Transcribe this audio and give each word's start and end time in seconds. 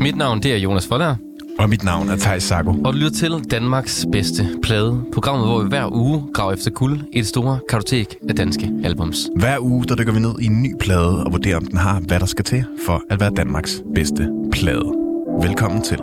Mit 0.00 0.16
navn 0.16 0.40
det 0.42 0.52
er 0.52 0.56
Jonas 0.56 0.86
Forlager, 0.86 1.16
Og 1.58 1.68
mit 1.68 1.84
navn 1.84 2.08
er 2.08 2.16
Thijs 2.16 2.42
Sago. 2.42 2.70
og 2.84 2.92
du 2.92 2.98
lytter 2.98 3.10
til 3.10 3.50
Danmarks 3.50 4.06
bedste 4.12 4.48
plade. 4.62 5.04
Programmet, 5.12 5.46
hvor 5.48 5.62
vi 5.62 5.68
hver 5.68 5.94
uge 5.94 6.22
graver 6.34 6.52
efter 6.52 6.70
guld 6.70 7.00
i 7.12 7.18
et 7.18 7.26
store 7.26 7.58
kartotek 7.68 8.14
af 8.28 8.34
danske 8.36 8.70
albums. 8.84 9.28
Hver 9.36 9.58
uge 9.60 9.84
der 9.84 9.94
dykker 9.94 10.12
vi 10.12 10.20
ned 10.20 10.34
i 10.40 10.46
en 10.46 10.62
ny 10.62 10.74
plade 10.80 11.24
og 11.24 11.32
vurderer, 11.32 11.56
om 11.56 11.64
den 11.66 11.78
har, 11.78 12.00
hvad 12.00 12.20
der 12.20 12.26
skal 12.26 12.44
til 12.44 12.64
for 12.86 13.02
at 13.10 13.20
være 13.20 13.30
Danmarks 13.36 13.82
bedste 13.94 14.28
plade. 14.52 14.92
Velkommen 15.42 15.82
til. 15.82 15.98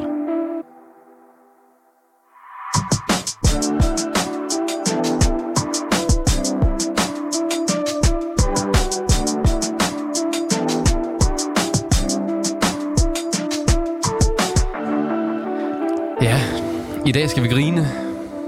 Dag 17.27 17.31
skal 17.31 17.43
vi 17.43 17.47
grine. 17.47 17.87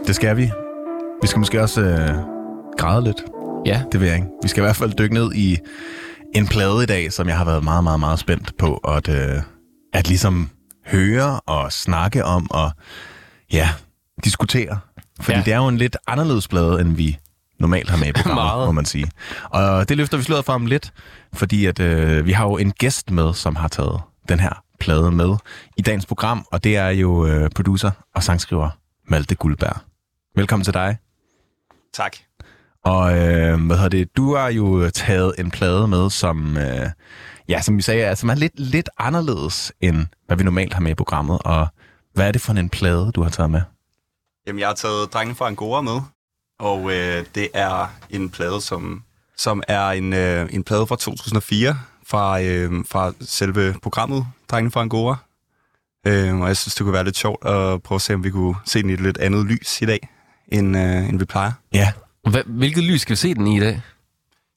Det 0.07 0.15
skal 0.15 0.37
vi. 0.37 0.51
Vi 1.21 1.27
skal 1.27 1.39
måske 1.39 1.61
også 1.61 1.81
øh, 1.81 2.09
græde 2.77 3.03
lidt. 3.03 3.17
Ja, 3.65 3.81
Det 3.91 3.99
vil 3.99 4.07
jeg 4.07 4.15
ikke. 4.15 4.27
Vi 4.43 4.47
skal 4.47 4.61
i 4.61 4.65
hvert 4.65 4.75
fald 4.75 4.93
dykke 4.93 5.13
ned 5.13 5.33
i 5.33 5.57
en 6.35 6.47
plade 6.47 6.83
i 6.83 6.85
dag, 6.85 7.13
som 7.13 7.27
jeg 7.27 7.37
har 7.37 7.45
været 7.45 7.63
meget, 7.63 7.83
meget, 7.83 7.99
meget 7.99 8.19
spændt 8.19 8.57
på 8.57 8.75
at, 8.77 9.09
øh, 9.09 9.41
at 9.93 10.07
ligesom 10.07 10.49
høre 10.87 11.39
og 11.39 11.71
snakke 11.71 12.25
om 12.25 12.51
og 12.51 12.71
ja, 13.53 13.69
diskutere. 14.23 14.79
Fordi 15.21 15.37
Ja. 15.37 15.43
det 15.45 15.53
er 15.53 15.57
jo 15.57 15.67
en 15.67 15.77
lidt 15.77 15.97
anderledes 16.07 16.47
plade, 16.47 16.81
end 16.81 16.95
vi 16.95 17.17
normalt 17.59 17.89
har 17.89 17.97
med 17.97 18.07
i 18.07 18.11
programmet, 18.21 18.65
må 18.65 18.71
man 18.71 18.85
sige. 18.85 19.11
Og 19.43 19.89
det 19.89 19.97
løfter 19.97 20.17
vi 20.17 20.23
sløret 20.23 20.45
for 20.45 20.53
om 20.53 20.65
lidt, 20.65 20.93
fordi 21.33 21.65
at, 21.65 21.79
øh, 21.79 22.25
vi 22.25 22.31
har 22.31 22.45
jo 22.45 22.57
en 22.57 22.71
gæst 22.71 23.11
med, 23.11 23.33
som 23.33 23.55
har 23.55 23.67
taget 23.67 23.99
den 24.29 24.39
her 24.39 24.63
plade 24.79 25.11
med 25.11 25.35
i 25.77 25.81
dagens 25.81 26.05
program, 26.05 26.45
og 26.51 26.63
det 26.63 26.77
er 26.77 26.89
jo 26.89 27.25
øh, 27.25 27.49
producer 27.55 27.91
og 28.15 28.23
sangskriver 28.23 28.69
Malte 29.07 29.35
Guldberg. 29.35 29.77
Velkommen 30.35 30.63
til 30.63 30.73
dig. 30.73 30.97
Tak. 31.93 32.15
Og 32.83 33.17
øh, 33.17 33.65
hvad 33.65 33.75
hedder 33.75 33.89
det? 33.89 34.17
Du 34.17 34.35
har 34.35 34.49
jo 34.49 34.89
taget 34.89 35.33
en 35.37 35.51
plade 35.51 35.87
med, 35.87 36.09
som, 36.09 36.57
øh, 36.57 36.89
ja, 37.49 37.61
som 37.61 37.77
vi 37.77 37.81
sagde, 37.81 38.01
er, 38.01 38.15
som 38.15 38.29
er 38.29 38.35
lidt, 38.35 38.59
lidt 38.59 38.89
anderledes, 38.97 39.73
end 39.81 40.07
hvad 40.27 40.37
vi 40.37 40.43
normalt 40.43 40.73
har 40.73 40.81
med 40.81 40.91
i 40.91 40.95
programmet. 40.95 41.39
Og 41.45 41.67
hvad 42.13 42.27
er 42.27 42.31
det 42.31 42.41
for 42.41 42.53
en 42.53 42.69
plade, 42.69 43.11
du 43.15 43.23
har 43.23 43.29
taget 43.29 43.51
med? 43.51 43.61
Jamen, 44.47 44.59
jeg 44.59 44.67
har 44.67 44.75
taget 44.75 45.13
Drengen 45.13 45.35
fra 45.35 45.47
Angora 45.47 45.81
med, 45.81 46.01
og 46.59 46.91
øh, 46.91 47.25
det 47.35 47.47
er 47.53 47.93
en 48.09 48.29
plade, 48.29 48.61
som, 48.61 49.03
som 49.37 49.63
er 49.67 49.89
en, 49.89 50.13
øh, 50.13 50.49
en 50.51 50.63
plade 50.63 50.87
fra 50.87 50.95
2004, 50.95 51.77
fra, 52.07 52.41
øh, 52.41 52.85
fra 52.85 53.13
selve 53.21 53.75
programmet 53.83 54.25
Drengen 54.49 54.71
fra 54.71 54.81
Angora. 54.81 55.17
Øh, 56.07 56.39
og 56.39 56.47
jeg 56.47 56.57
synes, 56.57 56.75
det 56.75 56.83
kunne 56.83 56.93
være 56.93 57.03
lidt 57.03 57.17
sjovt 57.17 57.45
at 57.45 57.83
prøve 57.83 57.95
at 57.95 58.01
se, 58.01 58.13
om 58.13 58.23
vi 58.23 58.29
kunne 58.29 58.55
se 58.65 58.81
den 58.81 58.89
i 58.89 58.93
et 58.93 59.01
lidt 59.01 59.17
andet 59.17 59.45
lys 59.45 59.81
i 59.81 59.85
dag, 59.85 60.09
end, 60.47 60.77
øh, 60.77 61.09
end 61.09 61.19
vi 61.19 61.25
plejer. 61.25 61.51
Ja, 61.73 61.91
Hva, 62.29 62.41
hvilket 62.45 62.83
lys 62.83 63.01
skal 63.01 63.11
vi 63.11 63.15
se 63.15 63.33
den 63.33 63.47
i 63.47 63.57
i 63.57 63.59
dag? 63.59 63.81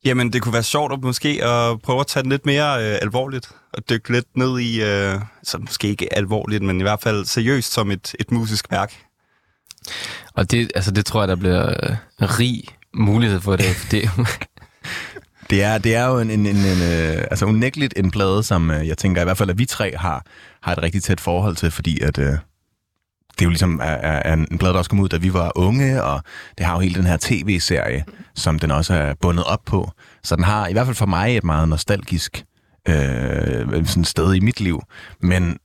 Jamen, 0.04 0.32
det 0.32 0.42
kunne 0.42 0.52
være 0.52 0.62
sjovt 0.62 0.92
at 0.92 1.00
måske 1.02 1.44
at 1.44 1.82
prøve 1.82 2.00
at 2.00 2.06
tage 2.06 2.22
den 2.22 2.30
lidt 2.30 2.46
mere 2.46 2.92
øh, 2.92 2.98
alvorligt, 3.02 3.50
og 3.72 3.88
dykke 3.90 4.12
lidt 4.12 4.36
ned 4.36 4.60
i, 4.60 4.82
øh, 4.82 5.20
så 5.42 5.58
måske 5.58 5.88
ikke 5.88 6.14
alvorligt, 6.16 6.62
men 6.62 6.80
i 6.80 6.82
hvert 6.82 7.00
fald 7.00 7.24
seriøst 7.24 7.72
som 7.72 7.90
et, 7.90 8.14
et 8.20 8.32
musisk 8.32 8.70
værk. 8.70 8.94
Og 10.34 10.50
det, 10.50 10.72
altså, 10.74 10.90
det 10.90 11.06
tror 11.06 11.20
jeg, 11.20 11.28
der 11.28 11.36
bliver 11.36 11.68
øh, 11.68 11.96
rig 12.20 12.64
mulighed 12.94 13.40
for. 13.40 13.56
For 13.56 13.56
det, 13.90 14.10
det 15.53 15.62
er, 15.62 15.78
det 15.78 15.95
er 15.95 16.06
jo 16.06 16.19
en, 16.19 16.31
en, 16.31 16.47
en, 16.47 16.56
en 16.56 16.83
øh, 16.83 17.25
altså 17.31 17.47
unægteligt 17.47 17.95
en 17.97 18.11
plade, 18.11 18.42
som 18.42 18.70
øh, 18.70 18.89
jeg 18.89 18.98
tænker 18.98 19.20
i 19.20 19.25
hvert 19.25 19.39
fald, 19.39 19.50
at 19.50 19.59
vi 19.59 19.64
tre 19.64 19.97
har, 19.97 20.27
har 20.62 20.72
et 20.72 20.83
rigtig 20.83 21.03
tæt 21.03 21.20
forhold 21.20 21.56
til, 21.56 21.70
fordi 21.70 22.00
at... 22.00 22.19
Øh, 22.19 22.36
det 23.33 23.41
er 23.41 23.44
jo 23.44 23.50
ligesom 23.50 23.81
er, 23.83 23.84
er, 23.84 24.22
er 24.25 24.33
en 24.33 24.59
plade, 24.59 24.72
der 24.72 24.78
også 24.78 24.91
kom 24.91 25.00
ud, 25.00 25.09
da 25.09 25.17
vi 25.17 25.33
var 25.33 25.53
unge, 25.55 26.03
og 26.03 26.22
det 26.59 26.66
har 26.66 26.75
jo 26.75 26.81
hele 26.81 26.94
den 26.94 27.06
her 27.06 27.16
tv-serie, 27.21 28.04
som 28.34 28.59
den 28.59 28.71
også 28.71 28.94
er 28.94 29.15
bundet 29.21 29.44
op 29.44 29.60
på. 29.66 29.91
Så 30.22 30.37
den 30.37 30.44
har 30.44 30.66
i 30.66 30.72
hvert 30.72 30.87
fald 30.87 30.97
for 30.97 31.06
mig 31.06 31.37
et 31.37 31.44
meget 31.44 31.69
nostalgisk 31.69 32.44
øh, 32.88 33.87
sådan 33.87 34.05
sted 34.05 34.34
i 34.34 34.41
mit 34.41 34.60
liv. 34.60 34.82
Men 35.21 35.56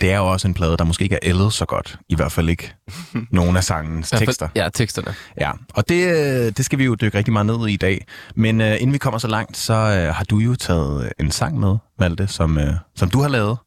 det 0.00 0.12
er 0.12 0.16
jo 0.16 0.26
også 0.26 0.48
en 0.48 0.54
plade, 0.54 0.76
der 0.76 0.84
måske 0.84 1.02
ikke 1.02 1.14
er 1.14 1.20
ældet 1.22 1.52
så 1.52 1.64
godt. 1.64 1.98
I 2.08 2.14
hvert 2.14 2.32
fald 2.32 2.48
ikke 2.48 2.74
nogen 3.30 3.56
af 3.56 3.64
sangens 3.64 4.10
tekster. 4.10 4.48
Ja, 4.56 4.68
teksterne. 4.74 5.14
Ja, 5.40 5.50
og 5.74 5.88
det, 5.88 6.04
øh, 6.04 6.52
det 6.56 6.64
skal 6.64 6.78
vi 6.78 6.84
jo 6.84 6.94
dykke 6.94 7.18
rigtig 7.18 7.32
meget 7.32 7.46
ned 7.46 7.68
i 7.68 7.72
i 7.72 7.76
dag. 7.76 8.06
Men 8.34 8.60
øh, 8.60 8.74
inden 8.80 8.92
vi 8.92 8.98
kommer 8.98 9.18
så 9.18 9.28
langt, 9.28 9.56
så 9.56 9.72
øh, 9.72 10.14
har 10.14 10.24
du 10.24 10.38
jo 10.38 10.54
taget 10.54 11.12
en 11.20 11.30
sang 11.30 11.60
med, 11.60 11.76
Malte, 11.98 12.26
som, 12.26 12.58
øh, 12.58 12.74
som 12.96 13.10
du 13.10 13.20
har 13.20 13.28
lavet. 13.28 13.58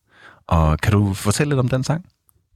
Og 0.47 0.79
kan 0.79 0.91
du 0.91 1.13
fortælle 1.13 1.49
lidt 1.49 1.59
om 1.59 1.69
den 1.69 1.83
sang? 1.83 2.05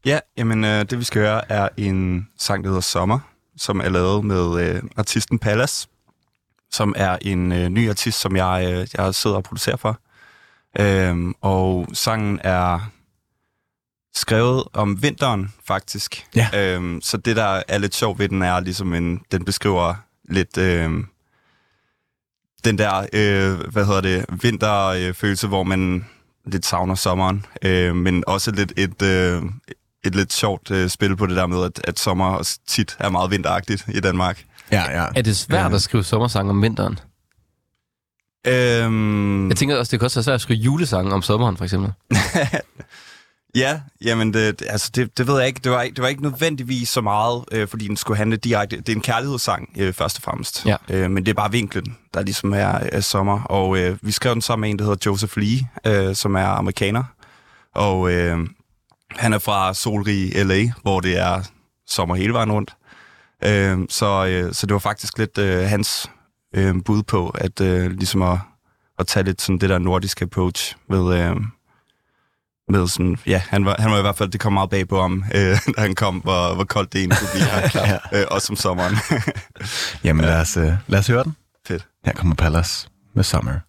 Ja, 0.05 0.19
jamen 0.37 0.65
øh, 0.65 0.85
det 0.85 0.99
vi 0.99 1.03
skal 1.03 1.21
høre 1.21 1.51
er 1.51 1.69
en 1.77 2.27
sang, 2.39 2.63
der 2.63 2.69
hedder 2.69 2.81
Sommer, 2.81 3.19
som 3.57 3.79
er 3.79 3.89
lavet 3.89 4.25
med 4.25 4.61
øh, 4.61 4.83
artisten 4.97 5.39
Pallas, 5.39 5.87
som 6.71 6.93
er 6.97 7.17
en 7.21 7.51
øh, 7.51 7.69
ny 7.69 7.89
artist, 7.89 8.19
som 8.19 8.35
jeg, 8.35 8.67
øh, 8.71 8.87
jeg 8.97 9.15
sidder 9.15 9.35
og 9.35 9.43
producerer 9.43 9.77
for. 9.77 9.99
Øhm, 10.79 11.33
og 11.41 11.87
sangen 11.93 12.39
er 12.43 12.91
skrevet 14.15 14.63
om 14.73 15.03
vinteren, 15.03 15.53
faktisk. 15.67 16.25
Ja. 16.35 16.49
Øhm, 16.75 17.01
så 17.01 17.17
det, 17.17 17.35
der 17.35 17.63
er 17.67 17.77
lidt 17.77 17.95
sjovt 17.95 18.19
ved 18.19 18.29
den, 18.29 18.41
er 18.41 18.59
ligesom 18.59 18.93
en, 18.93 19.21
den 19.31 19.45
beskriver 19.45 19.93
lidt 20.29 20.57
øh, 20.57 20.89
den 22.63 22.77
der, 22.77 23.05
øh, 23.13 23.71
hvad 23.71 23.85
hedder 23.85 24.01
det, 24.01 24.25
vinterfølelse, 24.43 25.47
hvor 25.47 25.63
man 25.63 26.05
lidt 26.45 26.65
savner 26.65 26.95
sommeren, 26.95 27.45
øh, 27.61 27.95
men 27.95 28.23
også 28.27 28.51
lidt 28.51 28.73
et, 28.77 29.01
øh, 29.01 29.43
et 30.03 30.15
lidt 30.15 30.33
sjovt 30.33 30.71
øh, 30.71 30.89
spil 30.89 31.15
på 31.17 31.25
det 31.25 31.35
der 31.35 31.47
med, 31.47 31.63
at, 31.65 31.81
at 31.83 31.99
sommer 31.99 32.57
tit 32.67 32.95
er 32.99 33.09
meget 33.09 33.31
vinteragtigt 33.31 33.85
i 33.87 33.99
Danmark. 33.99 34.43
Ja, 34.71 35.01
ja. 35.01 35.07
Er 35.15 35.21
det 35.21 35.37
svært 35.37 35.69
Ja. 35.71 35.75
at 35.75 35.81
skrive 35.81 36.03
sommersang 36.03 36.49
om 36.49 36.61
vinteren? 36.61 36.99
Øhm, 38.47 39.49
Jeg 39.49 39.57
tænker 39.57 39.77
også, 39.77 39.91
det 39.91 39.99
kan 39.99 40.05
også 40.05 40.17
være 40.19 40.23
svært 40.23 40.35
at 40.35 40.41
skrive 40.41 40.59
julesange 40.59 41.13
om 41.13 41.21
sommeren, 41.21 41.57
for 41.57 41.63
eksempel. 41.63 41.93
ja, 43.55 43.81
jamen 44.05 44.33
det, 44.33 44.63
altså 44.69 44.91
det, 44.95 45.17
det 45.17 45.27
ved 45.27 45.37
jeg 45.39 45.47
ikke. 45.47 45.59
Det 45.63 45.71
var, 45.71 45.81
ikke- 45.81 45.95
det 45.95 46.01
var 46.01 46.07
ikke 46.07 46.21
nødvendigvis 46.21 46.89
så 46.89 47.01
meget, 47.01 47.45
øh, 47.51 47.67
fordi 47.67 47.87
den 47.87 47.97
skulle 47.97 48.17
handle 48.17 48.37
direkte. 48.37 48.77
Det 48.77 48.89
er 48.89 48.95
en 48.95 49.01
kærlighedssang, 49.01 49.69
øh, 49.77 49.93
først 49.93 50.17
og 50.17 50.23
fremmest. 50.23 50.65
Ja. 50.65 50.75
Øh, 50.89 51.11
men 51.11 51.25
det 51.25 51.29
er 51.31 51.35
bare 51.35 51.51
vinklen, 51.51 51.97
der 52.13 52.21
ligesom 52.21 52.53
er, 52.53 52.57
er 52.91 52.99
sommer. 53.01 53.41
Og 53.43 53.77
øh, 53.77 53.97
vi 54.01 54.11
skrev 54.11 54.33
den 54.33 54.41
sammen 54.41 54.61
med 54.61 54.69
en, 54.69 54.79
der 54.79 54.85
hedder 54.85 55.01
Joseph 55.05 55.33
Lee, 55.37 55.59
øh, 55.87 56.15
som 56.15 56.35
er 56.35 56.45
amerikaner. 56.47 57.03
Og 57.75 58.11
øh, 58.11 58.37
han 59.11 59.33
er 59.33 59.39
fra 59.39 59.73
solrige 59.73 60.43
LA, 60.43 60.71
hvor 60.81 60.99
det 60.99 61.17
er 61.17 61.43
sommer 61.87 62.15
hele 62.15 62.33
vejen 62.33 62.51
rundt. 62.51 62.73
Øh, 63.45 63.77
så, 63.89 64.25
øh, 64.25 64.53
så 64.53 64.65
det 64.65 64.73
var 64.73 64.79
faktisk 64.79 65.17
lidt 65.17 65.37
øh, 65.37 65.63
hans 65.63 66.09
øh, 66.55 66.75
bud 66.85 67.03
på, 67.03 67.29
at 67.29 67.61
øh, 67.61 67.91
ligesom 67.91 68.21
at, 68.21 68.37
at 68.99 69.07
tage 69.07 69.23
lidt 69.23 69.41
sådan 69.41 69.57
det 69.57 69.69
der 69.69 69.77
nordiske 69.79 70.23
approach 70.23 70.75
med, 70.89 71.19
øh, 71.19 71.35
med 72.71 72.87
sådan, 72.87 73.17
ja, 73.27 73.41
han 73.49 73.65
var, 73.65 73.75
han 73.79 73.91
var 73.91 73.97
i 73.97 74.01
hvert 74.01 74.15
fald, 74.15 74.29
det 74.29 74.39
kom 74.39 74.53
meget 74.53 74.69
bag 74.69 74.87
på 74.87 75.01
ham, 75.01 75.23
øh, 75.35 75.41
da 75.75 75.81
han 75.81 75.95
kom, 75.95 76.15
hvor, 76.15 76.55
hvor 76.55 76.63
koldt 76.63 76.93
det 76.93 76.99
egentlig 76.99 77.19
kunne 77.19 77.29
blive 77.33 77.85
her, 77.85 77.99
øh, 78.15 78.25
også 78.31 78.53
om 78.53 78.55
sommeren. 78.55 78.95
Jamen 80.03 80.25
lad 80.25 80.41
os, 80.41 80.57
øh, 80.57 80.73
lad 80.87 80.99
os 80.99 81.07
høre 81.07 81.23
den. 81.23 81.35
Fedt. 81.67 81.87
Her 82.05 82.13
kommer 82.13 82.35
Pallas 82.35 82.87
med 83.15 83.23
Summer. 83.23 83.59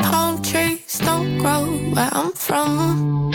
Palm 0.00 0.42
trees 0.42 1.00
don't 1.00 1.38
grow 1.42 1.64
where 1.94 2.10
I'm 2.20 2.32
from. 2.36 3.34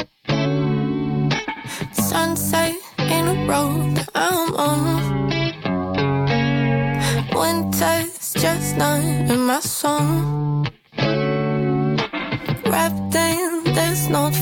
Sunset 2.09 2.75
in 2.99 3.23
a 3.33 3.37
road 3.51 3.95
that 3.95 4.09
I'm 4.15 4.53
on. 4.69 5.03
Winter's 7.35 8.33
just 8.43 8.77
not 8.77 9.03
in 9.33 9.45
my 9.45 9.59
song. 9.61 10.67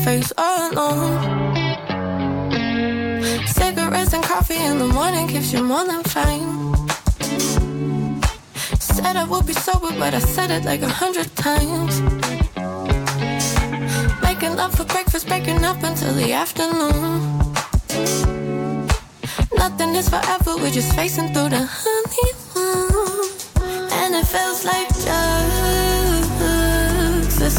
Face 0.03 0.33
alone. 0.35 1.21
Cigarettes 3.45 4.13
and 4.13 4.23
coffee 4.23 4.55
in 4.55 4.79
the 4.79 4.87
morning 4.87 5.27
gives 5.27 5.53
you 5.53 5.63
more 5.63 5.85
than 5.85 6.03
fine. 6.03 6.73
Said 8.79 9.15
I 9.15 9.25
would 9.25 9.45
be 9.45 9.53
sober, 9.53 9.91
but 9.99 10.15
I 10.15 10.19
said 10.19 10.49
it 10.49 10.65
like 10.65 10.81
a 10.81 10.89
hundred 10.89 11.29
times. 11.35 12.01
Making 14.23 14.55
love 14.55 14.73
for 14.75 14.85
breakfast, 14.85 15.27
breaking 15.27 15.63
up 15.63 15.83
until 15.83 16.13
the 16.15 16.33
afternoon. 16.33 17.21
Nothing 19.55 19.95
is 19.95 20.09
forever, 20.09 20.57
we're 20.57 20.71
just 20.71 20.95
facing 20.95 21.31
through 21.31 21.49
the 21.49 21.67
honeymoon. 21.69 23.29
And 24.01 24.15
it 24.15 24.25
feels 24.25 24.65
like 24.65 24.87
drugs 25.03 25.80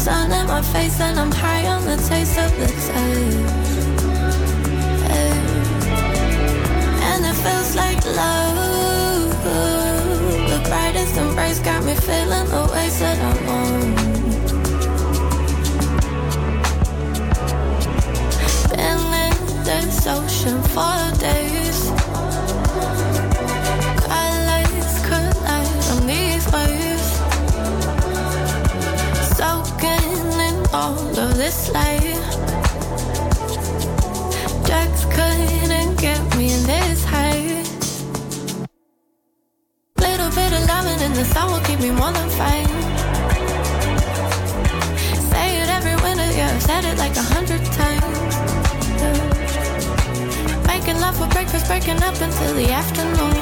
sun 0.03 0.31
in 0.33 0.47
my 0.47 0.61
face 0.61 0.99
and 0.99 1.17
I'm 1.17 1.31
high 1.31 1.65
on 1.65 1.85
the 1.85 1.95
taste 1.95 2.37
of 2.37 2.51
the 2.59 2.67
taste. 2.67 2.91
Hey. 2.91 3.23
And 7.09 7.25
it 7.29 7.35
feels 7.43 7.73
like 7.77 8.03
love. 8.21 9.43
The 10.51 10.59
brightest 10.67 11.15
embrace 11.15 11.59
got 11.59 11.85
me 11.85 11.95
feeling 11.95 12.47
the 12.55 12.63
ways 12.73 12.99
that 12.99 13.17
I 13.29 13.31
want. 13.47 13.95
Been 18.71 19.01
in 19.27 19.37
this 19.63 20.05
ocean 20.05 20.61
for 20.73 20.97
days. 21.21 21.72
All 30.73 30.97
of 31.19 31.37
this 31.37 31.71
life. 31.71 32.01
Drugs 34.65 35.05
couldn't 35.05 36.01
get 36.01 36.19
me 36.35 36.47
this 36.65 37.05
high. 37.05 37.61
Little 39.99 40.31
bit 40.31 40.51
of 40.51 40.67
loving 40.67 40.99
in 41.05 41.13
the 41.13 41.25
sun 41.25 41.51
will 41.51 41.59
keep 41.61 41.79
me 41.79 41.91
more 41.91 42.11
than 42.11 42.29
fine. 42.41 42.67
Say 45.29 45.61
it 45.61 45.69
every 45.69 45.95
winter, 46.01 46.29
yeah, 46.35 46.51
I've 46.55 46.63
said 46.63 46.85
it 46.85 46.97
like 46.97 47.15
a 47.17 47.21
hundred 47.21 47.63
times. 47.77 48.35
Making 50.65 50.99
love 50.99 51.15
for 51.17 51.27
breakfast, 51.27 51.67
breaking 51.67 52.01
up 52.01 52.19
until 52.19 52.53
the 52.55 52.71
afternoon. 52.71 53.37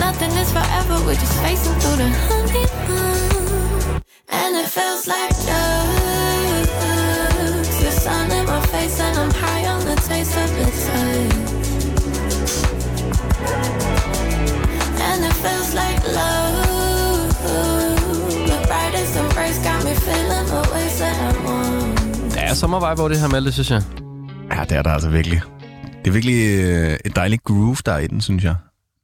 Nothing 0.00 0.32
is 0.40 0.50
forever, 0.50 1.04
we're 1.04 1.14
just 1.14 1.38
facing 1.42 1.74
through 1.80 1.96
the 1.96 2.08
honeymoon. 2.08 3.41
And 4.40 4.52
it 4.62 4.68
feels 4.76 5.02
like 5.14 5.32
drugs. 5.46 6.70
The 7.84 7.92
sun 8.04 8.26
in 8.38 8.44
my 8.52 8.60
face, 8.72 8.96
and 9.06 9.16
I'm 9.22 9.32
high 9.42 9.64
on 9.74 9.80
the 9.90 9.96
taste 10.08 10.34
of 10.42 10.50
the 10.58 10.66
taste. 10.84 11.52
And 15.08 15.20
it 15.28 15.36
feels 15.44 15.70
like 15.80 15.98
love. 16.18 17.30
The 18.50 18.58
brightest 18.70 19.12
embrace 19.22 19.58
got 19.68 19.80
me 19.86 19.94
feeling 20.06 20.46
the 20.54 20.62
ways 20.72 20.94
that 21.02 21.16
I 21.28 21.30
want. 21.46 22.34
Der 22.34 22.40
er 22.40 22.54
sommervibe 22.54 23.00
over 23.00 23.08
det 23.08 23.20
her, 23.20 23.28
Malte, 23.28 23.52
synes 23.52 23.70
jeg. 23.70 23.82
Ja, 24.56 24.64
det 24.64 24.72
er 24.78 24.82
der 24.82 24.90
altså 24.90 25.08
virkelig. 25.08 25.40
Det 26.04 26.06
er 26.08 26.12
virkelig 26.12 26.64
øh, 26.64 26.98
et 27.04 27.16
dejligt 27.16 27.44
groove, 27.44 27.76
der 27.86 27.92
er 27.92 27.98
i 27.98 28.06
den, 28.06 28.20
synes 28.20 28.44
jeg. 28.44 28.54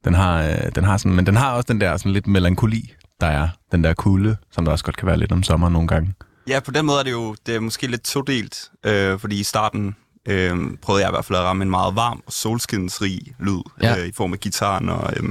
Den 0.05 0.13
har, 0.13 0.43
øh, 0.43 0.57
den 0.75 0.83
har 0.83 0.97
sådan, 0.97 1.13
men 1.15 1.25
den 1.25 1.35
har 1.37 1.51
også 1.51 1.65
den 1.73 1.81
der 1.81 1.97
sådan 1.97 2.11
lidt 2.11 2.27
melankoli, 2.27 2.93
der 3.21 3.27
er. 3.27 3.47
Den 3.71 3.83
der 3.83 3.93
kulde, 3.93 4.37
som 4.51 4.65
der 4.65 4.71
også 4.71 4.85
godt 4.85 4.97
kan 4.97 5.07
være 5.07 5.17
lidt 5.17 5.31
om 5.31 5.43
sommeren 5.43 5.73
nogle 5.73 5.87
gange. 5.87 6.13
Ja, 6.47 6.59
på 6.59 6.71
den 6.71 6.85
måde 6.85 6.99
er 6.99 7.03
det 7.03 7.11
jo 7.11 7.35
det 7.45 7.55
er 7.55 7.59
måske 7.59 7.87
lidt 7.87 8.03
todelt, 8.03 8.71
øh, 8.85 9.19
fordi 9.19 9.39
i 9.39 9.43
starten 9.43 9.95
øh, 10.25 10.57
prøvede 10.81 11.03
jeg 11.03 11.09
i 11.09 11.13
hvert 11.13 11.25
fald 11.25 11.37
at 11.39 11.43
ramme 11.43 11.63
en 11.63 11.69
meget 11.69 11.95
varm 11.95 12.21
og 12.25 12.33
solskinsrig 12.33 13.19
lyd 13.39 13.59
Ja. 13.81 13.99
øh, 13.99 14.07
i 14.07 14.11
form 14.11 14.33
af 14.33 14.39
gitaren, 14.39 14.89
og, 14.89 15.13
øh, 15.17 15.29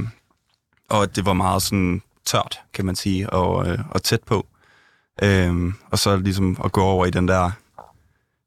og 0.90 1.16
det 1.16 1.26
var 1.26 1.32
meget 1.32 1.62
sådan 1.62 2.02
tørt, 2.26 2.60
kan 2.74 2.84
man 2.86 2.96
sige, 2.96 3.30
og, 3.30 3.68
øh, 3.68 3.78
og 3.90 4.02
tæt 4.02 4.22
på. 4.26 4.46
Øh, 5.22 5.72
og 5.90 5.98
så 5.98 6.16
ligesom 6.16 6.56
at 6.64 6.72
gå 6.72 6.82
over 6.82 7.06
i 7.06 7.10
den 7.10 7.28
der 7.28 7.50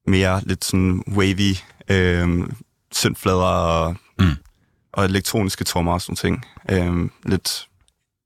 mere 0.06 0.40
lidt 0.44 0.64
sådan 0.64 1.02
wavy 1.08 1.56
øh, 1.88 2.48
syntflader 2.92 3.44
og, 3.44 3.96
Mm. 4.18 4.28
og 4.92 5.04
elektroniske 5.04 5.64
trommer 5.64 5.92
og 5.92 6.00
sådan 6.00 6.16
ting. 6.16 6.44
Øh, 6.70 7.10
lidt 7.26 7.68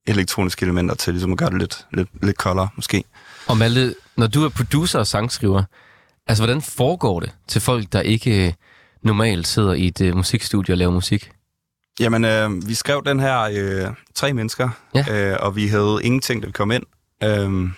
elektroniske 0.07 0.63
elementer 0.65 0.95
til 0.95 1.13
ligesom 1.15 1.33
at 1.33 1.39
gøre 1.39 1.51
det 1.51 1.59
lidt, 1.59 1.87
lidt, 1.93 2.09
lidt 2.23 2.39
koldere, 2.39 2.69
måske. 2.77 3.05
Og 3.47 3.57
Malte, 3.57 3.95
når 4.17 4.27
du 4.27 4.45
er 4.45 4.49
producer 4.49 4.99
og 4.99 5.07
sangskriver, 5.07 5.63
altså 6.27 6.45
hvordan 6.45 6.63
foregår 6.63 7.21
det 7.21 7.31
til 7.49 7.61
folk, 7.61 7.93
der 7.93 8.01
ikke 8.01 8.47
øh, 8.47 8.53
normalt 9.03 9.47
sidder 9.47 9.73
i 9.73 9.87
et 9.87 10.01
øh, 10.01 10.17
musikstudie 10.17 10.75
og 10.75 10.79
laver 10.79 10.93
musik? 10.93 11.31
Jamen, 12.01 12.25
øh, 12.25 12.69
vi 12.69 12.75
skrev 12.75 13.03
den 13.07 13.21
her 13.21 13.41
øh, 13.41 13.91
tre 14.15 14.33
mennesker, 14.33 14.69
Ja. 14.95 15.05
øh, 15.33 15.37
og 15.41 15.57
vi 15.57 15.69
havde 15.69 15.99
ingenting, 16.03 16.43
da 16.43 16.47
vi 16.47 16.53
kom 16.53 16.71
ind. 16.71 16.83
Øh, 17.25 17.69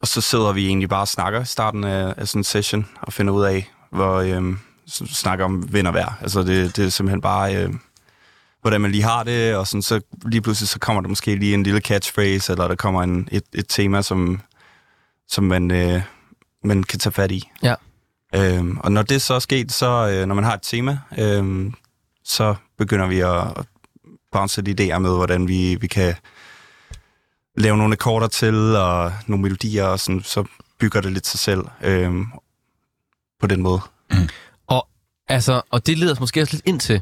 og 0.00 0.08
så 0.08 0.20
sidder 0.20 0.52
vi 0.52 0.66
egentlig 0.66 0.88
bare 0.88 1.00
og 1.00 1.08
snakker 1.08 1.40
i 1.40 1.44
starten 1.44 1.84
af, 1.84 2.14
af 2.16 2.28
sådan 2.28 2.40
en 2.40 2.44
session, 2.44 2.86
og 3.02 3.12
finder 3.12 3.32
ud 3.32 3.44
af, 3.44 3.70
hvor 3.90 4.14
øh, 4.14 4.56
snakker 4.88 5.44
om 5.44 5.72
vind 5.72 5.86
og 5.86 5.94
vejr. 5.94 6.18
Altså, 6.22 6.42
det, 6.42 6.76
det 6.76 6.84
er 6.84 6.88
simpelthen 6.88 7.20
bare, 7.20 7.56
øh, 7.56 7.72
hvordan 8.64 8.80
man 8.80 8.90
lige 8.90 9.02
har 9.02 9.22
det, 9.22 9.56
og 9.56 9.66
sådan, 9.66 9.82
så 9.82 10.00
lige 10.26 10.42
pludselig 10.42 10.68
så 10.68 10.78
kommer 10.78 11.02
der 11.02 11.08
måske 11.08 11.36
lige 11.36 11.54
en 11.54 11.62
lille 11.62 11.80
catchphrase, 11.80 12.52
eller 12.52 12.68
der 12.68 12.74
kommer 12.74 13.02
en, 13.02 13.28
et, 13.32 13.44
et 13.54 13.64
tema, 13.68 14.02
som, 14.02 14.40
som 15.28 15.44
man, 15.44 15.70
øh, 15.70 16.02
man 16.64 16.82
kan 16.82 16.98
tage 16.98 17.12
fat 17.12 17.30
i. 17.30 17.50
Ja. 17.62 17.74
Øhm, 18.34 18.78
og 18.78 18.92
når 18.92 19.02
det 19.02 19.22
så 19.22 19.34
er 19.34 19.38
sket, 19.38 19.72
så 19.72 19.86
øh, 19.86 20.26
når 20.26 20.34
man 20.34 20.44
har 20.44 20.54
et 20.54 20.62
tema, 20.62 20.98
øhm, 21.18 21.74
så 22.24 22.54
begynder 22.78 23.06
vi 23.06 23.20
at, 23.20 23.58
at 23.58 23.66
bounce 24.32 24.62
lidt 24.62 24.80
idéer 24.80 24.98
med, 24.98 25.10
hvordan 25.10 25.48
vi, 25.48 25.74
vi 25.80 25.86
kan 25.86 26.14
lave 27.56 27.76
nogle 27.76 27.92
akkorder 27.92 28.26
til, 28.26 28.76
og 28.76 29.12
nogle 29.26 29.42
melodier, 29.42 29.84
og 29.84 30.00
sådan, 30.00 30.22
så 30.22 30.44
bygger 30.78 31.00
det 31.00 31.12
lidt 31.12 31.26
sig 31.26 31.40
selv 31.40 31.64
øhm, 31.82 32.26
på 33.40 33.46
den 33.46 33.62
måde. 33.62 33.80
Og, 34.66 34.88
altså, 35.28 35.62
og 35.70 35.86
det 35.86 35.98
leder 35.98 36.12
os 36.12 36.20
måske 36.20 36.42
også 36.42 36.54
lidt 36.54 36.66
ind 36.66 36.80
til 36.80 37.00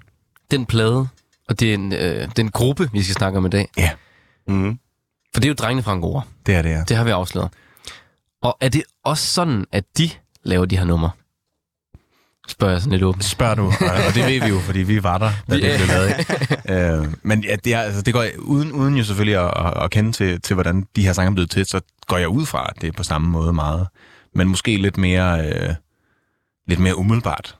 den 0.50 0.66
plade, 0.66 1.08
og 1.48 1.60
den, 1.60 1.92
øh, 1.92 2.28
den 2.36 2.50
gruppe, 2.50 2.90
vi 2.92 3.02
skal 3.02 3.14
snakke 3.14 3.38
om 3.38 3.46
i 3.46 3.48
dag. 3.48 3.68
Mm. 4.48 4.78
For 5.34 5.40
det 5.40 5.44
er 5.44 5.48
jo 5.48 5.54
drengene 5.54 5.82
fra 5.82 5.92
Angora. 5.92 6.22
Det 6.46 6.54
er 6.54 6.62
det, 6.62 6.70
ja. 6.70 6.84
Det 6.88 6.96
har 6.96 7.04
vi 7.04 7.10
afsløret. 7.10 7.50
Og 8.42 8.56
er 8.60 8.68
det 8.68 8.82
også 9.04 9.26
sådan, 9.26 9.64
at 9.72 9.84
de 9.98 10.10
laver 10.44 10.64
de 10.64 10.76
her 10.78 10.84
numre? 10.84 11.10
Spørger 12.48 12.72
jeg 12.72 12.80
sådan 12.82 12.92
lidt 12.92 13.02
åbent. 13.02 13.24
Spørg 13.24 13.56
du, 13.56 13.66
og, 13.66 14.14
det 14.14 14.26
ved 14.26 14.40
vi 14.40 14.46
jo, 14.48 14.58
fordi 14.60 14.78
vi 14.78 15.02
var 15.02 15.18
der, 15.18 15.30
da 15.50 15.54
Vi- 15.56 15.62
det 15.62 15.76
blev 15.76 15.88
lavet. 15.88 16.18
ikke? 16.18 17.02
øh, 17.04 17.14
men 17.22 17.44
ja, 17.44 17.56
det, 17.56 17.74
er, 17.74 17.80
altså, 17.80 18.02
det 18.02 18.14
går 18.14 18.24
uden, 18.38 18.72
uden 18.72 18.96
jo 18.96 19.04
selvfølgelig 19.04 19.38
at, 19.44 19.66
at, 19.66 19.84
at 19.84 19.90
kende 19.90 20.12
til, 20.12 20.40
til, 20.40 20.54
hvordan 20.54 20.86
de 20.96 21.04
her 21.04 21.12
sange 21.12 21.30
er 21.30 21.34
blevet 21.34 21.50
til, 21.50 21.66
så 21.66 21.80
går 22.06 22.18
jeg 22.18 22.28
ud 22.28 22.46
fra, 22.46 22.66
at 22.76 22.80
det 22.82 22.88
er 22.88 22.92
på 22.92 23.02
samme 23.02 23.28
måde 23.28 23.52
meget. 23.52 23.86
Men 24.34 24.48
måske 24.48 24.76
lidt 24.76 24.96
mere, 24.98 25.46
øh, 25.48 25.74
lidt 26.68 26.80
mere 26.80 26.96
umiddelbart. 26.98 27.58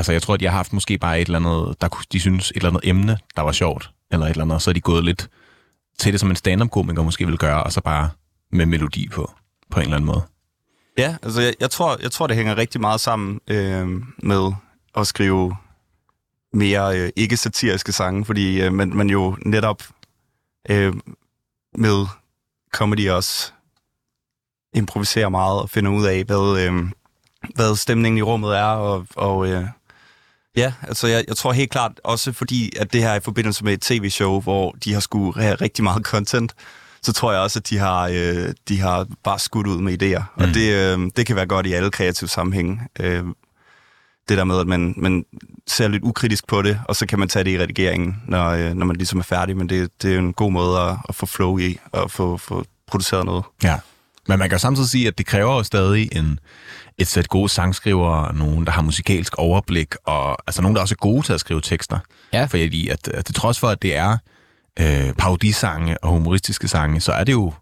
Altså, 0.00 0.12
jeg 0.12 0.22
tror, 0.22 0.34
at 0.34 0.42
jeg 0.42 0.50
har 0.50 0.56
haft 0.56 0.72
måske 0.72 0.98
bare 0.98 1.20
et 1.20 1.26
eller 1.26 1.38
andet, 1.38 1.80
der 1.80 1.88
kunne- 1.88 2.04
de 2.12 2.20
synes, 2.20 2.50
et 2.50 2.56
eller 2.56 2.68
andet 2.68 2.80
emne, 2.84 3.18
der 3.36 3.42
var 3.42 3.52
sjovt, 3.52 3.90
eller 4.10 4.26
et 4.26 4.30
eller 4.30 4.44
andet, 4.44 4.62
så 4.62 4.70
er 4.70 4.74
de 4.74 4.80
gået 4.80 5.04
lidt 5.04 5.28
til 5.98 6.12
det, 6.12 6.20
som 6.20 6.30
en 6.30 6.36
stand-up-komiker 6.36 7.02
måske 7.02 7.26
vil 7.26 7.38
gøre, 7.38 7.62
og 7.62 7.72
så 7.72 7.80
bare 7.80 8.10
med 8.52 8.66
melodi 8.66 9.08
på, 9.08 9.30
på 9.70 9.78
en 9.80 9.84
eller 9.84 9.96
anden 9.96 10.06
måde. 10.06 10.22
Ja, 10.98 11.16
altså 11.22 11.40
jeg, 11.40 11.54
jeg, 11.60 11.70
tror, 11.70 11.96
jeg 12.02 12.10
tror, 12.12 12.26
det 12.26 12.36
hænger 12.36 12.56
rigtig 12.56 12.80
meget 12.80 13.00
sammen 13.00 13.40
øh, 13.48 13.88
med 14.22 14.52
at 14.96 15.06
skrive 15.06 15.56
mere 16.52 16.98
øh, 16.98 17.10
ikke-satiriske 17.16 17.92
sange, 17.92 18.24
fordi 18.24 18.60
øh, 18.62 18.72
man, 18.72 18.96
man 18.96 19.10
jo 19.10 19.36
netop 19.46 19.82
øh, 20.70 20.94
med 21.78 22.06
comedy 22.72 23.10
også 23.10 23.52
improviserer 24.74 25.28
meget 25.28 25.60
og 25.62 25.70
finder 25.70 25.90
ud 25.90 26.04
af, 26.06 26.24
hvad, 26.24 26.60
øh, 26.66 26.90
hvad 27.54 27.76
stemningen 27.76 28.18
i 28.18 28.22
rummet 28.22 28.58
er, 28.58 28.64
og, 28.64 29.06
og 29.16 29.48
øh, 29.48 29.64
ja, 30.56 30.72
altså 30.82 31.06
jeg, 31.06 31.24
jeg 31.28 31.36
tror 31.36 31.52
helt 31.52 31.70
klart 31.70 31.92
også 32.04 32.32
fordi, 32.32 32.72
at 32.76 32.92
det 32.92 33.02
her 33.02 33.10
er 33.10 33.16
i 33.16 33.20
forbindelse 33.20 33.64
med 33.64 33.72
et 33.72 33.80
tv-show, 33.80 34.40
hvor 34.40 34.76
de 34.84 34.92
har 34.92 35.00
skulle 35.00 35.42
have 35.42 35.54
rigtig 35.54 35.84
meget 35.84 36.04
content, 36.04 36.54
så 37.02 37.12
tror 37.12 37.32
jeg 37.32 37.40
også, 37.40 37.58
at 37.58 37.70
de 37.70 37.78
har, 37.78 38.08
øh, 38.12 38.54
de 38.68 38.80
har 38.80 39.06
bare 39.24 39.38
skudt 39.38 39.66
ud 39.66 39.80
med 39.80 40.02
idéer. 40.02 40.22
Mm. 40.36 40.42
Og 40.42 40.48
det, 40.54 40.74
øh, 40.74 41.10
det 41.16 41.26
kan 41.26 41.36
være 41.36 41.46
godt 41.46 41.66
i 41.66 41.72
alle 41.72 41.90
kreative 41.90 42.28
sammenhænge. 42.28 42.80
Øh, 43.00 43.24
det 44.28 44.38
der 44.38 44.44
med, 44.44 44.60
at 44.60 44.66
man, 44.66 44.94
man 44.96 45.24
ser 45.66 45.88
lidt 45.88 46.02
ukritisk 46.02 46.46
på 46.46 46.62
det, 46.62 46.80
og 46.84 46.96
så 46.96 47.06
kan 47.06 47.18
man 47.18 47.28
tage 47.28 47.44
det 47.44 47.50
i 47.50 47.58
redigeringen, 47.58 48.22
når, 48.28 48.48
øh, 48.50 48.74
når 48.74 48.86
man 48.86 48.96
ligesom 48.96 49.18
er 49.18 49.22
færdig. 49.22 49.56
Men 49.56 49.68
det, 49.68 50.02
det 50.02 50.14
er 50.14 50.18
en 50.18 50.32
god 50.32 50.52
måde 50.52 50.80
at, 50.80 50.96
at 51.08 51.14
få 51.14 51.26
flow 51.26 51.58
i, 51.58 51.78
og 51.92 52.10
få, 52.10 52.36
få 52.36 52.64
produceret 52.86 53.24
noget. 53.24 53.44
Ja. 53.62 53.78
Men 54.28 54.38
man 54.38 54.48
kan 54.48 54.54
jo 54.54 54.58
samtidig 54.58 54.88
sige, 54.90 55.06
at 55.06 55.18
det 55.18 55.26
kræver 55.26 55.54
jo 55.54 55.62
stadig 55.62 56.08
en, 56.16 56.38
et 56.98 57.06
sæt 57.06 57.28
gode 57.28 57.48
sangskrivere, 57.48 58.34
nogen, 58.34 58.64
der 58.66 58.72
har 58.72 58.82
musikalsk 58.82 59.34
overblik, 59.38 59.94
og 60.06 60.36
altså 60.46 60.62
nogen, 60.62 60.74
der 60.76 60.82
også 60.82 60.94
er 60.94 61.00
gode 61.02 61.26
til 61.26 61.32
at 61.32 61.40
skrive 61.40 61.60
tekster. 61.60 61.98
Ja. 62.32 62.44
Fordi 62.44 62.88
at, 62.88 63.08
at 63.08 63.24
til 63.24 63.34
trods 63.34 63.58
for, 63.60 63.68
at 63.68 63.82
det 63.82 63.96
er 63.96 64.16
øh, 64.80 65.12
parodisange 65.18 66.04
og 66.04 66.10
humoristiske 66.10 66.68
sange, 66.68 67.00
så 67.00 67.12
er 67.12 67.24
det 67.24 67.32
jo 67.32 67.52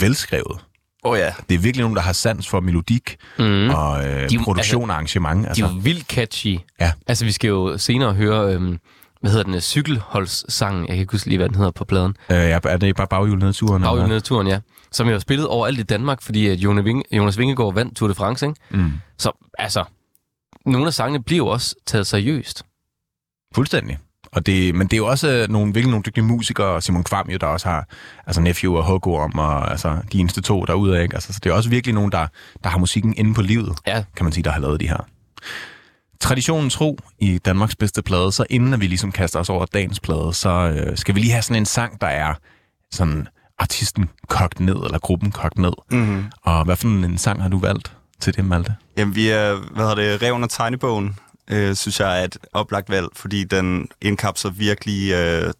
velskrevet. 0.00 0.58
Oh, 1.02 1.18
ja. 1.18 1.32
Det 1.48 1.54
er 1.54 1.58
virkelig 1.58 1.82
nogen, 1.82 1.96
der 1.96 2.02
har 2.02 2.12
sans 2.12 2.48
for 2.48 2.60
melodik 2.60 3.16
Mm. 3.38 3.70
og 3.70 4.08
øh, 4.08 4.30
De- 4.30 4.38
produktion 4.38 4.90
og 4.90 4.96
arrangement. 4.96 5.42
De 5.44 5.48
Altså, 5.48 5.64
er 5.64 5.68
jo 5.68 5.74
vildt 5.82 6.06
catchy. 6.06 6.58
Ja. 6.80 6.92
Altså, 7.06 7.24
vi 7.24 7.32
skal 7.32 7.48
jo 7.48 7.78
senere 7.78 8.14
høre, 8.14 8.54
øhm, 8.54 8.78
hvad 9.20 9.30
hedder 9.30 9.44
den, 9.44 9.54
øh, 9.54 9.60
cykelholdssangen, 9.60 10.80
jeg 10.82 10.88
kan 10.88 11.00
ikke 11.00 11.12
huske 11.12 11.28
lige, 11.28 11.38
hvad 11.38 11.48
den 11.48 11.56
hedder 11.56 11.70
på 11.70 11.84
pladen. 11.84 12.16
øh, 12.30 12.36
ja, 12.36 12.58
er 12.64 12.76
det 12.76 12.96
bare 12.96 13.06
baghjul 13.06 13.38
ned 13.38 13.52
turen? 13.52 13.82
Baghjul 13.82 14.08
ned 14.08 14.20
turen, 14.20 14.46
ja. 14.46 14.60
Som 14.92 15.06
jo 15.06 15.12
har 15.12 15.18
spillet 15.18 15.46
overalt 15.46 15.78
i 15.78 15.82
Danmark, 15.82 16.22
fordi 16.22 16.46
at 16.48 16.58
Jonas 16.58 17.38
Vingegaard 17.38 17.74
vandt 17.74 17.96
Tour 17.96 18.08
de 18.08 18.14
France, 18.14 18.46
ikke? 18.46 18.60
Mm. 18.70 18.92
Så 19.18 19.32
altså, 19.58 19.84
nogle 20.66 20.86
af 20.86 20.94
sangene 20.94 21.22
bliver 21.24 21.36
jo 21.38 21.46
også 21.46 21.74
taget 21.86 22.06
seriøst. 22.06 22.62
Fuldstændig. 23.54 23.98
Og 24.32 24.46
det, 24.46 24.74
men 24.74 24.86
det 24.86 24.92
er 24.92 24.96
jo 24.96 25.06
også 25.06 25.28
øh, 25.30 25.48
nogle, 25.48 25.66
virkelig 25.74 25.90
nogle 25.90 26.02
dygtige 26.06 26.24
musikere, 26.24 26.82
Simon 26.82 27.04
Kvam 27.04 27.30
jo, 27.30 27.36
der 27.38 27.46
også 27.46 27.68
har 27.68 27.88
altså 28.26 28.40
Nephew 28.40 28.76
og 28.76 28.86
Hugo 28.86 29.14
om, 29.16 29.38
og 29.38 29.70
altså 29.70 29.98
de 30.12 30.18
eneste 30.18 30.40
to 30.40 30.64
derude, 30.64 31.02
ikke? 31.02 31.14
Altså, 31.14 31.32
så 31.32 31.40
det 31.44 31.50
er 31.50 31.54
også 31.54 31.70
virkelig 31.70 31.94
nogen, 31.94 32.12
der, 32.12 32.26
der 32.64 32.70
har 32.70 32.78
musikken 32.78 33.14
inde 33.16 33.34
på 33.34 33.42
livet, 33.42 33.78
Ja. 33.86 34.04
kan 34.16 34.24
man 34.24 34.32
sige, 34.32 34.44
der 34.44 34.50
har 34.50 34.60
lavet 34.60 34.80
de 34.80 34.88
her. 34.88 35.06
Traditionen 36.20 36.70
tro 36.70 36.98
i 37.18 37.38
Danmarks 37.38 37.76
bedste 37.76 38.02
plade, 38.02 38.32
så 38.32 38.44
inden 38.50 38.74
at 38.74 38.80
vi 38.80 38.86
ligesom 38.86 39.12
kaster 39.12 39.40
os 39.40 39.48
over 39.50 39.66
dagens 39.66 40.00
plade, 40.00 40.34
så 40.34 40.50
øh, 40.50 40.96
skal 40.96 41.14
vi 41.14 41.20
lige 41.20 41.32
have 41.32 41.42
sådan 41.42 41.56
en 41.62 41.66
sang, 41.66 42.00
der 42.00 42.06
er 42.06 42.34
sådan 42.90 43.28
artisten 43.58 44.10
kogt 44.28 44.60
ned, 44.60 44.74
eller 44.76 44.98
gruppen 44.98 45.30
kogt 45.30 45.58
ned. 45.58 45.72
Mm-hmm. 45.90 46.24
Og 46.42 46.64
hvad 46.64 46.76
for 46.76 46.88
en 46.88 47.18
sang 47.18 47.42
har 47.42 47.48
du 47.48 47.58
valgt 47.58 47.96
til 48.20 48.36
det, 48.36 48.44
Malte? 48.44 48.74
Jamen, 48.96 49.14
vi 49.14 49.28
er, 49.28 49.54
hvad 49.54 49.88
hedder 49.88 49.94
det, 50.18 50.22
Reven 50.22 50.42
og 50.42 50.50
Tegnebogen, 50.50 51.16
øh, 51.50 51.74
synes 51.76 52.00
jeg 52.00 52.20
er 52.20 52.24
et 52.24 52.38
oplagt 52.52 52.90
valg, 52.90 53.06
fordi 53.16 53.44
den 53.44 53.88
indkapsler 54.02 54.50
virkelig 54.50 55.12
øh, 55.12 55.52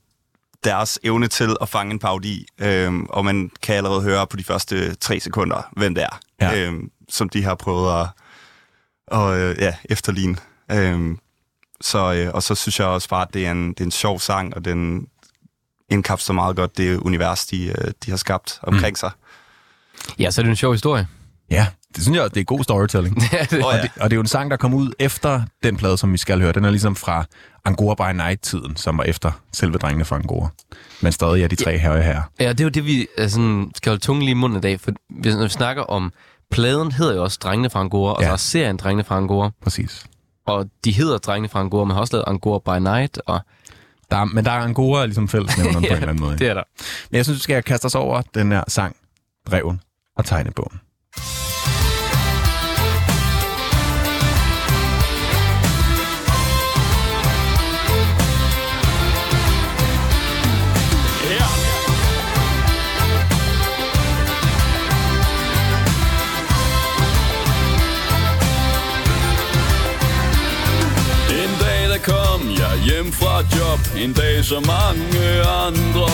deres 0.65 0.99
evne 1.03 1.29
til 1.29 1.57
at 1.61 1.69
fange 1.69 1.93
en 1.93 1.99
parodi, 1.99 2.47
øh, 2.59 2.93
og 3.09 3.25
man 3.25 3.51
kan 3.63 3.75
allerede 3.75 4.03
høre 4.03 4.27
på 4.27 4.37
de 4.37 4.45
første 4.45 4.95
tre 4.95 5.21
sekunder, 5.21 5.69
hvem 5.77 5.95
det 5.95 6.05
er, 6.05 6.19
Ja. 6.41 6.59
øh, 6.61 6.73
som 7.09 7.29
de 7.29 7.45
har 7.45 7.55
prøvet 7.55 8.01
at 8.01 8.07
og, 9.07 9.39
øh, 9.41 9.57
ja, 9.59 9.75
efterligne. 9.85 10.37
Øh, 10.71 11.17
så, 11.81 12.13
øh, 12.13 12.31
og 12.35 12.43
så 12.43 12.55
synes 12.55 12.79
jeg 12.79 12.87
også 12.89 13.09
bare, 13.09 13.23
at 13.23 13.35
det 13.35 13.47
er 13.47 13.51
en, 13.53 13.69
det 13.69 13.81
er 13.81 13.85
en 13.85 13.91
sjov 13.91 14.21
sang, 14.21 14.57
og 14.57 14.65
den 14.65 15.07
indkapsler 15.91 16.35
meget 16.35 16.57
godt 16.57 16.77
det 16.79 16.97
univers, 16.97 17.47
de, 17.47 17.65
øh, 17.67 17.91
de 18.05 18.11
har 18.11 18.17
skabt 18.17 18.59
omkring 18.63 18.93
mm. 18.93 18.97
sig. 18.97 19.11
Ja, 20.19 20.31
så 20.31 20.41
er 20.41 20.43
det 20.43 20.51
en 20.51 20.57
sjov 20.57 20.73
historie. 20.73 21.07
Ja, 21.51 21.67
det 21.95 22.03
synes 22.03 22.19
jeg, 22.19 22.35
det 22.35 22.41
er 22.41 22.45
god 22.45 22.65
storytelling. 22.65 23.23
Ja, 23.33 23.45
det- 23.51 23.65
Og, 23.65 23.73
ja. 23.75 23.83
det, 23.83 23.91
og 24.01 24.11
det 24.11 24.13
er 24.13 24.17
jo 24.17 24.21
en 24.21 24.27
sang, 24.27 24.51
der 24.51 24.57
kom 24.57 24.75
ud 24.75 24.93
efter 24.99 25.43
den 25.63 25.77
plade, 25.77 25.99
som 25.99 26.13
vi 26.13 26.19
skal 26.19 26.41
høre. 26.41 26.53
Den 26.53 26.65
er 26.65 26.71
ligesom 26.71 26.97
fra 26.97 27.25
Angora 27.65 27.95
by 28.13 28.17
Night-tiden, 28.17 28.77
som 28.77 28.99
var 28.99 29.05
efter 29.05 29.33
selve 29.53 29.79
drengene 29.79 30.05
fra 30.05 30.17
Angora. 30.17 30.49
Men 31.01 31.13
stadig 31.13 31.43
er 31.45 31.49
de 31.49 31.57
tre 31.57 31.79
her 31.79 31.91
og 31.91 32.03
her. 32.05 32.23
Ja, 32.41 32.49
det 32.49 32.61
er 32.61 32.65
jo 32.65 32.71
det, 32.71 32.85
vi 32.85 33.07
sådan, 33.29 33.73
skal 33.77 33.91
holde 33.91 34.03
tungen 34.03 34.23
lige 34.23 34.31
i 34.31 34.35
munden 34.35 34.59
i 34.59 34.61
dag, 34.61 34.81
for 34.81 34.91
hvis 35.21 35.35
når 35.35 35.43
vi 35.43 35.49
snakker 35.49 35.83
om, 35.83 36.13
pladen 36.51 36.93
hedder 36.93 37.15
jo 37.15 37.23
også 37.23 37.39
Drengene 37.43 37.71
fra 37.71 37.81
Angora, 37.81 38.15
og 38.15 38.23
Ja. 38.23 38.27
så 38.29 38.33
er 38.33 38.37
serien 38.37 38.77
Drengene 38.77 39.05
fra 39.05 39.17
Angora, 39.17 39.51
Præcis. 39.63 40.07
Og 40.51 40.67
de 40.85 40.93
hedder 40.93 41.19
Drengene 41.19 41.49
fra 41.49 41.61
Angora, 41.61 41.85
men 41.85 41.95
har 41.95 42.01
også 42.01 42.17
lavet 42.17 42.25
Angora 42.27 42.79
by 42.79 42.83
Night, 42.83 43.21
og 43.27 43.41
Der 44.11 44.17
er, 44.17 44.25
men 44.25 44.45
der 44.45 44.51
er 44.51 44.61
Angora 44.61 45.05
ligesom 45.07 45.29
fællesnævneren 45.29 45.83
på 45.83 45.87
en 45.87 45.93
eller 45.93 46.09
anden 46.09 46.21
måde. 46.25 46.39
det 46.39 46.49
er 46.49 46.55
der. 46.55 46.63
Men 47.11 47.17
jeg 47.17 47.25
synes, 47.25 47.37
vi 47.39 47.43
skal 47.43 47.63
kaste 47.63 47.87
os 47.87 47.95
over 47.95 48.23
den 48.35 48.53
her 48.53 48.65
sang, 48.69 48.97
Reven 49.53 49.81
og 50.17 50.25
Tegnebogen. 50.25 50.81
Hjem 72.87 73.13
fra 73.13 73.35
job. 73.57 73.81
En 74.03 74.13
dag 74.13 74.45
som 74.45 74.63
mange 74.67 75.27
andre. 75.67 76.11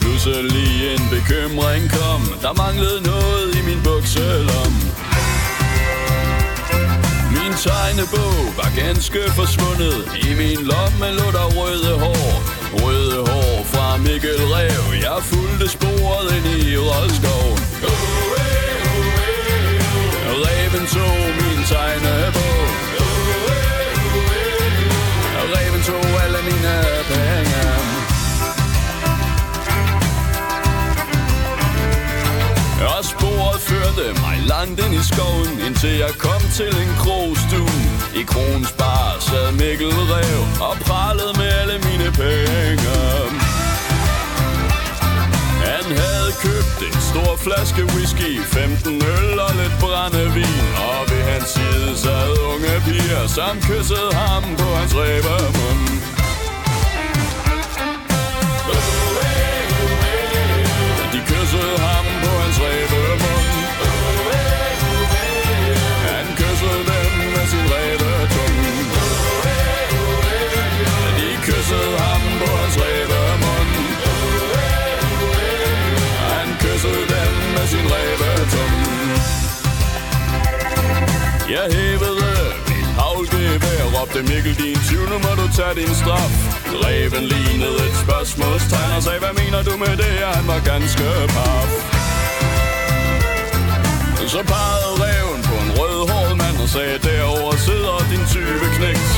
Pludselig 0.00 0.70
en 0.94 1.04
bekymring 1.14 1.84
kom. 1.98 2.22
Der 2.42 2.52
manglede 2.62 3.00
noget 3.12 3.48
i 3.58 3.60
min 3.68 3.80
bukselom. 3.88 4.72
Min 7.36 7.52
tegnebog 7.64 8.38
var 8.60 8.70
ganske 8.82 9.20
forsvundet. 9.38 9.98
I 10.26 10.28
min 10.40 10.60
lomme 10.72 11.06
lå 11.18 11.26
der 11.38 11.48
røde 11.58 11.92
hår. 12.02 12.28
Røde 12.82 13.18
hår 13.30 13.64
fra 13.72 13.96
Mikkel 13.96 14.40
Rev. 14.54 14.84
Jeg 15.06 15.18
fulgte 15.22 15.68
sporet 15.68 16.28
ind 16.36 16.46
i 16.66 16.76
Rådskoven 16.76 17.60
Reven 20.44 20.86
tog 20.86 21.20
min 21.40 21.60
tegnebog. 21.70 22.69
Reven 25.54 25.82
tog 25.82 26.04
alle 26.24 26.40
mine 26.48 26.74
penge. 27.10 27.62
Og 32.94 33.04
sporet 33.04 33.60
førte 33.60 34.20
mig 34.20 34.36
langt 34.46 34.80
ind 34.84 34.94
i 34.94 35.02
skoven 35.12 35.60
Indtil 35.66 35.94
jeg 36.04 36.12
kom 36.18 36.42
til 36.58 36.72
en 36.82 36.92
krogstue. 36.98 37.82
I 38.20 38.22
krogens 38.22 38.72
bar 38.72 39.16
sad 39.20 39.52
Mikkel 39.52 39.92
Rev 40.12 40.40
Og 40.68 40.76
pralede 40.86 41.32
med 41.38 41.48
alle 41.60 41.78
mine 41.88 42.08
penge 42.20 43.39
havde 45.96 46.32
købt 46.46 46.78
en 46.88 47.00
stor 47.10 47.36
flaske 47.36 47.82
whisky 47.94 48.32
15 48.44 48.94
øl 49.16 49.40
og 49.46 49.52
lidt 49.60 49.76
brændevin. 49.80 50.64
Og 50.88 51.00
ved 51.10 51.22
hans 51.30 51.48
side 51.56 51.96
sad 51.96 52.30
unge 52.52 52.74
piger 52.86 53.26
Som 53.26 53.54
kyssede 53.68 54.12
ham 54.14 54.42
på 54.58 54.68
hans 54.78 54.94
ræbemund 54.96 56.00
Jeg 81.56 81.66
hævede 81.76 82.30
mit 82.70 82.88
havlgevær 83.00 83.82
Råbte 83.94 84.22
Mikkel 84.30 84.54
din 84.62 84.78
tyv, 84.88 85.02
nu 85.12 85.16
må 85.24 85.32
du 85.40 85.46
tage 85.58 85.74
din 85.80 85.94
straf 86.00 86.32
Reven 86.84 87.24
lignede 87.32 87.80
et 87.88 87.96
spørgsmålstegn 88.04 88.92
Og 88.96 89.02
sagde, 89.02 89.20
hvad 89.24 89.34
mener 89.42 89.60
du 89.68 89.74
med 89.84 89.94
det? 90.02 90.14
Han 90.36 90.46
var 90.50 90.60
ganske 90.72 91.04
paf 91.36 91.70
så 94.36 94.42
pegede 94.54 94.94
reven 95.04 95.42
på 95.48 95.54
en 95.64 95.70
rødhåret 95.78 96.36
mand 96.42 96.56
og 96.64 96.68
sagde, 96.68 96.98
derover 96.98 97.52
sidder 97.56 97.98
din 98.10 98.24
tyve 98.32 98.66
knægt. 98.76 99.10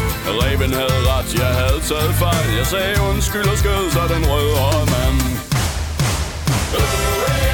Reven 0.43 0.73
havde 0.73 1.01
ret, 1.13 1.31
jeg 1.43 1.53
havde 1.61 1.81
taget 1.91 2.15
fejl. 2.23 2.49
Jeg 2.61 2.67
sagde 2.67 2.95
undskyld 3.11 3.49
og 3.53 3.59
skød 3.59 3.91
så 3.91 4.03
den 4.15 4.25
rødhårede 4.33 4.87
mand. 4.95 5.19
Den 6.77 7.52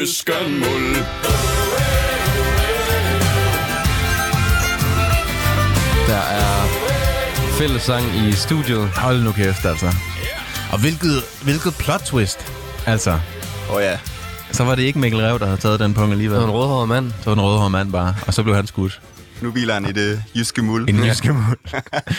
han 0.00 0.06
i 0.06 0.06
jysken 0.06 0.58
muld 0.58 0.96
Der 6.06 6.16
er 6.16 6.66
fællessang 7.58 8.04
i 8.16 8.32
studiet. 8.32 8.88
Hold 8.88 9.22
nu 9.22 9.32
kæft, 9.32 9.64
altså. 9.64 9.86
Og 10.72 10.80
hvilket, 10.80 11.22
hvilket 11.42 11.74
plot 11.78 12.00
twist. 12.00 12.52
Altså, 12.86 13.10
Åh 13.70 13.76
oh, 13.76 13.82
ja. 13.82 13.98
så 14.52 14.64
var 14.64 14.74
det 14.74 14.82
ikke 14.82 14.98
Mikkel 14.98 15.20
Rev, 15.20 15.38
der 15.38 15.46
havde 15.46 15.60
taget 15.60 15.80
den 15.80 15.94
punkt 15.94 16.12
alligevel. 16.12 16.38
Det 16.38 16.42
var 16.42 16.48
en 16.48 16.54
rødhåret 16.54 16.88
mand. 16.88 17.10
Så 17.10 17.24
var 17.30 17.34
den 17.34 17.44
rødhårede 17.44 17.70
mand 17.70 17.92
bare, 17.92 18.14
og 18.26 18.34
så 18.34 18.42
blev 18.42 18.54
han 18.54 18.66
skudt. 18.66 19.00
Nu 19.40 19.50
hviler 19.50 19.74
han 19.74 19.84
i 19.84 19.92
det 19.92 20.22
jyske 20.36 20.62
muld. 20.62 20.88
En 20.88 21.04
jyske 21.04 21.32
mål. 21.32 21.58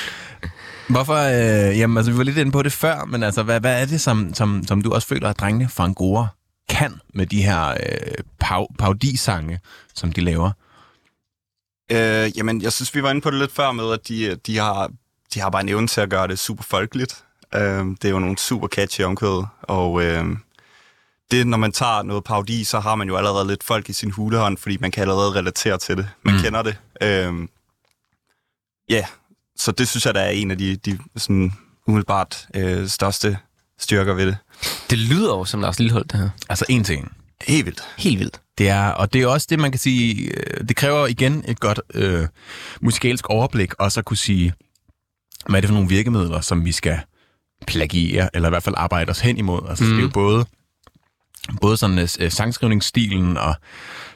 Hvorfor? 0.93 1.15
Øh, 1.15 1.79
jamen, 1.79 1.97
altså, 1.97 2.11
vi 2.11 2.17
var 2.17 2.23
lidt 2.23 2.37
inde 2.37 2.51
på 2.51 2.63
det 2.63 2.71
før, 2.71 3.05
men 3.07 3.23
altså, 3.23 3.43
hvad, 3.43 3.59
hvad 3.59 3.81
er 3.81 3.85
det, 3.85 4.01
som, 4.01 4.33
som, 4.33 4.63
som 4.67 4.81
du 4.81 4.91
også 4.91 5.07
føler, 5.07 5.29
at 5.29 5.39
drengene 5.39 5.69
fra 5.69 5.83
Angora 5.83 6.27
kan 6.69 6.99
med 7.13 7.25
de 7.25 7.41
her 7.43 7.69
øh, 7.71 8.23
pau, 8.39 8.67
paudisange, 8.79 9.59
som 9.93 10.11
de 10.11 10.21
laver? 10.21 10.51
Øh, 11.91 12.37
jamen, 12.37 12.61
jeg 12.61 12.73
synes, 12.73 12.95
vi 12.95 13.03
var 13.03 13.09
inde 13.09 13.21
på 13.21 13.31
det 13.31 13.39
lidt 13.39 13.51
før 13.51 13.71
med, 13.71 13.91
at 13.93 14.07
de, 14.07 14.35
de, 14.35 14.57
har, 14.57 14.91
de 15.33 15.39
har 15.39 15.49
bare 15.49 15.61
en 15.61 15.69
evne 15.69 15.87
til 15.87 16.01
at 16.01 16.09
gøre 16.09 16.27
det 16.27 16.39
super 16.39 16.63
folkeligt. 16.63 17.23
Øh, 17.55 17.85
det 17.85 18.05
er 18.05 18.09
jo 18.09 18.19
nogle 18.19 18.37
super 18.37 18.67
catchy 18.67 19.01
omkvæd, 19.01 19.43
og 19.61 20.03
øh, 20.03 20.25
det, 21.31 21.47
når 21.47 21.57
man 21.57 21.71
tager 21.71 22.01
noget 22.03 22.23
parodi, 22.23 22.63
så 22.63 22.79
har 22.79 22.95
man 22.95 23.07
jo 23.07 23.15
allerede 23.17 23.47
lidt 23.47 23.63
folk 23.63 23.89
i 23.89 23.93
sin 23.93 24.11
hulehånd, 24.11 24.57
fordi 24.57 24.77
man 24.77 24.91
kan 24.91 25.01
allerede 25.01 25.31
relatere 25.33 25.77
til 25.77 25.97
det. 25.97 26.09
Man 26.23 26.35
Mm. 26.35 26.41
kender 26.41 26.61
det. 26.61 26.77
Øh, 27.01 27.33
ja, 28.89 29.05
så 29.55 29.71
det 29.71 29.87
synes 29.87 30.05
jeg, 30.05 30.13
der 30.13 30.21
er 30.21 30.29
en 30.29 30.51
af 30.51 30.57
de, 30.57 30.75
de 30.75 30.99
sådan, 31.17 31.53
umiddelbart 31.87 32.47
øh, 32.55 32.87
største 32.87 33.37
styrker 33.79 34.13
ved 34.13 34.25
det. 34.25 34.37
Det 34.89 34.97
lyder 34.97 35.37
jo 35.37 35.45
som 35.45 35.61
Lars 35.61 35.79
Lillehold, 35.79 36.05
det 36.05 36.19
her. 36.19 36.29
Altså, 36.49 36.65
en 36.69 36.83
ting. 36.83 37.11
Helt 37.47 37.65
vildt. 37.65 37.81
Helt 37.97 38.19
vildt. 38.19 38.41
Det 38.57 38.69
er, 38.69 38.87
og 38.87 39.13
det 39.13 39.21
er 39.21 39.27
også 39.27 39.47
det, 39.49 39.59
man 39.59 39.71
kan 39.71 39.79
sige, 39.79 40.23
øh, 40.23 40.67
det 40.67 40.75
kræver 40.75 41.07
igen 41.07 41.43
et 41.47 41.59
godt 41.59 41.81
øh, 41.93 42.27
musikalsk 42.81 43.29
overblik, 43.29 43.73
også 43.73 43.99
at 43.99 44.05
kunne 44.05 44.17
sige, 44.17 44.53
hvad 45.49 45.55
er 45.57 45.61
det 45.61 45.67
for 45.67 45.73
nogle 45.73 45.89
virkemidler, 45.89 46.41
som 46.41 46.65
vi 46.65 46.71
skal 46.71 46.99
plagiere, 47.67 48.29
eller 48.33 48.49
i 48.49 48.51
hvert 48.51 48.63
fald 48.63 48.75
arbejde 48.77 49.09
os 49.09 49.19
hen 49.19 49.37
imod. 49.37 49.69
Altså, 49.69 49.83
mm. 49.83 49.89
det 49.89 49.97
er 49.97 50.01
jo 50.01 50.09
både, 50.09 50.45
både 51.61 51.77
sådan 51.77 51.99
øh, 52.19 52.31
sangskrivningsstilen 52.31 53.37
og 53.37 53.55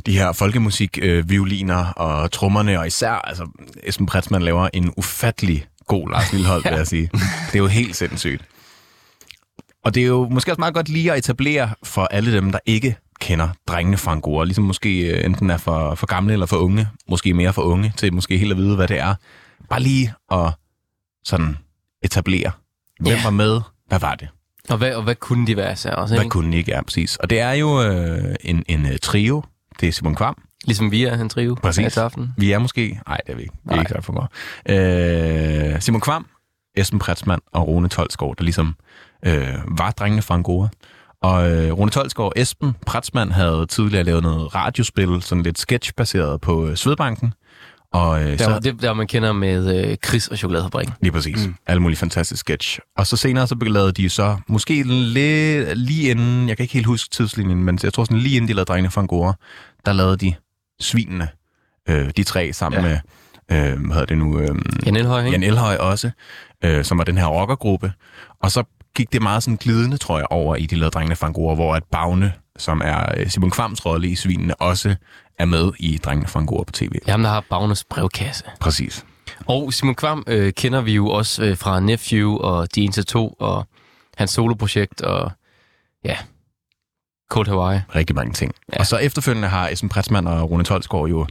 de 0.06 0.18
her 0.18 0.32
folkemusik, 0.32 1.00
øh, 1.02 1.30
violiner 1.30 1.86
og 1.86 2.32
trommerne, 2.32 2.80
og 2.80 2.88
især, 2.88 3.12
altså, 3.12 3.48
Esben 3.84 4.06
Pretzmann 4.06 4.46
laver 4.46 4.70
en 4.74 4.94
ufattelig 4.98 5.66
god 5.88 6.10
Lars 6.10 6.34
Lillehold, 6.34 6.64
vil 6.64 6.74
jeg 6.78 6.88
sige. 6.88 7.10
Det 7.48 7.56
er 7.56 7.60
jo 7.60 7.68
helt 7.68 7.96
sindssygt. 7.96 8.46
Og 9.86 9.96
det 9.96 10.04
er 10.04 10.08
jo 10.08 10.27
måske 10.30 10.51
også 10.51 10.60
meget 10.62 10.74
godt 10.74 10.89
lige 10.89 11.12
at 11.12 11.18
etablere 11.18 11.70
for 11.84 12.01
alle 12.06 12.34
dem, 12.34 12.51
der 12.51 12.60
ikke 12.65 12.98
kender 13.20 13.50
drengene 13.68 13.98
fra 13.98 14.12
Angora, 14.12 14.46
ligesom 14.46 14.63
måske 14.63 15.00
øh, 15.18 15.25
enten 15.25 15.50
er 15.50 15.58
for, 15.58 15.96
for 15.96 16.08
gamle 16.08 16.34
eller 16.34 16.46
for 16.46 16.58
unge, 16.58 16.88
måske 17.10 17.34
mere 17.34 17.54
for 17.54 17.62
unge, 17.62 17.94
til 17.98 18.13
måske 18.13 18.38
helt 18.38 18.51
at 18.51 18.58
vide, 18.58 18.75
hvad 18.75 18.88
det 18.88 19.00
er. 19.00 19.15
Bare 19.70 19.80
lige 19.80 20.13
at 20.32 20.54
sådan 21.24 21.58
etablere, 22.04 22.51
hvem 23.00 23.13
Ja. 23.15 23.24
var 23.24 23.30
med, 23.30 23.62
hvad 23.88 24.00
var 24.00 24.15
det? 24.15 24.27
Og 24.70 24.77
hvad, 24.77 24.94
og 24.94 25.04
hvad 25.04 25.15
kunne 25.15 25.48
de 25.48 25.58
være 25.58 25.75
så 25.75 25.89
også, 25.89 26.15
Hvad 26.15 26.24
ikke? 26.24 26.32
kunne 26.32 26.51
de 26.51 26.58
ikke? 26.58 26.72
Ja, 26.72 26.82
præcis. 26.82 27.15
Og 27.15 27.30
det 27.30 27.39
er 27.39 27.51
jo 27.51 27.82
øh, 27.84 28.36
en, 28.42 28.63
en 28.68 28.86
øh, 28.86 28.98
trio. 29.01 29.44
Det 29.80 29.88
er 29.88 29.92
Simon 29.92 30.15
Kvam. 30.15 30.38
Ligesom 30.65 30.92
vi 30.92 31.04
er 31.04 31.22
en 31.22 31.30
trio 31.30 31.56
Præcis. 31.62 31.98
aften. 31.98 32.30
Vi 32.38 32.51
er 32.51 32.60
måske... 32.60 33.00
Nej, 33.08 33.18
det 33.25 33.32
er 33.32 33.36
vi 33.36 33.42
ikke. 33.42 33.54
Vi 33.63 33.74
er 33.75 33.80
ikke 33.80 33.94
derfor 33.94 34.13
går. 34.13 35.74
Øh, 35.74 35.82
Simon 35.82 36.01
Kvam, 36.01 36.25
Esben 36.77 37.00
Pretzmann 37.00 37.42
og 37.54 37.68
Rune 37.68 37.89
Tolsgaard, 37.89 38.36
der 38.38 38.44
ligesom 38.44 38.75
øh, 39.25 39.53
var 39.77 39.91
drengene 39.91 40.22
fra 40.22 40.36
Angora. 40.36 40.67
Og 41.22 41.51
øh, 41.51 41.72
Rune 41.72 41.91
Tolsgaard 41.91 42.27
og 42.36 42.41
Esben 42.41 42.75
Pretzmann 42.86 43.32
havde 43.32 43.65
tidligere 43.70 44.03
lavet 44.03 44.24
noget 44.24 44.55
radiospil, 44.55 45.22
sådan 45.22 45.44
lidt 45.44 45.60
sketchbaseret 45.60 46.41
på 46.41 46.67
øh, 46.67 46.75
Svedbanken. 46.75 47.34
Og 47.94 48.22
øh, 48.24 48.27
Der, 48.29 48.38
så, 48.38 48.60
det, 48.60 48.82
der 48.82 48.94
man 48.94 49.08
kender 49.08 49.34
med 49.34 49.86
øh, 49.89 49.98
Chris 50.05 50.27
og 50.27 50.38
chokoladefabrikken. 50.38 50.96
Lige 51.01 51.12
præcis. 51.12 51.48
Mm. 51.48 51.55
Alle 51.67 51.82
mulige 51.82 51.98
fantastiske 51.98 52.39
sketch. 52.39 52.79
Og 52.98 53.08
så 53.08 53.17
senere 53.17 53.48
så 53.48 53.55
lavede 53.62 53.91
de 53.91 54.10
så, 54.10 54.38
måske 54.48 54.84
lidt, 54.84 55.77
lige 55.77 56.10
inden, 56.12 56.50
jeg 56.50 56.58
kan 56.58 56.63
ikke 56.63 56.74
helt 56.74 56.86
huske 56.86 57.10
tidslinjen, 57.10 57.63
men 57.63 57.79
jeg 57.84 57.94
tror 57.94 58.03
sådan 58.03 58.17
lige 58.17 58.36
inden 58.36 58.48
de 58.48 58.53
lavede 58.53 58.65
Drengene 58.67 58.91
fra 58.91 59.01
Angora, 59.01 59.34
der 59.86 59.94
lavede 59.94 60.17
de 60.17 60.34
Svinene, 60.79 61.27
øh, 61.89 62.10
de 62.17 62.24
tre 62.24 62.53
sammen 62.53 62.82
Ja. 62.82 62.88
ja. 62.88 63.00
med, 63.50 63.72
øh, 63.74 63.79
hvad 63.79 63.94
hedder 63.94 64.05
det 64.05 64.17
nu, 64.17 64.39
øh, 64.39 64.55
Jan 64.86 64.96
Elhøj, 64.96 65.20
ikke? 65.25 65.32
Jan 65.32 65.44
Elhøj 65.44 65.75
også, 65.75 66.12
øh, 66.63 66.84
som 66.86 66.98
var 66.98 67.03
den 67.03 67.17
her 67.17 67.25
rockergruppe. 67.25 67.94
Og 68.41 68.51
så 68.51 68.63
gik 68.96 69.14
det 69.14 69.22
meget 69.22 69.44
sådan 69.44 69.58
glidende, 69.58 69.98
tror 69.98 70.18
jeg, 70.18 70.28
over 70.30 70.56
i 70.56 70.66
de 70.66 70.75
lavede 70.75 70.92
Drengene 70.92 71.16
fra 71.16 71.28
Angora, 71.28 71.56
hvor 71.56 71.75
at 71.75 71.84
Bagne, 71.92 72.34
som 72.58 72.82
er 72.86 73.06
øh, 73.18 73.30
Simon 73.30 73.52
Kvams 73.52 73.86
rolle 73.86 74.08
i 74.08 74.16
Svinene, 74.16 74.56
også 74.56 74.96
er 75.40 75.46
med 75.46 75.72
i 75.80 75.98
Drengene 75.98 76.28
fra 76.28 76.40
Angora 76.40 76.64
på 76.64 76.72
tv. 76.72 76.92
Ham, 77.08 77.22
der 77.22 77.30
har 77.30 77.44
Bagnes 77.50 77.84
brevkasse. 77.84 78.44
Præcis. 78.60 79.06
Og 79.46 79.74
Simon 79.74 79.96
Kvam 79.96 80.24
øh, 80.28 80.54
kender 80.54 80.82
vi 80.82 80.94
jo 80.94 81.08
også 81.10 81.44
øh, 81.44 81.58
fra 81.58 81.80
Nephew 81.80 82.38
og 82.38 82.75
De 82.75 82.86
1 82.86 82.94
til 82.94 83.06
2 83.06 83.36
og 83.40 83.68
hans 84.18 84.32
soloprojekt 84.32 85.02
og 85.02 85.32
ja, 86.06 86.18
Cold 87.30 87.48
Hawaii. 87.48 87.80
rigtig 87.96 88.16
mange 88.16 88.34
ting. 88.34 88.52
Ja. 88.74 88.80
Og 88.80 88.88
så 88.88 88.98
efterfølgende 88.98 89.48
har 89.48 89.70
Esben 89.70 89.90
Pretzmann 89.90 90.28
og 90.28 90.52
Rune 90.52 90.64
Tolsgaard 90.64 91.08
jo 91.08 91.28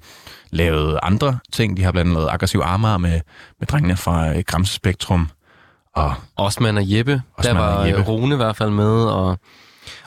lavet 0.50 0.98
andre 1.02 1.38
ting. 1.52 1.76
De 1.76 1.84
har 1.84 1.92
blandt 1.92 2.08
andet 2.08 2.20
lavet 2.20 2.32
aggressiv 2.32 2.60
armar 2.64 2.98
med, 2.98 3.20
med 3.58 3.66
drengene 3.66 3.96
fra 3.96 4.36
øh, 4.36 4.42
Gramse 4.46 4.74
Spektrum. 4.74 5.30
Og 5.94 6.14
Osman 6.36 6.76
og 6.76 6.82
Jeppe. 6.86 7.22
Osman 7.38 7.56
der 7.56 7.60
og 7.62 7.66
var 7.66 7.84
Jeppe. 7.84 7.98
Jeppe. 7.98 8.12
Rune 8.12 8.34
i 8.34 8.36
hvert 8.36 8.56
fald 8.56 8.70
med. 8.70 9.04
Og, 9.04 9.38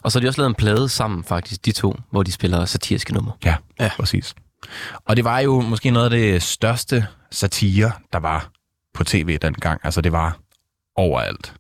og 0.04 0.12
så 0.12 0.20
har 0.20 0.22
de 0.22 0.28
også 0.28 0.42
lavet 0.42 0.50
en 0.50 0.56
plade 0.56 0.90
sammen 0.90 1.24
faktisk, 1.24 1.66
de 1.66 1.72
to, 1.72 1.96
hvor 2.12 2.24
de 2.24 2.32
spiller 2.32 2.66
satiriske 2.66 3.14
numre. 3.14 3.32
ja, 3.46 3.56
ja, 3.80 3.92
præcis. 3.98 4.36
Og 5.06 5.16
det 5.16 5.26
var 5.26 5.40
jo 5.40 5.62
måske 5.62 5.92
noget 5.92 6.06
af 6.06 6.10
det 6.12 6.44
største 6.44 7.08
satire, 7.32 7.92
der 8.14 8.20
var 8.20 8.50
på 8.94 9.04
tv 9.04 9.38
dengang. 9.42 9.82
Altså 9.84 10.02
det 10.02 10.12
var 10.12 10.38
overalt. 10.96 11.54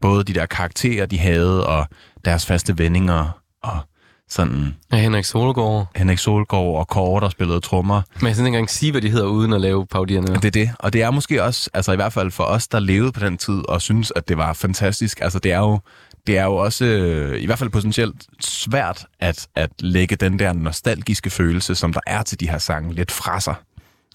Både 0.00 0.24
de 0.24 0.34
der 0.34 0.46
karakterer, 0.46 1.06
de 1.06 1.18
havde, 1.18 1.66
og 1.66 1.86
deres 2.24 2.46
faste 2.46 2.78
vendinger, 2.78 3.30
og 3.62 3.78
sådan 4.32 4.76
Ja, 4.92 4.96
Henrik 4.96 5.24
Solgaard. 5.24 5.86
Henrik 5.96 6.18
Solgaard 6.18 6.76
og 6.78 6.88
Kåre, 6.88 7.20
der 7.20 7.28
spillede 7.28 7.60
trommer. 7.60 8.02
Men 8.20 8.26
jeg 8.26 8.36
kan 8.36 8.46
ikke 8.46 8.56
engang 8.56 8.70
sige, 8.70 8.92
hvad 8.92 9.02
de 9.02 9.10
hedder, 9.10 9.26
uden 9.26 9.52
at 9.52 9.60
lave 9.60 9.86
paudierne. 9.86 10.26
Det 10.26 10.44
er 10.44 10.50
det. 10.50 10.70
Og 10.78 10.92
det 10.92 11.02
er 11.02 11.10
måske 11.10 11.42
også, 11.42 11.70
altså 11.74 11.92
i 11.92 11.96
hvert 11.96 12.12
fald 12.12 12.30
for 12.30 12.44
os, 12.44 12.68
der 12.68 12.80
levede 12.80 13.12
på 13.12 13.20
den 13.20 13.38
tid, 13.38 13.68
og 13.68 13.82
synes, 13.82 14.12
at 14.16 14.28
det 14.28 14.36
var 14.36 14.52
fantastisk. 14.52 15.20
Altså 15.20 15.38
det 15.38 15.52
er 15.52 15.58
jo, 15.58 15.80
det 16.26 16.38
er 16.38 16.44
jo 16.44 16.56
også, 16.56 16.84
øh, 16.84 17.42
i 17.42 17.46
hvert 17.46 17.58
fald 17.58 17.70
potentielt 17.70 18.26
svært, 18.40 19.06
at, 19.20 19.46
at 19.56 19.70
lægge 19.80 20.16
den 20.16 20.38
der 20.38 20.52
nostalgiske 20.52 21.30
følelse, 21.30 21.74
som 21.74 21.92
der 21.92 22.00
er 22.06 22.22
til 22.22 22.40
de 22.40 22.48
her 22.48 22.58
sange, 22.58 22.94
lidt 22.94 23.10
fra 23.10 23.40
sig. 23.40 23.54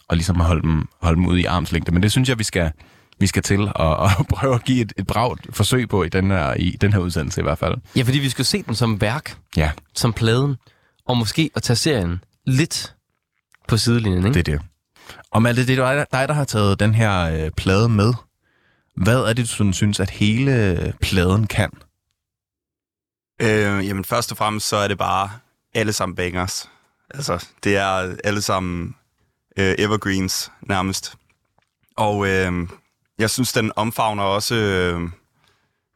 Og 0.07 0.15
ligesom 0.15 0.41
at 0.41 0.47
holde 0.47 0.61
dem, 0.61 0.87
holde 1.01 1.15
dem 1.15 1.27
ud 1.27 1.37
i 1.37 1.45
armslængde. 1.45 1.91
Men 1.91 2.03
det 2.03 2.11
synes 2.11 2.29
jeg, 2.29 2.39
vi 2.39 2.43
skal, 2.43 2.71
vi 3.19 3.27
skal 3.27 3.43
til 3.43 3.71
at, 3.75 4.03
at 4.19 4.27
prøve 4.29 4.55
at 4.55 4.63
give 4.63 4.81
et, 4.81 4.93
et 4.97 5.07
bragt 5.07 5.55
forsøg 5.55 5.89
på 5.89 6.03
i 6.03 6.09
den, 6.09 6.31
her, 6.31 6.53
i 6.53 6.69
den 6.81 6.93
her 6.93 6.99
udsendelse 6.99 7.41
i 7.41 7.43
hvert 7.43 7.57
fald. 7.57 7.75
Ja, 7.95 8.01
fordi 8.01 8.19
vi 8.19 8.29
skal 8.29 8.45
se 8.45 8.63
den 8.63 8.75
som 8.75 9.01
værk, 9.01 9.37
Ja, 9.57 9.71
som 9.95 10.13
pladen, 10.13 10.55
og 11.05 11.17
måske 11.17 11.49
at 11.55 11.63
tage 11.63 11.77
serien 11.77 12.23
lidt 12.45 12.95
på 13.67 13.77
sidelinjen, 13.77 14.25
ikke? 14.25 14.33
det 14.33 14.47
er 14.47 14.57
det. 14.57 14.61
Og 15.31 15.41
Malte, 15.41 15.67
det 15.67 15.79
er 15.79 15.93
dig, 15.93 16.05
dig, 16.11 16.27
der 16.27 16.33
har 16.33 16.43
taget 16.43 16.79
den 16.79 16.95
her 16.95 17.45
øh, 17.45 17.51
plade 17.51 17.89
med. 17.89 18.13
Hvad 18.95 19.19
er 19.19 19.33
det, 19.33 19.37
du 19.45 19.47
sådan 19.47 19.73
synes, 19.73 19.99
at 19.99 20.09
hele 20.09 20.93
pladen 21.01 21.47
kan? 21.47 21.69
Øh, 23.41 23.87
jamen 23.87 24.03
først 24.03 24.31
og 24.31 24.37
fremmest 24.37 24.67
så 24.67 24.75
er 24.77 24.87
det 24.87 24.97
bare 24.97 25.29
alle 25.73 25.93
sammen 25.93 26.15
bangers. 26.15 26.69
Altså, 27.09 27.45
det 27.63 27.77
er 27.77 28.15
alle 28.23 28.41
sammen 28.41 28.95
øh, 29.57 29.75
evergreens 29.77 30.51
nærmest. 30.61 31.15
Og 31.97 32.27
øh, 32.27 32.67
jeg 33.19 33.29
synes, 33.29 33.53
den 33.53 33.71
omfavner 33.75 34.23
også 34.23 34.55
øh, 34.55 35.09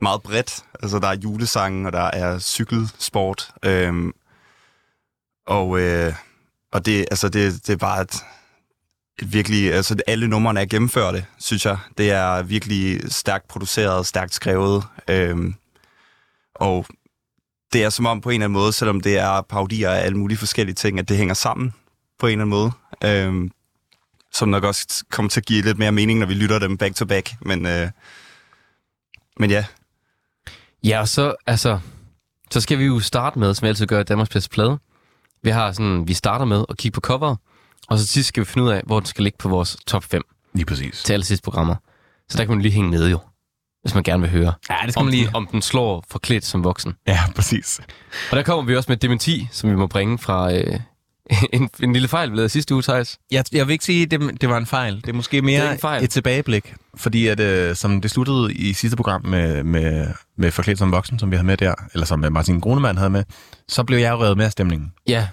meget 0.02 0.22
bredt. 0.22 0.64
Altså, 0.84 1.00
der 1.00 1.08
er 1.08 1.16
julesangen, 1.16 1.86
og 1.86 1.94
der 1.94 2.04
er 2.04 2.40
cykelsport. 2.40 3.52
Øh, 3.66 4.14
og 5.48 5.80
øh, 5.80 6.14
og 6.72 6.86
det, 6.86 7.06
altså, 7.12 7.30
det, 7.30 7.68
det 7.68 7.74
er 7.74 7.78
bare 7.78 8.02
et, 8.02 8.16
et 9.22 9.34
virkelig... 9.34 9.74
Altså, 9.74 9.96
alle 10.08 10.28
numrene 10.28 10.62
er 10.62 10.66
gennemførte, 10.66 11.26
synes 11.40 11.66
jeg. 11.66 11.78
Det 11.98 12.12
er 12.12 12.42
virkelig 12.42 13.12
stærkt 13.12 13.48
produceret, 13.48 14.08
stærkt 14.08 14.34
skrevet. 14.34 14.84
Øh, 15.08 15.54
og 16.56 16.86
det 17.74 17.84
er 17.84 17.90
som 17.90 18.06
om 18.06 18.22
på 18.22 18.30
en 18.30 18.34
eller 18.34 18.46
anden 18.46 18.60
måde, 18.60 18.74
selvom 18.74 19.02
det 19.02 19.18
er 19.18 19.42
parodier 19.42 19.90
af 19.90 20.06
alle 20.06 20.18
mulige 20.18 20.38
forskellige 20.38 20.76
ting, 20.76 21.00
at 21.00 21.10
det 21.10 21.18
hænger 21.18 21.34
sammen 21.34 21.74
på 22.20 22.28
en 22.28 22.32
eller 22.32 22.44
anden 22.44 22.50
måde. 22.50 22.72
Øhm, 23.04 23.52
som 24.34 24.50
nok 24.50 24.64
også 24.64 25.04
kommer 25.12 25.30
til 25.30 25.40
at 25.40 25.46
give 25.46 25.62
lidt 25.62 25.78
mere 25.80 25.92
mening, 25.92 26.20
når 26.20 26.26
vi 26.26 26.34
lytter 26.34 26.60
dem 26.60 26.78
back 26.78 26.96
to 26.96 27.06
back. 27.06 27.34
Men, 27.42 27.66
øh, 27.66 27.90
men 29.40 29.50
ja, 29.52 29.66
Ja, 30.84 31.00
og 31.00 31.08
så, 31.08 31.36
altså, 31.48 31.80
så 32.52 32.62
skal 32.62 32.80
vi 32.80 32.86
jo 32.86 33.00
starte 33.00 33.40
med, 33.40 33.54
som 33.54 33.66
vi 33.66 33.68
altid 33.70 33.88
gør 33.88 34.00
i 34.00 34.04
Danmarks 34.04 34.30
bedste 34.30 34.50
plade. 34.50 34.80
Vi 35.44 35.50
har 35.50 35.72
sådan, 35.72 36.08
vi 36.08 36.14
starter 36.14 36.46
med 36.46 36.66
at 36.70 36.78
kigge 36.78 36.96
på 36.96 37.02
cover, 37.02 37.36
og 37.88 38.00
så 38.00 38.06
til 38.06 38.10
sidst 38.14 38.28
skal 38.30 38.42
vi 38.42 38.46
finde 38.46 38.66
ud 38.68 38.72
af, 38.72 38.82
hvor 38.86 39.00
den 39.00 39.08
skal 39.08 39.24
ligge 39.24 39.38
på 39.38 39.50
vores 39.50 39.78
top 39.88 40.04
5 40.04 40.22
Lige 40.54 40.66
præcis. 40.66 41.04
til 41.04 41.14
alle 41.14 41.26
sidste 41.26 41.44
programmer. 41.44 41.76
Så 42.30 42.38
der 42.38 42.46
kan 42.46 42.54
man 42.56 42.62
lige 42.62 42.72
hænge 42.72 42.90
med 42.90 43.10
jo, 43.10 43.20
hvis 43.82 43.94
man 43.94 44.04
gerne 44.04 44.22
vil 44.22 44.32
høre, 44.32 44.54
Ja, 44.70 44.76
det 44.86 44.98
om, 44.98 45.12
den, 45.12 45.36
om 45.36 45.48
den 45.48 45.62
slår 45.62 46.04
forklædt 46.10 46.46
som 46.46 46.64
voksen. 46.64 46.94
Ja, 47.08 47.20
præcis. 47.36 47.82
Og 48.32 48.38
der 48.38 48.44
kommer 48.44 48.64
vi 48.64 48.76
også 48.76 48.92
med 48.92 48.98
et 48.98 49.02
dementi, 49.02 49.48
som 49.52 49.70
vi 49.70 49.76
må 49.76 49.88
bringe 49.88 50.18
fra 50.18 50.54
øh, 50.54 50.80
en, 51.54 51.70
en 51.84 51.94
lille 51.94 52.08
fejl, 52.08 52.30
lavede 52.30 52.50
sidste 52.50 52.74
uge, 52.74 52.82
Thijs. 52.84 53.20
Jeg, 53.32 53.44
jeg 53.52 53.68
vil 53.68 53.74
ikke 53.74 53.86
sige, 53.86 54.04
at 54.04 54.12
det, 54.12 54.42
det 54.42 54.50
var 54.50 54.58
en 54.58 54.66
fejl. 54.66 54.96
Det 54.96 55.08
er 55.10 55.14
måske 55.14 55.32
Det 55.32 55.38
er 55.38 55.42
mere 55.44 55.64
ikke 55.64 55.74
en 55.74 55.80
fejl. 55.80 56.04
et 56.04 56.10
tilbageblik. 56.10 56.76
Fordi 56.96 57.28
at, 57.28 57.40
øh, 57.40 57.76
som 57.76 58.02
det 58.02 58.12
sluttede 58.12 58.54
i 58.54 58.74
sidste 58.74 58.98
program 58.98 59.26
med, 59.26 59.64
med, 59.64 60.08
med 60.38 60.52
Forklædt 60.52 60.80
som 60.80 60.92
voksen, 60.92 61.20
som 61.20 61.32
vi 61.32 61.36
havde 61.36 61.48
med 61.48 61.58
der, 61.58 61.74
eller 61.94 62.06
som 62.06 62.26
øh, 62.26 62.32
Martin 62.32 62.60
Grunemann 62.60 62.98
havde 62.98 63.10
med, 63.10 63.24
så 63.68 63.84
blev 63.84 63.98
jeg 63.98 64.12
jo 64.12 64.22
reddet 64.22 64.38
med 64.38 64.46
af 64.46 64.52
stemningen, 64.52 64.94
Ja, 65.08 65.28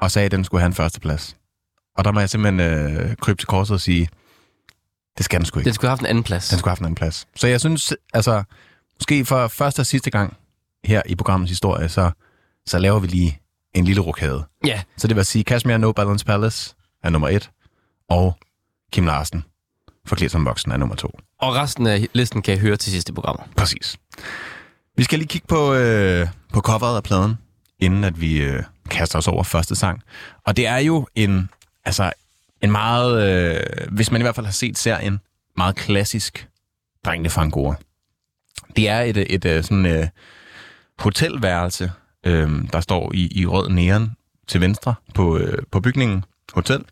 og 0.00 0.10
sagde, 0.10 0.26
at 0.26 0.32
den 0.32 0.44
skulle 0.44 0.60
have 0.60 0.66
en 0.66 0.74
førsteplads. 0.74 1.36
Og 1.96 2.04
der 2.04 2.12
må 2.12 2.20
jeg 2.20 2.30
simpelthen 2.30 2.60
øh, 2.60 3.16
krybe 3.16 3.40
til 3.40 3.46
korset 3.46 3.74
og 3.74 3.80
sige, 3.80 4.08
det 5.16 5.24
skal 5.24 5.38
den 5.40 5.46
sgu 5.46 5.58
ikke. 5.58 5.66
den 5.66 5.74
skulle 5.74 5.88
have 5.88 5.92
haft 5.92 6.00
en 6.00 6.06
anden 6.06 6.24
plads. 6.24 6.48
Den 6.48 6.58
skulle 6.58 6.68
have 6.68 6.72
haft 6.72 6.80
en 6.80 6.84
anden 6.84 6.94
plads. 6.96 7.26
Så 7.36 7.46
jeg 7.46 7.60
synes, 7.60 7.94
altså, 8.14 8.42
måske 9.00 9.24
for 9.24 9.48
første 9.48 9.80
og 9.80 9.86
sidste 9.86 10.10
gang 10.10 10.36
her 10.84 11.02
i 11.06 11.14
programmets 11.14 11.50
historie, 11.50 11.88
så, 11.88 12.10
så 12.66 12.78
laver 12.78 12.98
vi 12.98 13.06
lige 13.06 13.40
en 13.74 13.84
lille 13.84 14.00
rokade. 14.02 14.44
Ja, 14.66 14.82
Så 14.96 15.08
det 15.08 15.16
vil 15.16 15.24
sige, 15.24 15.44
Kashmir 15.44 15.76
No 15.76 15.92
Balance 15.92 16.24
Palace 16.24 16.74
er 17.02 17.10
nummer 17.10 17.28
et, 17.28 17.50
og 18.08 18.36
Kim 18.92 19.06
Larsen, 19.06 19.44
Forklædt 20.06 20.32
som 20.32 20.44
voksen, 20.44 20.72
er 20.72 20.76
nummer 20.76 20.94
to. 20.96 21.18
og 21.38 21.54
resten 21.54 21.86
af 21.86 22.06
listen 22.12 22.42
kan 22.42 22.54
I 22.54 22.58
høre 22.58 22.76
til 22.76 22.92
sidste 22.92 23.12
programmer. 23.12 23.42
Præcis. 23.56 23.96
Vi 24.96 25.02
skal 25.04 25.18
lige 25.18 25.28
kigge 25.28 25.46
på, 25.46 25.74
øh, 25.74 26.28
på 26.52 26.60
coveret 26.60 26.96
af 26.96 27.02
pladen, 27.02 27.34
inden 27.78 28.04
at 28.04 28.20
vi 28.20 28.36
øh, 28.42 28.62
kaster 28.90 29.18
os 29.18 29.28
over 29.28 29.42
første 29.42 29.74
sang. 29.76 30.02
Og 30.46 30.56
det 30.56 30.66
er 30.66 30.76
jo 30.78 31.06
en, 31.14 31.48
altså, 31.84 32.12
en 32.62 32.70
meget, 32.72 33.28
øh, 33.56 33.60
hvis 33.92 34.10
man 34.10 34.20
i 34.20 34.22
hvert 34.24 34.34
fald 34.34 34.46
har 34.46 34.52
set 34.52 34.78
serien, 34.78 35.20
meget 35.56 35.76
klassisk 35.76 36.48
Drengene 37.04 37.30
fra 37.30 37.42
Angora. 37.42 37.74
Det 38.76 38.88
er 38.88 39.00
et, 39.00 39.16
et, 39.16 39.44
et 39.44 39.64
sådan 39.64 39.86
øh, 39.86 40.08
hotelværelse, 40.98 41.92
øh, 42.24 42.50
der 42.72 42.80
står 42.80 43.10
i, 43.14 43.28
i 43.40 43.46
rød 43.46 43.68
neon 43.70 44.10
til 44.48 44.60
venstre 44.60 44.94
på, 45.14 45.38
øh, 45.38 45.58
på 45.70 45.80
bygningen 45.80 46.24
hotel. 46.52 46.84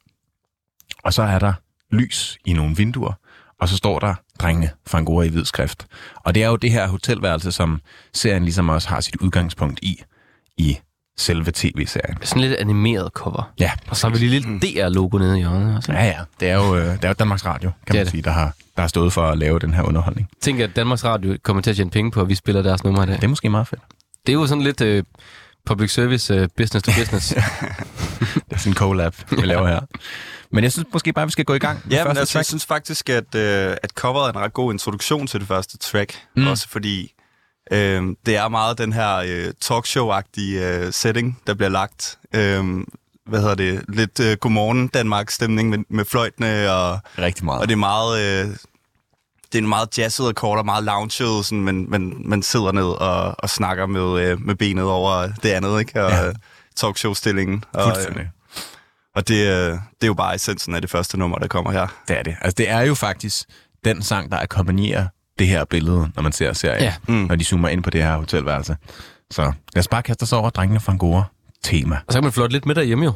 Og 1.04 1.12
så 1.12 1.22
er 1.22 1.38
der 1.38 1.52
lys 1.90 2.38
i 2.44 2.52
nogle 2.52 2.76
vinduer, 2.76 3.12
og 3.60 3.68
så 3.68 3.76
står 3.76 3.98
der 3.98 4.14
drengene 4.40 4.70
fra 4.86 4.98
Angora 4.98 5.24
i 5.24 5.28
hvid 5.28 5.44
skrift. 5.44 5.86
Og 6.16 6.34
det 6.34 6.42
er 6.42 6.48
jo 6.48 6.56
det 6.56 6.70
her 6.70 6.88
hotelværelse, 6.88 7.52
som 7.52 7.80
serien 8.14 8.42
ligesom 8.44 8.68
også 8.68 8.88
har 8.88 9.00
sit 9.00 9.16
udgangspunkt 9.16 9.78
i, 9.82 10.02
i 10.56 10.78
selve 11.16 11.50
tv-serien. 11.54 12.16
Sådan 12.22 12.40
lidt 12.42 12.52
animeret 12.54 13.10
cover. 13.14 13.52
Ja, 13.60 13.70
Og 13.88 13.96
så 13.96 14.08
har 14.08 14.14
vi 14.18 14.26
lige 14.26 14.40
lidt 14.40 14.62
DR-logo 14.62 15.18
nede 15.18 15.36
i 15.38 15.40
hjørnet. 15.40 15.76
Også. 15.76 15.92
Ja, 15.92 16.04
ja. 16.04 16.18
Det 16.40 16.48
er 16.50 16.54
jo, 16.54 16.76
øh, 16.76 16.84
det 16.92 17.04
er 17.04 17.08
jo 17.08 17.14
Danmarks 17.18 17.44
Radio, 17.46 17.70
kan 17.70 17.78
Det 17.86 17.90
er 17.94 17.94
man 17.98 18.04
det. 18.04 18.10
sige, 18.10 18.22
der 18.22 18.30
har, 18.30 18.54
der 18.76 18.82
har 18.82 18.88
stået 18.88 19.12
for 19.12 19.22
at 19.22 19.38
lave 19.38 19.58
den 19.58 19.74
her 19.74 19.82
underholdning. 19.82 20.28
Tænk, 20.40 20.60
at 20.60 20.76
Danmarks 20.76 21.04
Radio 21.04 21.36
kommer 21.42 21.62
til 21.62 21.70
at 21.70 21.76
tjene 21.76 21.90
penge 21.90 22.10
på, 22.10 22.20
at 22.20 22.28
vi 22.28 22.34
spiller 22.34 22.62
deres 22.62 22.84
numre 22.84 23.02
i 23.02 23.06
dag. 23.06 23.16
Det 23.16 23.24
er 23.24 23.28
måske 23.28 23.48
meget 23.50 23.66
fedt. 23.68 23.82
Det 24.26 24.32
er 24.32 24.36
jo 24.36 24.46
sådan 24.46 24.64
lidt 24.64 24.80
øh, 24.80 25.04
public 25.66 25.90
service, 25.92 26.42
uh, 26.42 26.48
business 26.56 26.86
to 26.86 26.92
business. 27.00 27.28
Det 27.28 28.44
er 28.50 28.56
sådan 28.58 28.72
en 28.72 28.74
collab, 28.76 29.14
vi 29.30 29.46
laver 29.46 29.68
her. 29.68 29.80
Men 30.50 30.64
jeg 30.64 30.72
synes 30.72 30.88
måske 30.92 31.12
bare, 31.12 31.26
vi 31.26 31.32
skal 31.32 31.44
gå 31.44 31.54
i 31.54 31.58
gang. 31.58 31.78
Ja, 31.90 32.04
men 32.04 32.16
altså, 32.16 32.38
jeg 32.38 32.46
synes 32.46 32.66
faktisk, 32.66 33.10
at, 33.10 33.34
øh, 33.34 33.76
at 33.82 33.90
coveret 33.90 34.28
er 34.28 34.38
en 34.38 34.44
ret 34.44 34.52
god 34.52 34.72
introduktion 34.72 35.26
til 35.26 35.40
det 35.40 35.48
første 35.48 35.78
track. 35.78 36.18
Mm. 36.36 36.46
Også 36.46 36.68
fordi 36.68 37.14
øh, 37.72 38.02
det 38.26 38.36
er 38.36 38.48
meget 38.48 38.78
den 38.78 38.92
her 38.92 39.16
øh, 39.16 39.52
talkshow-agtige 39.64 40.58
øh, 40.58 40.92
setting, 40.92 41.40
der 41.46 41.54
bliver 41.54 41.70
lagt. 41.70 42.18
Øh, 42.34 42.64
hvad 43.26 43.40
hedder 43.40 43.54
det? 43.54 43.84
Lidt 43.88 44.20
øh, 44.20 44.36
godmorgen 44.36 44.88
Danmark-stemning 44.88 45.68
med, 45.68 45.78
med 45.88 46.04
fløjtene, 46.04 46.72
og, 46.72 46.98
Rigtig 47.18 47.44
meget. 47.44 47.60
og 47.60 47.68
det 47.68 47.72
er 47.72 47.78
meget... 47.78 48.44
Øh, 48.48 48.56
det 49.52 49.58
er 49.58 49.62
en 49.62 49.68
meget 49.68 49.98
jazzet 49.98 50.28
akkord 50.28 50.58
og 50.58 50.64
meget 50.64 50.84
lounget, 50.84 51.12
sådan, 51.44 51.60
men, 51.64 51.90
men 51.90 52.22
man 52.28 52.42
sidder 52.42 52.72
ned 52.72 52.84
og, 52.84 53.34
og 53.38 53.50
snakker 53.50 53.86
med, 53.86 54.20
øh, 54.20 54.40
med 54.46 54.54
benet 54.54 54.84
over 54.84 55.28
det 55.42 55.48
andet, 55.48 55.80
ikke? 55.80 56.04
Og 56.04 56.10
Ja. 56.10 56.24
ja. 56.26 56.32
talkshow-stillingen. 56.76 57.64
Og, 57.72 57.80
øh, 57.80 57.86
Fuldstændig. 57.94 58.30
og 59.16 59.28
det, 59.28 59.34
øh, 59.46 59.70
det 59.72 59.78
er 60.02 60.06
jo 60.06 60.14
bare 60.14 60.34
essensen 60.34 60.74
af 60.74 60.80
det 60.80 60.90
første 60.90 61.18
nummer, 61.18 61.38
der 61.38 61.46
kommer 61.48 61.70
her. 61.72 61.86
Det 62.08 62.18
er 62.18 62.22
det. 62.22 62.36
Altså, 62.40 62.54
det 62.58 62.70
er 62.70 62.80
jo 62.80 62.94
faktisk 62.94 63.48
den 63.84 64.02
sang, 64.02 64.30
der 64.32 64.38
akkompagnerer 64.38 65.06
det 65.38 65.46
her 65.46 65.64
billede, 65.64 66.10
når 66.16 66.22
man 66.22 66.32
ser 66.32 66.52
serien. 66.52 66.82
Ja. 66.82 66.94
Mm. 67.08 67.14
Når 67.14 67.36
de 67.36 67.44
zoomer 67.44 67.68
ind 67.68 67.82
på 67.82 67.90
det 67.90 68.02
her 68.02 68.16
hotelværelse. 68.16 68.76
Så 69.30 69.42
lad 69.42 69.80
os 69.80 69.88
bare 69.88 70.02
kaste 70.02 70.22
os 70.22 70.32
over 70.32 70.50
drengene 70.50 70.80
fra 70.80 70.92
Angora 70.92 71.24
tema. 71.64 71.96
Og 72.06 72.12
så 72.12 72.16
kan 72.18 72.24
man 72.24 72.32
flotte 72.32 72.52
lidt 72.52 72.66
med 72.66 72.74
derhjemme 72.74 73.04
jo. 73.04 73.12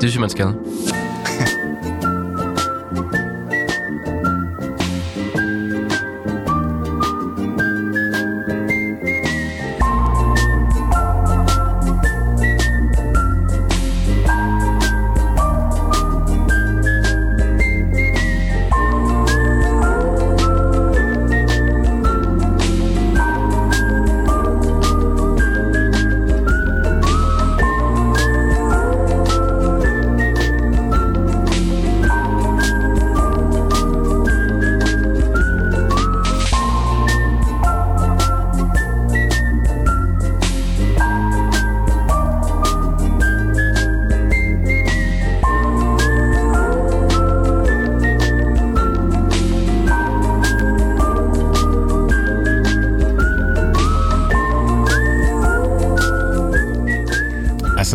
Det 0.00 0.10
synes 0.10 0.14
jeg, 0.14 0.20
man 0.20 0.30
skal. 0.30 0.46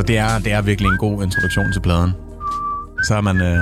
Altså, 0.10 0.13
det 0.13 0.34
er, 0.34 0.39
det 0.39 0.52
er 0.52 0.62
virkelig 0.62 0.89
en 0.89 0.98
god 0.98 1.24
introduktion 1.24 1.72
til 1.74 1.80
pladen. 1.80 2.12
Så 3.04 3.15
er 3.15 3.22
man, 3.22 3.41
øh, 3.41 3.58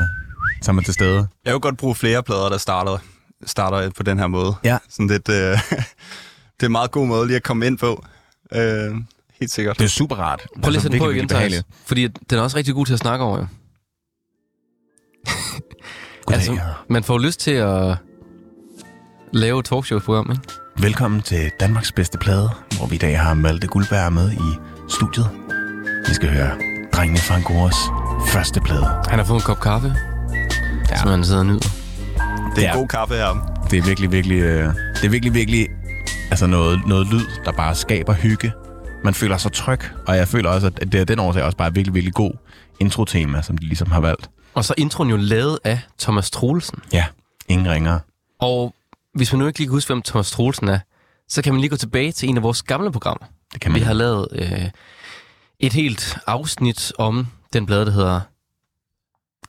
så 0.62 0.71
er 0.71 0.73
man 0.73 0.84
til 0.84 0.93
stede. 0.93 1.27
Jeg 1.45 1.53
vil 1.53 1.62
godt 1.62 1.77
bruge 1.77 1.95
flere 1.95 2.23
plader, 2.23 2.49
der 2.49 2.58
starter, 2.58 2.97
starter 3.45 3.89
på 3.89 4.03
den 4.03 4.19
her 4.19 4.27
måde. 4.27 4.55
Ja. 4.63 4.77
Sådan 4.89 5.08
lidt, 5.08 5.29
øh, 5.29 5.36
det 6.58 6.62
er 6.62 6.65
en 6.65 6.71
meget 6.71 6.91
god 6.91 7.08
måde 7.08 7.27
lige 7.27 7.36
at 7.36 7.43
komme 7.43 7.65
ind 7.65 7.77
på. 7.77 8.05
Øh, 8.53 8.95
helt 9.39 9.51
sikkert. 9.51 9.77
Det 9.79 9.86
er 9.86 9.89
super 9.89 10.15
rart. 10.15 10.47
Prøv 10.62 10.69
lige 10.69 10.77
at 10.77 10.81
sætte 10.81 10.97
den 10.97 11.05
på 11.05 11.12
igen, 11.12 11.27
Thijs. 11.27 11.63
Fordi 11.86 12.08
den 12.08 12.38
er 12.38 12.41
også 12.41 12.58
rigtig 12.58 12.73
god 12.73 12.86
til 12.86 12.93
at 12.93 12.99
snakke 12.99 13.25
over, 13.25 13.38
jo. 13.38 13.47
Goddag. 16.25 16.49
Altså, 16.49 16.60
man 16.89 17.03
får 17.03 17.17
lyst 17.17 17.39
til 17.39 17.51
at 17.51 17.97
lave 19.34 19.60
et 19.60 19.65
talkshow-program, 19.65 20.31
ikke? 20.31 20.43
Velkommen 20.77 21.21
til 21.21 21.51
Danmarks 21.60 21.91
bedste 21.91 22.17
plade, 22.17 22.49
hvor 22.77 22.88
vi 22.88 22.95
i 22.95 22.99
dag 22.99 23.19
har 23.19 23.34
Malte 23.34 23.67
Guldberg 23.67 24.13
med 24.13 24.31
i 24.31 24.60
studiet. 24.89 25.44
Vi 26.07 26.13
skal 26.13 26.29
høre 26.29 26.51
drengene 26.93 27.19
fra 27.19 27.35
Angoras 27.35 27.75
første 28.33 28.61
plade. 28.61 28.85
Han 29.09 29.19
har 29.19 29.25
fået 29.25 29.37
en 29.37 29.43
kop 29.43 29.59
kaffe, 29.59 29.95
ja. 30.89 30.97
som 30.99 31.09
han 31.09 31.23
sidder 31.23 31.39
og 31.39 31.45
nyder. 31.45 31.59
Det 32.55 32.57
er 32.57 32.61
Ja. 32.61 32.71
en 32.73 32.77
god 32.79 32.87
kaffe 32.87 33.15
her. 33.15 33.61
Det 33.71 33.79
er 33.79 33.83
virkelig, 33.83 34.11
virkelig, 34.11 34.37
øh, 34.41 34.73
det 34.95 35.05
er 35.05 35.09
virkelig, 35.09 35.33
virkelig 35.33 35.67
altså 36.31 36.47
noget, 36.47 36.81
noget 36.87 37.07
lyd, 37.07 37.25
der 37.45 37.51
bare 37.51 37.75
skaber 37.75 38.13
hygge. 38.13 38.51
Man 39.03 39.13
føler 39.13 39.37
sig 39.37 39.51
tryg, 39.51 39.79
og 40.07 40.17
jeg 40.17 40.27
føler 40.27 40.49
også, 40.49 40.67
at 40.67 40.91
det 40.91 40.95
er 41.01 41.05
den 41.05 41.19
årsag 41.19 41.43
også 41.43 41.57
bare 41.57 41.73
virkelig, 41.73 41.93
virkelig 41.93 42.13
god 42.13 42.31
intro-tema, 42.79 43.41
som 43.41 43.57
de 43.57 43.65
ligesom 43.65 43.91
har 43.91 43.99
valgt. 43.99 44.29
Og 44.53 44.65
så 44.65 44.73
er 44.77 44.81
introen 44.81 45.09
jo 45.09 45.15
lavet 45.17 45.59
af 45.63 45.79
Thomas 45.99 46.31
Troelsen. 46.31 46.79
Ja, 46.93 47.05
ingen 47.47 47.69
ringer. 47.71 47.99
Og 48.39 48.73
hvis 49.13 49.33
man 49.33 49.39
nu 49.39 49.47
ikke 49.47 49.59
lige 49.59 49.67
kan 49.67 49.73
huske, 49.73 49.89
hvem 49.93 50.01
Thomas 50.01 50.31
Troelsen 50.31 50.67
er, 50.67 50.79
så 51.29 51.41
kan 51.41 51.53
man 51.53 51.59
lige 51.61 51.69
gå 51.69 51.75
tilbage 51.77 52.11
til 52.11 52.29
en 52.29 52.37
af 52.37 52.43
vores 52.43 52.63
gamle 52.63 52.91
programmer. 52.91 53.25
Det 53.53 53.61
kan 53.61 53.71
man. 53.71 53.79
Vi 53.79 53.85
har 53.85 53.93
lavet 53.93 54.27
øh, 54.31 54.65
et 55.59 55.73
helt 55.73 56.17
afsnit 56.27 56.93
om 56.97 57.27
den 57.53 57.65
blade, 57.65 57.85
der 57.85 57.91
hedder... 57.91 58.21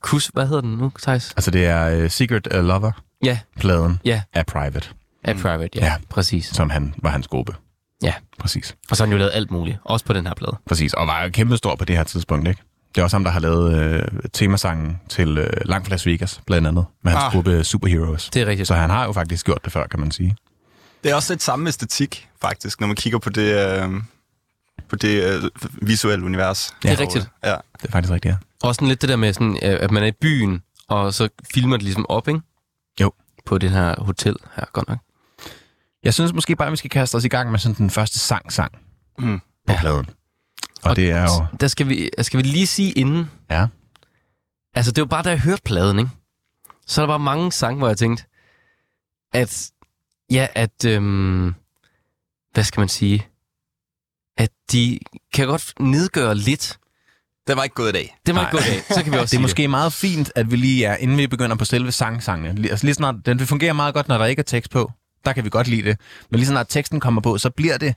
Kus, 0.00 0.26
hvad 0.34 0.46
hedder 0.46 0.60
den 0.60 0.70
nu, 0.76 0.92
Thijs? 1.02 1.30
Altså, 1.36 1.50
det 1.50 1.66
er 1.66 2.04
uh, 2.04 2.10
Secret 2.10 2.48
uh, 2.54 2.64
Lover-pladen 2.64 4.00
Ja, 4.04 4.10
ja, 4.10 4.22
af 4.40 4.46
Private, 4.46 4.88
af 5.24 5.36
Private, 5.36 5.70
ja, 5.78 5.84
Ja. 5.84 5.94
præcis. 6.10 6.46
som 6.46 6.70
han 6.70 6.94
var 7.02 7.10
hans 7.10 7.28
gruppe. 7.28 7.54
Ja. 8.02 8.14
Præcis. 8.38 8.76
Og 8.90 8.96
så 8.96 9.02
har 9.02 9.06
han 9.06 9.12
jo 9.12 9.18
lavet 9.18 9.30
alt 9.34 9.50
muligt, 9.50 9.78
også 9.84 10.04
på 10.04 10.12
den 10.12 10.26
her 10.26 10.34
plade. 10.34 10.56
Præcis, 10.66 10.94
og 10.94 11.06
var 11.06 11.28
kæmpestor 11.28 11.74
på 11.76 11.84
det 11.84 11.96
her 11.96 12.04
tidspunkt, 12.04 12.48
ikke? 12.48 12.62
Det 12.94 13.00
er 13.00 13.04
også 13.04 13.16
ham, 13.16 13.24
der 13.24 13.30
har 13.30 13.40
lavet 13.40 13.74
øh, 13.74 14.08
temasangen 14.32 15.00
til 15.08 15.38
øh, 15.38 15.50
Langt 15.64 15.86
fra 15.86 15.90
Las 15.94 16.06
Vegas, 16.06 16.40
blandt 16.46 16.68
andet, 16.68 16.84
med 17.04 17.12
hans. 17.12 17.24
Ah. 17.24 17.32
gruppe 17.32 17.64
Superheroes. 17.64 18.30
Det 18.30 18.42
er 18.42 18.46
rigtigt. 18.46 18.68
Så 18.68 18.74
han 18.74 18.90
har 18.90 19.04
jo 19.04 19.12
faktisk 19.12 19.46
gjort 19.46 19.64
det 19.64 19.72
før, 19.72 19.86
kan 19.86 20.00
man 20.00 20.10
sige. 20.10 20.36
Det 21.04 21.10
er 21.10 21.14
også 21.14 21.32
lidt 21.32 21.42
samme 21.42 21.68
æstetik, 21.68 22.28
faktisk, 22.40 22.80
når 22.80 22.86
man 22.86 22.96
kigger 22.96 23.18
på 23.18 23.30
det, 23.30 23.78
øh, 23.82 23.90
på 24.88 24.96
det 24.96 25.42
øh, 25.44 25.50
visuelle 25.82 26.24
univers. 26.24 26.74
Det 26.82 26.88
er 26.90 26.94
Og, 26.94 27.00
rigtigt. 27.00 27.28
Ja. 27.44 27.56
Det 27.82 27.88
er 27.88 27.90
faktisk 27.92 28.12
rigtigt, 28.12 28.32
ja. 28.32 28.36
Også 28.62 28.78
sådan 28.78 28.88
lidt 28.88 29.00
det 29.00 29.08
der 29.08 29.16
med, 29.16 29.32
sådan, 29.32 29.52
øh, 29.62 29.78
at 29.80 29.90
man 29.90 30.02
er 30.02 30.06
i 30.06 30.12
byen, 30.12 30.62
og 30.88 31.14
så 31.14 31.28
filmer 31.54 31.76
det 31.76 31.82
ligesom 31.82 32.06
op, 32.08 32.28
ikke? 32.28 32.40
Jo. 33.00 33.12
På 33.46 33.58
det 33.58 33.70
her 33.70 34.00
hotel 34.04 34.36
her, 34.56 34.64
godt 34.72 34.88
nok. 34.88 34.98
Jeg 36.02 36.14
synes 36.14 36.32
måske 36.32 36.56
bare, 36.56 36.66
at 36.68 36.72
vi 36.72 36.76
skal 36.76 36.90
kaste 36.90 37.16
os 37.16 37.24
i 37.24 37.28
gang 37.28 37.50
med 37.50 37.58
sådan 37.58 37.74
den 37.76 37.90
første 37.90 38.18
sang-sang 38.18 38.72
Mm. 39.18 39.38
på 39.66 39.72
Ja. 39.72 39.80
pladen. 39.80 40.06
Og, 40.82 40.90
Og 40.90 40.96
det 40.96 41.10
er 41.10 41.22
jo... 41.22 41.56
Der 41.60 41.68
skal 41.68 41.88
vi, 41.88 42.10
skal 42.22 42.38
vi 42.38 42.42
lige 42.42 42.66
sige 42.66 42.92
inden, 42.92 43.30
Ja, 43.50 43.66
altså 44.74 44.92
det 44.92 45.00
var 45.02 45.06
bare, 45.06 45.22
da 45.22 45.30
jeg 45.30 45.40
hørte 45.40 45.62
pladen, 45.64 45.98
ikke? 45.98 46.10
Så 46.86 47.02
er 47.02 47.06
der 47.06 47.10
bare 47.12 47.18
mange 47.18 47.52
sange, 47.52 47.78
hvor 47.78 47.88
jeg 47.88 47.96
tænkte, 47.98 48.24
at, 49.32 49.70
ja, 50.30 50.46
at, 50.54 50.84
øhm, 50.84 51.54
hvad 52.52 52.64
skal 52.64 52.80
man 52.80 52.88
sige, 52.88 53.26
at 54.36 54.50
de 54.72 54.98
kan 55.34 55.46
godt 55.46 55.72
nedgøre 55.80 56.34
lidt. 56.34 56.78
Det 57.46 57.56
var 57.56 57.62
ikke 57.64 57.74
gået 57.74 57.88
i 57.88 57.92
dag. 57.92 58.16
Det 58.26 58.34
må 58.34 58.40
Nej. 58.40 58.50
ikke 58.50 58.64
gå 58.66 58.72
af. 58.72 58.94
Så 58.96 59.02
kan 59.02 59.12
vi 59.12 59.18
også 59.18 59.30
det 59.32 59.36
er 59.36 59.42
måske 59.42 59.68
meget 59.68 59.92
fint, 59.92 60.32
at 60.34 60.50
vi 60.50 60.56
lige 60.56 60.84
er, 60.84 60.96
inden 60.96 61.18
vi 61.18 61.26
begynder 61.26 61.56
på 61.56 61.64
selve 61.64 61.92
sangsangene. 61.92 62.54
Lige- 62.54 62.70
Altså 62.70 62.86
lige 62.86 62.94
snart, 62.94 63.14
den 63.26 63.38
vil 63.38 63.46
fungere 63.46 63.74
meget 63.74 63.94
godt, 63.94 64.08
når 64.08 64.18
der 64.18 64.24
ikke 64.24 64.40
er 64.40 64.44
tekst 64.44 64.70
på. 64.70 64.92
Der 65.24 65.32
kan 65.32 65.44
vi 65.44 65.50
godt 65.50 65.68
lide 65.68 65.82
det. 65.82 66.00
Men 66.30 66.38
lige 66.40 66.46
snart 66.48 66.66
teksten 66.68 67.00
kommer 67.00 67.20
på, 67.20 67.38
så 67.38 67.50
bliver 67.50 67.78
det 67.78 67.94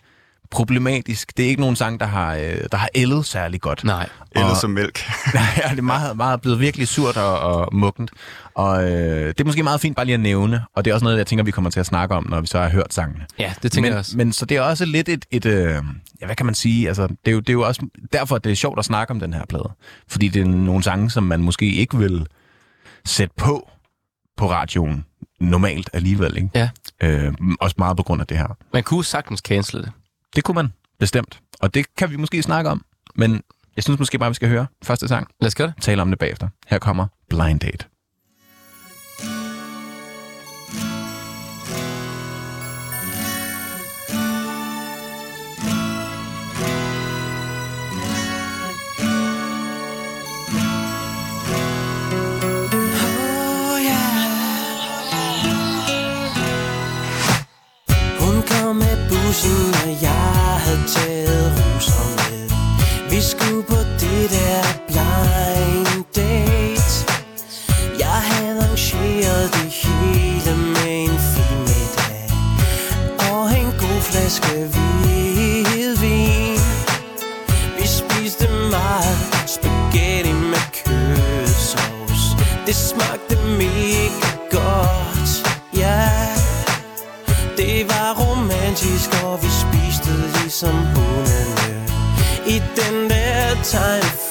problematisk. 0.51 1.37
Det 1.37 1.45
er 1.45 1.49
ikke 1.49 1.61
nogen 1.61 1.75
sang, 1.75 1.99
der 1.99 2.05
har, 2.05 2.35
øh, 2.35 2.57
der 2.71 2.77
har 2.77 2.89
ældet 2.95 3.25
særlig 3.25 3.61
godt. 3.61 3.83
Nej. 3.83 4.09
Eller 4.31 4.49
Og- 4.49 4.57
som 4.57 4.69
mælk. 4.69 4.99
ja, 5.33 5.69
det 5.69 5.77
er 5.77 5.81
meget, 5.81 6.17
meget 6.17 6.41
blevet 6.41 6.59
virkelig 6.59 6.87
surt 6.87 7.17
og, 7.17 7.39
og 7.39 7.75
muggent. 7.75 8.11
Og 8.53 8.83
øh, 8.91 9.27
det 9.27 9.39
er 9.39 9.45
måske 9.45 9.63
meget 9.63 9.81
fint 9.81 9.95
bare 9.95 10.05
lige 10.05 10.13
at 10.13 10.19
nævne, 10.19 10.61
og 10.75 10.85
det 10.85 10.91
er 10.91 10.95
også 10.95 11.03
noget, 11.03 11.17
jeg 11.17 11.27
tænker, 11.27 11.43
vi 11.45 11.51
kommer 11.51 11.69
til 11.71 11.79
at 11.79 11.85
snakke 11.85 12.15
om, 12.15 12.25
når 12.29 12.41
vi 12.41 12.47
så 12.47 12.59
har 12.59 12.69
hørt 12.69 12.93
sangene. 12.93 13.25
Ja, 13.39 13.53
det 13.63 13.71
tænker 13.71 13.89
men, 13.89 13.91
jeg 13.93 13.99
også. 13.99 14.17
men 14.17 14.33
så 14.33 14.45
det 14.45 14.57
er 14.57 14.61
også 14.61 14.85
lidt 14.85 15.09
et, 15.09 15.25
et 15.31 15.45
øh, 15.45 15.75
ja, 16.21 16.25
hvad 16.25 16.35
kan 16.35 16.45
man 16.45 16.55
sige, 16.55 16.87
altså, 16.87 17.07
det 17.07 17.17
er, 17.25 17.31
jo, 17.31 17.39
det 17.39 17.49
er 17.49 17.53
jo 17.53 17.61
også 17.61 17.85
derfor, 18.13 18.37
det 18.37 18.51
er 18.51 18.55
sjovt 18.55 18.79
at 18.79 18.85
snakke 18.85 19.11
om 19.11 19.19
den 19.19 19.33
her 19.33 19.43
plade. 19.49 19.69
Fordi 20.07 20.27
det 20.27 20.41
er 20.41 20.45
nogle 20.45 20.83
sange, 20.83 21.09
som 21.11 21.23
man 21.23 21.39
måske 21.41 21.65
ikke 21.73 21.97
vil 21.97 22.25
sætte 23.05 23.33
på 23.37 23.69
på 24.37 24.51
radioen 24.51 25.05
normalt 25.39 25.89
alligevel, 25.93 26.35
ikke? 26.37 26.49
Ja. 26.55 26.69
Øh, 27.03 27.33
også 27.61 27.75
meget 27.77 27.97
på 27.97 28.03
grund 28.03 28.21
af 28.21 28.27
det 28.27 28.37
her. 28.37 28.57
Man 28.73 28.83
kunne 28.83 29.05
sagtens 29.05 29.39
cancele 29.39 29.83
det. 29.83 29.91
Det 30.35 30.43
kunne 30.43 30.55
man 30.55 30.73
bestemt, 30.99 31.41
og 31.61 31.73
det 31.73 31.95
kan 31.95 32.11
vi 32.11 32.15
måske 32.15 32.43
snakke 32.43 32.69
om, 32.69 32.85
men 33.15 33.41
jeg 33.75 33.83
synes 33.83 33.99
måske 33.99 34.19
bare, 34.19 34.29
vi 34.29 34.33
skal 34.33 34.49
høre 34.49 34.67
første 34.83 35.07
sang, 35.07 35.27
Lad 35.41 35.47
os 35.47 35.55
gøre 35.55 35.67
det. 35.67 35.83
tale 35.83 36.01
om 36.01 36.09
det 36.09 36.19
bagefter. 36.19 36.47
Her 36.67 36.79
kommer 36.79 37.07
Blind 37.29 37.59
Date. 37.59 37.85
Taget 60.95 61.51
roser 61.57 62.07
med 62.15 62.49
Vi 63.09 63.21
skulle 63.21 63.63
på 63.63 63.75
det 63.75 64.29
der 64.35 64.63
blind 64.87 66.05
date. 66.15 67.05
Jeg 67.99 68.19
havde 68.31 68.59
arrangeret 68.63 69.53
det 69.53 69.71
hele 69.81 70.57
med 70.57 71.03
en 71.05 71.19
fin 71.31 71.59
middag. 71.69 72.25
Og 73.31 73.45
en 73.59 73.71
god 73.83 74.01
flaske 74.01 74.53
hvidvin 74.73 76.59
Vi 77.77 77.87
spiste 77.87 78.47
meget 78.71 79.17
spaghetti 79.45 80.33
med 80.33 80.65
kødsovs. 80.85 82.23
Det 82.65 82.75
smagte 82.75 83.35
mega 83.57 84.31
godt, 84.51 85.31
ja. 85.77 85.79
Yeah. 85.81 86.39
Det 87.59 87.89
var 87.89 88.09
romantisk, 88.23 89.09
og 89.23 89.43
vi 89.43 89.49
som 90.59 90.69
ligesom 90.69 90.85
hundene 90.95 91.85
I 92.47 92.61
den 92.75 93.09
der 93.09 93.63
tegnefilm, 93.63 94.28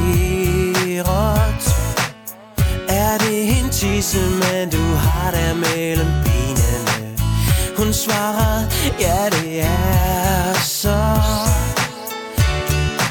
Er 2.88 3.18
det 3.18 3.58
en 3.58 3.70
tisse, 3.70 4.20
men 4.20 4.70
du 4.70 4.94
har 4.94 5.30
der 5.30 5.54
mellem 5.54 6.06
benene? 6.24 7.16
Hun 7.76 7.92
svarede 7.92 8.70
ja 9.00 9.28
det 9.30 9.60
er 9.60 10.54
så. 10.54 11.00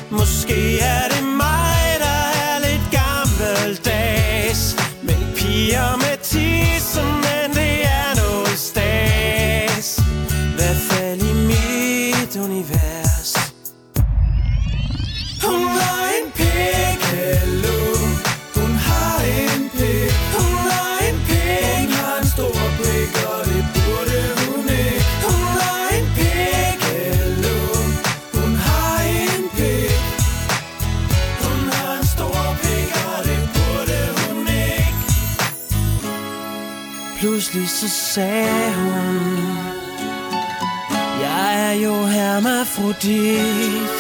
Måske 0.10 0.80
er 0.80 1.08
det 1.08 1.12
sagde 38.13 38.73
hun. 38.73 39.38
Jeg 41.21 41.69
er 41.69 41.71
jo 41.71 42.06
hermafrodit. 42.06 43.99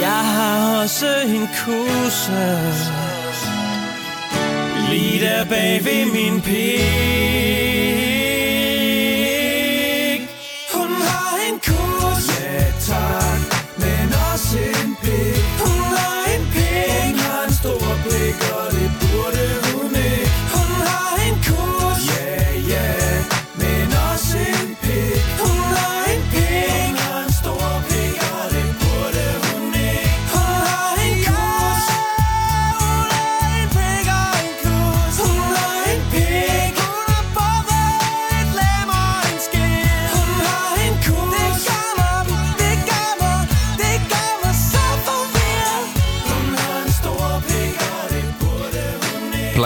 Jeg 0.00 0.22
har 0.34 0.82
også 0.82 1.06
en 1.26 1.48
kusse. 1.64 2.58
Lige 4.90 5.20
der 5.20 5.44
bag 5.44 5.84
ved 5.84 6.04
min 6.12 6.40
pik 6.40 7.35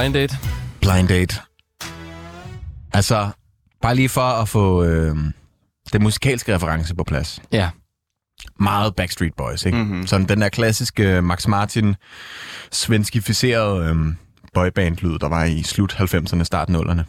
Blind 0.00 0.14
date. 0.14 0.36
Blind 0.80 1.08
date. 1.08 1.36
Altså, 2.92 3.30
bare 3.80 3.94
lige 3.94 4.08
for 4.08 4.20
at 4.20 4.48
få 4.48 4.84
øh, 4.84 5.16
den 5.92 6.02
musikalske 6.02 6.54
reference 6.54 6.94
på 6.94 7.04
plads. 7.04 7.42
Ja. 7.52 7.70
Meget 8.60 8.96
Backstreet 8.96 9.34
Boys, 9.34 9.66
ikke? 9.66 9.78
Mm-hmm. 9.78 10.06
Sådan 10.06 10.28
den 10.28 10.40
der 10.40 10.48
klassiske 10.48 11.16
øh, 11.16 11.24
Max 11.24 11.46
Martin 11.46 11.96
svenskificerede 12.70 13.90
øh, 13.90 13.96
boyband-lyd, 14.54 15.18
der 15.18 15.28
var 15.28 15.44
i 15.44 15.62
slut 15.62 15.92
90'erne, 15.92 16.44
start 16.44 16.70
0'erne. 16.70 17.02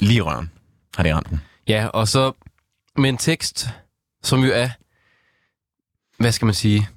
Lige 0.00 0.20
røven 0.20 0.50
har 0.96 1.02
det 1.02 1.14
ramt 1.14 1.30
den. 1.30 1.40
Ja, 1.68 1.86
og 1.86 2.08
så 2.08 2.32
med 2.96 3.08
en 3.08 3.16
tekst, 3.16 3.68
som 4.22 4.40
jo 4.40 4.50
er, 4.54 4.68
hvad 6.18 6.32
skal 6.32 6.46
man 6.46 6.54
sige, 6.54 6.88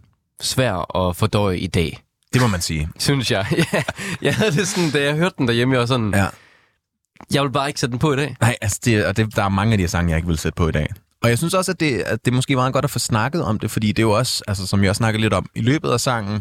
svær 0.42 0.98
at 0.98 1.16
fordøje 1.16 1.58
i 1.58 1.68
dag, 1.68 2.04
Det 2.34 2.42
må 2.42 2.48
man 2.48 2.62
sige. 2.62 2.90
synes 3.00 3.32
jeg. 3.32 3.46
ja, 3.74 3.84
jeg 4.22 4.36
havde 4.36 4.52
det 4.52 4.68
sådan, 4.68 4.92
da 4.92 5.04
jeg 5.04 5.16
hørte 5.16 5.36
den 5.38 5.48
derhjemme, 5.48 5.74
jeg 5.74 5.80
var 5.80 5.86
sådan, 5.86 6.14
Ja. 6.16 6.26
jeg 7.34 7.44
vil 7.44 7.52
bare 7.52 7.68
ikke 7.68 7.80
sætte 7.80 7.92
den 7.92 8.00
på 8.00 8.14
i 8.14 8.16
dag. 8.16 8.36
Nej, 8.42 8.56
altså 8.62 8.80
det, 8.86 9.06
og 9.06 9.18
det, 9.18 9.36
der 9.36 9.44
er 9.44 9.50
mange 9.50 9.72
af 9.72 9.78
de 9.78 9.84
her 9.84 9.90
sange, 9.90 10.10
jeg 10.10 10.18
ikke 10.18 10.28
vil 10.28 10.38
sætte 10.38 10.56
på 10.56 10.68
i 10.68 10.72
dag. 10.72 10.88
Og 11.24 11.30
jeg 11.30 11.38
synes 11.38 11.54
også, 11.54 11.72
at 11.72 11.80
det, 11.80 12.02
at 12.02 12.26
det 12.26 12.32
er 12.32 12.36
måske 12.36 12.56
meget 12.56 12.74
godt 12.74 12.86
at 12.86 12.92
få 12.92 13.00
snakket 13.00 13.44
om 13.44 13.60
det, 13.60 13.72
fordi 13.72 13.88
det 13.88 14.00
er 14.00 14.04
jo 14.04 14.12
også, 14.12 14.44
altså, 14.48 14.68
som 14.68 14.82
jeg 14.84 14.90
også 14.90 14.98
snakker 14.98 15.20
lidt 15.20 15.34
om, 15.34 15.50
i 15.56 15.62
løbet 15.62 15.90
af 15.90 16.00
sangen, 16.00 16.36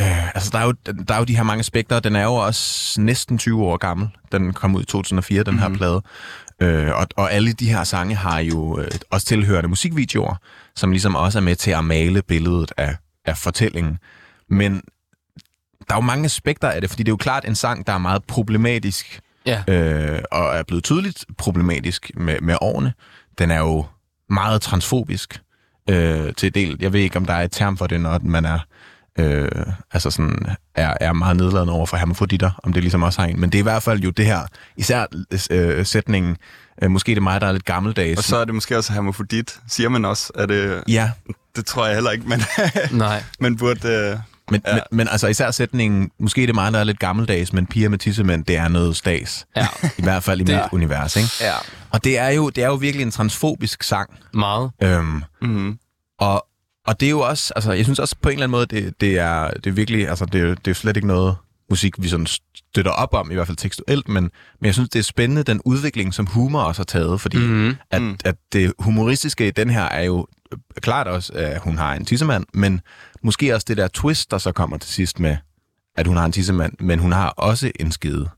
øh, 0.00 0.34
altså 0.34 0.50
der 0.52 0.58
er, 0.58 0.64
jo, 0.64 0.72
der 1.08 1.14
er 1.14 1.18
jo 1.18 1.24
de 1.24 1.36
her 1.36 1.42
mange 1.42 1.62
spektre, 1.64 2.00
den 2.00 2.16
er 2.16 2.22
jo 2.24 2.34
også 2.34 3.00
næsten 3.00 3.38
20 3.38 3.64
år 3.64 3.76
gammel. 3.76 4.08
Den 4.32 4.52
kom 4.52 4.74
ud 4.74 4.82
i 4.82 4.84
2004, 4.84 5.42
den 5.42 5.58
her 5.58 5.68
Mhm. 5.68 5.76
plade. 5.76 6.02
Øh, 6.62 6.88
og, 6.98 7.06
og 7.16 7.32
alle 7.32 7.52
de 7.52 7.68
her 7.68 7.84
sange 7.84 8.14
har 8.16 8.38
jo 8.38 8.80
øh, 8.80 8.90
også 9.10 9.26
tilhørende 9.26 9.68
musikvideoer, 9.68 10.34
som 10.76 10.90
ligesom 10.90 11.14
også 11.16 11.38
er 11.38 11.42
med 11.42 11.56
til 11.56 11.70
at 11.70 11.84
male 11.84 12.22
billedet 12.22 12.72
af, 12.76 12.96
af 13.24 13.36
fortællingen. 13.36 13.98
Men 14.50 14.82
der 15.88 15.94
er 15.94 15.96
jo 15.96 16.00
mange 16.00 16.24
aspekter 16.24 16.68
af 16.70 16.80
det, 16.80 16.90
fordi 16.90 17.02
det 17.02 17.08
er 17.08 17.12
jo 17.12 17.16
klart 17.16 17.44
en 17.44 17.54
sang, 17.54 17.86
der 17.86 17.92
er 17.92 17.98
meget 17.98 18.24
problematisk, 18.24 19.20
Ja. 19.46 19.62
øh, 19.68 20.22
og 20.32 20.56
er 20.56 20.62
blevet 20.62 20.84
tydeligt 20.84 21.24
problematisk 21.38 22.10
med, 22.14 22.40
med 22.42 22.56
årene. 22.60 22.92
Den 23.38 23.50
er 23.50 23.58
jo 23.58 23.84
meget 24.30 24.62
transfobisk 24.62 25.40
øh, 25.90 26.34
til 26.34 26.54
del. 26.54 26.76
Jeg 26.80 26.92
ved 26.92 27.00
ikke, 27.00 27.16
om 27.16 27.24
der 27.24 27.34
er 27.34 27.42
et 27.42 27.52
term 27.52 27.76
for 27.76 27.86
det, 27.86 28.00
når 28.00 28.20
man 28.22 28.44
er, 28.44 28.58
øh, 29.18 29.48
altså 29.92 30.10
sådan, 30.10 30.46
er, 30.74 30.94
er 31.00 31.12
meget 31.12 31.36
nedladende 31.36 31.72
over 31.72 31.86
for 31.86 31.96
hermafroditter, 31.96 32.50
om 32.62 32.72
det 32.72 32.82
ligesom 32.82 33.02
også 33.02 33.20
har 33.20 33.28
en. 33.28 33.40
Men 33.40 33.50
det 33.52 33.58
er 33.58 33.62
i 33.62 33.62
hvert 33.62 33.82
fald 33.82 34.00
jo 34.00 34.10
det 34.10 34.26
her, 34.26 34.40
især 34.76 35.06
øh, 35.50 35.86
sætningen, 35.86 36.36
øh, 36.82 36.90
måske 36.90 37.10
det 37.10 37.16
er 37.16 37.20
mig, 37.22 37.40
der 37.40 37.46
er 37.46 37.52
lidt 37.52 37.64
gammeldags. 37.64 38.18
Og 38.18 38.24
så 38.24 38.36
er 38.36 38.44
det 38.44 38.54
måske 38.54 38.76
også 38.76 38.92
hermafrodit. 38.92 39.60
Siger 39.68 39.88
man 39.88 40.04
også, 40.04 40.32
at 40.34 40.48
det, 40.48 40.82
Ja, 40.88 41.10
det 41.56 41.66
tror 41.66 41.86
jeg 41.86 41.94
heller 41.94 42.10
ikke, 42.10 42.28
men 42.28 42.42
Nej. 42.90 43.22
man 43.40 43.56
burde... 43.56 43.88
Øh, 43.88 44.18
men, 44.50 44.60
ja. 44.66 44.72
Men, 44.74 44.82
men 44.90 45.08
altså 45.08 45.26
især 45.26 45.50
sætningen, 45.50 46.10
måske 46.18 46.40
det 46.40 46.50
er 46.50 46.54
mig, 46.54 46.72
der 46.72 46.78
er 46.78 46.84
lidt 46.84 46.98
gammeldags, 46.98 47.52
men 47.52 47.66
piger 47.66 47.88
med 47.88 47.98
tissemænd, 47.98 48.44
det 48.44 48.56
er 48.56 48.68
noget 48.68 48.96
stas. 48.96 49.46
Ja. 49.56 49.66
I 49.98 50.02
hvert 50.02 50.22
fald 50.22 50.40
i 50.40 50.44
Det- 50.44 50.54
mit 50.54 50.64
univers, 50.72 51.16
ikke? 51.16 51.28
Ja. 51.40 51.54
Og 51.90 52.04
det 52.04 52.18
er, 52.18 52.28
jo, 52.28 52.50
det 52.50 52.64
er 52.64 52.68
jo 52.68 52.74
virkelig 52.74 53.04
en 53.04 53.10
transfobisk 53.10 53.82
sang. 53.82 54.10
Meget. 54.34 54.70
Øhm, 54.82 55.22
mm, 55.42 55.78
og, 56.20 56.46
og 56.86 57.00
det 57.00 57.06
er 57.06 57.10
jo 57.10 57.20
også, 57.20 57.52
altså 57.56 57.72
jeg 57.72 57.84
synes 57.84 57.98
også 57.98 58.16
på 58.22 58.28
en 58.28 58.32
eller 58.32 58.44
anden 58.44 58.50
måde, 58.52 58.66
det, 58.66 58.94
det, 59.00 59.18
er, 59.18 59.50
det 59.50 59.66
er 59.66 59.70
virkelig, 59.74 60.08
altså 60.08 60.24
det, 60.26 60.40
er- 60.40 60.54
det 60.54 60.70
er 60.70 60.74
slet 60.74 60.96
ikke 60.96 61.08
noget 61.08 61.36
musik, 61.70 61.94
vi 61.98 62.08
sådan 62.08 62.26
støtter 62.26 62.90
op 62.90 63.14
om, 63.14 63.30
i 63.30 63.34
hvert 63.34 63.46
fald 63.46 63.56
tekstuelt, 63.56 64.08
men, 64.08 64.22
men 64.60 64.66
jeg 64.66 64.74
synes, 64.74 64.88
det 64.90 64.98
er 64.98 65.02
spændende, 65.02 65.42
den 65.42 65.60
udvikling, 65.64 66.14
som 66.14 66.26
humor 66.26 66.60
også 66.62 66.78
har 66.78 66.84
taget, 66.84 67.20
fordi 67.20 67.38
Mhm. 67.38 67.76
at, 67.90 68.02
at 68.24 68.34
det 68.52 68.72
humoristiske 68.78 69.46
i 69.46 69.50
den 69.50 69.70
her 69.70 69.82
er 69.82 70.02
jo 70.02 70.26
klart 70.80 71.06
også, 71.06 71.32
at 71.32 71.60
hun 71.60 71.78
har 71.78 71.94
en 71.94 72.04
tissemand, 72.04 72.46
men 72.54 72.80
måske 73.22 73.54
også 73.54 73.64
det 73.68 73.76
der 73.76 73.88
twist, 73.88 74.30
der 74.30 74.38
så 74.38 74.52
kommer 74.52 74.78
til 74.78 74.90
sidst 74.90 75.20
med, 75.20 75.36
at 75.96 76.06
hun 76.06 76.16
har 76.16 76.24
en 76.24 76.32
tissemand, 76.32 76.72
men 76.80 76.98
hun 76.98 77.12
har 77.12 77.28
også 77.28 77.72
en 77.80 77.92
skide. 77.92 78.28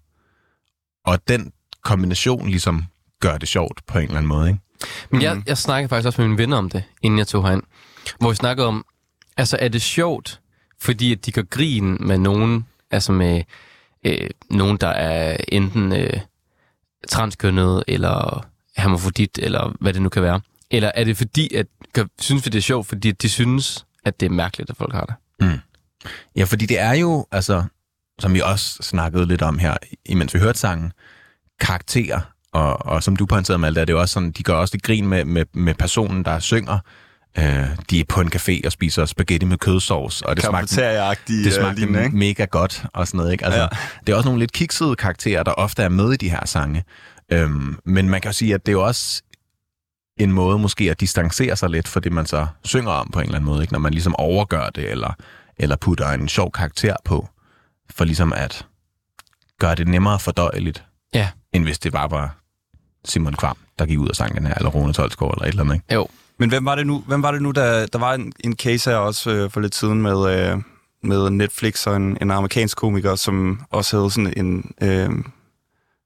Og 1.05 1.29
den 1.29 1.53
kombination 1.83 2.49
ligesom 2.49 2.85
gør 3.21 3.39
det 3.39 3.49
sjovt 3.49 3.81
på 3.87 3.99
en 3.99 4.05
eller 4.05 4.17
anden 4.17 4.29
måde, 4.29 4.49
ikke? 4.49 4.61
Men 5.11 5.23
jeg, 5.23 5.43
jeg 5.47 5.59
snakkede 5.59 5.89
faktisk 5.89 6.07
også 6.07 6.21
med 6.21 6.29
mine 6.29 6.39
venner 6.39 6.57
om 6.57 6.71
det, 6.71 6.85
inden 7.03 7.19
jeg 7.19 7.27
tog 7.27 7.47
herind. 7.47 7.63
Hvor 8.19 8.31
vi 8.31 8.37
snakkede 8.37 8.67
om, 8.67 8.85
altså 9.37 9.57
er 9.61 9.69
det 9.69 9.83
sjovt, 9.83 10.41
fordi 10.81 11.13
at 11.13 11.27
de 11.27 11.33
gør 11.33 11.43
grin 11.43 11.97
med 12.01 12.19
nogen, 12.19 12.67
altså 12.91 13.13
med 13.13 13.43
øh, 14.05 14.31
nogen, 14.51 14.77
der 14.77 14.89
er 14.89 15.37
enten 15.49 15.93
øh, 15.93 16.21
transkønnet, 17.09 17.85
eller 17.89 18.47
hermafrodit, 18.77 19.39
eller 19.43 19.77
hvad 19.81 19.93
det 19.93 20.03
nu 20.03 20.09
kan 20.09 20.23
være. 20.23 20.41
Eller 20.77 20.93
er 20.95 21.05
det 21.05 21.17
fordi, 21.17 21.55
at 21.55 21.67
synes 22.21 22.47
vi 22.47 22.51
det 22.51 22.59
er 22.59 22.63
sjovt, 22.63 22.87
fordi 22.87 23.13
de 23.13 23.29
synes, 23.29 23.87
at 24.05 24.21
det 24.21 24.27
er 24.27 24.31
mærkeligt, 24.31 24.71
at 24.71 24.77
folk 24.77 24.93
har 24.95 25.05
det? 25.05 25.15
Ja, 26.37 26.45
fordi 26.45 26.67
det 26.67 26.81
er 26.81 26.93
jo, 26.93 27.27
altså, 27.33 27.63
som 28.19 28.35
vi 28.35 28.41
også 28.41 28.79
snakkede 28.83 29.27
lidt 29.27 29.43
om 29.43 29.59
her, 29.59 29.77
imens 30.07 30.35
vi 30.35 30.39
hørte 30.39 30.59
sangen, 30.59 30.93
karakterer. 31.61 32.21
Og, 32.53 32.87
og 32.87 33.03
som 33.03 33.17
du 33.17 33.27
pointerede, 33.27 33.59
Malte, 33.59 33.81
er 33.81 33.85
det 33.85 33.93
jo 33.93 34.01
også 34.01 34.13
sådan, 34.13 34.31
de 34.31 34.43
gør 34.43 34.55
også 34.55 34.75
lidt 34.75 34.83
grin 34.83 35.07
med, 35.07 35.25
med, 35.25 35.45
med 35.55 35.75
personen, 35.75 36.25
der 36.25 36.39
synger. 36.39 36.79
Øh, 37.39 37.67
de 37.91 38.01
er 38.01 38.05
på 38.09 38.21
en 38.21 38.31
café 38.35 38.61
og 38.65 38.73
spiser 38.73 39.05
spaghetti 39.05 39.47
med 39.47 39.59
kødsovs, 39.59 40.23
og 40.23 40.37
det 40.37 40.45
smagte, 40.45 40.75
det 41.45 41.53
smagte 41.53 41.81
lignende, 41.81 42.05
ikke? 42.05 42.17
mega 42.17 42.45
godt 42.45 42.85
og 42.93 43.07
sådan 43.07 43.19
noget. 43.19 43.33
Ikke? 43.33 43.45
Altså. 43.45 43.61
Ja. 43.61 43.69
Det 44.07 44.13
er 44.13 44.17
også 44.17 44.29
nogle 44.29 44.41
lidt 44.41 44.53
kiksede 44.53 44.97
karakterer, 44.97 45.43
der 45.43 45.53
ofte 45.53 45.83
er 45.83 45.89
med 45.89 46.13
i 46.13 46.17
de 46.17 46.31
her 46.31 46.47
sange. 46.47 46.85
Øhm, 47.33 47.79
men 47.85 48.09
man 48.09 48.21
kan 48.21 48.29
jo 48.29 48.33
sige, 48.33 48.55
at 48.55 48.67
det 48.67 48.73
er 48.73 48.77
jo 48.77 48.85
også 48.85 49.23
en 50.17 50.33
måde 50.33 50.59
måske 50.59 50.91
at 50.91 51.01
distancere 51.01 51.57
sig 51.57 51.71
lidt 51.71 51.89
for 51.89 52.01
det, 52.01 52.13
man 52.13 52.27
så 52.27 52.47
synger 52.65 52.91
om 52.91 53.11
på 53.13 53.19
en 53.19 53.25
eller 53.25 53.37
anden 53.37 53.47
måde, 53.51 53.63
ikke? 53.63 53.73
når 53.73 53.81
man 53.81 53.93
ligesom 53.93 54.17
overgør 54.17 54.71
det, 54.71 54.91
eller, 54.91 55.13
eller 55.57 55.77
putter 55.77 56.09
en 56.09 56.29
sjov 56.29 56.53
karakter 56.53 56.97
på, 57.05 57.29
for 57.91 58.05
ligesom 58.05 58.33
at 58.33 58.67
gøre 59.59 59.75
det 59.75 59.89
nemmere 59.89 60.19
fordøjeligt, 60.19 60.85
Ja. 61.15 61.29
end 61.53 61.65
hvis 61.65 61.79
det 61.79 61.93
bare 61.93 62.11
var 62.11 62.37
Simon 63.05 63.35
Kvam, 63.35 63.57
der 63.79 63.87
gik 63.87 63.99
ud 63.99 64.09
og 64.09 64.17
sang 64.17 64.35
den 64.37 64.47
her, 64.47 64.55
eller 64.55 64.71
Rune 64.71 64.93
Tolsgaard, 64.93 65.35
eller 65.35 65.45
et 65.45 65.49
eller 65.49 65.63
andet. 65.63 65.75
Ikke? 65.75 65.95
Jo. 65.95 66.09
Men 66.39 66.49
hvem 66.49 66.65
var 66.65 66.75
det 66.75 66.87
nu, 66.87 67.05
hvem 67.07 67.23
var 67.23 67.31
det 67.33 67.43
nu 67.43 67.51
der, 67.51 67.87
der 67.87 67.99
var 67.99 68.15
en, 68.15 68.33
en 68.45 68.57
case 68.57 68.91
her 68.91 68.97
også 68.97 69.31
øh, 69.31 69.51
for 69.51 69.61
lidt 69.61 69.75
siden 69.75 70.03
med, 70.03 70.37
øh, 70.53 70.59
med 71.03 71.31
Netflix 71.31 71.87
og 71.87 71.97
en, 71.97 72.19
en 72.23 72.31
amerikansk 72.31 72.77
komiker, 72.77 73.15
som 73.15 73.61
også 73.71 73.97
havde 73.97 74.11
sådan 74.11 74.33
en, 74.37 74.73
øh, 74.83 75.11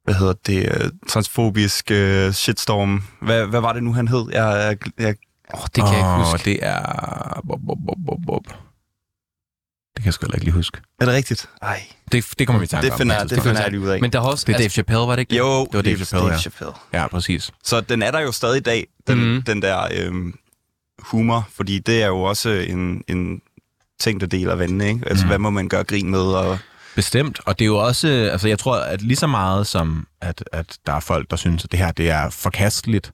hvad 0.08 0.18
hedder 0.18 0.32
det, 0.46 0.92
transfobisk 1.08 1.90
øh, 1.90 2.32
shitstorm. 2.32 3.02
Hvad, 3.22 3.46
hvad 3.46 3.60
var 3.60 3.72
det 3.72 3.82
nu, 3.82 3.92
han 3.92 4.08
hed? 4.08 4.24
Jeg, 4.32 4.76
jeg, 4.88 4.92
jeg, 4.98 5.14
Oh, 5.54 5.60
det 5.74 5.74
kan 5.74 5.84
jeg 5.84 5.98
ikke 5.98 6.32
huske. 6.32 6.44
det 6.44 6.58
er... 6.62 7.42
Bob, 7.48 7.60
bob, 7.66 7.78
bob, 7.86 7.98
bob, 8.06 8.18
bob. 8.26 8.44
Det 8.46 10.02
kan 10.02 10.04
jeg 10.04 10.14
sgu 10.14 10.24
heller 10.24 10.34
ikke 10.34 10.44
lige 10.44 10.54
huske. 10.54 10.80
er 11.00 11.04
det 11.04 11.14
rigtigt? 11.14 11.48
Nej, 11.62 11.82
Det, 12.12 12.24
det 12.38 12.46
kommer 12.46 12.60
vi 12.60 12.66
til 12.66 12.76
at 12.76 12.82
det 12.82 12.92
finder, 12.92 13.24
det 13.24 13.42
finder 13.42 13.60
jeg 13.62 13.70
lige 13.70 13.80
ud 13.80 13.88
af. 13.88 14.00
Men 14.00 14.12
der 14.12 14.20
har 14.20 14.28
også... 14.28 14.44
Det 14.46 14.54
er 14.54 14.58
Dave 14.58 14.68
Chappelle, 14.68 15.00
var 15.00 15.16
det 15.16 15.20
ikke? 15.20 15.36
jo, 15.36 15.64
det 15.64 15.74
var 15.74 15.82
Dave 15.82 15.96
Chappelle, 15.96 16.22
Dave 16.24 16.32
ja. 16.32 16.38
Chappelle. 16.38 16.74
Ja, 16.92 17.06
præcis. 17.06 17.50
Så 17.64 17.80
den 17.80 18.02
er 18.02 18.10
der 18.10 18.20
jo 18.20 18.32
stadig 18.32 18.56
i 18.56 18.60
dag, 18.60 18.86
den, 19.06 19.34
mm. 19.34 19.42
den 19.42 19.62
der 19.62 19.88
øh, 19.94 20.12
humor, 20.98 21.48
fordi 21.56 21.78
det 21.78 22.02
er 22.02 22.06
jo 22.06 22.22
også 22.22 22.48
en, 22.50 23.04
en 23.08 23.40
ting, 24.00 24.20
der 24.20 24.26
deler 24.26 24.54
vandene, 24.54 24.88
ikke? 24.88 25.08
Altså, 25.08 25.24
mm. 25.24 25.28
hvad 25.28 25.38
må 25.38 25.50
man 25.50 25.68
gøre 25.68 25.84
grin 25.84 26.10
med, 26.10 26.20
og 26.20 26.58
Bestemt, 26.98 27.40
og 27.46 27.58
det 27.58 27.64
er 27.64 27.66
jo 27.66 27.76
også, 27.78 28.08
altså 28.08 28.48
jeg 28.48 28.58
tror, 28.58 28.76
at 28.76 29.02
lige 29.02 29.16
så 29.16 29.26
meget 29.26 29.66
som, 29.66 30.06
at, 30.20 30.44
at 30.52 30.78
der 30.86 30.92
er 30.92 31.00
folk, 31.00 31.30
der 31.30 31.36
synes, 31.36 31.64
at 31.64 31.72
det 31.72 31.78
her, 31.80 31.92
det 31.92 32.10
er 32.10 32.30
forkasteligt, 32.30 33.12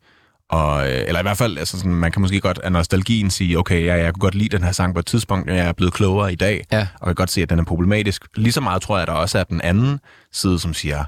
og, 0.51 0.87
øh, 0.90 1.05
eller 1.07 1.20
i 1.20 1.23
hvert 1.23 1.37
fald, 1.37 1.59
altså 1.59 1.77
sådan, 1.79 1.94
man 1.94 2.12
kan 2.12 2.23
måske 2.23 2.40
godt 2.40 2.59
af 2.59 2.73
nostalgien 2.73 3.31
sige, 3.31 3.59
okay, 3.59 3.85
ja, 3.85 3.94
jeg 3.94 4.12
kunne 4.14 4.20
godt 4.20 4.35
lide 4.35 4.57
den 4.57 4.64
her 4.64 4.73
sang 4.73 4.94
på 4.94 5.01
et 5.01 5.07
tidspunkt, 5.07 5.47
men 5.47 5.57
jeg 5.57 5.66
er 5.66 5.73
blevet 5.73 5.94
klogere 5.94 6.33
i 6.33 6.37
dag, 6.37 6.64
Ja. 6.73 6.87
og 7.01 7.07
kan 7.07 7.14
godt 7.14 7.31
se, 7.31 7.42
at 7.42 7.51
den 7.51 7.59
er 7.59 7.64
problematisk. 7.64 8.25
Lige 8.37 8.53
så 8.53 8.61
meget 8.61 8.83
tror 8.83 8.97
jeg, 8.97 9.03
at 9.03 9.09
der 9.09 9.14
også 9.14 9.38
er 9.38 9.44
den 9.44 9.61
anden 9.61 10.01
side, 10.33 10.59
som 10.59 10.75
siger, 10.75 11.05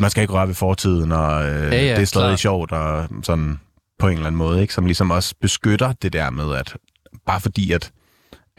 man 0.00 0.10
skal 0.10 0.20
ikke 0.22 0.32
røre 0.34 0.48
ved 0.48 0.54
fortiden, 0.54 1.12
og 1.12 1.44
øh, 1.48 1.72
Ja, 1.72 1.82
ja, 1.82 1.94
det 1.94 2.02
er 2.02 2.04
stadig 2.04 2.26
klart. 2.28 2.38
sjovt, 2.40 2.72
og 2.72 3.08
sådan 3.22 3.60
på 3.98 4.06
en 4.08 4.12
eller 4.12 4.26
anden 4.26 4.38
måde, 4.38 4.60
ikke? 4.62 4.74
som 4.74 4.86
ligesom 4.86 5.10
også 5.10 5.34
beskytter 5.40 5.92
det 6.02 6.12
der 6.12 6.30
med, 6.30 6.54
at 6.54 6.74
bare 7.26 7.40
fordi, 7.40 7.72
at 7.72 7.90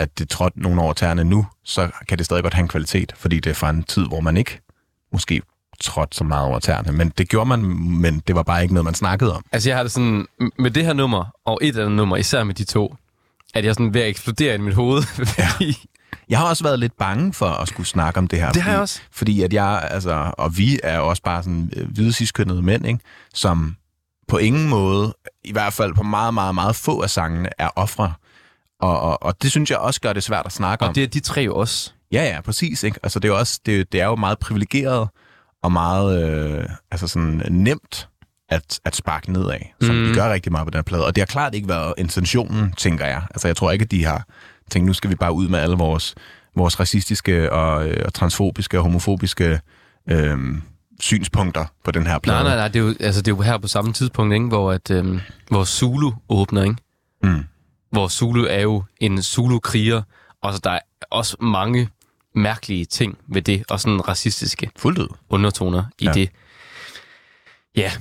at 0.01 0.19
det 0.19 0.29
trådte 0.29 0.61
nogle 0.61 0.81
over 0.81 0.93
tæerne 0.93 1.23
nu, 1.23 1.45
så 1.63 1.89
kan 2.07 2.17
det 2.17 2.25
stadig 2.25 2.43
godt 2.43 2.53
have 2.53 2.61
en 2.63 2.67
kvalitet, 2.67 3.13
fordi 3.17 3.39
det 3.39 3.49
er 3.49 3.53
fra 3.53 3.69
en 3.69 3.83
tid, 3.83 4.05
hvor 4.07 4.19
man 4.19 4.37
ikke 4.37 4.59
måske 5.13 5.41
trådte 5.81 6.17
så 6.17 6.23
meget 6.23 6.47
over 6.47 6.59
tæerne. 6.59 6.91
Men 6.91 7.09
det 7.17 7.29
gjorde 7.29 7.47
man, 7.49 7.59
men 8.01 8.19
det 8.27 8.35
var 8.35 8.43
bare 8.43 8.61
ikke 8.61 8.73
noget, 8.73 8.85
man 8.85 8.93
snakkede 8.93 9.35
om. 9.35 9.45
Altså, 9.51 9.69
jeg 9.69 9.77
har 9.77 9.83
det 9.83 9.91
sådan, 9.91 10.25
med 10.59 10.71
det 10.71 10.85
her 10.85 10.93
nummer, 10.93 11.25
og 11.45 11.59
et 11.61 11.77
andet 11.77 11.91
nummer, 11.91 12.17
især 12.17 12.43
med 12.43 12.55
de 12.55 12.63
to, 12.63 12.95
at 13.53 13.65
jeg 13.65 13.73
sådan 13.73 13.93
ved 13.93 14.01
at 14.01 14.07
eksplodere 14.07 14.55
i 14.55 14.57
mit 14.57 14.73
hoved. 14.73 15.03
Fordi, 15.25 15.89
Jeg 16.29 16.39
har 16.39 16.45
også 16.49 16.63
været 16.63 16.79
lidt 16.79 16.97
bange 16.97 17.33
for 17.33 17.49
at 17.49 17.67
skulle 17.67 17.87
snakke 17.87 18.17
om 18.17 18.27
det 18.27 18.39
her. 18.39 18.51
Det 18.51 18.61
har 18.61 18.69
fordi, 18.69 18.73
jeg 18.73 18.81
også. 18.81 19.01
Fordi 19.11 19.41
at 19.41 19.53
jeg, 19.53 19.87
altså, 19.91 20.31
og 20.37 20.57
vi 20.57 20.79
er 20.83 20.99
også 20.99 21.23
bare 21.23 21.43
sådan 21.43 21.71
øh, 21.75 21.87
hvide 21.91 22.13
ciskønnede 22.13 22.61
mænd, 22.61 22.87
ikke? 22.87 22.99
som 23.33 23.75
på 24.27 24.37
ingen 24.37 24.69
måde, 24.69 25.15
i 25.43 25.51
hvert 25.51 25.73
fald 25.73 25.93
på 25.93 26.03
meget, 26.03 26.33
meget, 26.33 26.55
meget 26.55 26.75
få 26.75 27.01
af 27.01 27.09
sangene, 27.09 27.49
er 27.57 27.69
ofre. 27.75 28.13
Og, 28.81 29.01
og, 29.01 29.23
og 29.23 29.41
det 29.41 29.51
synes 29.51 29.69
jeg 29.71 29.77
også 29.77 30.01
gør 30.01 30.13
det 30.13 30.23
svært 30.23 30.45
at 30.45 30.51
snakke 30.51 30.83
om. 30.85 30.89
og 30.89 30.95
det 30.95 31.03
er 31.03 31.07
de 31.07 31.19
tre 31.19 31.41
jo 31.41 31.55
også. 31.55 31.91
Ja, 32.11 32.23
ja, 32.23 32.41
præcis. 32.41 32.83
Ikke? 32.83 32.99
Altså, 33.03 33.19
det, 33.19 33.27
er 33.29 33.33
jo 33.33 33.39
også, 33.39 33.59
det, 33.65 33.91
det 33.91 34.01
er 34.01 34.05
jo 34.05 34.15
meget 34.15 34.39
privilegeret 34.39 35.09
og 35.63 35.71
meget 35.71 36.23
øh, 36.23 36.63
altså 36.91 37.07
sådan 37.07 37.41
nemt 37.49 38.07
at, 38.49 38.79
at 38.85 38.95
sparke 38.95 39.31
nedad, 39.31 39.59
som 39.81 39.95
Mm. 39.95 40.07
de 40.07 40.13
gør 40.13 40.33
rigtig 40.33 40.51
meget 40.51 40.65
på 40.65 40.69
den 40.69 40.77
her 40.77 40.83
plade. 40.83 41.05
Og 41.05 41.15
det 41.15 41.21
har 41.21 41.25
klart 41.25 41.55
ikke 41.55 41.67
været 41.67 41.93
intentionen, 41.97 42.71
tænker 42.77 43.05
jeg. 43.05 43.21
Altså, 43.29 43.47
jeg 43.47 43.55
tror 43.55 43.71
ikke, 43.71 43.83
at 43.83 43.91
de 43.91 44.05
har 44.05 44.25
tænkt, 44.71 44.85
nu 44.87 44.93
skal 44.93 45.09
vi 45.09 45.15
bare 45.15 45.33
ud 45.33 45.47
med 45.47 45.59
alle 45.59 45.75
vores, 45.75 46.15
vores 46.55 46.79
racistiske 46.79 47.51
og, 47.53 47.87
øh, 47.87 48.03
og 48.05 48.13
transfobiske 48.13 48.77
og 48.79 48.83
homofobiske 48.83 49.59
øh, 50.09 50.37
synspunkter 50.99 51.65
på 51.83 51.91
den 51.91 52.07
her 52.07 52.19
plade. 52.19 52.37
Nej, 52.37 52.43
nej, 52.43 52.55
nej, 52.55 52.67
det 52.67 52.79
er 52.79 52.83
jo, 52.83 52.93
altså, 52.99 53.21
det 53.21 53.31
er 53.31 53.35
jo 53.35 53.41
her 53.41 53.57
på 53.57 53.67
samme 53.67 53.93
tidspunkt, 53.93 54.33
ikke? 54.33 54.45
hvor, 54.47 54.71
at, 54.71 54.91
øhm, 54.91 55.19
hvor 55.49 55.63
Zulu 55.63 56.11
åbner, 56.29 56.63
ikke? 56.63 56.75
Mm. 57.23 57.43
Hvor 57.91 58.07
Zulu 58.07 58.45
er 58.49 58.59
jo 58.59 58.83
en 58.99 59.21
Zulu-kriger, 59.23 60.01
og 60.41 60.53
så 60.53 60.59
der 60.63 60.71
er 60.71 60.79
også 61.11 61.37
mange 61.41 61.89
mærkelige 62.35 62.85
ting 62.85 63.17
ved 63.27 63.41
det, 63.41 63.63
og 63.69 63.79
sådan 63.79 64.07
racistiske 64.07 64.69
Fuldt 64.77 64.97
ud. 64.99 65.07
undertoner 65.29 65.83
i 65.99 66.05
Ja. 66.05 66.11
det. 66.13 66.29
Ja, 67.75 67.91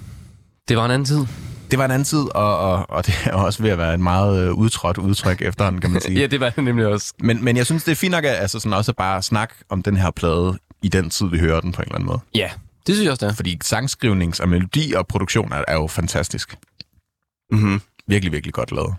det 0.68 0.76
var 0.76 0.84
en 0.84 0.90
anden 0.90 1.06
tid. 1.06 1.26
Det 1.70 1.78
var 1.78 1.84
en 1.84 1.90
anden 1.90 2.04
tid, 2.04 2.18
og, 2.34 2.58
og, 2.58 2.90
og 2.90 3.06
det 3.06 3.14
er 3.24 3.32
også 3.34 3.62
ved 3.62 3.70
at 3.70 3.78
være 3.78 3.94
et 3.94 4.00
meget 4.00 4.46
øh, 4.46 4.52
udtrådt 4.54 4.98
udtryk 4.98 5.42
efterhånden, 5.42 5.80
kan 5.80 5.90
man 5.90 6.00
sige. 6.00 6.18
Ja, 6.20 6.26
det 6.26 6.40
var 6.40 6.50
det 6.50 6.64
nemlig 6.64 6.86
også. 6.86 7.14
Men, 7.20 7.44
men 7.44 7.56
jeg 7.56 7.66
synes, 7.66 7.84
det 7.84 7.92
er 7.92 7.96
fint 7.96 8.10
nok 8.10 8.24
at 8.24 8.30
altså 8.34 8.60
sådan 8.60 8.72
også 8.78 8.92
bare 8.92 9.22
snakke 9.22 9.54
om 9.68 9.82
den 9.82 9.96
her 9.96 10.10
plade 10.10 10.58
i 10.82 10.88
den 10.88 11.10
tid, 11.10 11.26
vi 11.26 11.38
hører 11.38 11.60
den 11.60 11.72
på 11.72 11.82
en 11.82 11.86
eller 11.86 11.94
anden 11.94 12.06
måde. 12.06 12.20
Ja, 12.34 12.50
det 12.86 12.94
synes 12.94 13.04
jeg 13.04 13.10
også, 13.12 13.26
det 13.26 13.32
er. 13.32 13.36
Fordi 13.36 13.58
sangskrivnings- 13.64 14.42
og 14.42 14.48
melodi 14.48 14.92
og 14.92 15.06
produktion 15.06 15.52
er, 15.52 15.64
er 15.68 15.74
jo 15.74 15.86
fantastisk. 15.86 16.56
Mm-hmm. 17.52 17.80
Virkelig, 18.06 18.32
virkelig 18.32 18.54
godt 18.54 18.72
lavet. 18.72 18.94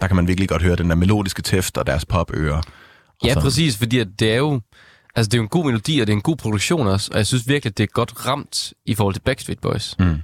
Der 0.00 0.06
kan 0.06 0.16
man 0.16 0.28
virkelig 0.28 0.48
godt 0.48 0.62
høre 0.62 0.76
den 0.76 0.90
der 0.90 0.96
melodiske 0.96 1.42
tæft 1.42 1.78
og 1.78 1.86
deres 1.86 2.04
popører. 2.04 2.56
Og 2.56 2.62
Ja, 3.24 3.34
så- 3.34 3.40
præcis, 3.40 3.76
fordi 3.78 3.98
at 3.98 4.08
det 4.18 4.32
er 4.32 4.36
jo... 4.36 4.60
Altså, 5.16 5.28
det 5.28 5.34
er 5.34 5.38
jo 5.38 5.42
en 5.42 5.48
god 5.48 5.64
melodi, 5.64 6.00
og 6.00 6.06
det 6.06 6.12
er 6.12 6.16
en 6.16 6.22
god 6.22 6.36
produktion 6.36 6.86
også, 6.86 7.10
og 7.12 7.18
jeg 7.18 7.26
synes 7.26 7.48
virkelig, 7.48 7.70
at 7.70 7.78
det 7.78 7.82
er 7.82 7.86
godt 7.92 8.26
ramt 8.26 8.72
i 8.86 8.94
forhold 8.94 9.14
til 9.14 9.20
Backstreet 9.20 9.60
Boys. 9.60 9.96
Mm. 9.98 10.22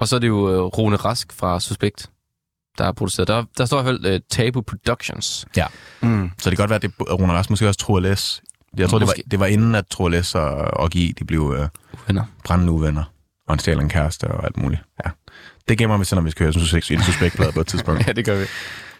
Og 0.00 0.08
så 0.08 0.16
er 0.16 0.20
det 0.20 0.28
jo 0.28 0.64
uh, 0.64 0.66
Rune 0.78 0.96
Rask 0.96 1.32
fra 1.32 1.60
Suspekt, 1.60 2.10
der 2.78 2.84
har 2.84 2.92
produceret. 2.92 3.28
Der, 3.28 3.44
der 3.58 3.64
står 3.64 3.80
i 3.80 3.82
hvert 3.82 3.98
fald 4.02 4.14
uh, 4.14 4.20
Tabu 4.30 4.60
Productions. 4.60 5.46
Mm. 6.02 6.30
Så 6.38 6.50
det 6.50 6.56
kan 6.58 6.62
godt 6.62 6.70
være, 6.70 6.76
at 6.76 6.82
det 6.82 6.92
er 7.00 7.12
Rune 7.14 7.32
Rasmus 7.32 7.50
måske 7.50 7.68
også 7.68 7.78
Troel 7.80 8.16
S. 8.16 8.42
Jeg 8.76 8.88
tror, 8.88 8.98
det 8.98 9.06
var, 9.08 9.14
det 9.30 9.40
var 9.40 9.46
inden, 9.46 9.74
at 9.74 9.86
Troel 9.86 10.24
S 10.24 10.34
og, 10.34 10.50
og 10.54 10.90
G, 10.90 10.94
de 11.18 11.24
blev 11.26 11.54
øh, 11.58 11.68
Venner. 12.06 12.24
brændende 12.44 12.72
uvenner. 12.72 13.04
Og 13.48 13.52
en 13.52 13.58
stjæler 13.58 13.82
en 13.82 13.88
kæreste 13.88 14.24
og 14.28 14.44
alt 14.44 14.56
muligt. 14.56 14.82
Ja. 15.04 15.10
Det 15.68 15.78
gemmer 15.78 15.96
vi 15.98 16.04
til, 16.04 16.14
når 16.14 16.22
vi 16.22 16.30
skal 16.30 16.44
høre 16.44 16.82
en 16.90 17.02
suspektplade 17.02 17.52
på 17.52 17.60
et 17.60 17.66
tidspunkt. 17.66 18.02
Ja, 18.06 18.12
det 18.12 18.24
gør 18.24 18.36
vi. 18.36 18.44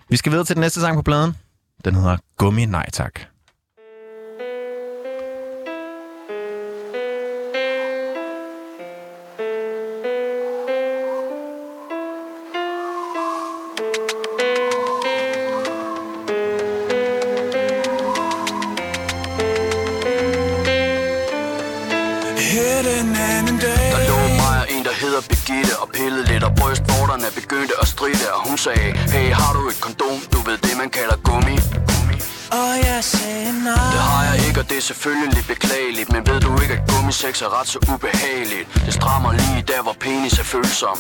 Vi 0.08 0.16
skal 0.16 0.32
videre 0.32 0.44
til 0.46 0.56
den 0.56 0.60
næste 0.60 0.80
sang 0.80 0.96
på 0.96 1.02
pladen. 1.02 1.36
Den 1.84 1.94
hedder 1.94 2.16
Gummi 2.36 2.64
Nej 2.64 2.90
Tak. 2.92 3.20
Birgitte 25.52 25.78
Og 25.78 25.88
pillede 25.88 26.24
lidt 26.32 26.44
og 26.44 26.52
brystvorterne 26.58 27.28
begyndte 27.34 27.74
at 27.82 27.88
stride 27.88 28.26
Og 28.36 28.40
hun 28.48 28.58
sagde, 28.58 28.88
hey 29.14 29.32
har 29.40 29.52
du 29.52 29.68
et 29.68 29.80
kondom? 29.80 30.18
Du 30.32 30.38
ved 30.48 30.58
det 30.66 30.74
man 30.82 30.90
kalder 30.90 31.16
gummi. 31.28 31.56
Og 32.60 32.72
jeg 32.88 33.00
sagde 33.14 33.52
nej. 33.64 33.92
Det 33.94 34.02
har 34.10 34.22
jeg 34.30 34.36
ikke, 34.46 34.60
og 34.60 34.66
det 34.70 34.76
er 34.82 34.86
selvfølgelig 34.92 35.44
beklageligt 35.54 36.12
Men 36.14 36.22
ved 36.30 36.40
du 36.40 36.50
ikke, 36.62 36.74
at 36.78 36.82
gummisex 36.90 37.42
er 37.46 37.50
ret 37.58 37.68
så 37.68 37.78
ubehageligt? 37.92 38.66
Det 38.86 38.94
strammer 38.94 39.32
lige 39.32 39.62
der, 39.72 39.82
hvor 39.82 39.96
penis 40.00 40.34
er 40.42 40.46
følsom. 40.54 40.98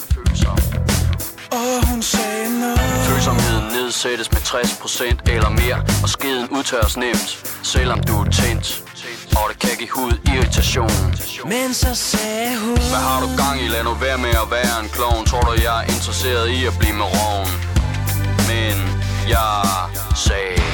Og 1.58 1.72
hun 1.88 2.02
sagde 2.02 2.48
nej. 2.60 2.76
Følsomheden 3.08 3.66
nedsættes 3.76 4.28
med 4.34 4.40
60% 4.40 5.32
eller 5.34 5.50
mere 5.60 5.78
Og 6.02 6.08
skeden 6.08 6.48
udtørres 6.56 6.96
nemt, 6.96 7.30
selvom 7.62 7.98
du 8.08 8.14
er 8.20 8.30
tændt 8.40 8.66
Og 9.36 9.44
det 9.48 9.58
kan 9.58 9.70
give 9.78 9.90
hud 9.90 10.12
irritation 10.34 10.90
Men 11.54 11.74
så 11.74 11.94
sagde 11.94 12.58
hun 12.64 12.78
Hvad 12.92 13.04
har 13.08 13.20
du 13.20 13.28
gang 13.42 13.56
i? 13.64 13.68
Lad 13.68 13.84
nu 13.84 13.94
være 13.94 14.18
med 14.18 14.34
at 14.44 14.48
være 14.50 14.74
en 14.82 14.88
klovn 14.96 15.26
Tror 15.26 15.40
du, 15.40 15.52
jeg 15.68 15.76
er 15.80 15.86
interesseret 15.94 16.48
i 16.48 16.66
at 16.70 16.74
blive 16.80 16.94
med 17.00 17.08
roven? 17.16 17.52
Men 18.50 18.76
jeg 19.28 19.52
sagde 20.26 20.71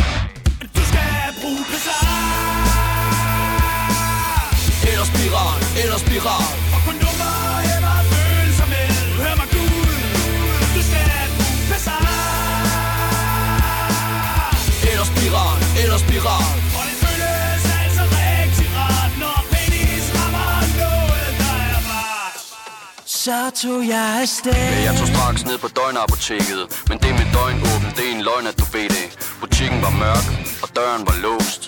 Så 23.24 23.50
tog 23.62 23.88
jeg 23.88 24.20
afsted. 24.22 24.52
Jeg 24.88 24.94
tog 24.98 25.08
straks 25.14 25.44
ned 25.44 25.58
på 25.58 25.68
døgnapoteket. 25.78 26.62
Men 26.88 26.96
det 27.02 27.10
med 27.20 27.26
døgnåben, 27.36 27.90
det 27.96 28.04
er 28.08 28.14
en 28.18 28.22
løgn, 28.28 28.46
at 28.50 28.56
du 28.60 28.64
ved 28.74 28.88
det. 28.96 29.06
Butikken 29.40 29.78
var 29.86 29.92
mørk, 30.04 30.26
og 30.62 30.68
døren 30.76 31.02
var 31.08 31.16
låst. 31.26 31.62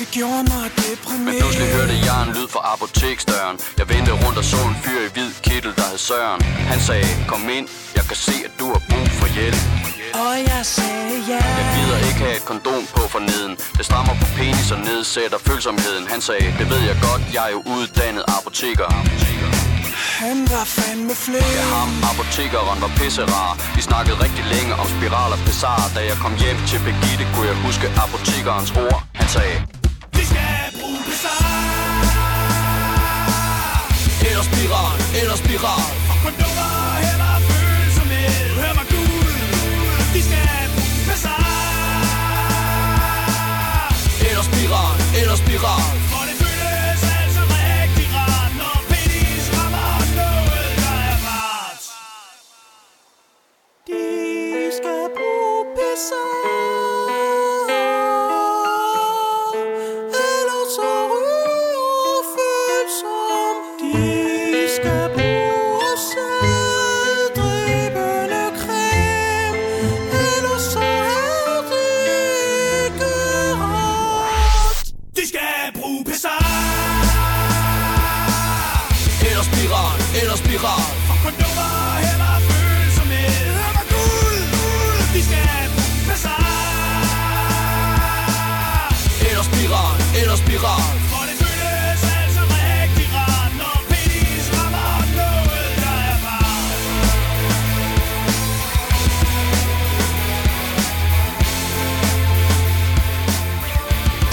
Det 0.00 0.08
gjorde 0.16 0.42
mig 0.52 0.66
Men 1.26 1.34
pludselig 1.40 1.68
hørte 1.76 1.96
jeg 2.08 2.18
en 2.26 2.30
lyd 2.36 2.48
fra 2.54 2.60
apoteksdøren. 2.72 3.56
Jeg 3.80 3.86
vendte 3.92 4.12
rundt 4.22 4.38
og 4.42 4.46
så 4.52 4.60
en 4.70 4.76
fyr 4.84 5.00
i 5.08 5.10
hvid 5.14 5.30
kittel, 5.46 5.72
der 5.78 5.86
hed 5.90 6.00
Søren. 6.08 6.40
Han 6.72 6.80
sagde, 6.88 7.08
kom 7.30 7.42
ind, 7.56 7.66
jeg 7.98 8.04
kan 8.10 8.18
se, 8.26 8.34
at 8.48 8.52
du 8.60 8.66
har 8.74 8.82
brug 8.90 9.08
for 9.20 9.28
hjælp. 9.36 9.62
Og 10.24 10.34
jeg 10.50 10.62
sagde 10.76 11.14
ja. 11.32 11.42
Jeg 11.60 11.66
gider 11.76 11.98
ikke 12.08 12.20
have 12.26 12.36
et 12.40 12.44
kondom 12.50 12.82
på 12.94 13.02
for 13.14 13.22
neden 13.30 13.52
Det 13.78 13.84
strammer 13.88 14.14
på 14.22 14.26
penis 14.36 14.70
og 14.74 14.80
nedsætter 14.88 15.38
følsomheden. 15.48 16.04
Han 16.14 16.20
sagde, 16.28 16.46
det 16.58 16.66
ved 16.72 16.82
jeg 16.90 16.96
godt, 17.08 17.22
jeg 17.34 17.42
er 17.48 17.52
jo 17.56 17.60
uddannet 17.74 18.24
apoteker 18.38 18.88
han 20.22 20.38
var 20.50 20.64
fandme 20.64 21.14
flere 21.14 21.52
Ja, 21.60 21.66
ham, 21.76 21.90
apotekeren, 22.10 22.78
var 22.82 22.92
pisserar. 22.98 23.52
Vi 23.76 23.82
snakkede 23.88 24.16
rigtig 24.24 24.44
længe 24.54 24.72
om 24.82 24.86
spiraler 24.94 25.38
og 25.46 25.94
Da 25.94 26.00
jeg 26.10 26.16
kom 26.24 26.34
hjem 26.42 26.58
til 26.70 26.78
Birgitte, 26.84 27.24
kunne 27.32 27.46
jeg 27.52 27.58
huske 27.66 27.86
apotekerens 28.04 28.70
ord. 28.84 29.00
Han 29.20 29.28
sagde, 29.36 29.56
Vi 30.16 30.24
skal 30.30 30.58
bruge 30.80 31.00
bizarre. 31.08 31.54
Eller 34.28 34.44
spiral, 34.50 34.96
eller 35.20 35.36
spiral. 35.44 35.86
Og 36.10 36.16
kondomer 36.24 36.74
heller 37.06 37.34
følsomhed 37.48 38.34
Hør 38.60 38.72
mig 38.78 38.86
gul 38.92 39.34
Vi 40.14 40.20
skal 40.28 40.58
bruge 40.76 41.00
bizarre. 41.10 41.98
Eller 44.28 44.44
spiral, 44.50 44.96
eller 45.20 45.36
spiral. 45.44 45.95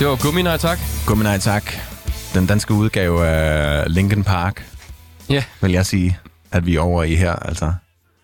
Det 0.03 0.09
var 0.11 0.23
Gummi, 0.23 0.41
nej 0.41 0.57
tak. 0.57 0.79
Gummi 1.07 1.23
nej 1.23 1.37
tak. 1.37 1.63
Den 2.33 2.45
danske 2.47 2.73
udgave 2.73 3.27
af 3.27 3.93
Linkin 3.93 4.23
Park, 4.23 4.65
Ja. 5.29 5.43
vil 5.61 5.71
jeg 5.71 5.85
sige, 5.85 6.19
at 6.51 6.65
vi 6.65 6.75
er 6.75 6.79
over 6.79 7.03
i 7.03 7.15
her. 7.15 7.33
Altså, 7.33 7.73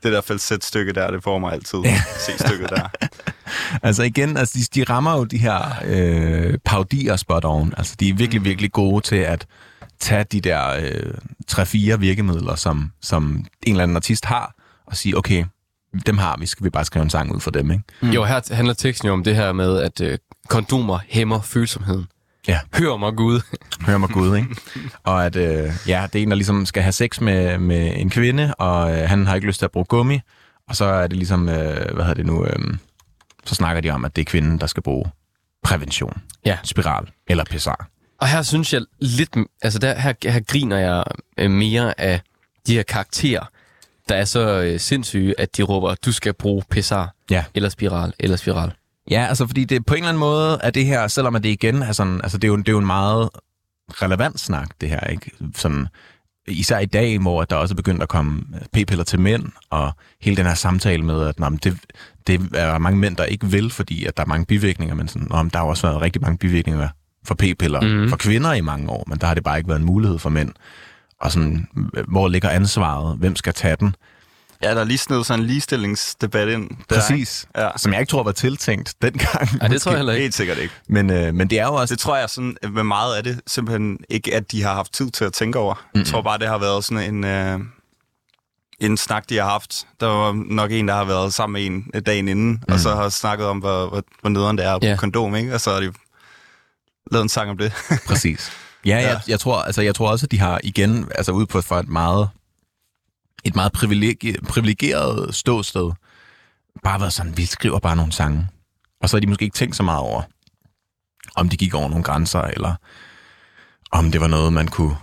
Det 0.04 0.12
der 0.12 0.22
falsetstykke 0.22 0.94
der, 0.94 1.12
det 1.12 1.24
får 1.24 1.40
mig 1.40 1.54
altid. 1.54 1.80
Se 2.26 2.32
stykket 2.48 2.70
der. 2.70 2.88
altså 3.88 4.04
igen, 4.04 4.38
altså 4.38 4.58
de, 4.58 4.80
de 4.80 4.94
rammer 4.94 5.18
jo 5.18 5.24
de 5.24 5.38
her 5.38 5.76
øh, 5.86 6.58
paudier 6.66 7.16
spot 7.16 7.46
on. 7.46 7.74
Altså 7.78 7.96
de 8.00 8.10
er 8.10 8.14
virkelig, 8.14 8.44
virkelig 8.44 8.72
gode 8.72 9.02
til 9.02 9.16
at 9.16 9.46
tage 10.00 10.24
de 10.24 10.42
der 10.42 10.70
øh, 10.70 11.14
tre-fire 11.48 12.00
virkemidler, 12.00 12.56
som, 12.56 12.92
som 13.02 13.24
en 13.64 13.72
eller 13.74 13.84
anden 13.84 13.98
artist 13.98 14.26
har, 14.26 14.54
og 14.86 14.98
sige, 14.98 15.18
okay, 15.18 15.46
dem 16.06 16.18
har 16.18 16.38
vi, 16.40 16.46
skal 16.46 16.64
vi 16.64 16.70
bare 16.70 16.86
skrive 16.86 17.04
en 17.04 17.10
sang 17.10 17.36
ud 17.36 17.40
for 17.40 17.52
dem, 17.52 17.72
ikke? 17.72 17.84
Mm. 18.02 18.10
Jo, 18.10 18.24
her 18.24 18.56
handler 18.56 18.74
teksten 18.74 19.08
jo 19.08 19.14
om 19.14 19.24
det 19.24 19.36
her 19.36 19.52
med, 19.52 19.78
at 19.82 20.02
øh, 20.02 20.18
kondomer 20.50 21.00
hæmmer 21.08 21.42
følsomheden. 21.42 22.08
Ja. 22.48 22.60
Hør 22.74 22.98
mig 22.98 23.14
Gud. 23.14 23.42
Hør 23.88 23.98
mig 23.98 24.10
Gud, 24.10 24.36
ikke? 24.38 24.48
Og 25.04 25.26
at, 25.26 25.36
øh, 25.36 25.72
ja, 25.88 26.08
det 26.14 26.20
er 26.20 26.24
en, 26.24 26.30
der 26.30 26.36
ligesom 26.36 26.66
skal 26.66 26.84
have 26.84 26.92
sex 26.92 27.22
med, 27.22 27.58
med 27.58 27.94
en 27.96 28.10
kvinde, 28.10 28.56
og 28.56 28.92
øh, 28.92 29.10
han 29.10 29.28
har 29.28 29.36
ikke 29.36 29.48
lyst 29.48 29.60
til 29.60 29.66
at 29.66 29.72
bruge 29.72 29.86
gummi, 29.86 30.20
og 30.70 30.76
så 30.76 30.86
er 30.86 31.08
det 31.08 31.18
ligesom, 31.18 31.50
øh, 31.50 31.56
hvad 31.56 32.06
hedder 32.06 32.14
det 32.14 32.26
nu, 32.26 32.46
øh, 32.46 32.74
så 33.46 33.56
snakker 33.56 33.82
de 33.82 33.90
om, 33.90 34.06
at 34.06 34.16
det 34.16 34.22
er 34.22 34.26
kvinden, 34.26 34.58
der 34.58 34.68
skal 34.68 34.84
bruge 34.84 35.06
prævention, 35.64 36.22
Ja. 36.46 36.58
spiral 36.64 37.08
eller 37.28 37.44
pessar. 37.44 37.90
Og 38.22 38.28
her 38.28 38.42
synes 38.42 38.74
jeg 38.74 38.82
lidt, 39.00 39.38
altså 39.62 39.80
der, 39.80 40.00
her, 40.00 40.14
her 40.24 40.40
griner 40.40 40.78
jeg 40.78 41.04
øh, 41.38 41.52
mere 41.52 42.00
af 42.00 42.22
de 42.68 42.76
her 42.76 42.84
karakterer, 42.84 43.44
der 44.10 44.16
er 44.16 44.26
så 44.26 44.62
øh, 44.62 44.80
sindssyge, 44.80 45.40
at 45.40 45.58
de 45.58 45.64
råber, 45.64 45.96
du 46.06 46.12
skal 46.12 46.34
bruge 46.34 46.64
pessar, 46.70 47.14
Ja. 47.30 47.44
eller 47.56 47.70
spiral, 47.70 48.14
eller 48.20 48.38
spiral. 48.38 48.72
Ja, 49.12 49.26
altså 49.30 49.48
fordi 49.48 49.64
det 49.66 49.86
på 49.86 49.94
en 49.94 49.98
eller 49.98 50.10
anden 50.10 50.20
måde 50.20 50.60
er 50.64 50.70
det 50.72 50.86
her, 50.86 51.08
selvom 51.08 51.36
at 51.36 51.44
det 51.44 51.50
igen 51.50 51.82
er 51.84 51.92
sådan, 51.92 52.22
altså 52.24 52.38
det 52.38 52.44
er 52.44 52.48
jo, 52.48 52.58
det 52.58 52.68
er 52.68 52.72
jo 52.72 52.80
en 52.80 52.86
meget 52.86 53.30
relevant 53.90 54.40
snak, 54.40 54.70
det 54.82 54.90
her, 54.90 55.00
ikke? 55.00 55.32
Sådan, 55.56 55.88
især 56.48 56.80
i 56.80 56.86
dag, 56.86 57.20
hvor 57.20 57.44
der 57.44 57.56
også 57.56 57.74
er 57.74 57.76
begyndt 57.76 58.04
at 58.04 58.10
komme 58.10 58.42
p-piller 58.74 59.04
til 59.04 59.20
mænd, 59.20 59.46
og 59.70 59.92
hele 60.22 60.38
den 60.38 60.46
her 60.46 60.54
samtale 60.54 61.04
med, 61.04 61.28
at 61.28 61.40
nå, 61.40 61.50
det, 61.50 61.78
det 62.28 62.42
er 62.54 62.78
mange 62.78 63.00
mænd, 63.00 63.18
der 63.18 63.24
ikke 63.24 63.48
vil, 63.48 63.70
fordi 63.72 64.06
at 64.06 64.18
der 64.18 64.24
er 64.24 64.28
mange 64.28 64.46
bivirkninger, 64.46 64.96
men 64.96 65.08
sådan, 65.08 65.28
nå, 65.32 65.42
men 65.44 65.50
der 65.50 65.60
har 65.60 65.66
også 65.66 65.88
været 65.88 66.02
rigtig 66.02 66.22
mange 66.22 66.38
bivirkninger 66.38 66.90
for 67.26 67.36
p-piller 67.36 67.82
mm-hmm. 67.82 68.10
for 68.10 68.18
kvinder 68.18 68.54
i 68.54 68.62
mange 68.62 68.90
år, 68.90 69.04
men 69.08 69.18
der 69.20 69.28
har 69.28 69.34
det 69.34 69.44
bare 69.44 69.58
ikke 69.58 69.68
været 69.70 69.80
en 69.80 69.86
mulighed 69.86 70.20
for 70.20 70.30
mænd. 70.30 70.52
Og 71.22 71.32
sådan, 71.32 71.68
hvor 72.08 72.28
ligger 72.28 72.50
ansvaret? 72.50 73.18
Hvem 73.18 73.36
skal 73.36 73.54
tage 73.54 73.76
den? 73.76 73.96
Ja, 74.64 74.74
der 74.74 74.80
er 74.82 74.84
lige 74.84 74.98
snedet 74.98 75.26
sådan 75.26 75.40
en 75.40 75.48
ligestillingsdebat 75.48 76.48
ind. 76.48 76.70
Der, 76.90 76.96
Præcis. 76.96 77.44
ikke? 77.44 77.60
Ja. 77.66 77.70
Som 77.78 77.92
jeg 77.94 78.00
ikke 78.02 78.10
tror 78.12 78.24
var 78.24 78.32
tiltænkt 78.32 78.94
dengang. 79.02 79.58
Nej, 79.60 79.68
det 79.68 79.82
tror 79.82 79.92
jeg 79.92 79.98
heller 80.00 80.14
ikke. 80.14 80.22
Helt 80.24 80.34
sikkert 80.36 80.58
ikke. 80.58 80.74
Men, 80.90 81.10
øh, 81.10 81.34
men 81.34 81.50
det 81.50 81.60
er 81.60 81.66
jo 81.66 81.74
også... 81.74 81.96
Det 81.96 82.00
tror 82.00 82.18
jeg 82.18 82.30
sådan, 82.30 82.58
med 82.72 82.84
meget 82.84 83.16
af 83.16 83.24
det 83.24 83.42
simpelthen 83.48 83.98
ikke, 84.10 84.36
at 84.36 84.52
de 84.52 84.64
har 84.64 84.74
haft 84.74 84.94
tid 84.94 85.12
til 85.12 85.26
at 85.26 85.34
tænke 85.34 85.60
over. 85.60 85.74
Mm. 85.96 86.00
Jeg 86.00 86.08
tror 86.08 86.22
bare, 86.22 86.38
det 86.38 86.48
har 86.48 86.58
været 86.58 86.86
sådan 86.86 87.14
en, 87.14 87.24
øh, 87.24 87.60
en 88.80 88.98
snak, 88.98 89.24
de 89.30 89.38
har 89.38 89.46
haft. 89.50 89.88
Der 90.00 90.06
var 90.08 90.34
nok 90.50 90.72
en, 90.72 90.88
der 90.88 90.96
har 90.96 91.06
været 91.06 91.34
sammen 91.34 91.54
med 91.54 91.66
en 91.66 91.92
øh, 91.94 92.02
dagen 92.06 92.28
inden, 92.28 92.50
mm. 92.52 92.74
og 92.74 92.80
så 92.80 92.96
har 92.96 93.10
snakket 93.10 93.48
om, 93.48 93.58
hvor, 93.58 93.88
hvor, 93.90 94.04
hvor 94.22 94.30
nederen 94.30 94.58
det 94.58 94.66
er 94.66 94.80
på 94.80 94.86
Ja. 94.86 94.96
kondom, 94.96 95.36
ikke? 95.36 95.54
Og 95.54 95.62
så 95.62 95.72
har 95.74 95.80
de 95.80 95.94
lavet 97.12 97.24
en 97.24 97.30
sang 97.30 97.50
om 97.50 97.58
det. 97.58 97.74
Præcis. 98.08 98.52
Ja, 98.86 98.98
ja. 98.98 99.08
Jeg, 99.08 99.22
jeg, 99.28 99.40
tror, 99.40 99.62
altså, 99.62 99.82
jeg 99.82 99.96
tror 99.96 100.12
også, 100.12 100.26
at 100.26 100.32
de 100.32 100.40
har 100.40 100.60
igen, 100.64 101.12
altså 101.16 101.32
ude 101.32 101.48
på 101.48 101.62
for 101.62 101.76
et 101.76 101.88
meget, 101.88 102.30
et 103.44 103.56
meget 103.56 103.72
privilegeret 104.44 105.36
ståsted, 105.36 105.92
bare 106.84 107.00
været 107.00 107.14
sådan, 107.14 107.38
vi 107.38 107.46
skriver 107.46 107.80
bare 107.80 107.96
nogle 107.96 108.12
sange. 108.12 108.48
Og 109.02 109.10
så 109.10 109.18
har 109.18 109.20
de 109.22 109.28
måske 109.28 109.46
ikke 109.46 109.56
tænkt 109.56 109.76
så 109.76 109.84
meget 109.84 110.00
over, 110.00 110.22
om 111.36 111.50
de 111.50 111.58
gik 111.58 111.74
over 111.74 111.90
nogle 111.90 112.04
grænser, 112.04 112.42
eller 112.42 112.76
om 113.92 114.12
det 114.12 114.22
var 114.22 114.28
noget, 114.28 114.54
man 114.54 114.68
kunne, 114.68 114.98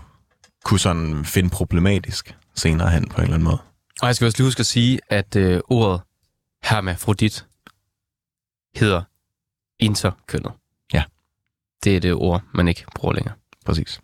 kunne 0.65 0.81
sådan 0.81 1.25
finde 1.25 1.51
problematisk 1.51 2.37
senere 2.55 2.91
hen 2.91 3.09
på 3.09 3.17
en 3.17 3.23
eller 3.23 3.35
anden 3.35 3.49
måde. 3.49 3.59
Og 4.01 4.07
jeg 4.07 4.17
skal 4.17 4.27
også 4.27 4.39
lige 4.39 4.47
huske 4.47 4.61
at 4.61 4.67
sige, 4.67 5.01
at 5.09 5.37
øh, 5.37 5.61
ordet 5.69 6.01
hermafrodit 6.63 7.47
hedder 8.77 9.03
interkønnet. 9.79 10.53
Ja. 10.93 11.03
Det 11.85 11.97
er 11.97 12.01
det 12.01 12.13
ord, 12.15 12.43
man 12.55 12.69
ikke 12.69 12.85
bruger 12.95 13.15
længere. 13.15 13.35
Præcis. 13.67 14.01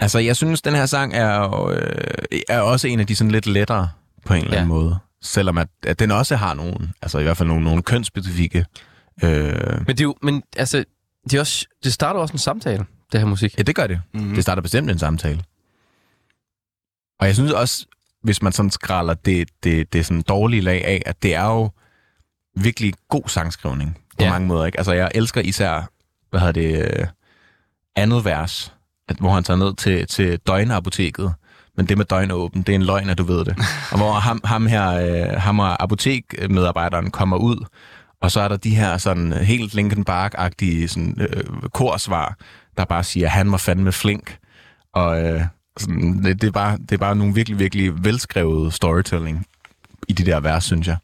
Altså, 0.00 0.18
jeg 0.18 0.36
synes, 0.36 0.62
den 0.62 0.74
her 0.74 0.86
sang 0.86 1.14
er, 1.14 1.38
jo, 1.38 1.70
øh, 1.72 2.38
er 2.48 2.60
også 2.60 2.88
en 2.88 3.00
af 3.00 3.06
de 3.06 3.16
sådan 3.16 3.30
lidt 3.30 3.46
lettere 3.46 3.88
på 4.24 4.34
en 4.34 4.44
eller 4.44 4.56
anden 4.56 4.68
Ja. 4.70 4.74
måde. 4.74 4.98
Selvom 5.22 5.58
at, 5.58 5.68
at 5.82 5.98
den 5.98 6.10
også 6.10 6.36
har 6.36 6.54
nogle, 6.54 6.92
altså 7.02 7.18
i 7.18 7.22
hvert 7.22 7.36
fald 7.36 7.48
nogle, 7.48 7.64
nogle 7.64 7.82
kønsspecifikke... 7.82 8.64
Øh, 9.22 9.30
Men 9.78 9.86
det 9.86 10.00
er 10.00 10.04
jo, 10.04 10.14
men 10.22 10.42
altså, 10.56 10.84
det, 11.24 11.34
er 11.34 11.40
også, 11.40 11.66
det 11.84 11.92
starter 11.92 12.20
også 12.20 12.32
en 12.32 12.38
samtale, 12.38 12.84
det 13.12 13.20
her 13.20 13.26
musik. 13.26 13.58
ja, 13.58 13.62
det 13.62 13.74
gør 13.74 13.86
det. 13.86 14.00
Mm-hmm. 14.14 14.34
Det 14.34 14.42
starter 14.42 14.62
bestemt 14.62 14.90
en 14.90 14.98
samtale. 14.98 15.42
Og 17.20 17.26
jeg 17.26 17.34
synes 17.34 17.52
også, 17.52 17.86
hvis 18.22 18.42
man 18.42 18.52
sådan 18.52 18.70
skralder 18.70 19.14
det, 19.14 19.48
det, 19.64 19.92
det 19.92 20.06
sådan 20.06 20.22
dårlige 20.22 20.60
lag 20.60 20.84
af, 20.84 21.02
at 21.06 21.22
det 21.22 21.34
er 21.34 21.44
jo 21.46 21.70
virkelig 22.56 22.94
god 23.08 23.22
sangskrivning 23.28 23.94
på 23.94 24.00
Ja. 24.20 24.24
ja. 24.24 24.30
mange 24.30 24.48
måder. 24.48 24.66
Ikke? 24.66 24.78
Altså, 24.78 24.92
jeg 24.92 25.10
elsker 25.14 25.40
især, 25.40 25.90
hvad 26.30 26.40
hedder 26.40 26.52
det, 26.52 26.98
øh, 27.00 27.06
andet 27.96 28.24
vers, 28.24 28.74
at, 29.08 29.16
hvor 29.16 29.30
han 29.30 29.44
tager 29.44 29.58
ned 29.58 29.74
til, 29.74 30.06
til 30.06 30.38
døgnapoteket. 30.38 31.34
Men 31.76 31.86
det 31.86 31.96
med 31.98 32.04
døgnåben, 32.04 32.62
det 32.62 32.68
er 32.72 32.76
en 32.76 32.82
løgn, 32.82 33.08
at 33.08 33.18
du 33.18 33.24
ved 33.24 33.44
det. 33.44 33.56
Og 33.92 33.98
hvor 33.98 34.12
ham, 34.12 34.40
ham 34.44 34.66
her, 34.66 34.88
øh, 34.88 35.40
ham 35.40 35.58
og 35.58 35.82
apotekmedarbejderen 35.82 37.10
kommer 37.10 37.36
ud, 37.36 37.66
og 38.20 38.30
så 38.30 38.40
er 38.40 38.48
der 38.48 38.56
de 38.56 38.76
her 38.76 38.98
sådan 38.98 39.32
helt 39.32 39.74
Linkin 39.74 40.04
Park-agtige 40.04 40.88
sådan, 40.88 41.16
øh, 41.20 41.70
korsvar, 41.74 42.36
der 42.76 42.84
bare 42.84 43.04
siger, 43.04 43.28
han 43.28 43.52
var 43.52 43.56
fandme 43.58 43.92
flink. 43.92 44.38
Og 44.92 45.24
øh, 45.24 45.42
sådan, 45.78 46.24
det, 46.24 46.40
det, 46.40 46.48
er 46.48 46.52
bare, 46.52 46.78
det 46.78 46.92
er 46.92 46.98
bare 46.98 47.16
nogle 47.16 47.34
virkelig, 47.34 47.58
virkelig 47.58 48.04
velskrevet 48.04 48.74
storytelling 48.74 49.46
i 50.08 50.12
de 50.12 50.26
der 50.26 50.40
vers, 50.40 50.64
synes 50.64 50.86
jeg. 50.86 50.96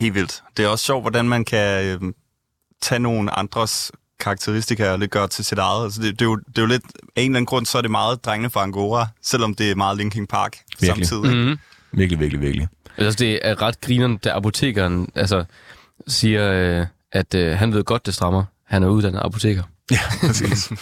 Helt 0.00 0.14
vildt. 0.14 0.42
Det 0.56 0.64
er 0.64 0.68
også 0.68 0.84
sjovt, 0.84 1.02
hvordan 1.02 1.28
man 1.28 1.44
kan 1.44 1.84
øh, 1.84 2.12
tage 2.82 2.98
nogle 2.98 3.38
andres 3.38 3.92
karakteristika 4.24 4.90
og 4.90 4.98
lidt 4.98 5.10
gøre 5.10 5.28
til 5.28 5.44
sit 5.44 5.58
eget. 5.58 5.84
Altså, 5.84 6.02
det, 6.02 6.12
det, 6.18 6.22
er 6.22 6.28
jo, 6.28 6.36
det 6.36 6.58
er 6.58 6.62
jo 6.62 6.68
lidt... 6.68 6.82
Af 7.16 7.22
en 7.22 7.30
eller 7.30 7.36
anden 7.36 7.46
grund, 7.46 7.66
så 7.66 7.78
er 7.78 7.82
det 7.82 7.90
meget 7.90 8.24
drengene 8.24 8.50
fra 8.50 8.62
Angora, 8.62 9.06
selvom 9.22 9.54
det 9.54 9.70
er 9.70 9.74
meget 9.74 9.96
Linkin 9.98 10.26
Park 10.26 10.58
Virkelig. 10.80 11.06
samtidig. 11.06 11.36
Mm-hmm. 11.36 11.58
Virkelig, 11.92 12.20
virkelig, 12.20 12.40
virkelig. 12.40 12.68
Altså, 12.96 13.18
det 13.18 13.40
er 13.42 13.62
ret 13.62 13.80
grineren, 13.80 14.16
da 14.16 14.30
apotekeren 14.30 15.08
altså, 15.14 15.44
siger, 16.06 16.52
øh, 16.52 16.86
at 17.12 17.34
øh, 17.34 17.58
han 17.58 17.72
ved 17.72 17.84
godt, 17.84 18.06
det 18.06 18.14
strammer. 18.14 18.44
Han 18.66 18.82
er 18.82 18.88
uddannet 18.88 19.20
apoteker. 19.24 19.62
Ja, 19.90 19.98
præcis. 20.20 20.72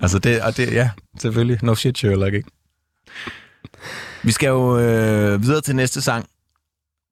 altså 0.00 0.18
det, 0.18 0.42
og 0.42 0.56
det, 0.56 0.72
ja, 0.72 0.90
selvfølgelig. 1.20 1.58
No 1.62 1.74
shit, 1.74 1.98
Sherlock, 1.98 2.34
ikke? 2.34 2.50
Vi 4.22 4.32
skal 4.32 4.48
jo 4.48 4.78
øh, 4.78 5.42
videre 5.42 5.60
til 5.60 5.76
næste 5.76 6.02
sang 6.02 6.26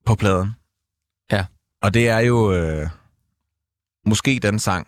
på 0.06 0.14
pladen. 0.14 0.50
Ja. 1.32 1.44
Og 1.82 1.94
det 1.94 2.08
er 2.08 2.18
jo 2.18 2.52
øh, 2.52 2.88
måske 4.06 4.40
den 4.42 4.58
sang, 4.58 4.86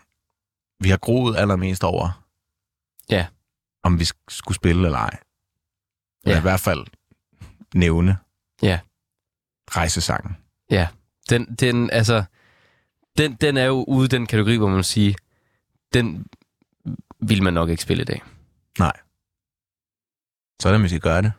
vi 0.80 0.90
har 0.90 0.96
groet 0.96 1.36
allermest 1.36 1.84
over. 1.84 2.24
Ja. 3.10 3.26
Om 3.82 3.98
vi 3.98 4.04
sk- 4.04 4.24
skulle 4.28 4.56
spille 4.56 4.86
eller 4.86 4.98
ej. 4.98 5.18
Eller 6.24 6.34
Ja. 6.34 6.40
i 6.40 6.42
hvert 6.42 6.60
fald 6.60 6.86
nævne. 7.74 8.18
Ja. 8.62 8.80
Rejsesangen. 9.70 10.36
Den, 11.30 11.54
den, 11.54 11.90
altså, 11.90 12.24
den, 13.18 13.34
den 13.34 13.56
er 13.56 13.64
jo 13.64 13.84
ude 13.88 14.04
i 14.04 14.08
den 14.08 14.26
kategori, 14.26 14.56
hvor 14.56 14.68
man 14.68 14.84
siger, 14.84 15.14
den 15.94 16.26
vil 17.20 17.42
man 17.42 17.54
nok 17.54 17.68
ikke 17.68 17.82
spille 17.82 18.02
i 18.02 18.04
dag. 18.04 18.22
Nej. 18.78 19.00
Sådan, 20.62 20.82
vi 20.82 20.88
skal 20.88 21.00
gøre 21.00 21.22
det. 21.22 21.32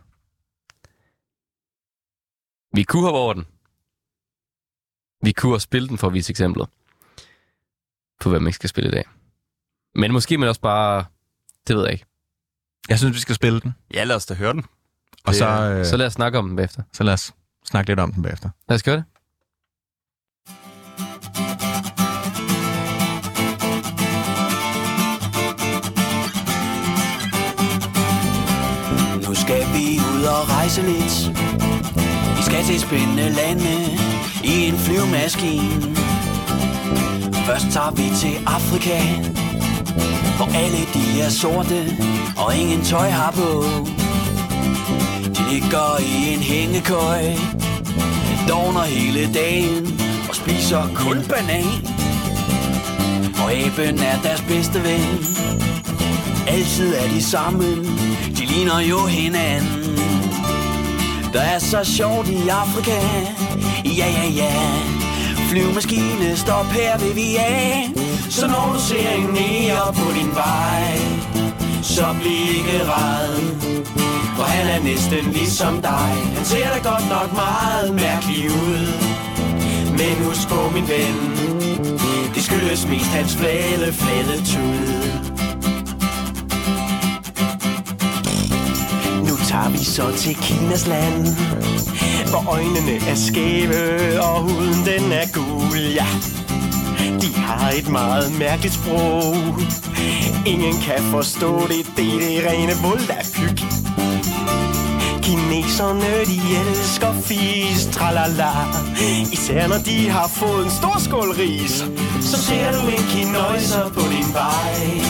Vi 2.76 2.84
kunne 2.84 3.04
hoppe 3.04 3.20
over 3.20 3.34
den. 3.34 3.46
Vi 5.22 5.32
kunne 5.32 5.54
også 5.56 5.66
spille 5.66 5.88
den 5.88 5.98
for 5.98 6.08
at 6.08 6.14
vise 6.14 6.30
eksemplet 6.32 6.70
på, 8.22 8.30
hvad 8.30 8.40
man 8.40 8.48
ikke 8.48 8.56
skal 8.56 8.70
spille 8.70 8.88
i 8.90 8.94
dag. 8.94 9.04
Men 9.96 10.12
måske 10.12 10.38
man 10.38 10.50
også 10.50 10.62
bare, 10.62 11.06
det 11.68 11.76
ved 11.76 11.84
jeg 11.84 11.94
ikke. 11.94 12.06
Jeg 12.90 13.00
synes, 13.00 13.16
vi 13.16 13.20
skal 13.20 13.36
spille 13.36 13.60
den. 13.60 13.76
Ja, 13.94 14.04
lad 14.04 14.16
os 14.16 14.26
da 14.26 14.34
høre 14.34 14.54
den. 14.54 14.66
Og 15.26 15.34
Det 15.34 15.36
så, 15.36 15.48
øh, 15.48 15.86
Så 15.86 15.98
lad 15.98 16.06
os 16.08 16.14
snakke 16.14 16.38
om 16.38 16.48
den 16.48 16.56
bagefter. 16.56 16.84
så 16.94 17.04
lad 17.04 17.14
os 17.14 17.34
snakke 17.66 17.90
lidt 17.92 18.00
om 18.00 18.14
den 18.14 18.24
bagefter. 18.24 18.50
Lad 18.70 18.76
os 18.76 18.84
gøre 18.84 18.96
det. 18.96 19.04
Nu 29.28 29.34
skal 29.36 29.64
vi 29.76 30.00
ud 30.16 30.24
og 30.24 30.50
rejse 30.50 30.82
lidt 30.82 31.16
Vi 32.38 32.42
skal 32.44 32.64
til 32.64 32.80
spændende 32.80 33.30
lande 33.30 33.74
I 34.44 34.68
en 34.68 34.78
flyvemaskine 34.78 35.96
Først 37.46 37.66
tager 37.72 37.92
vi 37.92 38.04
til 38.22 38.36
Afrika 38.48 38.98
Hvor 40.38 40.50
alle 40.56 40.82
de 40.94 41.22
er 41.22 41.30
sorte 41.30 41.98
Og 42.38 42.56
ingen 42.56 42.82
tøj 42.82 43.10
har 43.10 43.32
på 43.32 43.66
De 45.36 45.42
ligger 45.52 46.00
i 46.00 46.34
en 46.34 46.40
hængekøj 46.40 47.24
Dovner 48.50 48.82
hele 48.82 49.34
dagen 49.34 50.00
Og 50.30 50.36
spiser 50.36 50.84
kun 50.96 51.18
banan 51.30 51.88
Og 53.44 53.52
aben 53.52 54.00
er 54.00 54.22
deres 54.24 54.42
bedste 54.42 54.84
ven 54.84 55.36
Altid 56.48 56.94
er 56.96 57.08
de 57.10 57.24
sammen, 57.24 57.86
de 58.38 58.46
ligner 58.46 58.80
jo 58.80 59.06
hinanden. 59.06 59.98
Der 61.34 61.42
er 61.42 61.60
så 61.60 61.84
sjovt 61.84 62.30
i 62.30 62.48
Afrika, 62.48 63.00
ja 63.86 64.08
ja 64.08 64.30
ja. 64.30 64.95
Flyvemaskine, 65.56 66.38
stop 66.38 66.66
her 66.66 66.98
ved 66.98 67.14
vi 67.14 67.36
af. 67.36 67.90
Så 68.30 68.48
når 68.48 68.72
du 68.74 68.80
ser 68.80 69.10
en 69.10 69.30
nære 69.34 69.94
på 69.94 70.12
din 70.18 70.32
vej, 70.36 70.98
så 71.82 72.16
bliv 72.20 72.56
ikke 72.58 72.84
ræd. 72.84 73.36
For 74.36 74.44
han 74.44 74.68
er 74.68 74.84
næsten 74.84 75.32
ligesom 75.32 75.82
dig. 75.82 76.14
Han 76.36 76.46
ser 76.46 76.70
da 76.74 76.90
godt 76.90 77.10
nok 77.10 77.34
meget 77.34 77.94
mærkelig 77.94 78.46
ud. 78.50 78.88
Men 80.00 80.26
husk 80.26 80.48
på 80.48 80.70
min 80.74 80.88
ven, 80.88 81.18
det 82.36 82.44
skyldes 82.44 82.88
mest 82.88 83.06
hans 83.06 83.36
flade, 83.36 83.94
flade 83.94 84.38
tud. 84.46 85.25
Tager 89.56 89.70
vi 89.70 89.78
så 89.78 90.12
til 90.18 90.36
Kinas 90.36 90.88
land 90.88 91.28
Hvor 92.30 92.52
øjnene 92.52 92.96
er 93.10 93.16
skæve 93.16 94.22
Og 94.22 94.42
huden 94.42 94.86
den 94.86 95.12
er 95.12 95.28
gul, 95.34 95.80
ja 95.80 96.08
De 97.22 97.34
har 97.36 97.70
et 97.70 97.90
meget 97.90 98.40
mærkeligt 98.40 98.74
sprog. 98.74 99.36
Ingen 100.46 100.78
kan 100.82 101.04
forstå 101.04 101.68
det 101.68 101.86
Det 101.98 102.08
er 102.14 102.20
det 102.20 102.52
rene 102.52 102.74
volapyk 102.84 103.60
Kineserne, 105.22 106.14
de 106.26 106.40
elsker 106.62 107.14
fis, 107.22 107.86
tralala. 107.92 108.52
Især 109.32 109.68
når 109.68 109.78
de 109.78 110.10
har 110.10 110.28
fået 110.28 110.66
en 110.66 110.72
stor 110.72 111.00
skål 111.00 111.32
ris. 111.32 111.86
Så 112.22 112.42
ser 112.42 112.72
du 112.72 112.88
en 112.88 113.06
kinøjser 113.10 113.90
på 113.90 114.02
din 114.02 114.34
vej. 114.34 115.02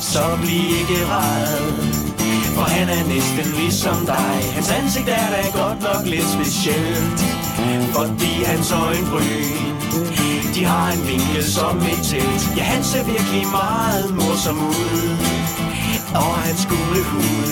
Så 0.00 0.38
bliv 0.42 0.64
ikke 0.80 1.06
ræd 1.10 1.95
for 2.56 2.66
han 2.76 2.88
er 2.88 3.02
næsten 3.14 3.46
ligesom 3.60 3.98
dig. 4.06 4.38
Hans 4.56 4.70
ansigt 4.78 5.08
er 5.08 5.28
da 5.34 5.42
godt 5.62 5.80
nok 5.88 6.02
lidt 6.12 6.28
specielt. 6.36 7.20
Fordi 7.96 8.32
hans 8.50 8.72
øjenbryn. 8.72 9.74
De 10.54 10.64
har 10.64 10.86
en 10.92 11.02
vinkel 11.08 11.44
som 11.58 11.76
et 11.92 12.02
telt. 12.10 12.42
Ja, 12.56 12.62
han 12.62 12.82
ser 12.84 13.04
virkelig 13.04 13.44
meget 13.60 14.06
morsom 14.18 14.58
ud. 14.68 15.08
Og 16.14 16.34
hans 16.46 16.66
gule 16.70 17.02
hud 17.10 17.50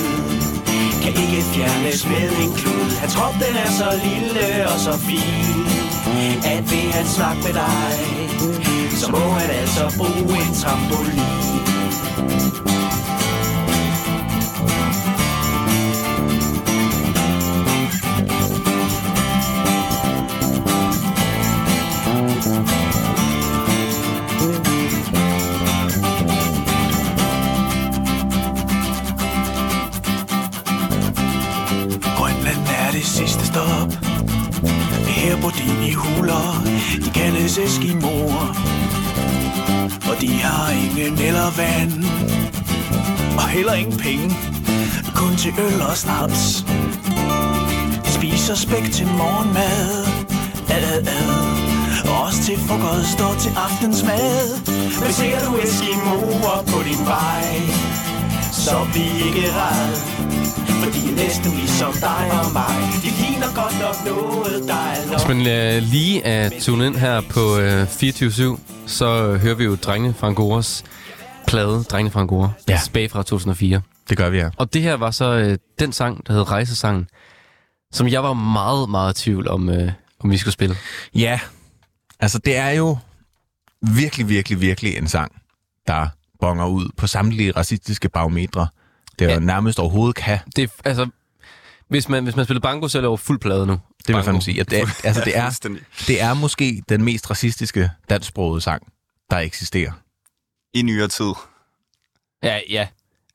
Kan 1.03 1.13
ikke 1.23 1.43
fjernes 1.55 2.07
med 2.09 2.29
en 2.43 2.53
klud. 2.59 2.91
Hans 3.01 3.15
krop 3.17 3.35
den 3.35 3.57
er 3.65 3.71
så 3.81 3.89
lille 4.05 4.69
og 4.73 4.79
så 4.81 4.99
fin 4.99 5.59
At 6.45 6.71
ved 6.71 6.93
han 6.93 7.07
snakke 7.07 7.43
med 7.43 7.55
dig 7.63 7.89
Så 9.01 9.11
må 9.11 9.19
han 9.19 9.51
altså 9.51 9.85
bruge 9.99 10.37
en 10.47 10.55
trampolin. 10.55 11.45
Stop 33.55 33.91
Her 35.07 35.37
på 35.43 35.51
dine 35.59 35.95
huler 35.95 36.65
De 37.05 37.11
kaldes 37.11 37.59
Eskimoer. 37.59 38.47
Og 40.11 40.21
de 40.21 40.29
har 40.29 40.71
ingen 40.71 41.19
eller 41.19 41.51
vand. 41.57 42.05
Og 43.37 43.49
heller 43.49 43.73
ingen 43.73 43.99
penge. 43.99 44.37
Kun 45.15 45.37
til 45.37 45.53
øl 45.59 45.83
og 45.83 45.97
snaps. 45.97 46.65
De 48.05 48.11
spiser 48.11 48.55
spæk 48.55 48.93
til 48.93 49.07
morgenmad. 49.07 50.07
Ad, 50.71 50.85
ad, 50.93 51.07
ad. 51.07 51.31
Også 52.25 52.43
til 52.43 52.59
frokost 52.59 53.21
og 53.21 53.39
til 53.39 53.53
aftensmad. 53.57 54.49
Men 55.01 55.13
ser 55.13 55.39
du 55.47 55.57
Eskimoer 55.57 56.65
på 56.67 56.79
din 56.89 57.07
vej? 57.07 57.45
Så 58.53 58.77
bliv 58.93 59.27
ikke 59.27 59.47
ræd. 59.57 60.15
For 60.85 60.91
de 60.91 61.11
er 61.11 61.17
næsten 61.17 61.51
ligesom 61.53 61.93
dig 61.93 62.31
og 62.41 62.53
mig 62.53 62.77
De 63.03 63.11
ligner 63.23 63.55
godt 63.55 63.81
nok 63.81 64.17
noget, 64.17 64.69
der 64.69 64.75
er 64.75 65.07
nok 65.07 65.17
Hvis 65.17 65.29
man 65.29 65.39
øh, 65.77 65.83
lige 65.83 66.23
er 66.23 66.51
tunet 66.61 66.87
ind 66.87 66.97
her 66.97 67.21
på 67.21 67.59
øh, 67.59 67.87
24 67.87 68.59
så 68.87 69.27
øh, 69.27 69.41
hører 69.41 69.55
vi 69.55 69.65
jo 69.65 69.75
Drengene 69.75 70.15
fra 70.15 70.27
Angoras 70.27 70.85
plade, 71.47 71.85
Drengene 71.85 72.11
fra 72.11 72.21
Angora, 72.21 72.51
Ja. 72.69 72.81
tilbage 72.85 73.09
fra 73.09 73.23
2004. 73.23 73.81
Det 74.09 74.17
gør 74.17 74.31
vi 74.31 74.39
her. 74.39 74.51
Og 74.57 74.75
det 74.75 74.83
her 74.83 74.95
var 74.95 75.11
så 75.11 75.25
øh, 75.35 75.59
den 75.79 75.93
sang, 75.93 76.27
der 76.27 76.33
hed 76.33 76.51
Rejsesangen, 76.51 77.09
som 77.93 78.09
jeg 78.09 78.23
var 78.23 78.33
meget, 78.33 78.89
meget 78.89 79.21
i 79.21 79.23
tvivl 79.23 79.49
om, 79.49 79.69
øh, 79.69 79.93
om 80.21 80.31
vi 80.31 80.37
skulle 80.37 80.53
spille. 80.53 80.77
Ja, 81.15 81.41
altså 82.21 82.39
det 82.39 82.57
er 82.57 82.71
jo 82.71 82.99
virkelig, 83.83 84.29
virkelig, 84.29 84.61
virkelig 84.61 84.97
en 84.97 85.09
sang, 85.09 85.33
der 85.87 86.09
bonger 86.41 86.67
ud 86.67 86.89
på 86.97 87.07
samtlige 87.07 87.53
racistiske 87.53 88.09
barometre. 88.09 88.69
Det 89.19 89.25
er 89.25 89.29
Ja. 89.29 89.35
jo 89.35 89.41
nærmest 89.41 89.79
overhovedet 89.79 90.17
kan. 90.17 90.39
Det 90.57 90.65
er, 90.65 90.69
altså, 90.85 91.09
hvis 91.89 92.09
man, 92.09 92.25
hvis 92.25 92.37
man 92.37 92.45
spiller 92.45 92.61
banko, 92.61 92.89
så 92.89 92.99
er 92.99 93.01
det 93.03 93.09
over 93.09 93.17
fuld 93.17 93.41
plade 93.41 93.67
nu. 93.67 93.73
Det 94.07 94.17
vil 94.17 94.25
jeg 94.27 94.43
sige. 94.43 94.61
At 94.61 94.71
det, 94.71 94.81
er, 94.81 94.87
altså, 95.05 95.23
det, 95.25 95.37
er, 95.39 95.51
det 96.07 96.23
er 96.23 96.35
måske 96.35 96.83
den 96.89 97.05
mest 97.05 97.31
racistiske 97.31 97.91
dansksprogede 98.11 98.61
sang, 98.61 98.83
der 99.31 99.39
eksisterer. 99.39 99.93
I 100.75 100.83
nyere 100.83 101.09
tid. 101.09 101.33
Ja, 102.43 102.59
ja. 102.71 102.87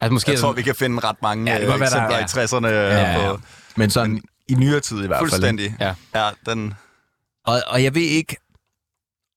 Altså, 0.02 0.14
måske 0.14 0.32
Jeg 0.32 0.40
tror, 0.40 0.52
vi 0.52 0.62
kan 0.62 0.76
finde 0.76 1.00
ret 1.00 1.16
mange 1.22 1.52
Ja, 1.52 1.56
ja, 1.58 1.62
det 1.62 1.70
godt 1.70 1.80
være, 1.82 1.90
der 1.90 2.18
eksempler 2.20 2.62
er- 2.62 2.66
i 2.66 2.68
60'erne. 2.68 2.74
Ja, 2.76 3.12
ja. 3.28 3.34
På, 3.36 3.42
Men 3.76 3.90
sådan 3.90 4.22
i 4.48 4.54
nyere 4.54 4.80
tid 4.80 5.04
i 5.04 5.08
hvert 5.08 5.20
fald. 5.20 5.30
fuldstændig. 5.32 5.76
Ja. 5.80 5.94
ja 6.16 6.30
den, 6.46 6.74
Og, 7.46 7.62
og 7.68 7.84
jeg 7.84 7.96
ved 7.96 8.02
ikke, 8.02 8.38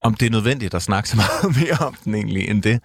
om 0.03 0.14
det 0.14 0.26
er 0.26 0.30
nødvendigt 0.30 0.74
at 0.74 0.82
snakke 0.82 1.09
så 1.09 1.16
meget 1.16 1.57
mere 1.61 1.86
om 1.86 1.95
den 2.05 2.14
egentlig, 2.14 2.49
end 2.49 2.62
det. 2.62 2.82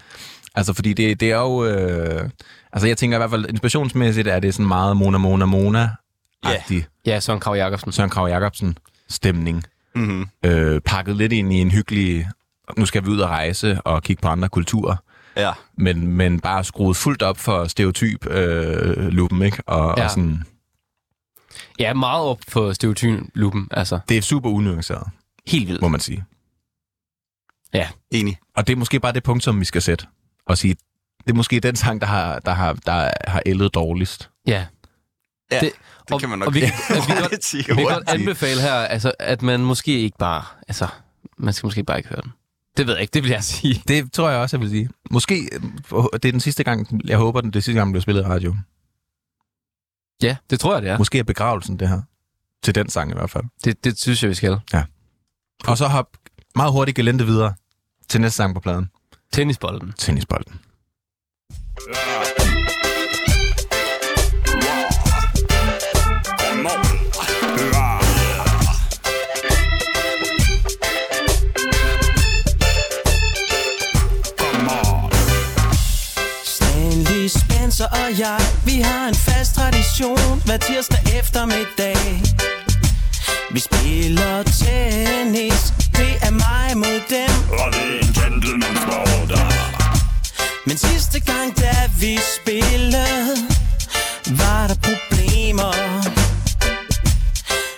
Altså, 0.55 0.73
fordi 0.73 0.93
det, 0.93 1.19
det 1.19 1.31
er 1.31 1.37
jo... 1.37 1.65
Øh, 1.65 2.29
altså, 2.77 2.87
jeg 2.87 2.97
tænker 2.97 3.17
i 3.17 3.19
hvert 3.19 3.29
fald, 3.29 3.45
inspirationsmæssigt 3.49 4.27
er 4.27 4.39
det 4.39 4.53
sådan 4.53 4.67
meget 4.67 4.97
Mona 4.97 5.17
Mona 5.17 5.45
Mona-agtig 5.45 6.83
Ja, 7.05 7.19
Søren 7.19 7.39
Krav 7.39 7.55
Jacobsen. 7.55 7.91
Søren 7.91 8.09
Krav 8.09 8.27
Jacobsen 8.27 8.77
stemning. 9.09 9.63
mm-hmm. 9.95 10.27
Øh, 10.45 10.81
pakket 10.81 11.15
lidt 11.15 11.33
ind 11.33 11.53
i 11.53 11.55
en 11.55 11.71
hyggelig... 11.71 12.27
Nu 12.77 12.85
skal 12.85 13.03
vi 13.05 13.09
ud 13.09 13.19
og 13.19 13.29
rejse 13.29 13.81
og 13.81 14.03
kigge 14.03 14.21
på 14.21 14.27
andre 14.27 14.49
kulturer. 14.49 14.95
Ja. 15.37 15.51
Men, 15.77 16.07
men 16.07 16.39
bare 16.39 16.63
skruet 16.63 16.97
fuldt 16.97 17.21
op 17.21 17.37
for 17.37 17.65
stereotyp 17.67 18.27
øh, 18.29 19.07
lupen, 19.07 19.41
ikke? 19.41 19.63
Og, 19.67 19.93
Ja. 19.97 20.03
og 20.03 20.09
sådan, 20.09 20.43
Ja, 21.79 21.93
meget 21.93 22.23
op 22.23 22.39
på 22.51 22.73
stereotypen, 22.73 23.67
altså. 23.71 23.99
det 24.09 24.17
er 24.17 24.21
super 24.21 24.49
unuanceret, 24.49 25.03
Helt 25.47 25.67
vildt. 25.67 25.81
må 25.81 25.87
man 25.87 25.99
sige. 25.99 26.23
Enig. 28.11 28.37
Og 28.55 28.67
det 28.67 28.73
er 28.73 28.77
måske 28.77 28.99
bare 28.99 29.11
det 29.11 29.23
punkt, 29.23 29.43
som 29.43 29.59
vi 29.59 29.65
skal 29.65 29.81
sætte. 29.81 30.05
Og 30.45 30.57
sige, 30.57 30.75
det 31.27 31.33
er 31.33 31.35
måske 31.35 31.59
den 31.59 31.75
sang, 31.75 32.01
der 32.01 32.07
har, 32.07 32.39
der 32.39 32.51
har, 32.53 32.73
der 32.73 33.11
har 33.27 33.41
ældet 33.45 33.73
dårligst. 33.73 34.29
Ja. 34.47 34.65
Ja, 35.51 35.59
Det- 35.59 35.71
det, 36.07 36.13
og- 36.13 36.19
kan 36.19 36.29
man 36.29 36.39
nok 36.39 36.47
og 36.47 36.53
vi- 36.53 36.61
altså, 36.89 36.93
vi 36.93 37.01
kan 37.13 37.21
godt-. 37.21 37.53
Vi 37.77 37.83
kan 37.83 37.83
godt 37.93 38.09
anbefale 38.09 38.61
her, 38.61 38.73
altså, 38.73 39.11
at 39.19 39.41
man 39.41 39.59
måske 39.59 39.99
ikke 39.99 40.17
bare... 40.17 40.43
Altså, 40.67 40.87
man 41.37 41.53
skal 41.53 41.67
måske 41.67 41.83
bare 41.83 41.97
ikke 41.97 42.09
høre 42.09 42.21
den. 42.21 42.31
Det 42.77 42.87
ved 42.87 42.93
jeg 42.93 43.01
ikke, 43.01 43.11
det 43.13 43.23
vil 43.23 43.31
jeg 43.31 43.43
sige. 43.43 43.83
Det 43.87 44.11
tror 44.13 44.29
jeg 44.29 44.39
også, 44.39 44.57
jeg 44.57 44.61
vil 44.61 44.69
sige. 44.69 44.89
Måske, 45.11 45.49
øh, 45.93 46.03
det 46.13 46.25
er 46.25 46.31
den 46.31 46.39
sidste 46.39 46.63
gang, 46.63 47.01
jeg 47.07 47.17
håber, 47.17 47.41
den 47.41 47.49
det 47.51 47.55
er 47.59 47.61
sidste 47.61 47.79
gang, 47.79 47.85
den 47.87 47.91
bliver 47.93 48.01
spillet 48.01 48.21
i 48.21 48.25
radio. 48.25 48.55
Ja, 50.23 50.35
det 50.49 50.59
tror 50.59 50.73
jeg, 50.73 50.81
det 50.81 50.89
er. 50.91 50.97
Måske 50.97 51.19
er 51.19 51.23
begravelsen 51.23 51.79
det 51.79 51.89
her. 51.89 52.01
Til 52.63 52.75
den 52.75 52.89
sang 52.89 53.11
i 53.11 53.13
hvert 53.13 53.29
fald. 53.29 53.43
Det, 53.63 53.83
det 53.83 53.99
synes 53.99 54.23
jeg, 54.23 54.29
vi 54.29 54.35
skal. 54.35 54.59
Og 55.67 55.77
så 55.77 55.87
hop 55.87 56.07
meget 56.55 56.71
hurtigt 56.71 56.95
gelente 56.95 57.25
videre 57.25 57.53
til 58.09 58.21
næste 58.21 58.35
sang 58.37 58.53
på 58.53 58.59
pladen. 58.59 58.89
Tennisbolden. 59.33 59.93
Tennisbolden. 59.97 60.59
Stanley 61.77 61.97
Spencer 77.27 77.85
og 77.85 78.19
jeg, 78.19 78.39
vi 78.65 78.81
har 78.81 79.07
en 79.07 79.15
fast 79.15 79.55
tradition 79.55 80.41
hver 80.45 80.57
tirsdag 80.57 80.99
eftermiddag. 81.19 81.97
Vi 83.51 83.59
spiller 83.59 84.43
tennis, 84.43 85.73
det 85.91 86.13
er 86.21 86.31
mig 86.31 86.77
mod 86.77 87.01
dem. 87.09 87.59
Og 87.59 87.73
det 87.73 87.81
er 87.81 88.07
en 88.07 88.13
gentleman 88.13 88.77
sport 88.77 89.76
men 90.67 90.77
sidste 90.77 91.19
gang, 91.19 91.57
da 91.57 91.89
vi 91.99 92.19
spillede, 92.35 93.37
var 94.25 94.67
der 94.67 94.75
problemer. 94.87 95.73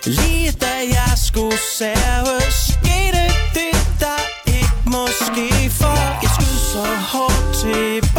Lige 0.06 0.52
da 0.52 0.74
jeg 0.98 1.12
skulle 1.16 1.58
serve, 1.78 2.40
skete 2.50 3.24
det, 3.54 3.74
der 4.00 4.20
ikke 4.46 4.82
måske 4.86 5.70
for. 5.70 6.00
Jeg 6.22 6.30
skød 6.36 6.58
så 6.72 6.86
hårdt 7.12 7.58
til 7.60 8.09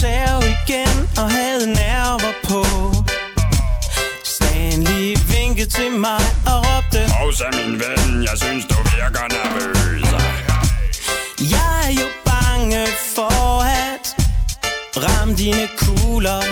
serve 0.00 0.44
igen 0.58 0.96
og 1.20 1.30
havde 1.30 1.66
nerver 1.80 2.32
på. 2.50 2.62
Stanley 4.24 5.16
vinkede 5.32 5.70
til 5.70 5.90
mig 6.04 6.22
og 6.46 6.58
råbte, 6.66 7.00
Pausa, 7.14 7.44
min 7.58 7.72
ven, 7.82 8.22
jeg 8.28 8.36
synes 8.42 8.64
du 8.70 8.76
virker 8.96 9.24
nervøs 9.36 9.98
jeg 11.40 11.70
er 11.86 11.92
jo 12.02 12.08
bange 12.24 12.86
for 13.14 13.62
at 13.62 14.16
ramme 15.04 15.34
dine 15.34 15.68
kugler. 15.78 16.42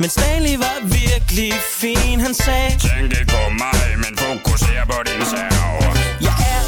Men 0.00 0.10
Stanley 0.10 0.56
var 0.56 0.76
virkelig 0.82 1.52
fin, 1.80 2.20
han 2.20 2.34
sagde, 2.34 2.70
Tænk 2.70 3.12
ikke 3.20 3.26
på 3.26 3.42
mig, 3.62 3.80
men 3.96 4.18
fokuser 4.18 4.84
på 4.90 4.98
din 5.06 5.24
serv 5.30 5.52
Jeg 5.80 5.88
er 5.88 5.91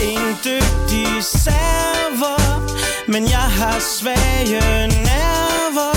en 0.05 0.37
dygtig 0.45 1.25
server, 1.25 2.61
men 3.09 3.23
jeg 3.31 3.49
har 3.59 3.79
svage 3.81 4.87
nerver. 4.87 5.05
Nerver, 5.05 5.94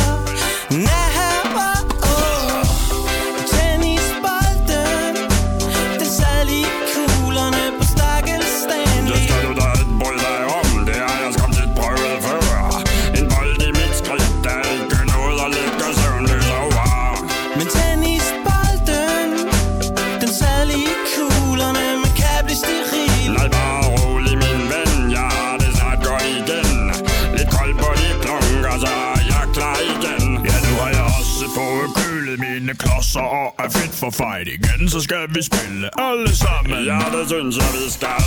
kølet 32.67 32.79
klodser 32.79 33.19
og 33.19 33.55
er 33.59 33.69
fit 33.69 33.93
for 33.93 34.09
fight 34.09 34.47
igen 34.47 34.89
Så 34.89 35.01
skal 35.01 35.27
vi 35.29 35.41
spille 35.43 35.89
alle 35.99 36.35
sammen. 36.35 36.85
Ja, 36.85 36.99
det 37.17 37.27
synes 37.29 37.57
jeg, 37.57 37.69
vi 37.73 37.91
skal. 37.91 38.25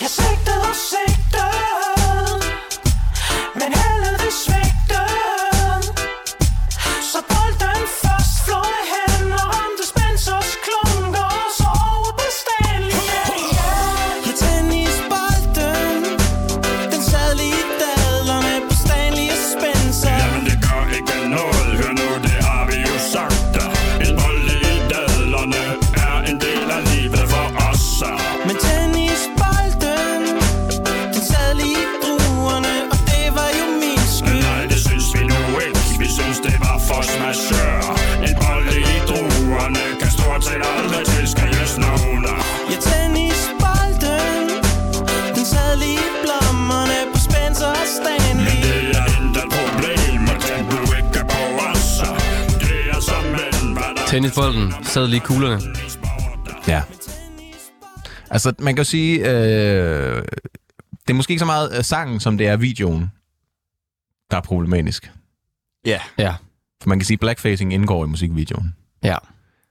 Jeg 0.00 0.10
sigtede 0.10 0.62
og 0.70 0.76
sigtede, 0.90 1.52
men 3.54 3.72
heldet 3.80 4.24
vi 4.24 4.30
svigtede. 4.44 4.67
Tennisbolden 54.38 54.84
sad 54.84 55.06
lige 55.06 55.20
kuglerne. 55.20 55.60
Ja. 56.68 56.82
Altså, 58.30 58.52
man 58.58 58.74
kan 58.74 58.80
jo 58.80 58.84
sige, 58.84 59.18
øh, 59.18 60.22
det 60.90 61.10
er 61.10 61.14
måske 61.14 61.30
ikke 61.30 61.38
så 61.38 61.44
meget 61.46 61.78
øh, 61.78 61.84
sangen, 61.84 62.20
som 62.20 62.38
det 62.38 62.46
er 62.46 62.56
videoen, 62.56 63.10
der 64.30 64.36
er 64.36 64.40
problematisk. 64.40 65.12
Ja, 65.86 66.00
Ja, 66.18 66.34
For 66.82 66.88
man 66.88 66.98
kan 66.98 67.06
sige, 67.06 67.14
at 67.16 67.20
blackfacing 67.20 67.72
indgår 67.72 68.04
i 68.04 68.08
musikvideoen. 68.08 68.74
ja. 69.02 69.16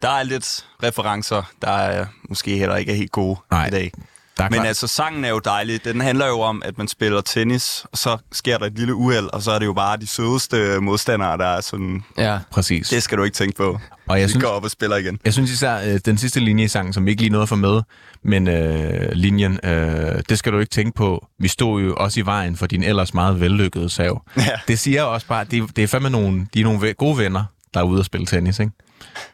der 0.02 0.10
er 0.10 0.24
lidt 0.24 0.68
referencer, 0.84 1.52
der 1.62 1.72
er 1.72 2.06
måske 2.30 2.58
heller 2.58 2.76
ikke 2.76 2.92
er 2.92 2.96
helt 2.96 3.12
gode 3.12 3.40
Nej, 3.52 3.68
i 3.68 3.70
dag. 3.72 3.92
Der 4.38 4.44
Men 4.44 4.54
klart- 4.54 4.68
altså, 4.68 4.88
sangen 4.88 5.26
er 5.26 5.30
jo 5.30 5.40
dejlig. 5.40 5.84
Den 5.86 6.02
handler 6.02 6.28
jo 6.28 6.40
om, 6.40 6.62
at 6.66 6.78
man 6.78 6.88
spiller 6.88 7.22
tennis, 7.22 7.86
og 7.92 7.98
så 7.98 8.18
sker 8.32 8.58
der 8.58 8.66
et 8.66 8.74
lille 8.78 8.96
uheld, 8.96 9.30
og 9.34 9.42
så 9.42 9.52
er 9.52 9.60
det 9.60 9.66
jo 9.66 9.74
bare 9.74 9.98
de 9.98 10.08
sødeste 10.08 10.80
modstandere, 10.82 11.38
der 11.38 11.46
er 11.46 11.62
sådan, 11.62 12.04
Ja, 12.18 12.40
Præcis. 12.52 12.90
det 12.90 13.04
skal 13.04 13.18
du 13.18 13.24
ikke 13.24 13.36
tænke 13.36 13.56
på. 13.58 13.80
Og 14.08 14.20
jeg 14.20 14.26
Vi 14.26 14.30
synes, 14.32 14.44
går 14.44 14.52
op 14.52 14.64
og 14.64 14.72
spiller 14.72 14.98
igen. 14.98 15.20
jeg 15.26 15.34
synes 15.34 15.52
især, 15.52 15.94
øh, 15.94 16.00
den 16.06 16.18
sidste 16.18 16.40
linje 16.40 16.64
i 16.64 16.68
sangen, 16.68 16.94
som 16.94 17.06
vi 17.06 17.12
ikke 17.12 17.22
lige 17.22 17.32
nåede 17.32 17.44
at 17.44 17.50
få 17.50 17.56
med, 17.56 17.82
men 18.24 18.48
øh, 18.48 19.10
linjen, 19.12 19.60
øh, 19.64 20.22
det 20.30 20.40
skal 20.40 20.52
du 20.54 20.60
ikke 20.60 20.70
tænke 20.70 20.92
på. 20.96 21.28
Vi 21.40 21.48
stod 21.48 21.82
jo 21.82 21.96
også 21.96 22.20
i 22.20 22.26
vejen 22.26 22.56
for 22.58 22.66
din 22.68 22.84
ellers 22.84 23.14
meget 23.14 23.40
vellykkede 23.40 23.90
sav. 23.90 24.22
Ja. 24.38 24.44
Det 24.68 24.80
siger 24.80 25.04
også 25.04 25.28
bare, 25.28 25.44
det, 25.44 25.76
det 25.76 25.84
er 25.84 25.88
fandme 25.88 26.10
nogle, 26.10 26.48
de 26.54 26.60
er 26.60 26.64
nogle 26.64 26.94
gode 26.94 27.18
venner, 27.18 27.44
der 27.74 27.80
er 27.80 27.84
ude 27.84 28.00
og 28.02 28.06
spille 28.06 28.26
tennis, 28.28 28.60
ikke? 28.60 28.72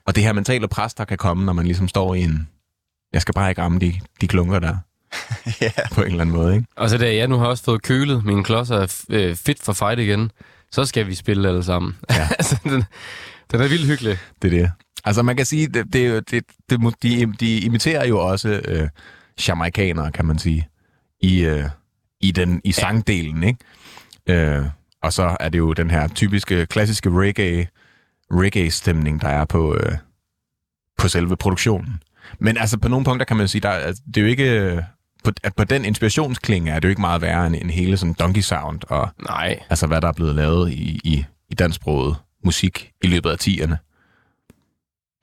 Og 0.07 0.15
det 0.15 0.23
her 0.23 0.33
mentale 0.33 0.67
pres, 0.67 0.93
der 0.93 1.05
kan 1.05 1.17
komme, 1.17 1.45
når 1.45 1.53
man 1.53 1.65
ligesom 1.65 1.87
står 1.87 2.15
i 2.15 2.21
en... 2.21 2.47
Jeg 3.13 3.21
skal 3.21 3.33
bare 3.33 3.49
ikke 3.49 3.61
ramme 3.61 3.79
de, 3.79 3.93
de 4.21 4.27
klunker 4.27 4.59
der, 4.59 4.75
ja. 5.61 5.71
på 5.91 6.01
en 6.01 6.07
eller 6.07 6.21
anden 6.21 6.35
måde, 6.35 6.55
ikke? 6.55 6.67
og 6.75 6.89
så 6.89 6.97
da 6.97 7.15
jeg 7.15 7.27
nu 7.27 7.37
har 7.37 7.45
også 7.45 7.63
fået 7.63 7.81
kølet 7.81 8.25
mine 8.25 8.43
klodser 8.43 8.75
er 8.77 9.03
øh, 9.09 9.35
fit 9.35 9.63
for 9.63 9.73
fight 9.73 9.99
igen, 9.99 10.31
så 10.71 10.85
skal 10.85 11.07
vi 11.07 11.15
spille 11.15 11.47
alle 11.49 11.63
sammen. 11.63 11.95
Ja. 12.09 12.27
altså, 12.39 12.57
den, 12.63 12.83
den 13.51 13.61
er 13.61 13.67
vildt 13.67 13.85
hyggelig. 13.87 14.17
Det 14.41 14.53
er 14.53 14.61
det. 14.61 14.71
Altså 15.05 15.23
man 15.23 15.37
kan 15.37 15.45
sige, 15.45 15.67
det, 15.67 15.93
det, 15.93 16.05
er 16.05 16.09
jo- 16.09 16.19
det, 16.19 16.43
det, 16.69 16.79
de, 17.03 17.33
de 17.39 17.57
imiterer 17.59 18.05
jo 18.07 18.19
også 18.19 18.61
øh, 18.65 18.89
jamaikanere, 19.47 20.11
kan 20.11 20.25
man 20.25 20.39
sige, 20.39 20.67
i, 21.21 21.39
øh, 21.45 21.63
i, 22.21 22.31
den, 22.31 22.61
i 22.63 22.71
sangdelen, 22.71 23.43
ikke? 23.43 23.59
Øh, 24.29 24.65
og 25.01 25.13
så 25.13 25.37
er 25.39 25.49
det 25.49 25.57
jo 25.57 25.73
den 25.73 25.89
her 25.89 26.07
typiske, 26.07 26.65
klassiske 26.65 27.09
reggae, 27.09 27.67
reggae-stemning, 28.31 29.21
der 29.21 29.27
er 29.27 29.45
på, 29.45 29.75
øh, 29.75 29.91
på 30.97 31.07
selve 31.07 31.37
produktionen. 31.37 32.01
Men 32.39 32.57
altså 32.57 32.77
på 32.77 32.87
nogle 32.87 33.05
punkter 33.05 33.25
kan 33.25 33.37
man 33.37 33.47
sige, 33.47 33.61
der, 33.61 33.69
er- 33.69 33.93
det 34.07 34.17
er 34.17 34.21
jo 34.21 34.27
ikke... 34.27 34.85
På, 35.23 35.31
at 35.43 35.55
på 35.55 35.63
den 35.63 35.85
inspirationsklinge 35.85 36.71
er 36.71 36.79
det 36.79 36.83
jo 36.83 36.89
ikke 36.89 37.01
meget 37.01 37.21
værre 37.21 37.47
end, 37.47 37.55
end 37.55 37.71
hele 37.71 37.97
sådan 37.97 38.13
donkey 38.13 38.41
sound 38.41 38.79
og 38.87 39.09
Nej. 39.27 39.59
altså 39.69 39.87
hvad 39.87 40.01
der 40.01 40.07
er 40.07 40.11
blevet 40.13 40.35
lavet 40.35 40.71
i, 40.71 40.99
i, 41.03 41.25
i 41.49 41.55
dansksproget 41.55 42.15
musik 42.43 42.91
i 43.03 43.07
løbet 43.07 43.29
af 43.29 43.35
10'erne. 43.47 43.75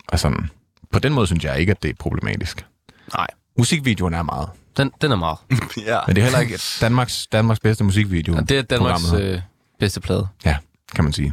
Og 0.08 0.18
sådan, 0.18 0.50
på 0.92 0.98
den 0.98 1.12
måde 1.12 1.26
synes 1.26 1.44
jeg 1.44 1.60
ikke, 1.60 1.70
at 1.70 1.82
det 1.82 1.90
er 1.90 1.94
problematisk. 1.98 2.66
Nej. 3.14 3.26
Musikvideoen 3.58 4.14
er 4.14 4.22
meget. 4.22 4.48
Den, 4.76 4.90
den 5.00 5.12
er 5.12 5.16
meget. 5.16 5.38
ja. 5.86 5.98
Men 6.06 6.16
det 6.16 6.20
er 6.20 6.24
heller 6.24 6.40
ikke 6.40 6.60
Danmarks, 6.80 7.26
Danmarks 7.26 7.60
bedste 7.60 7.84
musikvideo. 7.84 8.36
Og 8.36 8.48
det 8.48 8.58
er 8.58 8.62
Danmarks 8.62 9.12
øh, 9.12 9.40
bedste 9.78 10.00
plade. 10.00 10.26
Ja, 10.44 10.56
kan 10.94 11.04
man 11.04 11.12
sige. 11.12 11.32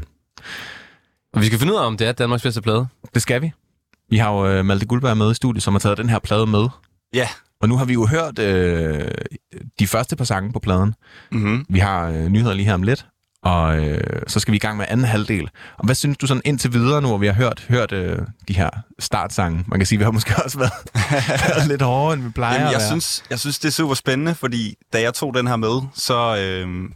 Og 1.34 1.42
vi 1.42 1.46
skal 1.46 1.60
finde 1.60 1.74
ud 1.74 1.78
af, 1.78 1.86
om 1.86 1.98
det 1.98 2.08
er 2.08 2.12
Danmarks 2.12 2.44
bedste 2.44 2.62
plade. 2.62 2.88
Det 3.14 3.22
skal 3.22 3.42
vi. 3.42 3.52
Vi 4.10 4.18
har 4.18 4.32
jo 4.32 4.48
øh, 4.48 4.66
Malte 4.66 4.86
Guldberg 4.86 5.18
med 5.18 5.32
i 5.32 5.34
studiet, 5.34 5.64
som 5.64 5.74
har 5.74 5.80
taget 5.80 5.98
den 5.98 6.10
her 6.10 6.20
plade 6.20 6.48
med. 6.48 6.68
Ja. 7.14 7.28
Og 7.62 7.70
nu 7.70 7.78
har 7.78 7.86
vi 7.86 7.94
jo 7.94 8.06
hørt 8.06 8.40
øh, 8.40 9.12
de 9.80 9.88
første 9.88 10.16
par 10.16 10.26
sange 10.26 10.54
på 10.54 10.60
pladen. 10.60 10.94
Mm-hmm. 11.32 11.66
Vi 11.70 11.80
har 11.80 12.08
øh, 12.10 12.28
nyheder 12.28 12.54
lige 12.54 12.66
her 12.66 12.74
om 12.74 12.84
lidt, 12.84 13.06
og 13.44 13.86
øh, 13.86 14.22
så 14.28 14.40
skal 14.40 14.52
vi 14.52 14.56
i 14.56 14.60
gang 14.60 14.78
med 14.78 14.86
anden 14.90 15.06
halvdel. 15.06 15.50
Og 15.78 15.86
hvad 15.86 15.96
synes 15.96 16.18
du 16.18 16.28
sådan 16.28 16.42
indtil 16.46 16.74
videre 16.74 17.02
nu, 17.02 17.08
hvor 17.08 17.18
vi 17.18 17.28
har 17.28 17.34
hørt, 17.34 17.66
hørt 17.70 17.92
øh, 17.92 18.20
de 18.48 18.54
her 18.54 18.70
startsange? 19.00 19.64
Man 19.68 19.80
kan 19.80 19.86
sige, 19.86 19.98
at 19.98 20.00
vi 20.00 20.04
har 20.04 20.12
måske 20.12 20.44
også 20.46 20.58
været, 20.60 20.72
været 21.56 21.68
lidt 21.68 21.82
hårdere, 21.82 22.14
end 22.14 22.24
vi 22.24 22.30
plejer 22.30 22.54
Jamen, 22.54 22.68
at 22.68 22.74
jeg, 22.74 22.80
være. 22.80 22.88
synes, 22.88 23.24
jeg 23.30 23.40
synes, 23.40 23.60
det 23.60 23.68
er 23.68 23.72
super 23.72 23.94
spændende, 23.94 24.36
fordi 24.36 24.76
da 24.94 25.02
jeg 25.02 25.14
tog 25.14 25.34
den 25.34 25.48
her 25.48 25.56
med, 25.56 25.82
så, 25.96 26.38
øh, 26.38 26.90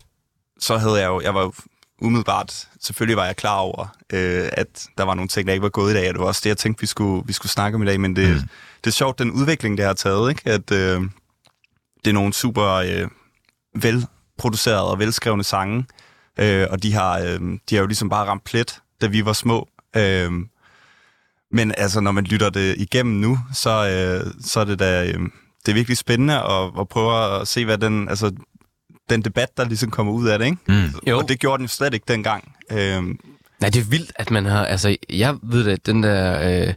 så 0.60 0.78
havde 0.78 0.96
jeg 1.00 1.08
jo, 1.08 1.22
jeg 1.22 1.36
var 1.36 1.42
jo 1.42 1.54
umiddelbart, 2.02 2.68
selvfølgelig 2.82 3.18
var 3.18 3.26
jeg 3.26 3.36
klar 3.36 3.58
over, 3.58 3.96
øh, 4.14 4.50
at 4.52 4.86
der 4.98 5.04
var 5.04 5.14
nogle 5.16 5.28
ting, 5.28 5.48
der 5.48 5.54
ikke 5.54 5.64
var 5.64 5.70
gået 5.70 5.92
i 5.92 5.96
dag, 5.96 6.08
og 6.08 6.14
det 6.14 6.22
var 6.22 6.28
også 6.28 6.42
det, 6.44 6.50
jeg 6.50 6.58
tænkte, 6.58 6.82
vi 6.82 6.88
skulle, 6.88 7.24
vi 7.28 7.34
skulle 7.34 7.52
snakke 7.52 7.76
om 7.76 7.84
i 7.84 7.86
dag, 7.86 8.00
men 8.00 8.16
det, 8.16 8.30
mm. 8.30 8.50
Det 8.84 8.90
er 8.90 8.92
sjovt, 8.92 9.20
den 9.20 9.32
udvikling, 9.32 9.78
det 9.78 9.86
har 9.86 9.94
taget, 9.94 10.30
ikke? 10.30 10.50
at 10.50 10.72
øh, 10.72 11.02
det 12.06 12.10
er 12.10 12.14
nogle 12.14 12.34
super 12.34 12.68
øh, 12.68 13.08
velproducerede 13.82 14.92
og 14.92 15.00
velskrevne 15.00 15.44
sange, 15.44 15.86
øh, 16.40 16.68
og 16.70 16.84
de 16.84 16.94
har, 16.94 17.20
øh, 17.20 17.40
de 17.70 17.76
har 17.76 17.82
jo 17.82 17.86
ligesom 17.88 18.10
bare 18.10 18.26
ramt 18.28 18.44
plet, 18.44 18.80
da 19.02 19.08
vi 19.08 19.26
var 19.26 19.34
små. 19.34 19.68
Øh, 19.96 20.32
men 21.52 21.74
altså, 21.78 22.00
når 22.00 22.12
man 22.12 22.24
lytter 22.24 22.50
det 22.50 22.76
igennem 22.78 23.16
nu, 23.16 23.40
så, 23.54 23.70
øh, 23.70 24.34
så 24.42 24.60
er 24.60 24.66
det 24.66 24.80
da... 24.80 25.06
Øh, 25.06 25.20
det 25.66 25.72
er 25.72 25.74
virkelig 25.74 25.98
spændende 25.98 26.34
at, 26.34 26.72
at 26.80 26.88
prøve 26.90 27.42
at 27.42 27.48
se, 27.48 27.66
hvad 27.66 27.78
den, 27.78 28.10
altså, 28.10 28.32
den 29.10 29.22
debat, 29.22 29.58
der 29.58 29.66
ligesom 29.66 29.92
kommer 29.92 30.14
ud 30.14 30.28
af 30.28 30.40
det, 30.40 30.46
ikke? 30.46 30.58
Mm. 30.68 31.00
Jo. 31.08 31.18
Og 31.18 31.30
det 31.30 31.40
gjorde 31.40 31.58
den 31.58 31.64
jo 31.66 31.68
slet 31.68 31.94
ikke 31.94 32.06
dengang. 32.08 32.56
Øhm, 32.72 33.20
Nej, 33.60 33.70
det 33.70 33.80
er 33.80 33.90
vildt, 33.90 34.12
at 34.16 34.32
man 34.32 34.46
har... 34.46 34.66
Altså, 34.66 34.96
jeg 35.10 35.38
ved 35.44 35.68
at 35.68 35.86
den 35.86 36.04
der 36.04 36.50
øh, 36.68 36.74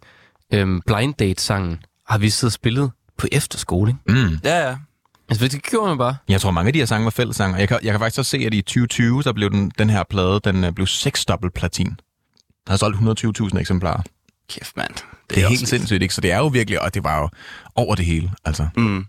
øh, 0.52 0.80
Blind 0.86 1.14
Date-sangen 1.14 1.78
har 2.08 2.18
vi 2.18 2.30
siddet 2.30 2.50
og 2.50 2.52
spillet 2.52 2.90
på 3.18 3.26
efterskole, 3.32 3.90
ikke? 4.08 4.20
Mm. 4.26 4.38
ja, 4.44 4.68
ja. 4.68 4.76
Altså, 5.28 5.48
det 5.48 5.62
gjorde 5.62 5.88
man 5.88 5.98
bare. 5.98 6.16
Jeg 6.28 6.40
tror, 6.40 6.50
mange 6.50 6.66
af 6.66 6.72
de 6.72 6.78
her 6.78 6.86
sange 6.86 7.04
var 7.04 7.10
fællessange, 7.10 7.54
og 7.54 7.60
jeg 7.60 7.68
kan, 7.68 7.78
jeg 7.82 7.92
kan 7.92 8.00
faktisk 8.00 8.18
også 8.18 8.30
se, 8.30 8.38
at 8.38 8.54
i 8.54 8.62
2020, 8.62 9.22
der 9.22 9.32
blev 9.32 9.50
den, 9.50 9.72
den 9.78 9.90
her 9.90 10.02
plade, 10.10 10.40
den 10.44 10.64
øh, 10.64 10.72
blev 10.72 10.86
seksdobbelt 10.86 11.54
platin. 11.54 11.86
Der 12.66 12.72
har 12.72 12.76
solgt 12.76 12.98
120.000 13.54 13.58
eksemplarer. 13.58 14.02
Kæft, 14.50 14.76
mand. 14.76 14.94
Det, 14.94 15.04
Det 15.30 15.38
er 15.42 15.46
også 15.46 15.58
helt 15.58 15.68
sindssygt, 15.68 16.02
ikke? 16.02 16.14
Så 16.14 16.20
det 16.20 16.32
er 16.32 16.38
jo 16.38 16.46
virkelig, 16.46 16.82
og 16.82 16.94
det 16.94 17.04
var 17.04 17.20
jo 17.20 17.28
over 17.74 17.94
det 17.94 18.04
hele, 18.04 18.30
altså. 18.44 18.68
Mm. 18.76 19.04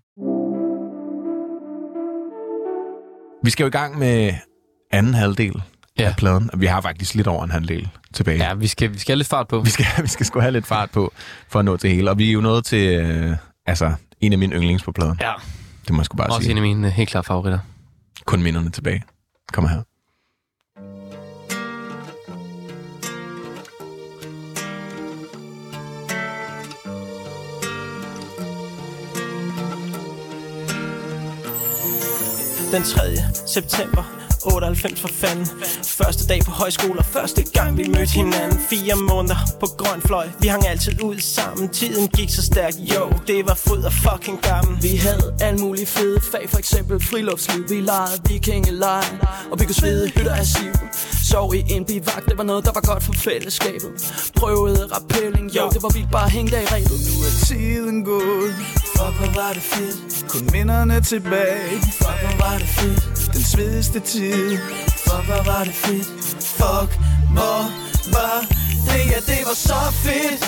Vi 3.44 3.50
skal 3.50 3.64
jo 3.64 3.68
i 3.68 3.72
gang 3.72 4.00
med 4.00 4.34
anden 4.92 5.14
halvdel 5.14 5.62
ja. 6.00 6.04
Af 6.04 6.16
pladen, 6.16 6.50
og 6.54 6.62
vi 6.62 6.66
har 6.66 6.82
faktisk 6.82 7.16
lidt 7.16 7.28
over 7.28 7.44
en 7.44 7.52
halvdel 7.52 7.90
tilbage. 8.16 8.38
Ja, 8.38 8.54
vi 8.54 8.68
skal, 8.68 8.94
vi 8.94 9.00
skal 9.00 9.12
have 9.12 9.18
lidt 9.18 9.28
fart 9.28 9.48
på. 9.48 9.60
Vi 9.60 9.70
skal, 9.70 9.86
vi 10.02 10.08
skal 10.08 10.26
sgu 10.26 10.40
have 10.40 10.52
lidt 10.52 10.68
fart 10.68 10.92
på, 10.92 11.14
for 11.50 11.60
at 11.60 11.66
nå 11.66 11.78
til 11.78 11.90
hele. 11.90 12.10
Og 12.10 12.18
vi 12.18 12.28
er 12.30 12.34
jo 12.34 12.42
nået 12.42 12.66
til, 12.66 13.00
øh, 13.00 13.38
altså, 13.66 13.94
en 14.22 14.32
af 14.34 14.40
mine 14.40 14.56
yndlings 14.56 14.84
på 14.84 14.92
pladen. 14.92 15.18
Ja, 15.22 15.32
Det 15.88 15.94
må 15.94 16.02
jeg 16.02 16.06
sgu 16.06 16.18
bare 16.18 16.28
også 16.28 16.42
sige. 16.42 16.52
en 16.52 16.58
af 16.58 16.62
mine 16.62 16.88
øh, 16.88 16.94
helt 16.94 17.10
klare 17.10 17.24
favoritter. 17.24 17.60
Kun 18.26 18.42
minderne 18.44 18.70
tilbage. 18.70 19.04
Kommer 19.54 19.70
her. 19.70 19.82
Den 32.72 32.84
3. 32.84 33.02
september 33.48 34.25
98 34.46 35.00
for 35.02 35.08
fanden. 35.08 35.48
Første 35.84 36.28
dag 36.28 36.42
på 36.46 36.52
højskole 36.52 37.00
og 37.00 37.06
første 37.06 37.44
gang 37.44 37.78
vi 37.78 37.88
mødte 37.88 38.12
hinanden. 38.12 38.60
Fire 38.70 38.96
måneder 38.96 39.36
på 39.60 39.66
grøn 39.78 40.02
fløj. 40.02 40.28
Vi 40.40 40.48
hang 40.48 40.68
altid 40.68 41.04
ud 41.04 41.20
sammen. 41.20 41.70
Tiden 41.70 42.08
gik 42.08 42.30
så 42.30 42.42
stærkt, 42.42 42.78
jo 42.78 43.12
Det 43.28 43.48
var 43.48 43.54
fryd 43.56 43.84
og 43.84 43.94
fucking 43.94 44.42
gammel. 44.42 44.84
Vi 44.84 44.96
havde 44.96 45.34
alle 45.42 45.60
mulige 45.60 45.86
fede 45.86 46.22
fag, 46.32 46.50
for 46.50 46.58
eksempel 46.58 47.04
friluftsliv. 47.04 47.70
Vi 47.70 47.76
legede 47.76 48.22
vikingeleje, 48.30 49.20
og 49.52 49.60
vi 49.60 49.66
kunne 49.66 49.76
svede 49.76 50.10
hytter 50.10 50.36
af 50.36 50.46
siv. 50.46 50.74
Sov 51.32 51.56
i 51.56 51.64
en 51.70 51.86
bivagt, 51.86 52.26
det 52.30 52.38
var 52.38 52.44
noget, 52.44 52.66
der 52.66 52.72
var 52.72 52.82
godt 52.82 53.04
for 53.04 53.14
fællesskabet. 53.14 53.92
Prøvede 54.36 54.88
rappelling, 54.96 55.56
jo, 55.56 55.70
det 55.74 55.84
var 55.84 55.90
vildt 55.94 56.12
bare 56.12 56.30
hænge 56.30 56.52
der 56.52 56.60
i 56.60 56.66
rebet. 56.66 57.00
Nu 57.08 57.16
er 57.28 57.34
tiden 57.48 58.06
gået, 58.06 58.56
fuck 58.98 59.16
hvor 59.20 59.32
var 59.42 59.54
det 59.54 59.62
fedt. 59.62 60.26
Kun 60.30 60.50
minderne 60.52 61.02
tilbage, 61.02 61.80
fuck 62.02 62.20
hvor 62.24 62.36
var 62.44 62.58
det 62.58 62.68
fedt. 62.68 63.34
Den 63.34 63.44
svedigste 63.44 64.00
tid, 64.00 64.58
fuck 65.08 65.26
hvor 65.30 65.44
var 65.52 65.64
det 65.64 65.76
fedt. 65.86 66.08
Fuck 66.60 66.90
hvor 67.36 67.62
var 68.16 68.40
det, 68.88 69.02
ja 69.12 69.20
det 69.32 69.42
var 69.48 69.58
så 69.70 69.82
fedt. 70.06 70.42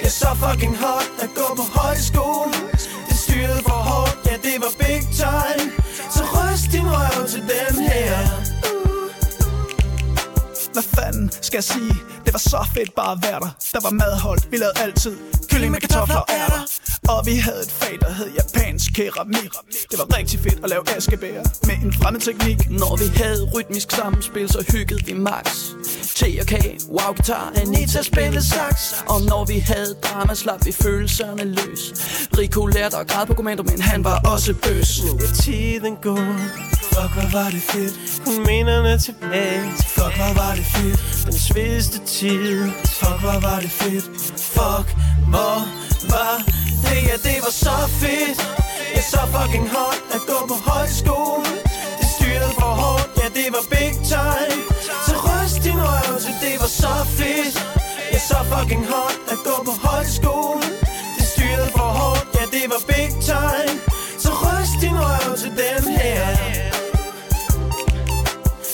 Det 0.00 0.06
er 0.06 0.16
så 0.22 0.30
fucking 0.42 0.76
hot 0.76 1.10
at 1.24 1.30
gå 1.38 1.46
på 1.56 1.64
højskole. 1.78 2.52
Det 3.08 3.16
styrede 3.24 3.60
for 3.68 3.80
hårdt, 3.90 4.18
ja 4.30 4.36
det 4.46 4.56
var 4.64 4.72
big 4.84 5.02
time. 5.22 5.66
Så 6.14 6.22
ryst 6.34 6.72
din 6.72 6.86
røv 6.94 7.28
til 7.28 7.42
den 7.52 7.74
her 7.90 8.49
hvad 10.72 10.82
fanden 10.82 11.30
skal 11.42 11.56
jeg 11.56 11.64
sige? 11.64 11.94
Det 12.24 12.32
var 12.32 12.38
så 12.38 12.66
fedt 12.74 12.94
bare 12.94 13.12
at 13.12 13.18
være 13.22 13.40
der. 13.40 13.50
Der 13.72 13.80
var 13.82 13.90
madhold, 13.90 14.40
vi 14.50 14.56
lavede 14.56 14.78
altid 14.78 15.16
Kylling 15.50 15.72
med 15.72 15.80
kartofler 15.80 16.16
og 16.16 16.26
ærter. 16.30 16.62
Og 17.08 17.26
vi 17.26 17.34
havde 17.34 17.60
et 17.62 17.70
fag, 17.70 17.98
der 18.00 18.12
hed 18.12 18.30
japansk 18.40 18.92
keramik. 18.94 19.52
Det 19.90 19.98
var 19.98 20.18
rigtig 20.18 20.40
fedt 20.40 20.60
at 20.64 20.70
lave 20.70 20.82
askebær 20.96 21.42
Med 21.66 21.76
en 21.84 21.92
fremmed 21.92 22.20
teknik. 22.20 22.70
Når 22.70 22.96
vi 22.96 23.06
havde 23.22 23.50
rytmisk 23.54 23.90
samspil, 23.90 24.48
så 24.48 24.64
hyggede 24.72 25.04
vi 25.06 25.12
max. 25.12 25.46
T 26.18 26.22
og 26.40 26.46
K, 26.46 26.54
wow 26.88 27.12
guitar, 27.16 27.52
Anita 27.56 28.02
spillede 28.02 28.44
sax. 28.44 28.74
Og 29.08 29.22
når 29.22 29.44
vi 29.44 29.58
havde 29.58 29.94
drama, 30.02 30.34
slap 30.34 30.66
vi 30.66 30.72
følelserne 30.72 31.44
løs. 31.44 31.82
Rico 32.38 32.66
lærte 32.66 32.96
at 32.96 33.08
græde 33.08 33.26
på 33.26 33.34
kommando, 33.34 33.62
men 33.62 33.80
han 33.80 34.04
var 34.04 34.20
også 34.32 34.54
bøs. 34.62 35.04
Nu 35.04 35.12
er 35.12 35.32
tiden 35.42 35.96
gået. 35.96 36.79
Fuck, 36.92 37.10
hvor 37.16 37.28
var 37.38 37.50
det 37.54 37.62
fedt. 37.62 37.94
Kun 38.24 38.46
minderne 38.46 38.98
tilbage. 38.98 39.62
Fuck, 39.96 40.14
hvor 40.20 40.32
var 40.42 40.54
det 40.58 40.66
fedt. 40.74 41.00
Den 41.26 41.38
svedigste 41.38 41.98
tid. 42.06 42.70
Fuck, 43.00 43.18
hvor 43.24 43.38
var 43.46 43.60
det 43.64 43.70
fedt. 43.80 44.04
Fuck, 44.54 44.86
hvor 45.32 45.58
var 46.12 46.36
det? 46.46 47.00
Ja, 47.08 47.16
det 47.28 47.38
var 47.44 47.54
så 47.64 47.76
fedt. 48.00 48.40
Ja, 48.94 49.00
så 49.12 49.20
fucking 49.34 49.68
hot 49.74 50.02
at 50.16 50.22
gå 50.30 50.38
på 50.50 50.56
højskole. 50.70 51.50
Det 51.98 52.06
styrede 52.14 52.52
for 52.58 52.72
hårdt. 52.82 53.10
Ja, 53.22 53.26
det 53.38 53.48
var 53.54 53.64
big 53.76 53.94
time. 54.12 54.60
Så 55.06 55.14
ryst 55.26 55.58
din 55.64 55.78
røv 55.86 56.14
så 56.24 56.32
det 56.44 56.54
var 56.62 56.70
så 56.82 56.94
fedt. 57.18 57.56
Ja, 58.12 58.18
så 58.30 58.38
fucking 58.52 58.84
hot 58.92 59.16
at 59.32 59.38
gå 59.46 59.54
på 59.68 59.72
højskole 59.72 59.89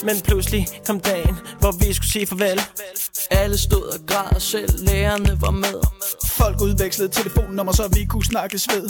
Men 0.07 0.21
pludselig 0.21 0.67
kom 0.87 1.01
dagen, 1.01 1.37
hvor 1.61 1.73
vi 1.73 1.93
skulle 1.93 2.13
sige 2.13 2.27
farvel 2.27 2.61
Alle 3.31 3.59
stod 3.59 3.83
og 3.83 4.01
græd, 4.07 4.41
selv 4.41 4.71
lærerne 4.87 5.41
var 5.41 5.51
med. 5.51 5.81
Folk 6.27 6.61
udvekslede 6.61 7.13
telefonnummer, 7.13 7.73
så 7.73 7.89
vi 7.89 8.05
kunne 8.05 8.25
snakkes 8.25 8.69
ved. 8.75 8.85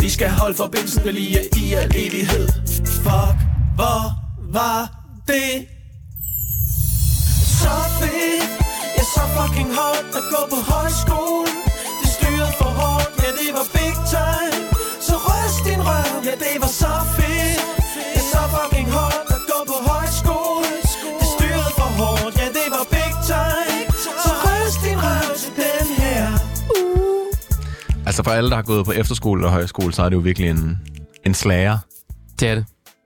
Vi 0.00 0.08
skal 0.08 0.28
holde 0.30 0.54
forbindelsen 0.54 1.04
ved 1.04 1.12
lige 1.12 1.48
i 1.56 1.72
al 1.72 1.90
evighed. 1.94 2.48
Fuck, 2.86 3.36
hvor 3.76 4.02
var 4.52 4.80
det 5.26 5.52
Så 7.60 7.74
fedt 8.00 8.50
Ja, 8.96 9.04
så 9.14 9.22
fucking 9.36 9.70
hot 9.78 10.06
at 10.18 10.24
gå 10.32 10.40
på 10.50 10.58
højskole 10.72 11.50
Det 12.00 12.10
styrede 12.16 12.52
for 12.58 12.70
hårdt, 12.80 13.10
ja 13.22 13.30
det 13.40 13.50
var 13.56 13.66
big 13.72 13.94
time 14.14 14.62
Så 15.06 15.14
ryst 15.26 15.60
din 15.68 15.80
røv, 15.88 16.24
ja 16.24 16.34
det 16.44 16.54
var 16.60 16.72
så 16.82 16.92
fedt 17.16 17.19
Altså 28.20 28.30
for 28.30 28.36
alle, 28.36 28.50
der 28.50 28.56
har 28.56 28.62
gået 28.62 28.84
på 28.84 28.92
efterskole 28.92 29.46
og 29.46 29.52
højskole, 29.52 29.92
så 29.92 30.02
er 30.02 30.08
det 30.08 30.16
jo 30.16 30.20
virkelig 30.20 30.50
en, 30.50 30.78
en 31.26 31.34
slager. 31.34 31.78
Det 32.40 32.48
er 32.48 32.54
det. 32.54 32.64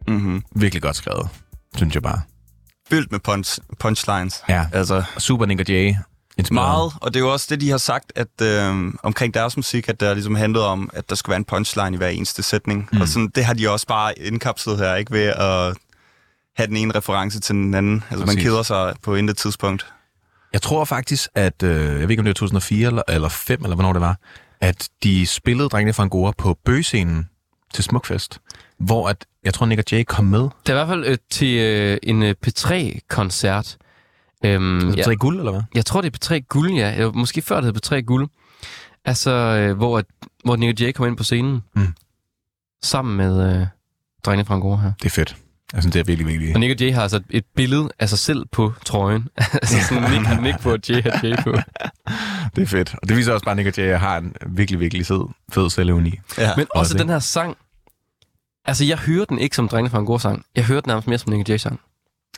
Mm-hmm. 0.08 0.42
Virkelig 0.56 0.82
godt 0.82 0.96
skrevet, 0.96 1.28
synes 1.76 1.94
jeg 1.94 2.02
bare. 2.02 2.20
Fyldt 2.90 3.12
med 3.12 3.20
punch, 3.20 3.58
punchlines. 3.78 4.42
Ja. 4.48 4.66
Altså, 4.72 5.02
Super 5.18 5.46
Nick 5.46 5.60
og 5.60 5.68
Jay. 5.68 5.94
inspireret. 6.38 6.68
Meget, 6.68 6.92
og 7.00 7.14
det 7.14 7.20
er 7.20 7.24
jo 7.24 7.32
også 7.32 7.46
det, 7.50 7.60
de 7.60 7.70
har 7.70 7.78
sagt, 7.78 8.12
at 8.16 8.42
øh, 8.42 8.92
omkring 9.02 9.34
deres 9.34 9.56
musik, 9.56 9.88
at 9.88 10.00
der 10.00 10.14
ligesom 10.14 10.34
handlede 10.34 10.66
om, 10.66 10.90
at 10.92 11.10
der 11.10 11.14
skulle 11.14 11.30
være 11.30 11.38
en 11.38 11.44
punchline 11.44 11.94
i 11.94 11.96
hver 11.96 12.08
eneste 12.08 12.42
sætning. 12.42 12.88
Mm. 12.92 13.00
Og 13.00 13.08
sådan, 13.08 13.28
det 13.34 13.44
har 13.44 13.54
de 13.54 13.70
også 13.70 13.86
bare 13.86 14.18
indkapslet 14.18 14.78
her, 14.78 14.94
ikke 14.94 15.12
ved 15.12 15.26
at 15.26 15.76
have 16.56 16.66
den 16.66 16.76
ene 16.76 16.94
reference 16.94 17.40
til 17.40 17.54
den 17.54 17.74
anden. 17.74 18.04
Altså, 18.10 18.26
man 18.26 18.26
Præcis. 18.26 18.42
keder 18.42 18.62
sig 18.62 18.94
på 19.02 19.14
intet 19.14 19.36
tidspunkt. 19.36 19.86
Jeg 20.52 20.62
tror 20.62 20.84
faktisk, 20.84 21.28
at, 21.34 21.62
øh, 21.62 21.70
jeg 21.70 22.00
ved 22.00 22.10
ikke 22.10 22.20
om 22.20 22.24
det 22.24 22.30
var 22.30 22.34
2004 22.34 22.86
eller, 22.86 23.02
eller 23.08 23.28
5, 23.28 23.62
eller 23.62 23.74
hvornår 23.74 23.92
det 23.92 24.02
var, 24.02 24.16
at 24.64 24.88
de 25.02 25.26
spillede 25.26 25.68
Drengene 25.68 25.92
fra 25.92 26.02
Angora 26.02 26.32
på 26.38 26.58
bøgescenen 26.64 27.28
til 27.74 27.84
Smukfest, 27.84 28.40
hvor 28.78 29.08
at, 29.08 29.26
jeg 29.44 29.54
tror, 29.54 29.66
Nick 29.66 29.78
og 29.78 29.84
Jay 29.92 30.04
kom 30.04 30.24
med. 30.24 30.40
Det 30.40 30.50
er 30.68 30.70
i 30.72 30.74
hvert 30.74 30.88
fald 30.88 31.04
øh, 31.06 31.18
til 31.30 31.58
øh, 31.58 31.98
en 32.02 32.22
øh, 32.22 32.34
P3-koncert. 32.46 33.76
Øhm, 34.44 34.88
Ja. 34.90 34.94
ja, 34.96 35.02
Så 35.02 35.14
guld, 35.14 35.38
eller 35.38 35.52
hvad? 35.52 35.62
jeg 35.74 35.86
tror, 35.86 36.00
det 36.00 36.30
er 36.30 36.34
P3 36.36 36.38
Guld, 36.48 36.72
ja. 36.72 36.92
Eller 36.94 37.12
måske 37.12 37.42
før 37.42 37.60
det 37.60 37.64
hed 37.64 37.98
P3 37.98 38.00
Guld. 38.00 38.28
Altså, 39.04 39.30
øh, 39.30 39.76
hvor, 39.76 39.98
at- 39.98 40.06
hvor 40.44 40.56
Nick 40.56 40.72
og 40.72 40.80
Jay 40.86 40.92
kom 40.92 41.06
ind 41.06 41.16
på 41.16 41.24
scenen. 41.24 41.62
Mm. 41.76 41.94
Sammen 42.82 43.16
med 43.16 43.60
øh, 43.60 43.66
drengene 44.24 44.44
fra 44.44 44.54
Angora 44.54 44.80
her. 44.80 44.92
Det 45.02 45.06
er 45.06 45.10
fedt. 45.10 45.36
Jeg 45.72 45.82
synes, 45.82 45.92
det 45.92 46.00
er 46.00 46.04
virkelig, 46.04 46.26
virkelig... 46.26 46.54
Og 46.54 46.60
Nick 46.60 46.70
og 46.72 46.80
Jay 46.86 46.94
har 46.94 47.02
altså 47.02 47.20
et 47.30 47.44
billede 47.56 47.88
af 47.98 48.08
sig 48.08 48.18
selv 48.18 48.46
på 48.52 48.72
trøjen. 48.84 49.28
altså 49.52 49.76
sådan 49.88 50.10
Nick, 50.10 50.42
Nick 50.42 50.60
på 50.60 50.72
og 50.72 50.78
Jay 50.88 51.02
har 51.02 51.20
Jay 51.22 51.36
på. 51.42 51.52
Det 52.56 52.62
er 52.62 52.66
fedt. 52.66 52.94
Og 53.02 53.08
det 53.08 53.16
viser 53.16 53.32
også 53.32 53.44
bare, 53.44 53.52
at 53.52 53.56
Nick 53.56 53.66
og 53.78 53.84
Jay 53.84 53.98
har 53.98 54.16
en 54.18 54.34
virkelig, 54.46 54.80
virkelig 54.80 55.06
fed, 55.06 55.20
fed 55.52 55.70
selvevni. 55.70 56.20
Ja. 56.38 56.50
Men 56.56 56.66
også 56.74 56.94
Også, 56.94 56.98
den 56.98 57.08
her 57.08 57.18
sang. 57.18 57.56
Altså, 58.64 58.84
jeg 58.84 58.98
hører 58.98 59.24
den 59.24 59.38
ikke 59.38 59.56
som 59.56 59.68
drengene 59.68 59.90
fra 59.90 59.98
Angora 59.98 60.18
sang. 60.18 60.44
Jeg 60.56 60.64
hører 60.64 60.80
den 60.80 60.88
nærmest 60.90 61.08
mere 61.08 61.18
som 61.18 61.32
Nick 61.32 61.40
og 61.40 61.48
Jay 61.48 61.56
sang. 61.56 61.80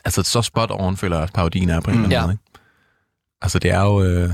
Altså, 0.05 0.23
så 0.23 0.41
spot 0.41 0.69
on 0.73 0.97
føler 0.97 1.15
jeg 1.15 1.21
også, 1.21 1.33
parodien 1.33 1.69
er 1.69 1.79
på 1.81 1.91
en 1.91 1.97
Mm. 1.97 2.03
eller 2.03 2.17
anden 2.19 2.21
Ja. 2.21 2.25
måde. 2.25 2.33
Ikke? 2.33 2.59
Altså, 3.41 3.59
det 3.59 3.71
er 3.71 3.81
jo... 3.81 4.03
Øh... 4.03 4.29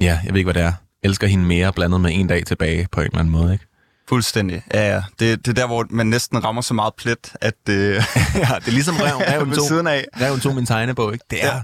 Ja, 0.00 0.20
jeg 0.24 0.32
ved 0.32 0.38
ikke, 0.38 0.46
hvad 0.52 0.54
det 0.54 0.62
er. 0.62 0.72
Elsker 1.02 1.26
hende 1.26 1.44
mere 1.44 1.72
blandet 1.72 2.00
med 2.00 2.10
en 2.14 2.26
dag 2.26 2.46
tilbage 2.46 2.88
på 2.92 3.00
en 3.00 3.06
eller 3.06 3.18
anden 3.18 3.32
måde, 3.32 3.52
ikke? 3.52 3.66
Fuldstændig. 4.08 4.62
Ja, 4.74 4.94
ja. 4.94 5.02
Det, 5.20 5.46
det 5.46 5.48
er 5.48 5.54
der, 5.54 5.66
hvor 5.66 5.86
man 5.90 6.06
næsten 6.06 6.44
rammer 6.44 6.62
så 6.62 6.74
meget 6.74 6.94
plet, 6.94 7.32
at 7.40 7.54
det... 7.66 7.74
ja, 7.94 8.00
det 8.40 8.68
er 8.68 8.70
ligesom 8.70 8.94
Reven, 8.96 9.22
Reven, 9.32 9.50
ved 9.50 9.56
tog, 9.56 9.66
siden 9.66 9.86
af. 9.86 10.04
Reven 10.20 10.40
tog 10.40 10.54
min 10.54 10.66
tegnebog, 10.66 11.12
ikke? 11.12 11.24
Det 11.30 11.44
er... 11.44 11.54
Ja. 11.54 11.62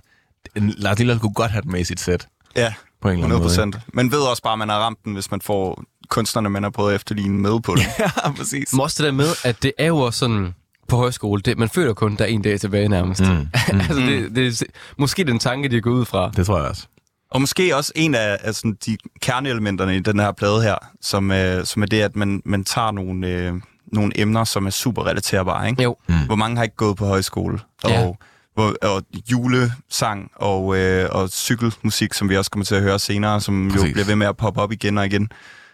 Lars 0.55 0.99
Lillard 0.99 1.19
kunne 1.19 1.35
godt 1.35 1.51
have 1.51 1.63
den 1.63 1.73
med 1.73 1.81
i 1.81 1.85
sit 1.85 2.01
sæt, 2.01 2.27
Ja, 2.57 2.75
på 3.03 3.09
en 3.09 3.13
eller 3.13 3.25
anden 3.25 3.37
100 3.37 3.41
måde. 3.41 3.73
procent. 3.73 3.77
Man 3.95 4.11
ved 4.13 4.19
også 4.19 4.43
bare, 4.43 4.53
at 4.53 4.59
man 4.59 4.69
har 4.69 4.77
ramt 4.79 4.99
den, 5.05 5.15
hvis 5.15 5.31
man 5.31 5.41
får 5.41 5.83
kunstnerne, 6.09 6.51
man 6.51 6.63
har 6.63 6.71
prøvet 6.71 6.91
at 6.91 6.95
efterligne 6.97 7.39
med 7.39 7.61
på 7.61 7.75
det. 7.75 7.87
Ja, 7.99 8.31
præcis. 8.31 8.73
Men 8.73 8.81
også 8.81 9.03
det 9.03 9.07
der 9.07 9.17
med, 9.17 9.27
at 9.45 9.63
det 9.63 9.73
er 9.79 9.87
jo 9.87 9.99
også 9.99 10.19
sådan 10.19 10.55
på 10.89 10.97
højskole. 10.97 11.43
Det, 11.43 11.59
man 11.59 11.69
føler 11.69 11.95
kun, 11.95 12.17
der 12.17 12.25
er 12.25 12.29
en 12.29 12.43
dag 12.43 12.61
tilbage 12.61 12.89
nærmest. 12.89 13.21
Mm. 13.21 13.27
Mm. 13.27 13.49
altså, 13.71 13.95
det, 13.95 14.37
det, 14.37 14.63
er 14.63 14.67
måske 14.97 15.25
den 15.25 15.39
tanke, 15.39 15.69
de 15.69 15.77
er 15.77 15.81
gået 15.81 15.95
ud 15.95 16.05
fra. 16.05 16.31
Det 16.37 16.47
tror 16.47 16.59
jeg 16.59 16.69
også. 16.69 16.87
Og 17.35 17.41
måske 17.41 17.77
også 17.77 17.93
en 17.95 18.15
af, 18.15 18.55
sådan, 18.55 18.77
de 18.87 18.97
kerneelementerne 19.21 19.97
i 19.97 20.01
den 20.01 20.19
her 20.21 20.33
plade 20.33 20.63
her, 20.63 20.75
som, 21.01 21.31
øh, 21.31 21.65
som 21.67 21.83
er 21.83 21.87
det, 21.87 22.01
at 22.01 22.17
man, 22.17 22.43
man 22.45 22.65
tager 22.65 22.91
nogle, 22.91 23.29
øh, 23.29 23.53
nogle 23.93 24.21
emner, 24.21 24.45
som 24.45 24.67
er 24.67 24.71
super 24.71 25.07
relaterbare. 25.07 25.69
Ikke? 25.71 25.83
Jo. 25.83 25.97
Mm. 26.09 26.15
Hvor 26.27 26.35
mange 26.37 26.57
har 26.57 26.63
ikke 26.65 26.77
gået 26.77 26.97
på 26.97 27.07
højskole? 27.07 27.59
Og, 27.85 27.91
Ja. 27.91 28.11
hvor, 28.55 28.75
og 28.83 29.03
julesang 29.31 30.31
og, 30.37 30.77
øh, 30.77 31.09
og 31.13 31.29
cykelmusik, 31.31 32.15
som 32.15 32.29
vi 32.29 32.37
også 32.37 32.51
kommer 32.51 32.65
til 32.65 32.75
at 32.75 32.83
høre 32.83 32.99
senere, 32.99 33.41
som 33.41 33.69
Præcis. 33.69 33.81
Præcis. 33.81 33.89
jo 33.91 33.93
bliver 33.95 34.07
ved 34.07 34.17
med 34.17 34.27
at 34.27 34.37
poppe 34.37 34.61
op 34.61 34.73
igen 34.73 34.99
og 34.99 35.07
igen. 35.07 35.29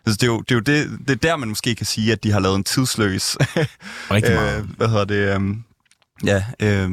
Altså, 0.07 0.17
det, 0.17 0.23
er 0.23 0.27
jo, 0.27 0.41
det 0.41 0.51
er 0.51 0.55
jo 0.55 0.61
det, 0.61 0.99
det 1.09 1.11
er 1.11 1.29
der, 1.29 1.37
man 1.37 1.49
måske 1.49 1.75
kan 1.75 1.87
sige, 1.87 2.13
at 2.13 2.25
de 2.25 2.33
har 2.33 2.41
lavet 2.41 2.57
en 2.57 2.65
tidsløs 2.65 3.37
Rigtig 4.11 4.35
meget. 4.35 4.59
øh, 4.59 4.77
hvad 4.77 4.89
hedder 4.89 5.05
det, 5.05 5.41
øh, 5.41 5.57
ja, 6.25 6.45
øh, 6.63 6.91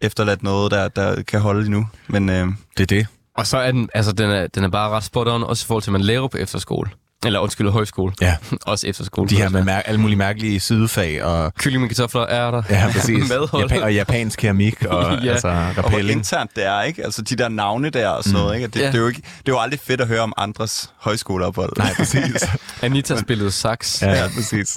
efterladt 0.00 0.42
noget, 0.42 0.70
der, 0.70 0.88
der 0.88 1.22
kan 1.22 1.40
holde 1.40 1.64
endnu. 1.66 1.88
Men 2.08 2.28
øh, 2.28 2.48
Det 2.76 2.82
er 2.82 2.86
det. 2.86 3.06
Og 3.38 3.46
så 3.46 3.58
er 3.58 3.72
den, 3.72 3.88
altså, 3.94 4.12
den 4.12 4.30
er, 4.30 4.46
den 4.46 4.64
er 4.64 4.68
bare 4.68 4.90
ret 4.90 5.04
spot 5.04 5.28
on, 5.28 5.42
også 5.42 5.64
i 5.64 5.66
forhold 5.66 5.82
til, 5.82 5.90
at 5.90 5.92
man 5.92 6.00
lærer 6.00 6.28
på 6.28 6.36
efterskole. 6.36 6.90
Eller 7.26 7.40
undskyld, 7.40 7.70
højskole. 7.70 8.12
Ja. 8.20 8.36
også 8.66 8.86
efterskole. 8.86 9.28
De 9.28 9.36
her 9.36 9.48
med 9.48 9.62
mær- 9.62 9.82
alle 9.86 10.00
mulige 10.00 10.16
mærkelige 10.18 10.60
sidefag 10.60 11.24
og, 11.24 11.54
Kylling 11.54 11.80
med 11.80 11.88
kartofler 11.88 12.22
er 12.22 12.50
der. 12.50 12.62
ja, 12.70 12.90
præcis. 12.92 13.28
Madhold. 13.30 13.62
Japan, 13.62 13.82
og 13.82 13.94
japansk 13.94 14.38
keramik 14.38 14.84
og 14.90 15.18
Ja. 15.24 15.30
altså 15.32 15.48
og 15.48 15.54
hvor 15.72 15.82
rappelling. 15.82 16.18
internt 16.18 16.56
det 16.56 16.66
er, 16.66 16.82
ikke? 16.82 17.04
Altså 17.04 17.22
de 17.22 17.36
der 17.36 17.48
navne 17.48 17.90
der 17.90 18.08
og 18.08 18.24
sådan 18.24 18.36
mm. 18.38 18.42
noget, 18.42 18.56
ikke? 18.56 18.68
Det, 18.68 18.80
Ja. 18.80 18.86
det, 18.86 18.94
er 18.94 18.98
jo 18.98 19.06
ikke, 19.08 19.20
det 19.22 19.48
er 19.48 19.52
jo 19.52 19.58
aldrig 19.60 19.80
fedt 19.80 20.00
at 20.00 20.06
høre 20.08 20.20
om 20.20 20.32
andres 20.36 20.90
højskoleophold. 21.00 21.72
Nej, 21.78 21.94
præcis. 21.96 22.44
Anita 22.82 23.16
spillede 23.16 23.50
sax. 23.50 24.02
Ja, 24.02 24.10
ja, 24.22 24.28
præcis. 24.36 24.76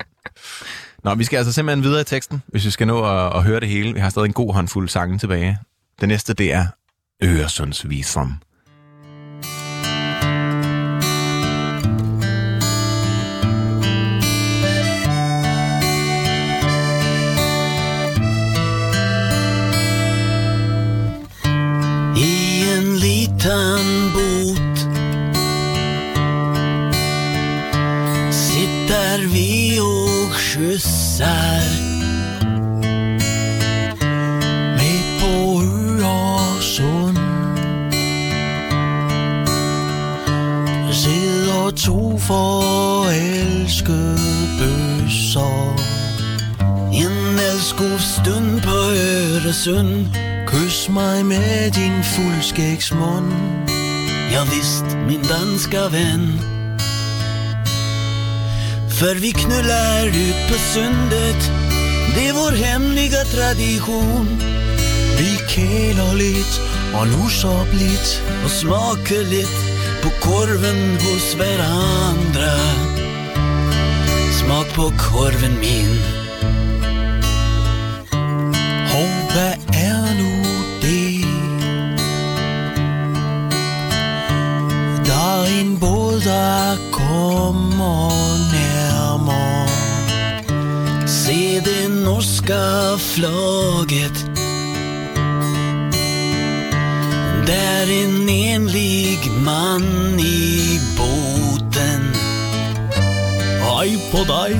Nå, 1.03 1.16
vi 1.16 1.24
skal 1.24 1.38
altså 1.38 1.53
simpelthen 1.53 1.84
videre 1.84 2.01
i 2.01 2.03
teksten, 2.03 2.41
hvis 2.47 2.66
vi 2.66 2.72
skal 2.72 2.88
nå 2.88 3.03
at, 3.06 3.36
at 3.38 3.43
høre 3.43 3.60
det 3.60 3.70
hele. 3.70 3.93
Vi 3.93 3.99
har 3.99 4.10
stadig 4.10 4.26
en 4.28 4.34
god 4.34 4.53
håndfuld 4.53 4.89
sange 4.89 5.18
tilbage. 5.20 5.58
Det 6.01 6.08
næste, 6.10 6.34
det 6.34 6.53
er 6.53 6.66
Øresundsviseren. 7.24 8.34
I 22.18 22.63
en 22.78 22.97
liten 22.97 24.11
bot 24.13 24.78
Sitter 28.32 29.34
vi 29.34 29.80
och 29.80 30.36
skjutsar 30.36 31.85
to 41.86 42.18
forelskede 42.18 44.18
bøsser. 44.60 45.76
En 46.94 47.40
elskov 47.52 48.00
stund 48.00 48.62
på 48.62 48.78
Øresund. 49.10 50.08
Kys 50.48 50.90
mig 50.90 51.26
med 51.26 51.72
din 51.72 52.04
fuldskægsmund. 52.04 53.34
Ja 54.32 54.44
visst, 54.44 54.98
min 55.08 55.22
danska 55.22 55.88
vän 55.88 56.40
För 58.90 59.20
vi 59.20 59.32
knuller 59.32 60.06
ut 60.06 60.50
på 60.50 60.58
sundet 60.74 61.52
Det 62.16 62.28
är 62.28 62.34
vår 62.34 62.52
hemliga 62.52 63.24
tradition. 63.36 64.28
Vi 65.20 65.32
kæler 65.50 66.14
lidt 66.14 66.62
og 66.94 67.08
och 67.24 67.32
så 67.32 67.66
lidt 67.74 68.24
och 68.44 68.52
smakar 68.52 69.30
lidt 69.30 69.64
på 70.06 70.12
korven 70.22 70.97
hos 71.01 71.36
varandra 71.39 72.53
Smak 74.39 74.68
på 74.76 74.91
korven 74.97 75.60
min. 75.60 75.99
Hvad 79.36 79.56
er 79.74 80.14
nu 80.20 80.32
det? 80.82 81.26
Der 85.06 85.41
er 85.41 85.62
en 85.62 85.80
båd, 85.80 86.22
der 86.22 86.78
kommer 86.91 88.12
nærmere. 88.53 89.68
Se 91.08 91.62
det 91.66 92.03
norska 92.03 92.95
flagget 92.97 94.35
Er 97.50 97.89
en 97.89 98.30
enlig 98.30 99.20
mand 99.46 100.22
i 100.22 100.80
båten. 100.98 102.08
Hej 103.62 103.91
på 104.12 104.24
dig, 104.26 104.56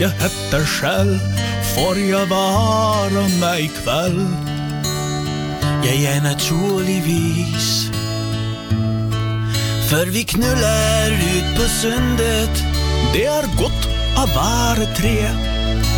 jeg 0.00 0.10
heter 0.20 0.66
Kjell 0.68 1.14
Får 1.74 1.96
jeg 1.96 2.28
vara 2.28 3.24
med 3.40 3.60
i 3.60 3.68
kväll? 3.82 4.20
Ja, 5.84 5.92
ja, 5.92 6.14
naturligvis. 6.22 7.90
För 9.88 10.06
vi 10.06 10.24
knullar 10.24 11.10
ut 11.10 11.56
på 11.56 11.68
sundet. 11.80 12.64
Det 13.12 13.26
er 13.26 13.48
godt 13.56 13.88
at 14.16 14.28
være 14.36 14.88
tre. 14.96 15.16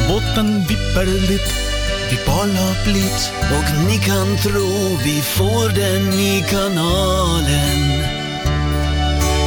Båten 0.09 0.55
vipper 0.69 1.07
litt 1.31 1.68
Vi 2.11 2.17
bollar 2.27 2.85
blitt 2.85 3.33
Och 3.57 3.87
ni 3.89 3.99
kan 3.99 4.37
tro 4.37 4.97
vi 5.05 5.21
får 5.23 5.69
den 5.69 6.13
i 6.13 6.45
kanalen. 6.51 7.81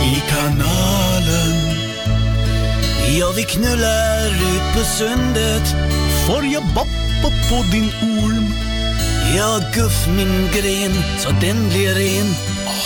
I 0.03 0.21
kanalen. 0.29 1.57
Ja, 3.19 3.31
vi 3.35 3.43
knullar 3.43 4.27
ut 4.27 4.73
på 4.73 4.83
sundet. 4.83 5.75
Får 6.27 6.45
jeg 6.45 6.63
boppa 6.75 7.29
på 7.49 7.63
din 7.71 7.91
orm? 8.01 8.53
Ja, 9.35 9.59
guff 9.73 10.07
min 10.07 10.49
gren 10.53 11.03
så 11.19 11.29
den 11.41 11.69
blir 11.69 11.95
ren. 11.95 12.35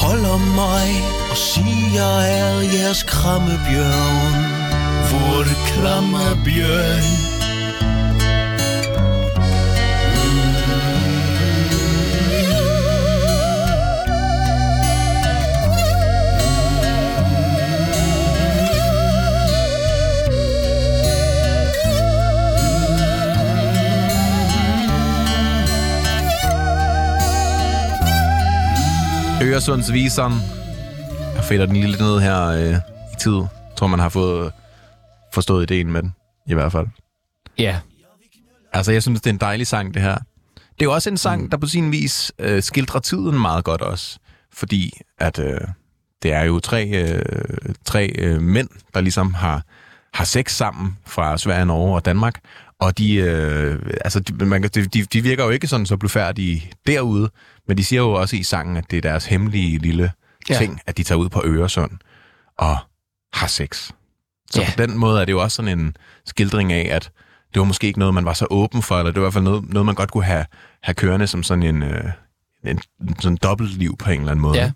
Holder 0.01 0.37
mig 0.37 1.03
og 1.31 1.37
siger 1.37 2.19
er 2.19 2.61
jeres 2.73 3.03
krammebjørn 3.03 4.41
Vår 5.11 5.47
krammebjørn 5.69 7.34
Øresundsviseren. 29.43 30.33
Jeg 31.35 31.43
fætter 31.43 31.65
den 31.65 31.75
lidt 31.75 31.99
ned 31.99 32.19
her 32.19 32.45
øh, 32.45 32.75
i 33.13 33.15
tid. 33.19 33.35
Jeg 33.35 33.77
tror, 33.77 33.87
man 33.87 33.99
har 33.99 34.09
fået 34.09 34.51
forstået 35.33 35.71
ideen 35.71 35.91
med 35.91 36.01
den, 36.01 36.13
i 36.47 36.53
hvert 36.53 36.71
fald. 36.71 36.87
Ja, 37.57 37.79
Altså, 38.75 38.91
jeg 38.91 39.03
synes, 39.03 39.21
det 39.21 39.29
er 39.29 39.33
en 39.33 39.39
dejlig 39.39 39.67
sang, 39.67 39.93
det 39.93 40.01
her. 40.01 40.15
Det 40.55 40.81
er 40.81 40.85
jo 40.85 40.93
også 40.93 41.09
en 41.09 41.17
sang, 41.17 41.51
der 41.51 41.57
på 41.57 41.67
sin 41.67 41.91
vis 41.91 42.31
øh, 42.39 42.63
skildrer 42.63 42.99
tiden 42.99 43.39
meget 43.41 43.63
godt 43.63 43.81
også. 43.81 44.19
Fordi 44.53 44.99
at 45.19 45.39
øh, 45.39 45.59
det 46.23 46.33
er 46.33 46.43
jo 46.43 46.59
tre, 46.59 46.87
øh, 46.87 47.21
tre 47.85 48.11
øh, 48.17 48.41
mænd, 48.41 48.69
der 48.93 49.01
ligesom 49.01 49.33
har, 49.33 49.63
har 50.13 50.25
sex 50.25 50.51
sammen 50.51 50.97
fra 51.05 51.37
Sverige, 51.37 51.65
Norge 51.65 51.95
og 51.95 52.05
Danmark. 52.05 52.39
Og 52.79 52.97
de, 52.97 53.15
øh, 53.15 53.79
altså, 54.03 54.19
de, 54.19 54.45
man, 54.45 54.63
de, 54.63 54.85
de 54.85 55.21
virker 55.21 55.43
jo 55.43 55.49
ikke 55.49 55.67
sådan 55.67 55.85
så 55.85 55.97
blufærdige 55.97 56.71
derude, 56.87 57.29
men 57.67 57.77
de 57.77 57.83
siger 57.85 58.01
jo 58.01 58.11
også 58.11 58.35
i 58.35 58.43
sangen, 58.43 58.77
at 58.77 58.91
det 58.91 58.97
er 58.97 59.01
deres 59.01 59.25
hemmelige 59.25 59.77
lille 59.77 60.11
Ja. 60.49 60.57
ting, 60.57 60.79
at 60.85 60.97
de 60.97 61.03
tager 61.03 61.19
ud 61.19 61.29
på 61.29 61.41
Øresund 61.45 61.91
og 62.57 62.77
har 63.33 63.47
sex. 63.47 63.91
Så 64.51 64.61
Ja. 64.61 64.67
på 64.77 64.81
den 64.81 64.97
måde 64.97 65.21
er 65.21 65.25
det 65.25 65.31
jo 65.31 65.41
også 65.41 65.55
sådan 65.55 65.79
en 65.79 65.97
skildring 66.25 66.73
af, 66.73 66.87
at 66.95 67.11
det 67.53 67.59
var 67.59 67.65
måske 67.65 67.87
ikke 67.87 67.99
noget, 67.99 68.13
man 68.13 68.25
var 68.25 68.33
så 68.33 68.47
åben 68.49 68.81
for, 68.81 68.97
eller 68.99 69.11
det 69.11 69.21
var 69.21 69.23
i 69.23 69.25
hvert 69.25 69.33
fald 69.33 69.43
noget, 69.43 69.69
noget 69.69 69.85
man 69.85 69.95
godt 69.95 70.11
kunne 70.11 70.23
have, 70.23 70.45
have 70.83 70.93
kørende 70.95 71.27
som 71.27 71.43
sådan 71.43 71.63
en, 71.63 71.83
øh, 71.83 72.03
en 72.65 72.79
sådan 73.19 73.37
dobbeltliv 73.43 73.97
på 73.97 74.09
en 74.11 74.19
eller 74.19 74.31
anden 74.31 74.41
måde. 74.41 74.57
Ja. 74.57 74.71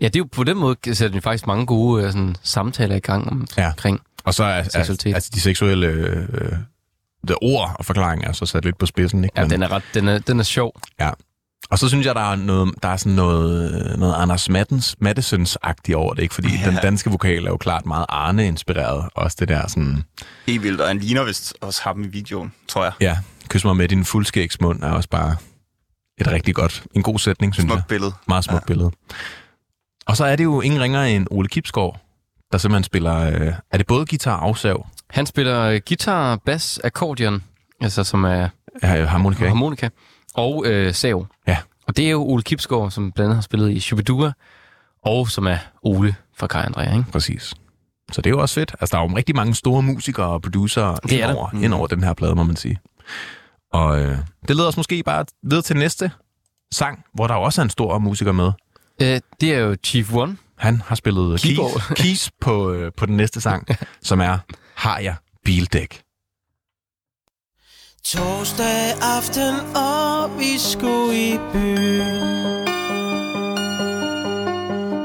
Ja, 0.00 0.06
det 0.06 0.16
er 0.16 0.20
jo 0.20 0.28
på 0.32 0.44
den 0.44 0.56
måde, 0.58 0.76
sætter 0.84 1.08
den 1.08 1.22
faktisk 1.22 1.46
mange 1.46 1.66
gode 1.66 2.04
øh, 2.04 2.12
sådan, 2.12 2.36
samtaler 2.42 2.96
i 2.96 3.00
gang 3.00 3.28
om, 3.30 3.46
Ja. 3.56 3.66
omkring. 3.68 4.00
Og 4.24 4.34
så 4.34 4.44
er, 4.44 4.48
er 4.48 4.68
altså 5.14 5.30
de 5.34 5.40
seksuelle 5.40 5.86
øh, 5.86 6.52
de 7.28 7.34
ord 7.42 7.76
og 7.78 7.84
forklaringer 7.84 8.28
er 8.28 8.32
så 8.32 8.46
sat 8.46 8.64
lidt 8.64 8.78
på 8.78 8.86
spidsen. 8.86 9.24
Ikke? 9.24 9.34
Ja, 9.36 9.42
Men- 9.42 9.50
den 9.50 9.62
er, 9.62 9.72
ret, 9.72 9.82
den 9.94 10.08
er, 10.08 10.18
den 10.18 10.38
er 10.40 10.44
sjov. 10.44 10.80
Ja. 11.00 11.10
Og 11.70 11.78
så 11.78 11.88
synes 11.88 12.06
jeg, 12.06 12.14
der 12.14 12.30
er, 12.32 12.36
noget, 12.36 12.74
der 12.82 12.88
er 12.88 12.96
sådan 12.96 13.12
noget, 13.12 13.98
noget 13.98 14.14
Anders 14.14 14.48
Mattens, 14.48 14.96
Mattesons-agtigt 15.00 15.94
over 15.94 16.14
det, 16.14 16.22
ikke? 16.22 16.34
Fordi 16.34 16.48
ja. 16.64 16.70
den 16.70 16.78
danske 16.82 17.10
vokal 17.10 17.44
er 17.46 17.50
jo 17.50 17.56
klart 17.56 17.86
meget 17.86 18.06
Arne-inspireret. 18.08 19.08
Også 19.14 19.36
det 19.40 19.48
der 19.48 19.68
sådan, 19.68 20.02
Helt 20.46 20.62
vildt, 20.62 20.80
og 20.80 20.88
han 20.88 20.98
ligner 20.98 21.24
vist 21.24 21.54
også 21.60 21.80
ham 21.84 22.02
i 22.02 22.06
videoen, 22.06 22.52
tror 22.68 22.84
jeg. 22.84 22.92
ja, 23.00 23.16
kys 23.48 23.64
mig 23.64 23.76
med 23.76 23.88
din 23.88 24.04
fuldskægsmund 24.04 24.82
er 24.82 24.90
også 24.90 25.08
bare 25.08 25.36
et 26.18 26.26
rigtig 26.26 26.54
godt, 26.54 26.84
en 26.94 27.02
god 27.02 27.18
sætning, 27.18 27.54
synes 27.54 27.68
jeg. 27.70 27.72
Smukt 27.72 27.88
billede. 27.88 28.12
Meget 28.28 28.44
smukt 28.44 28.62
ja. 28.62 28.66
billede. 28.66 28.90
Og 30.06 30.16
så 30.16 30.24
er 30.24 30.36
det 30.36 30.44
jo 30.44 30.60
ingen 30.60 30.80
ringer 30.80 31.02
end 31.02 31.26
Ole 31.30 31.48
Kipsgaard, 31.48 32.00
der 32.52 32.58
simpelthen 32.58 32.84
spiller, 32.84 33.16
øh, 33.16 33.52
er 33.72 33.76
det 33.76 33.86
både 33.86 34.06
guitar 34.06 34.36
og 34.36 34.44
afsav? 34.44 34.86
Han 35.10 35.26
spiller 35.26 35.78
guitar, 35.78 36.36
bass, 36.36 36.80
akkordeon, 36.84 37.42
altså 37.80 38.04
som 38.04 38.24
er 38.24 38.48
Ja, 38.82 39.04
harmonika, 39.04 39.44
ikke? 39.86 39.96
Og 40.38 40.66
øh, 40.66 40.94
sav. 40.94 41.26
Ja. 41.46 41.56
Og 41.86 41.96
det 41.96 42.06
er 42.06 42.10
jo 42.10 42.22
Ole 42.22 42.42
Kipsgaard, 42.42 42.90
som 42.90 43.12
blandt 43.12 43.26
andet 43.26 43.36
har 43.36 43.42
spillet 43.42 43.70
i 43.70 43.80
Shubidua, 43.80 44.32
og 45.04 45.28
som 45.28 45.46
er 45.46 45.58
Ole 45.82 46.14
fra 46.36 46.46
Kai 46.46 46.62
Andrea, 46.66 46.96
ikke? 46.96 47.10
Præcis. 47.12 47.54
Så 48.12 48.20
det 48.20 48.26
er 48.26 48.30
jo 48.30 48.40
også 48.40 48.54
fedt. 48.54 48.74
Altså, 48.80 48.96
der 48.96 49.02
er 49.02 49.08
jo 49.08 49.16
rigtig 49.16 49.36
mange 49.36 49.54
store 49.54 49.82
musikere 49.82 50.26
og 50.26 50.42
producer 50.42 50.82
er 50.82 50.94
der. 50.94 51.28
indover, 51.28 51.50
mm. 51.52 51.62
indover 51.62 51.86
den 51.86 52.04
her 52.04 52.14
plade, 52.14 52.34
må 52.34 52.42
man 52.42 52.56
sige. 52.56 52.78
Og 53.72 54.00
øh, 54.00 54.18
det 54.48 54.56
leder 54.56 54.68
os 54.68 54.76
måske 54.76 55.02
bare 55.02 55.24
videre 55.42 55.62
til 55.62 55.76
næste 55.76 56.10
sang, 56.72 57.04
hvor 57.14 57.26
der 57.26 57.34
også 57.34 57.60
er 57.60 57.62
en 57.62 57.70
stor 57.70 57.98
musiker 57.98 58.32
med. 58.32 58.52
Øh, 59.02 59.20
det 59.40 59.54
er 59.54 59.58
jo 59.58 59.76
Chief 59.84 60.14
One. 60.14 60.36
Han 60.56 60.82
har 60.86 60.94
spillet 60.94 61.40
keys, 61.40 61.58
keys 61.96 62.30
på, 62.40 62.72
øh, 62.72 62.92
på 62.96 63.06
den 63.06 63.16
næste 63.16 63.40
sang, 63.40 63.66
som 64.02 64.20
er 64.20 64.38
Har 64.74 64.98
jeg 64.98 65.14
bildæk? 65.44 66.02
Torsdag 68.04 68.94
aften, 69.02 69.54
og 69.76 70.38
vi 70.38 70.58
skulle 70.58 71.16
i 71.16 71.38
byen. 71.52 72.66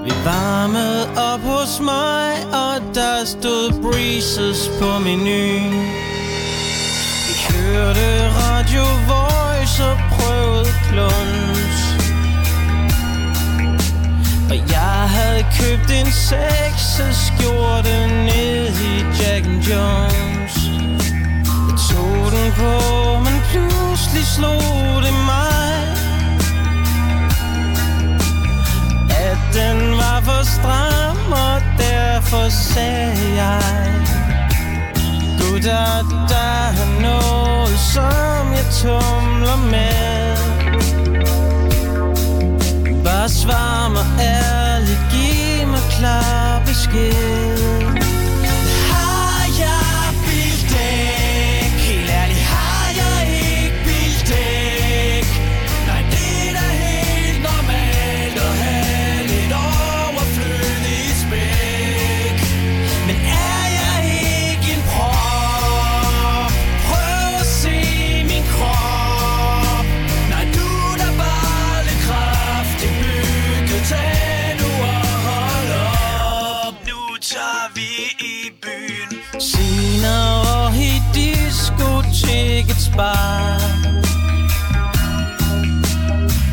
Vi 0.05 0.11
varmede 0.25 1.09
op 1.17 1.39
hos 1.39 1.79
mig, 1.79 2.45
og 2.53 2.95
der 2.95 3.25
stod 3.25 3.81
breezes 3.81 4.71
på 4.79 4.99
menuen. 4.99 5.73
Vi 7.27 7.35
hørte 7.49 8.29
Radio 8.43 8.83
Voice 9.11 9.83
og 9.83 9.97
prøvede 10.11 10.69
kluns 10.89 11.53
Og 14.49 14.71
jeg 14.71 15.09
havde 15.09 15.45
købt 15.59 15.91
en 15.99 16.11
sexeskjorte 16.11 18.07
ned 18.07 18.67
i 18.67 18.93
Jack 19.19 19.45
and 19.45 19.63
Jones 19.63 20.32
den 22.33 22.51
på, 22.51 22.73
men 23.25 23.37
pludselig 23.51 24.25
slog 24.35 25.01
det 25.05 25.15
mig 25.31 25.73
At 29.09 29.39
den 29.53 29.77
var 30.01 30.21
for 30.27 30.43
stram, 30.55 31.31
og 31.31 31.61
derfor 31.77 32.49
sagde 32.49 33.35
jeg 33.35 34.03
Gutter, 35.39 36.25
der 36.29 36.71
er 36.81 37.01
noget, 37.01 37.79
som 37.93 38.53
jeg 38.57 38.65
tumler 38.81 39.57
med. 39.71 40.37
Bare 43.03 43.29
svar 43.29 43.89
mig 43.89 44.05
ærligt, 44.19 44.99
giv 45.11 45.67
mig 45.67 45.81
klar 45.99 46.61
besked. 46.65 47.52
veninder 80.03 80.65
og 80.65 80.75
i 80.75 81.01
diskoteket 81.13 82.81
spar 82.81 83.59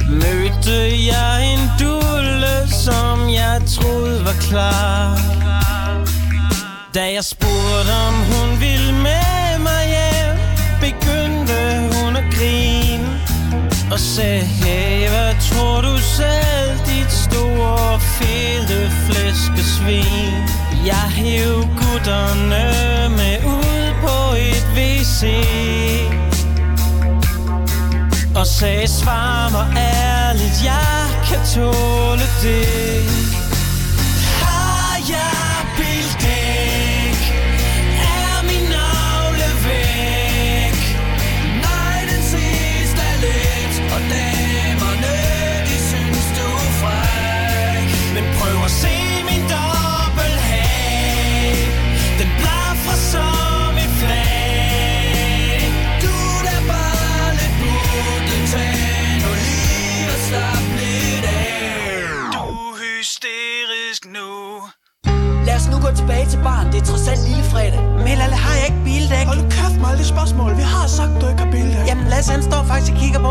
Mødte 0.09 1.07
jeg 1.07 1.53
en 1.53 1.71
dulle, 1.81 2.73
som 2.85 3.29
jeg 3.29 3.63
troede 3.67 4.25
var 4.25 4.37
klar 4.41 5.19
Da 6.95 7.13
jeg 7.13 7.25
spurgte, 7.25 7.93
om 8.09 8.15
hun 8.15 8.61
ville 8.61 8.93
med 8.93 9.59
mig 9.59 9.85
hjem 9.95 10.37
Begyndte 10.81 11.59
hun 11.95 12.17
at 12.17 12.25
grine 12.35 13.21
og 13.93 13.99
sagde 13.99 14.41
Hey, 14.41 15.09
hvad 15.09 15.35
tror 15.41 15.81
du 15.81 15.99
selv, 15.99 16.79
dit 16.87 17.13
store 17.13 18.01
fede 18.01 18.91
flæskesvin? 19.07 20.70
Jeg 20.87 21.11
hæv 21.11 21.55
gutterne 21.55 22.64
med 23.16 23.37
ud 23.45 23.93
på 24.01 24.37
et 24.37 24.64
WC 24.76 25.26
og 28.37 28.47
sagde, 28.47 28.89
svar 28.89 29.51
mig 29.51 29.76
ærligt, 29.76 30.64
jeg 30.64 31.07
kan 31.28 31.39
tåle 31.55 32.26
det. 32.43 33.20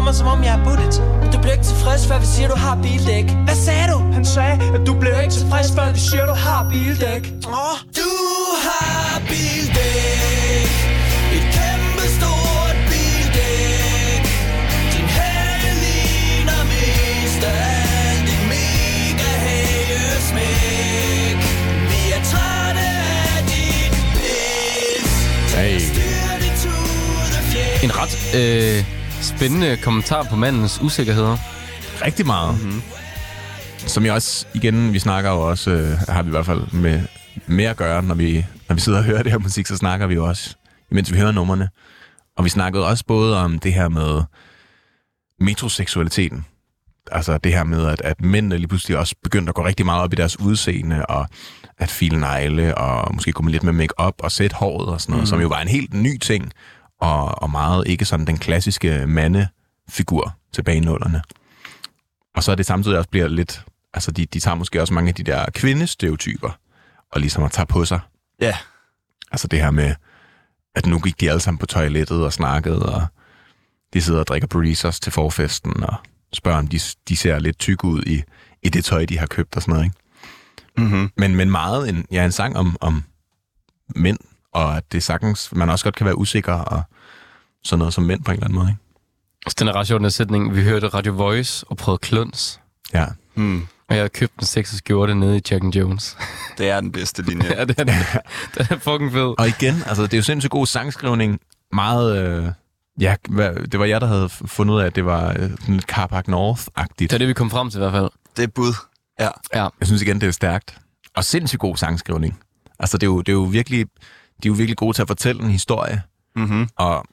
Mig, 0.09 0.15
som 0.15 0.27
om 0.27 0.43
jeg 0.43 0.53
er 0.59 0.63
buttet. 0.67 0.93
Du 1.33 1.37
bliver 1.41 1.53
ikke 1.57 1.67
tilfreds, 1.73 2.07
før 2.09 2.19
vi 2.19 2.25
siger, 2.35 2.47
du 2.53 2.57
har 2.65 2.75
bildæk. 2.83 3.27
Hvad 3.47 3.57
sagde 3.65 3.85
du? 3.93 3.97
Han 4.17 4.25
sagde, 4.25 4.55
at 4.75 4.81
du 4.87 4.93
bliver 5.01 5.19
ikke 5.23 5.33
tilfreds, 5.39 5.67
før 5.77 5.91
vi 5.97 5.99
siger, 6.09 6.25
du 6.31 6.35
har 6.47 6.61
bildæk. 6.71 7.23
Åh, 7.61 7.75
Du 7.99 8.11
har 8.67 9.21
bildæk. 9.29 10.71
Et 11.37 11.45
kæmpe 11.57 12.05
stort 12.17 12.75
bildæk. 12.89 14.23
Din 14.93 15.07
hale 15.17 15.69
ligner 15.83 16.61
mest 16.73 17.41
af 17.51 17.57
alt 18.09 18.29
et 18.35 18.43
mega. 18.53 19.31
Vi 21.91 22.01
er 22.17 22.21
trætte 22.31 22.85
af 23.35 23.39
dit 23.51 23.93
pis. 24.15 25.11
Hey. 25.55 25.79
En 27.83 27.91
ret 27.99 28.13
øh, 28.39 28.98
spændende 29.37 29.77
kommentar 29.77 30.23
på 30.23 30.35
mandens 30.35 30.81
usikkerheder. 30.81 31.37
Rigtig 32.05 32.25
meget. 32.25 32.63
Mm-hmm. 32.63 32.81
Som 33.77 34.05
jeg 34.05 34.13
også, 34.13 34.45
igen, 34.53 34.93
vi 34.93 34.99
snakker 34.99 35.31
jo 35.31 35.49
også, 35.49 35.71
øh, 35.71 35.97
har 36.09 36.23
vi 36.23 36.27
i 36.27 36.31
hvert 36.31 36.45
fald 36.45 36.71
med, 36.71 37.01
med 37.47 37.65
at 37.65 37.77
gøre, 37.77 38.03
når 38.03 38.15
vi, 38.15 38.45
når 38.67 38.75
vi 38.75 38.81
sidder 38.81 38.97
og 38.97 39.05
hører 39.05 39.23
det 39.23 39.31
her 39.31 39.39
musik, 39.39 39.67
så 39.67 39.77
snakker 39.77 40.07
vi 40.07 40.13
jo 40.13 40.25
også, 40.25 40.55
imens 40.91 41.11
vi 41.13 41.17
hører 41.17 41.31
numrene. 41.31 41.69
Og 42.37 42.45
vi 42.45 42.49
snakkede 42.49 42.87
også 42.87 43.05
både 43.07 43.37
om 43.37 43.59
det 43.59 43.73
her 43.73 43.89
med 43.89 44.21
metroseksualiteten. 45.39 46.45
Altså 47.11 47.37
det 47.37 47.51
her 47.51 47.63
med, 47.63 47.85
at, 47.85 48.01
at 48.01 48.21
mændene 48.21 48.57
lige 48.57 48.67
pludselig 48.67 48.97
også 48.97 49.15
begyndte 49.23 49.49
at 49.49 49.55
gå 49.55 49.65
rigtig 49.65 49.85
meget 49.85 50.03
op 50.03 50.13
i 50.13 50.15
deres 50.15 50.39
udseende, 50.39 51.05
og 51.05 51.27
at 51.77 51.89
file 51.89 52.19
negle, 52.19 52.77
og 52.77 53.15
måske 53.15 53.31
gå 53.31 53.43
med 53.43 53.51
lidt 53.51 53.63
med 53.63 53.73
make-up 53.73 54.13
og 54.19 54.31
sætte 54.31 54.55
håret 54.55 54.89
og 54.89 55.01
sådan 55.01 55.11
noget, 55.11 55.23
mm. 55.23 55.27
som 55.27 55.41
jo 55.41 55.47
var 55.47 55.61
en 55.61 55.67
helt 55.67 55.93
ny 55.93 56.17
ting, 56.17 56.51
og, 56.99 57.41
og 57.41 57.49
meget 57.49 57.87
ikke 57.87 58.05
sådan 58.05 58.27
den 58.27 58.37
klassiske 58.37 59.07
mandefigur 59.07 60.35
tilbage 60.53 60.77
i 60.77 60.79
nullerne. 60.79 61.21
Og 62.35 62.43
så 62.43 62.51
er 62.51 62.55
det 62.55 62.65
samtidig 62.65 62.97
også 62.97 63.09
bliver 63.09 63.27
lidt... 63.27 63.63
Altså, 63.93 64.11
de, 64.11 64.25
de 64.25 64.39
tager 64.39 64.55
måske 64.55 64.81
også 64.81 64.93
mange 64.93 65.09
af 65.09 65.15
de 65.15 65.23
der 65.23 65.45
kvindestereotyper, 65.53 66.59
og 67.11 67.19
ligesom 67.21 67.43
at 67.43 67.51
tage 67.51 67.65
på 67.65 67.85
sig. 67.85 67.99
Ja. 68.41 68.57
Altså 69.31 69.47
det 69.47 69.61
her 69.61 69.71
med, 69.71 69.95
at 70.75 70.85
nu 70.85 70.99
gik 70.99 71.19
de 71.19 71.29
alle 71.29 71.39
sammen 71.41 71.57
på 71.57 71.65
toilettet 71.65 72.25
og 72.25 72.33
snakkede, 72.33 72.95
og 72.95 73.05
de 73.93 74.01
sidder 74.01 74.19
og 74.19 74.27
drikker 74.27 74.47
breezers 74.47 74.99
til 74.99 75.11
forfesten, 75.11 75.83
og 75.83 75.95
spørger, 76.33 76.57
om 76.57 76.67
de, 76.67 76.79
de 77.09 77.17
ser 77.17 77.39
lidt 77.39 77.59
tykke 77.59 77.85
ud 77.85 78.03
i, 78.03 78.23
i 78.63 78.69
det 78.69 78.85
tøj, 78.85 79.05
de 79.05 79.19
har 79.19 79.27
købt 79.27 79.55
og 79.55 79.61
sådan 79.61 79.71
noget, 79.73 79.85
ikke? 79.85 79.95
Mm-hmm. 80.77 81.11
Men, 81.17 81.35
men 81.35 81.51
meget 81.51 81.89
en, 81.89 82.05
ja, 82.11 82.25
en 82.25 82.31
sang 82.31 82.57
om, 82.57 82.77
om 82.81 83.03
mænd, 83.95 84.17
og 84.53 84.77
at 84.77 84.91
det 84.91 85.03
sagtens, 85.03 85.49
man 85.55 85.69
også 85.69 85.85
godt 85.85 85.95
kan 85.95 86.05
være 86.05 86.17
usikker 86.17 86.53
og 86.53 86.83
sådan 87.63 87.79
noget 87.79 87.93
som 87.93 88.03
mænd 88.03 88.23
på 88.23 88.31
en 88.31 88.35
eller 88.35 88.45
anden 88.45 88.59
måde, 88.59 88.69
ikke? 88.69 88.79
Så 89.47 89.55
den 89.59 89.67
er 89.67 89.75
ret 89.75 89.87
sjov, 89.87 89.99
den 89.99 90.05
her 90.05 90.09
sætning. 90.09 90.55
Vi 90.55 90.63
hørte 90.63 90.87
Radio 90.87 91.13
Voice 91.13 91.65
og 91.67 91.77
prøvede 91.77 91.99
kluns. 91.99 92.59
Ja. 92.93 93.05
Mm. 93.35 93.67
Og 93.89 93.95
jeg 93.95 94.03
har 94.03 94.07
købt 94.07 94.33
en 94.39 94.45
sexet 94.45 94.77
skjorte 94.77 95.15
nede 95.15 95.37
i 95.37 95.41
Jack 95.51 95.63
and 95.63 95.75
Jones. 95.75 96.17
Det 96.57 96.69
er 96.69 96.81
den 96.81 96.91
bedste 96.91 97.21
linje. 97.21 97.47
ja, 97.57 97.65
det 97.65 97.79
er, 97.79 97.83
den, 97.83 97.93
den 98.57 98.67
er 98.69 98.77
fucking 98.79 99.11
fed. 99.11 99.33
Og 99.39 99.47
igen, 99.47 99.75
altså 99.85 100.03
det 100.03 100.13
er 100.13 100.17
jo 100.17 100.23
sindssygt 100.23 100.51
god 100.51 100.65
sangskrivning. 100.65 101.39
Meget, 101.73 102.17
øh, 102.17 102.51
ja, 102.99 103.15
det 103.71 103.79
var 103.79 103.85
jeg, 103.85 104.01
der 104.01 104.07
havde 104.07 104.29
fundet 104.29 104.73
ud 104.75 104.79
af, 104.81 104.85
at 104.85 104.95
det 104.95 105.05
var 105.05 105.29
øh, 105.29 105.35
sådan 105.35 105.73
lidt 105.75 105.85
Carpark 105.85 106.27
North-agtigt. 106.27 106.87
Det 106.99 107.13
er 107.13 107.17
det, 107.17 107.27
vi 107.27 107.33
kom 107.33 107.49
frem 107.49 107.69
til 107.69 107.77
i 107.77 107.81
hvert 107.81 107.91
fald. 107.91 108.09
Det 108.37 108.43
er 108.43 108.47
bud. 108.47 108.73
Ja. 109.19 109.29
Ja. 109.55 109.67
Jeg 109.79 109.87
synes 109.87 110.01
igen, 110.01 110.21
det 110.21 110.27
er 110.27 110.31
stærkt. 110.31 110.77
Og 111.15 111.23
sindssygt 111.23 111.59
god 111.59 111.77
sangskrivning. 111.77 112.39
Altså 112.79 112.97
det 112.97 113.03
er 113.03 113.11
jo, 113.11 113.19
det 113.21 113.29
er 113.29 113.33
jo 113.33 113.43
virkelig, 113.43 113.85
de 114.43 114.47
er 114.47 114.49
jo 114.49 114.53
virkelig 114.53 114.77
gode 114.77 114.97
til 114.97 115.01
at 115.01 115.07
fortælle 115.07 115.43
en 115.43 115.49
historie, 115.49 116.01
Mm-hmm. 116.35 116.67
og 116.75 117.05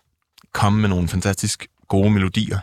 komme 0.54 0.80
med 0.80 0.88
nogle 0.88 1.08
fantastisk 1.08 1.66
gode 1.88 2.10
melodier. 2.10 2.58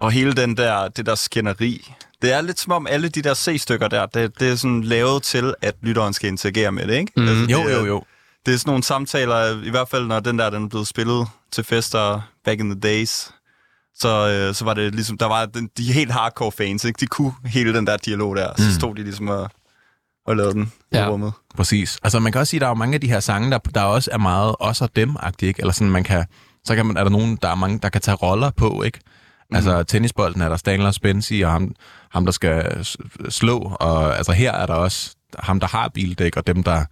Og 0.00 0.12
hele 0.12 0.32
den 0.32 0.56
der, 0.56 0.88
det 0.88 1.06
der 1.06 1.14
skænderi, 1.14 1.92
det 2.22 2.32
er 2.32 2.40
lidt 2.40 2.60
som 2.60 2.72
om 2.72 2.86
alle 2.86 3.08
de 3.08 3.22
der 3.22 3.34
C-stykker 3.34 3.88
der, 3.88 4.06
det, 4.06 4.40
det 4.40 4.48
er 4.52 4.56
sådan 4.56 4.82
lavet 4.84 5.22
til, 5.22 5.54
at 5.62 5.74
lytteren 5.82 6.12
skal 6.12 6.28
interagere 6.28 6.72
med 6.72 6.86
det, 6.86 6.94
ikke? 6.94 7.12
Mhm. 7.16 7.26
det, 7.26 7.50
Jo, 7.50 7.68
jo, 7.68 7.84
jo. 7.84 8.04
Det 8.46 8.54
er 8.54 8.58
sådan 8.58 8.70
nogle 8.70 8.82
samtaler, 8.84 9.62
i 9.64 9.70
hvert 9.70 9.88
fald 9.88 10.06
når 10.06 10.20
den 10.20 10.38
der, 10.38 10.50
den 10.50 10.64
er 10.64 10.68
blevet 10.68 10.86
spillet 10.86 11.28
til 11.52 11.64
fester 11.64 12.20
back 12.44 12.60
in 12.60 12.70
the 12.70 12.80
days, 12.80 13.30
så, 13.94 14.28
øh, 14.28 14.54
så 14.54 14.64
var 14.64 14.74
det 14.74 14.94
ligesom, 14.94 15.18
der 15.18 15.26
var 15.26 15.46
den, 15.46 15.70
de 15.76 15.92
helt 15.92 16.10
hardcore 16.12 16.52
fans, 16.52 16.84
ikke? 16.84 16.98
De 17.00 17.06
kunne 17.06 17.32
hele 17.44 17.74
den 17.74 17.86
der 17.86 17.96
dialog 17.96 18.36
der, 18.36 18.52
så 18.56 18.74
stod 18.74 18.94
de 18.94 19.02
ligesom 19.02 19.28
og, 19.28 19.50
og 20.26 20.36
lavede 20.36 20.52
den 20.54 20.72
i 20.92 20.96
Ja. 20.96 21.08
rummet. 21.08 21.32
Præcis. 21.56 21.98
Altså 22.02 22.20
man 22.20 22.32
kan 22.32 22.40
også 22.40 22.50
sige, 22.50 22.58
at 22.58 22.60
der 22.60 22.66
er 22.66 22.70
jo 22.70 22.74
mange 22.74 22.94
af 22.94 23.00
de 23.00 23.08
her 23.08 23.20
sange, 23.20 23.50
der, 23.50 23.58
der 23.58 23.82
også 23.82 24.10
er 24.12 24.18
meget 24.18 24.54
os 24.60 24.82
og 24.82 24.96
dem-agtige, 24.96 25.48
ikke? 25.48 25.60
Eller 25.60 25.72
sådan, 25.72 25.90
man 25.90 26.04
kan, 26.04 26.24
så 26.64 26.74
kan 26.74 26.86
man, 26.86 26.96
er 26.96 27.02
der 27.02 27.10
nogen, 27.10 27.38
der 27.42 27.48
er 27.48 27.54
mange, 27.54 27.78
der 27.78 27.88
kan 27.88 28.00
tage 28.00 28.14
roller 28.14 28.50
på, 28.50 28.82
ikke? 28.82 29.00
Altså 29.52 29.82
tennisbolden 29.82 30.42
er 30.42 30.48
der 30.48 30.56
Stanley 30.56 30.92
Spency, 30.92 31.32
og 31.44 31.50
ham, 31.50 31.74
ham 32.10 32.24
der 32.24 32.32
skal 32.32 32.86
slå, 33.28 33.58
og 33.80 34.16
altså 34.16 34.32
her 34.32 34.52
er 34.52 34.66
der 34.66 34.74
også 34.74 35.16
ham, 35.38 35.60
der 35.60 35.66
har 35.66 35.88
bildæk, 35.88 36.36
og 36.36 36.46
dem, 36.46 36.62
der, 36.62 36.84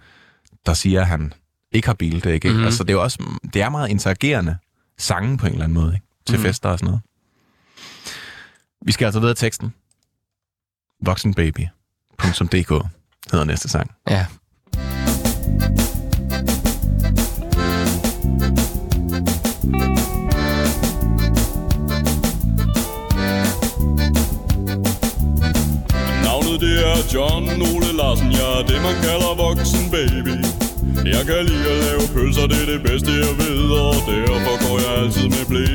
der 0.67 0.75
siger, 0.75 1.01
at 1.01 1.07
han 1.07 1.33
ikke 1.73 1.89
har 1.89 1.95
bildæk, 1.95 2.33
ikke? 2.35 2.49
Mhm. 2.49 2.55
Mm-hmm. 2.55 2.67
Altså 2.67 2.85
det 2.85 2.91
er 2.91 2.95
jo 2.95 3.03
også, 3.03 3.19
det 3.55 3.63
er 3.63 3.69
meget 3.69 3.89
interagerende 3.91 4.57
sange 4.99 5.39
på 5.39 5.47
en 5.47 5.53
eller 5.53 5.65
anden 5.65 5.75
måde, 5.81 5.93
ikke? 5.95 6.07
Til 6.27 6.35
Mhm. 6.35 6.41
mm. 6.43 6.47
fester 6.47 6.69
og 6.69 6.79
sådan 6.79 6.87
noget. 6.87 7.01
Vi 8.87 8.93
skal 8.93 9.05
altså 9.05 9.21
videre 9.21 9.33
i 9.33 9.35
teksten. 9.35 9.75
Voksenbaby.dk 11.05 12.73
hedder 13.33 13.45
næste 13.45 13.69
sang. 13.69 13.91
Ja. 14.11 14.27
Navnet 26.25 26.61
det 26.61 26.77
er 26.91 26.99
John 27.15 27.45
Ole 27.69 27.91
Larsen, 28.01 28.33
jeg 28.33 28.51
er 28.59 28.63
det 28.71 28.79
man 28.83 28.97
kalder 29.07 29.33
voksen 29.47 29.85
baby. 29.91 30.37
Jeg 31.15 31.23
kan 31.27 31.41
lide 31.51 31.67
at 31.75 31.79
lave 31.87 32.05
pølser, 32.15 32.47
det 32.47 32.59
er 32.63 32.69
det 32.73 32.83
bedste 32.83 33.11
jeg 33.25 33.35
ved 33.41 33.63
Og 33.85 33.95
derfor 34.11 34.55
går 34.65 34.77
jeg 34.85 34.93
altid 35.03 35.29
med 35.37 35.45
blæ 35.51 35.67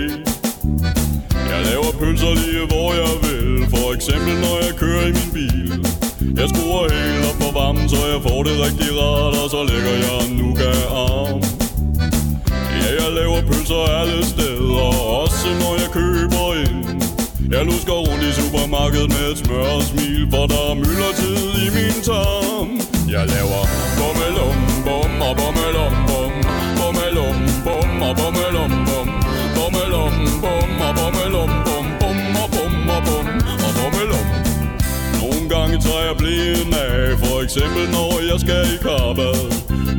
Jeg 1.51 1.59
laver 1.69 1.91
pølser 1.99 2.33
lige 2.41 2.65
hvor 2.71 2.89
jeg 3.03 3.13
vil. 3.25 3.69
For 3.73 3.93
eksempel 3.95 4.33
når 4.45 4.55
jeg 4.65 4.73
kører 4.81 5.05
i 5.11 5.11
min 5.19 5.31
bil 5.33 5.71
jeg 6.19 6.47
skruer 6.51 6.83
helt 6.97 7.25
op 7.29 7.37
på 7.43 7.49
varmen, 7.59 7.89
så 7.89 7.99
jeg 8.13 8.19
får 8.27 8.39
det 8.43 8.55
rigtig 8.65 8.89
rart 8.99 9.35
Og 9.43 9.49
så 9.53 9.59
lægger 9.71 9.95
jeg 10.05 10.15
en 10.25 10.31
nougat-arm 10.39 11.39
Ja, 12.81 12.89
jeg 13.01 13.09
laver 13.19 13.41
pølser 13.49 13.83
alle 13.99 14.25
steder 14.33 14.89
Også 15.21 15.49
når 15.61 15.73
jeg 15.81 15.89
køber 15.99 16.47
ind. 16.63 16.85
Jeg 17.53 17.61
lusker 17.65 17.97
rundt 18.07 18.23
i 18.29 18.31
supermarkedet 18.39 19.09
med 19.15 19.25
et 19.31 19.37
smør 19.37 19.69
og 19.77 19.83
smil 19.89 20.21
For 20.33 20.43
der 20.51 20.63
er 20.71 20.75
myldretid 20.81 21.41
i 21.65 21.67
min 21.77 21.97
tarm. 22.09 22.69
Jeg 23.15 23.23
laver 23.35 23.61
bummelum 23.99 24.57
bum 24.85 25.11
og 25.27 25.33
bummelum 25.39 25.93
bum 26.09 26.33
Bummelum 26.79 27.37
bum 27.65 27.89
og 28.07 28.13
bummelum 28.19 28.71
bum 28.89 29.09
Bummelum 29.57 30.13
bum 30.43 30.69
og 30.87 30.93
bummelum 30.99 31.28
tager 35.85 36.03
jeg 36.07 36.15
blæen 36.21 36.73
af. 36.87 37.19
For 37.23 37.37
eksempel 37.45 37.83
når 37.95 38.11
jeg 38.31 38.39
skal 38.45 38.63
i 38.75 38.77
karbad 38.87 39.39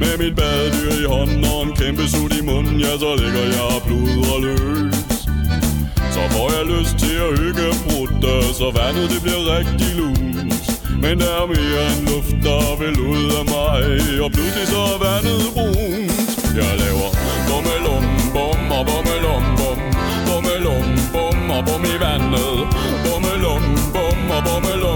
Med 0.03 0.15
mit 0.23 0.35
badedyr 0.41 0.93
i 1.05 1.07
hånden 1.15 1.45
og 1.53 1.63
en 1.67 1.73
kæmpe 1.81 2.05
sut 2.15 2.33
i 2.41 2.43
munden 2.51 2.77
Ja, 2.85 2.93
så 3.03 3.11
ligger 3.23 3.45
jeg 3.57 3.67
og 3.77 3.83
pludrer 3.87 4.39
løs. 4.47 5.17
Så 6.15 6.23
får 6.35 6.47
jeg 6.57 6.65
lyst 6.75 6.95
til 7.05 7.17
at 7.27 7.33
hygge 7.41 7.67
brutte 7.87 8.35
Så 8.61 8.67
vandet 8.79 9.07
det 9.13 9.21
bliver 9.25 9.43
rigtig 9.57 9.91
lunt 10.01 10.31
Men 11.05 11.15
der 11.23 11.33
er 11.43 11.47
mere 11.55 11.83
end 11.93 12.01
luft, 12.11 12.37
der 12.47 12.65
vil 12.81 12.97
ud 13.13 13.25
af 13.41 13.45
mig. 13.57 13.83
Og 14.25 14.31
pludselig 14.35 14.67
så 14.75 14.81
er 14.95 14.99
vandet 15.07 15.43
brunt. 15.55 16.31
Jeg 16.59 16.73
laver 16.83 17.11
bummelum, 17.49 18.05
bum 18.35 18.61
og 18.79 18.83
bummelum, 18.91 19.45
bum 19.61 19.79
Bummelum, 20.29 20.87
bum 21.15 21.51
og 21.57 21.63
bum 21.67 21.85
i 21.95 21.97
vandet. 22.05 22.57
Bummelum, 23.07 23.63
bum 23.95 24.19
og 24.37 24.43
bummelum, 24.49 24.90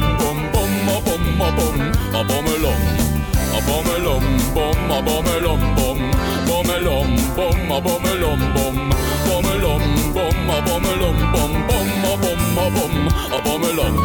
og 2.19 2.25
bummelum 2.31 2.81
Og 3.57 3.63
bummelum, 3.69 4.25
bum 4.55 4.79
og 4.97 5.03
bummelum, 5.09 5.61
bum 5.79 5.99
Bummelum, 6.49 7.09
bum 7.37 7.59
og 7.75 7.81
bummelum, 7.87 8.41
bum 8.57 8.77
Bummelum, 9.27 9.83
bum 10.17 10.39
og 10.55 10.61
bummelum, 10.69 11.17
bum 11.35 11.53
Bum 11.71 11.89
og 12.11 12.17
bum 12.23 12.41
og 12.65 12.71
bum 12.77 12.95
og 13.35 13.41
bummelum 13.47 13.97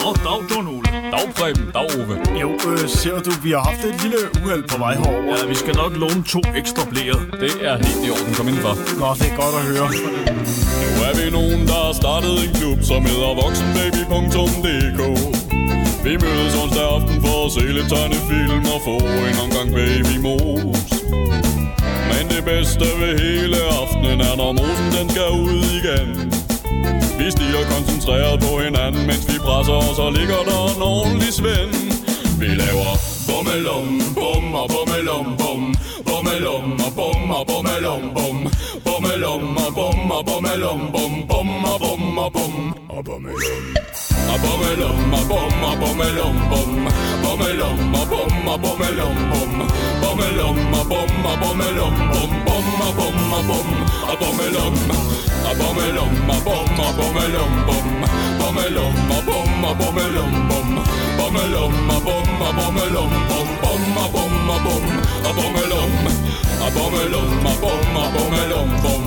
Nå, 0.00 0.10
dag, 0.24 0.40
John 0.50 0.68
Ole. 0.68 0.88
Dag 1.14 1.26
Preben, 1.34 1.70
dag 1.74 1.86
Ove 1.98 2.16
Jo, 2.40 2.50
øh, 2.68 2.88
ser 2.88 3.18
du, 3.26 3.30
vi 3.42 3.50
har 3.50 3.60
haft 3.60 3.84
et 3.84 4.02
lille 4.02 4.18
uheld 4.42 4.64
på 4.68 4.78
vej 4.78 4.94
herover. 4.94 5.38
Ja, 5.38 5.46
vi 5.46 5.54
skal 5.54 5.74
nok 5.76 5.92
låne 5.96 6.24
to 6.24 6.40
ekstra 6.56 6.82
blæer. 6.90 7.18
Det 7.40 7.52
er 7.60 7.76
helt 7.76 8.06
i 8.06 8.10
orden, 8.10 8.34
kom 8.34 8.48
indenfor 8.48 8.74
Nå, 9.00 9.14
det 9.20 9.28
er 9.32 9.36
godt 9.40 9.54
at 9.60 9.64
høre. 9.70 9.88
Nu 10.94 11.00
er 11.08 11.14
vi 11.18 11.30
nogen, 11.30 11.66
der 11.66 11.80
har 11.86 11.92
startet 11.92 12.44
en 12.44 12.54
klub, 12.54 12.78
som 12.82 13.02
hedder 13.02 13.32
voksenbaby.dk 13.42 15.49
vi 16.04 16.16
mødes 16.16 16.54
onsdag 16.62 16.86
aften 16.96 17.16
for 17.24 17.46
at 17.46 17.52
se 17.52 17.64
lidt 17.76 17.88
tegnefilm 17.88 18.64
og 18.74 18.80
få 18.88 18.96
en 19.28 19.36
omgang 19.44 19.68
babymos 19.76 20.88
Men 22.10 22.24
det 22.32 22.42
bedste 22.50 22.86
ved 23.00 23.12
hele 23.24 23.58
aftenen 23.80 24.20
er, 24.28 24.34
når 24.40 24.52
mosen 24.60 24.88
den 24.96 25.06
skal 25.10 25.30
ud 25.44 25.60
igen. 25.78 26.10
Vi 27.20 27.26
stiger 27.36 27.64
koncentreret 27.74 28.40
på 28.40 28.52
hinanden, 28.64 29.06
mens 29.06 29.24
vi 29.30 29.36
presser, 29.46 30.02
og 30.04 30.12
ligger 30.18 30.42
der 30.50 30.62
en 30.74 30.82
ordentlig 30.82 31.32
svend. 31.40 31.74
Vi 32.40 32.50
laver 32.62 32.92
bummelum, 33.28 33.88
bum 34.20 34.54
og 34.60 34.66
bummelum, 34.74 35.26
bum 35.40 35.62
Bummelum 36.08 36.68
og 36.86 36.92
bum 36.98 37.30
og 37.38 37.44
bummelum, 37.50 38.02
bum 38.16 38.36
Bummelum 38.86 39.56
og 39.64 39.70
bum 39.78 40.10
og 40.16 40.22
bummelum, 40.28 40.80
bum 40.94 41.12
Bum 41.30 41.64
og 41.72 41.78
bum 41.84 42.18
og 42.24 42.32
bum 42.32 42.74
og 42.88 43.04
bummelum 43.04 43.89
og 44.30 44.38
bummelum 44.42 45.12
og 45.18 45.24
bum 45.30 45.62
og 45.68 45.74
bummelum, 45.80 46.36
bum 46.50 46.72
Bummelum 47.22 47.94
og 48.00 48.06
bum 48.10 48.48
og 48.52 48.58
bummelum, 48.62 49.16
bum 49.32 49.52
Bummelum 50.02 50.58
og 50.78 50.84
bum 50.90 51.26
og 51.30 51.36
bummelum, 51.42 51.94
bum 52.12 52.32
Bum 52.46 52.66
og 52.86 52.92
bum 52.98 53.32
og 53.36 53.42
bum 53.48 53.70
og 54.08 54.14
bummelum 54.20 54.76
og 55.48 55.56
bummelum 55.60 56.30
og 56.30 56.40
bum 56.46 56.80
og 56.84 56.92
bummelum, 56.98 57.52
bum 57.68 57.88
Bummelum 58.40 58.96
og 59.14 59.22
bum 59.28 59.64
og 59.68 59.74
bummelum, 59.80 60.32
bum 60.50 60.70
Bummelum 61.18 61.90
og 61.94 62.00
bum 62.06 62.42
og 62.46 62.52
bummelum, 62.58 63.12
bum 63.30 63.48
Bum 63.62 63.96
og 64.02 64.08
bum 64.14 64.50
og 64.54 64.60
bum 64.64 64.86
og 65.26 65.34
bummelum 65.38 65.92
og 66.60 66.72
bummelum 66.76 67.46
og 67.46 67.56
bum 67.62 67.96
og 67.96 68.08
bummelum, 68.14 68.70
bum 68.84 69.04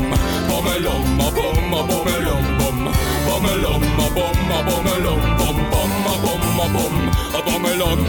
Bummelum 0.49 1.19
og 1.25 1.31
bum 1.37 1.73
og 1.73 1.83
bummelum, 1.89 2.45
bum 2.59 3.12
Bummelum 3.33 3.83
og 3.83 4.09
bum 4.17 4.37
og 4.57 4.63
bummelum, 4.69 5.19
bum 5.39 5.57
Bum 5.73 5.91
og 6.11 6.17
bum 6.23 6.41
og 6.63 6.69
bum 6.75 6.95
og 7.35 7.41
bummelum 7.47 7.99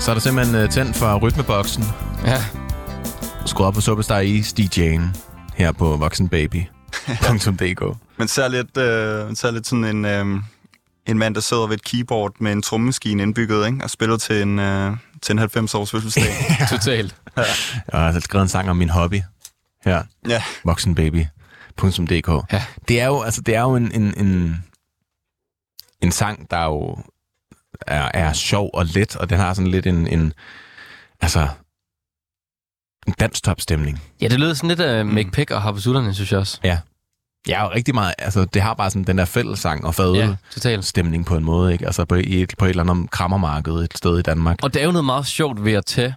Så 0.00 0.06
er 0.10 0.14
der 0.14 0.20
simpelthen 0.20 0.64
uh, 0.64 0.70
tændt 0.70 0.96
for 0.96 1.18
rytmeboksen. 1.18 1.84
Ja. 2.24 2.44
Skru 3.46 3.64
op 3.64 3.74
på 3.74 3.80
Superstar 3.80 4.20
East 4.20 4.60
DJ'en 4.60 5.02
her 5.54 5.72
på 5.72 5.96
voksenbaby.dk. 5.96 7.82
Man 8.18 8.28
ser 8.28 8.48
lidt, 8.48 8.76
øh, 8.76 9.26
man 9.26 9.36
ser 9.36 9.50
lidt 9.50 9.66
sådan 9.66 9.84
en, 9.84 10.04
øh, 10.04 10.26
en 11.06 11.18
mand, 11.18 11.34
der 11.34 11.40
sidder 11.40 11.66
ved 11.66 11.74
et 11.74 11.84
keyboard 11.84 12.32
med 12.40 12.52
en 12.52 12.62
trommemaskine 12.62 13.22
indbygget, 13.22 13.66
ikke? 13.66 13.84
og 13.84 13.90
spiller 13.90 14.16
til 14.16 14.42
en, 14.42 14.58
øh, 14.58 14.96
til 15.22 15.32
en 15.32 15.38
90-års 15.38 15.90
fødselsdag. 15.90 16.24
Totalt. 16.70 17.16
Jeg 17.36 18.00
har 18.00 18.20
skrevet 18.20 18.42
en 18.42 18.48
sang 18.48 18.70
om 18.70 18.76
min 18.76 18.90
hobby 18.90 19.20
her. 19.84 20.02
ja. 20.28 20.42
voksenbaby.dk. 20.64 22.52
Ja. 22.52 22.64
Det 22.88 23.00
er 23.00 23.06
jo, 23.06 23.22
altså, 23.22 23.40
det 23.40 23.54
er 23.54 23.60
jo 23.60 23.76
en, 23.76 23.92
en, 23.92 24.14
en, 24.26 24.64
en 26.00 26.12
sang, 26.12 26.50
der 26.50 26.64
jo 26.64 26.98
er, 27.86 28.10
er 28.14 28.32
sjov 28.32 28.70
og 28.74 28.86
let, 28.86 29.16
og 29.16 29.30
den 29.30 29.38
har 29.38 29.54
sådan 29.54 29.70
lidt 29.70 29.86
en, 29.86 30.06
en 30.06 30.32
altså, 31.20 31.48
en 33.06 33.14
danstopstemning. 33.20 34.02
Ja, 34.20 34.28
det 34.28 34.40
lød 34.40 34.54
sådan 34.54 34.68
lidt 34.68 34.80
af 34.80 35.06
Mick 35.06 35.32
Pick 35.32 35.50
og 35.50 35.62
Harpesutterne, 35.62 36.14
synes 36.14 36.32
jeg 36.32 36.40
også. 36.40 36.60
Ja. 36.64 36.78
Ja, 37.48 37.64
og 37.64 37.72
rigtig 37.74 37.94
meget, 37.94 38.14
altså, 38.18 38.44
det 38.44 38.62
har 38.62 38.74
bare 38.74 38.90
sådan 38.90 39.04
den 39.04 39.18
der 39.18 39.24
fællesang 39.24 39.84
og 39.84 39.94
fadøl 39.94 40.16
Ja, 40.16 40.34
totalt. 40.50 40.84
stemning 40.84 41.26
på 41.26 41.36
en 41.36 41.44
måde, 41.44 41.72
ikke? 41.72 41.86
Altså 41.86 42.04
på, 42.04 42.14
i 42.14 42.42
et, 42.42 42.54
på 42.58 42.64
et 42.64 42.68
eller 42.70 42.84
andet 42.90 43.10
krammermarked 43.10 43.72
et 43.74 43.96
sted 43.96 44.18
i 44.18 44.22
Danmark. 44.22 44.58
Og 44.62 44.74
det 44.74 44.82
er 44.82 44.86
jo 44.86 44.92
noget 44.92 45.04
meget 45.04 45.26
sjovt 45.26 45.64
ved 45.64 45.72
at 45.72 45.86
tage 45.86 46.14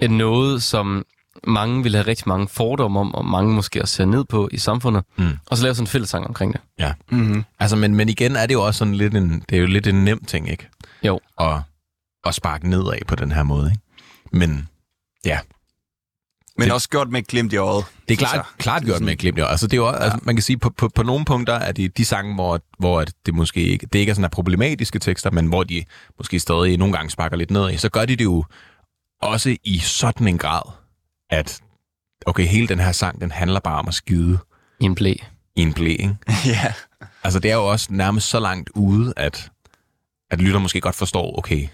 et 0.00 0.10
noget, 0.10 0.62
som 0.62 1.04
mange 1.46 1.82
vil 1.82 1.94
have 1.94 2.06
rigtig 2.06 2.28
mange 2.28 2.48
fordomme 2.48 3.00
om, 3.00 3.14
og 3.14 3.24
mange 3.26 3.54
måske 3.54 3.82
også 3.82 3.94
ser 3.94 4.04
ned 4.04 4.24
på 4.24 4.48
i 4.52 4.58
samfundet, 4.58 5.04
Mm. 5.16 5.30
og 5.46 5.56
så 5.56 5.62
lave 5.62 5.74
sådan 5.74 5.82
en 5.82 5.86
fællesang 5.88 6.26
omkring 6.26 6.52
det. 6.52 6.60
Ja. 6.78 6.92
Mm-hmm. 7.10 7.44
Altså, 7.60 7.76
men, 7.76 7.94
men 7.94 8.08
igen 8.08 8.36
er 8.36 8.46
det 8.46 8.54
jo 8.54 8.62
også 8.62 8.78
sådan 8.78 8.94
lidt 8.94 9.14
en, 9.14 9.44
det 9.48 9.56
er 9.56 9.60
jo 9.60 9.66
lidt 9.66 9.86
en 9.86 10.04
nem 10.04 10.24
ting, 10.24 10.50
ikke? 10.50 10.68
Jo. 11.02 11.20
At, 11.40 11.56
at 12.26 12.34
sparke 12.34 12.70
nedad 12.70 13.04
på 13.08 13.14
den 13.14 13.32
her 13.32 13.42
måde, 13.42 13.70
ikke? 13.70 13.82
Men 14.32 14.68
ja, 15.24 15.38
Men 16.58 16.64
Det- 16.64 16.72
også 16.72 16.88
gjort 16.88 17.08
med 17.10 17.20
et 17.20 17.26
glimt 17.26 17.52
i 17.52 17.56
øjet. 17.56 17.84
Det 18.08 18.14
er 18.14 18.18
klart, 18.18 18.34
jeg. 18.34 18.44
klart 18.58 18.82
gjort 18.84 19.00
med 19.00 19.16
glimt. 19.16 19.38
Ja. 19.38 19.46
Altså, 19.50 19.66
det 19.66 19.72
er 19.72 19.76
jo, 19.76 19.86
ja. 19.86 19.96
altså, 19.96 20.18
man 20.22 20.36
kan 20.36 20.42
sige, 20.42 20.58
på, 20.58 20.70
på, 20.70 20.88
på 20.88 21.02
nogle 21.02 21.24
punkter 21.24 21.54
er 21.54 21.72
det 21.72 21.96
de 21.98 22.04
sange, 22.04 22.34
hvor, 22.34 22.60
hvor 22.78 23.00
at 23.00 23.12
det 23.26 23.34
måske 23.34 23.60
ikke, 23.60 23.86
det 23.86 23.98
ikke 23.98 24.10
er 24.10 24.14
sådan 24.14 24.24
er 24.24 24.28
problematiske 24.28 24.98
tekster, 24.98 25.30
men 25.30 25.46
hvor 25.46 25.64
de 25.64 25.84
måske 26.18 26.40
stadig 26.40 26.76
nogle 26.78 26.94
gange 26.94 27.10
sparker 27.10 27.36
lidt 27.36 27.50
ned 27.50 27.70
i, 27.70 27.76
så 27.76 27.88
gør 27.88 28.04
de 28.04 28.16
det 28.16 28.24
jo 28.24 28.44
også 29.22 29.56
i 29.64 29.78
sådan 29.78 30.28
en 30.28 30.38
grad, 30.38 30.62
at 31.30 31.60
okay, 32.26 32.46
hele 32.46 32.68
den 32.68 32.80
her 32.80 32.92
sang, 32.92 33.20
den 33.20 33.30
handler 33.30 33.60
bare 33.60 33.78
om 33.78 33.88
at 33.88 33.94
skide 33.94 34.38
I 34.80 34.84
en 34.84 34.94
blæ. 34.94 35.14
i 35.56 35.60
en 35.62 35.72
blæ, 35.72 35.90
ikke? 35.90 36.16
ja. 36.46 36.72
Altså, 37.24 37.38
det 37.40 37.50
er 37.50 37.54
jo 37.54 37.66
også 37.66 37.86
nærmest 37.90 38.28
så 38.28 38.40
langt 38.40 38.70
ude, 38.74 39.12
at, 39.16 39.50
at 40.30 40.40
lytter 40.40 40.58
måske 40.60 40.80
godt 40.80 40.94
forstår, 40.96 41.38
okay, 41.38 41.68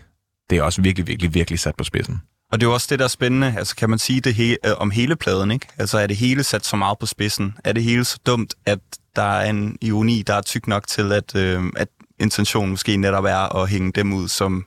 det 0.50 0.58
er 0.58 0.62
også 0.62 0.82
virkelig, 0.82 1.06
virkelig, 1.06 1.34
virkelig 1.34 1.58
sat 1.60 1.74
på 1.76 1.84
spidsen. 1.84 2.22
Og 2.52 2.60
det 2.60 2.66
er 2.66 2.68
jo 2.70 2.74
også 2.74 2.86
det, 2.90 2.98
der 2.98 3.04
er 3.04 3.08
spændende. 3.08 3.54
Altså, 3.58 3.76
kan 3.76 3.90
man 3.90 3.98
sige 3.98 4.20
det 4.20 4.34
he- 4.34 4.68
øh, 4.70 4.76
om 4.76 4.90
hele 4.90 5.16
pladen, 5.16 5.50
ikke? 5.50 5.66
Altså, 5.78 5.98
er 5.98 6.06
det 6.06 6.16
hele 6.16 6.44
sat 6.44 6.66
så 6.66 6.76
meget 6.76 6.98
på 6.98 7.06
spidsen? 7.06 7.56
Er 7.64 7.72
det 7.72 7.82
hele 7.82 8.04
så 8.04 8.18
dumt, 8.26 8.54
at 8.66 8.78
der 9.16 9.22
er 9.22 9.50
en 9.50 9.78
ironi, 9.80 10.22
der 10.22 10.34
er 10.34 10.40
tyk 10.40 10.66
nok 10.66 10.86
til, 10.86 11.12
at, 11.12 11.34
øh, 11.36 11.62
at 11.76 11.88
intentionen 12.20 12.70
måske 12.70 12.96
netop 12.96 13.24
er 13.24 13.56
at 13.56 13.68
hænge 13.68 13.92
dem 13.92 14.12
ud, 14.12 14.28
som... 14.28 14.66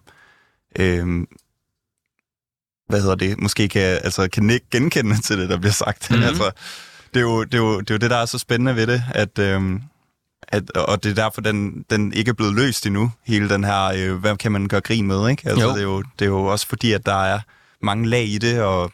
Øh, 0.80 1.08
hvad 2.90 3.02
hedder 3.02 3.16
det? 3.16 3.40
Måske 3.42 3.70
kan, 3.70 3.82
altså, 3.82 4.28
kan 4.34 4.50
ikke 4.50 4.66
genkende 4.72 5.22
til 5.22 5.40
det, 5.40 5.50
der 5.50 5.58
bliver 5.58 5.74
sagt. 5.74 6.10
Mhm. 6.10 6.20
Mm-hmm. 6.20 6.28
altså, 6.28 6.52
det, 7.14 7.20
er 7.20 7.24
jo, 7.24 7.44
det, 7.44 7.54
er 7.54 7.58
jo, 7.58 7.80
det 7.80 7.90
er 7.90 7.94
jo 7.96 7.98
det, 8.00 8.10
der 8.10 8.18
er 8.18 8.26
så 8.26 8.38
spændende 8.38 8.76
ved 8.76 8.88
det, 8.88 9.04
at... 9.16 9.40
Øh, 9.40 9.80
at, 10.48 10.72
og 10.72 11.04
det 11.04 11.10
er 11.10 11.16
derfor, 11.16 11.42
den, 11.42 11.86
den 11.90 12.14
ikke 12.14 12.30
er 12.30 12.34
blevet 12.34 12.56
løst 12.56 12.86
endnu, 12.86 13.12
hele 13.26 13.50
den 13.50 13.64
her, 13.64 13.84
øh, 13.84 14.16
hvad 14.16 14.38
kan 14.38 14.52
man 14.52 14.68
gøre 14.68 14.82
grin 14.82 15.08
med, 15.08 15.30
ikke? 15.30 15.50
Altså, 15.50 15.66
Jo. 15.68 15.72
det, 15.72 15.78
er 15.80 15.84
jo, 15.84 16.02
det 16.20 16.26
er 16.26 16.30
jo 16.30 16.46
også 16.46 16.68
fordi, 16.68 16.92
at 16.92 17.06
der 17.06 17.24
er 17.24 17.40
mange 17.84 18.10
lag 18.10 18.26
i 18.26 18.38
det, 18.38 18.62
og 18.62 18.92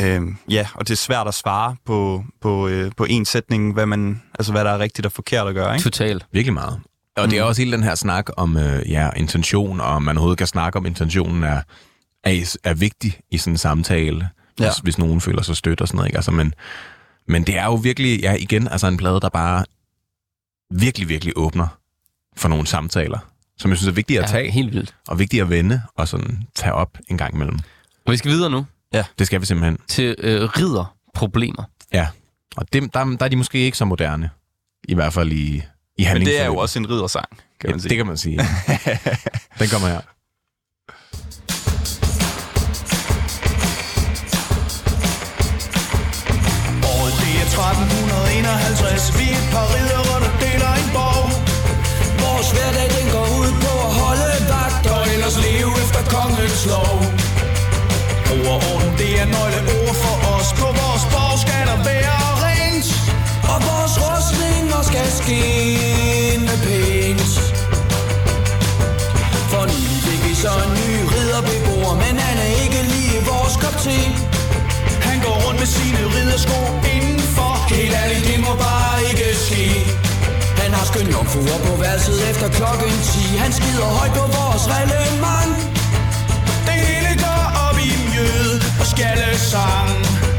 øh, 0.00 0.22
ja, 0.48 0.66
og 0.74 0.88
det 0.88 0.94
er 0.94 0.96
svært 0.96 1.28
at 1.28 1.34
svare 1.34 1.76
på, 1.84 2.24
på, 2.40 2.68
øh, 2.68 2.92
på 2.96 3.04
en 3.04 3.24
sætning, 3.24 3.72
hvad, 3.72 3.86
man, 3.86 4.22
altså, 4.38 4.52
hvad 4.52 4.64
der 4.64 4.70
er 4.70 4.78
rigtigt 4.78 5.06
og 5.06 5.12
forkert 5.12 5.48
at 5.48 5.54
gøre, 5.54 5.74
ikke? 5.74 5.84
Totalt. 5.84 6.26
Virkelig 6.32 6.54
meget. 6.54 6.80
Og 7.16 7.24
mm. 7.24 7.30
det 7.30 7.38
er 7.38 7.42
også 7.42 7.62
hele 7.62 7.72
den 7.72 7.82
her 7.82 7.94
snak 7.94 8.30
om 8.36 8.56
øh, 8.56 8.90
ja, 8.90 9.10
intention, 9.16 9.80
og 9.80 9.86
om 9.86 10.02
man 10.02 10.16
overhovedet 10.16 10.38
kan 10.38 10.46
snakke 10.46 10.78
om, 10.78 10.86
intentionen 10.86 11.42
er, 11.42 11.62
er, 12.24 12.56
er 12.64 12.74
vigtig 12.74 13.20
i 13.30 13.38
sådan 13.38 13.52
en 13.52 13.58
samtale. 13.58 14.28
Ja. 14.60 14.64
hvis, 14.64 14.78
hvis 14.78 14.98
nogen 14.98 15.20
føler 15.20 15.42
sig 15.42 15.56
stødt 15.56 15.80
og 15.80 15.88
sådan 15.88 15.96
noget. 15.96 16.08
Ikke? 16.08 16.18
Altså, 16.18 16.30
men, 16.30 16.54
men 17.28 17.42
det 17.42 17.56
er 17.58 17.64
jo 17.64 17.74
virkelig, 17.74 18.20
ja 18.20 18.34
igen, 18.34 18.68
altså 18.68 18.86
en 18.86 18.96
plade, 18.96 19.20
der 19.20 19.28
bare 19.28 19.64
virkelig, 20.70 21.08
virkelig 21.08 21.32
åbner 21.36 21.66
for 22.36 22.48
nogle 22.48 22.66
samtaler, 22.66 23.18
som 23.58 23.70
jeg 23.70 23.78
synes 23.78 23.88
er 23.88 23.94
vigtigt 23.94 24.18
at 24.18 24.22
ja, 24.22 24.30
tage. 24.30 24.50
helt 24.50 24.72
vildt. 24.72 24.94
Og 25.08 25.18
vigtigt 25.18 25.42
at 25.42 25.50
vende 25.50 25.82
og 25.96 26.08
sådan 26.08 26.38
tage 26.54 26.72
op 26.72 26.98
en 27.08 27.18
gang 27.18 27.34
imellem. 27.34 27.58
Og 28.06 28.12
vi 28.12 28.16
skal 28.16 28.30
videre 28.30 28.50
nu. 28.50 28.66
Ja. 28.92 29.04
Det 29.18 29.26
skal 29.26 29.40
vi 29.40 29.46
simpelthen. 29.46 29.78
Til 29.88 30.14
øh, 30.18 30.42
ridderproblemer. 30.42 31.62
Ja. 31.92 32.06
Og 32.56 32.72
dem, 32.72 32.90
der, 32.90 33.04
der 33.04 33.24
er 33.24 33.28
de 33.28 33.36
måske 33.36 33.58
ikke 33.58 33.78
så 33.78 33.84
moderne. 33.84 34.30
I 34.88 34.94
hvert 34.94 35.12
fald 35.12 35.32
i, 35.32 35.62
i 35.98 36.02
handling. 36.02 36.28
Men 36.28 36.34
det 36.34 36.40
er 36.40 36.46
jo 36.46 36.56
også 36.56 36.78
en 36.78 36.90
riddersang, 36.90 37.28
kan 37.60 37.68
ja, 37.68 37.70
man 37.70 37.80
sige. 37.80 37.88
det 37.88 37.96
kan 37.96 38.06
man 38.06 38.16
sige. 38.16 38.38
Den 39.60 39.68
kommer 39.68 39.88
her. 39.88 40.00
Året 46.92 47.14
det 47.22 47.32
er 47.42 47.46
1351. 47.46 49.18
Vi 49.18 49.24
er 49.30 49.36
et 49.42 49.48
par 49.54 49.66
ridder, 49.74 50.02
og 50.14 50.20
deler 50.42 50.72
en 50.80 50.88
borg. 50.96 51.28
Vores 52.24 52.48
hverdag 52.54 52.97
efter 56.48 56.68
lov 56.70 56.98
Ord 58.34 58.46
og 58.54 58.60
orden, 58.72 58.92
det 58.98 59.10
er 59.22 59.26
nøgleord 59.34 59.94
for 60.04 60.16
os. 60.34 60.48
På 60.60 60.68
vores 60.80 61.04
borg 61.12 61.36
skal 61.44 61.62
der 61.70 61.78
være 61.90 62.20
rent. 62.44 62.88
Og 63.52 63.58
vores 63.68 63.94
rustninger 64.04 64.80
skal 64.90 65.06
skinne 65.20 66.54
pænt. 66.64 67.32
For 69.50 69.62
nylig 69.72 70.00
fik 70.06 70.20
vi 70.26 70.34
så 70.44 70.52
en 70.64 70.72
ny 70.80 70.90
ridderbeboer 71.12 71.94
Men 72.04 72.14
han 72.24 72.36
er 72.44 72.50
ikke 72.64 72.80
lige 72.94 73.18
vores 73.30 73.54
kop 73.62 73.76
te. 73.84 73.98
Han 75.08 75.16
går 75.24 75.36
rundt 75.44 75.58
med 75.62 75.70
sine 75.78 76.00
riddersko 76.14 76.58
indenfor 76.94 77.52
Helt 77.74 77.94
ærligt, 78.02 78.24
det 78.30 78.38
må 78.46 78.52
bare 78.66 78.96
ikke 79.10 79.26
ske. 79.46 79.64
Han 80.62 80.70
har 80.76 80.84
skøn 80.90 81.06
jomfruer 81.14 81.58
på 81.66 81.72
værelset 81.82 82.18
efter 82.30 82.48
klokken 82.58 82.92
10 83.02 83.36
Han 83.42 83.52
skider 83.58 83.88
højt 83.98 84.12
på 84.20 84.24
vores 84.36 84.64
reglement 84.74 85.77
og 88.80 88.86
skallesang 88.86 89.88
sang 89.88 90.37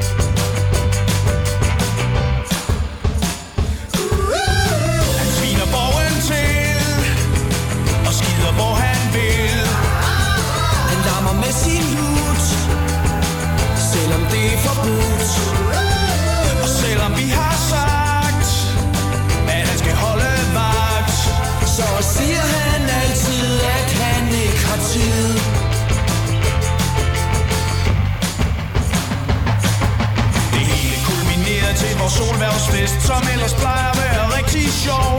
solværvsfest 32.20 32.98
Som 33.10 33.22
ellers 33.34 33.56
plejer 33.62 33.88
at 33.94 33.98
være 34.04 34.24
rigtig 34.38 34.66
sjov. 34.86 35.14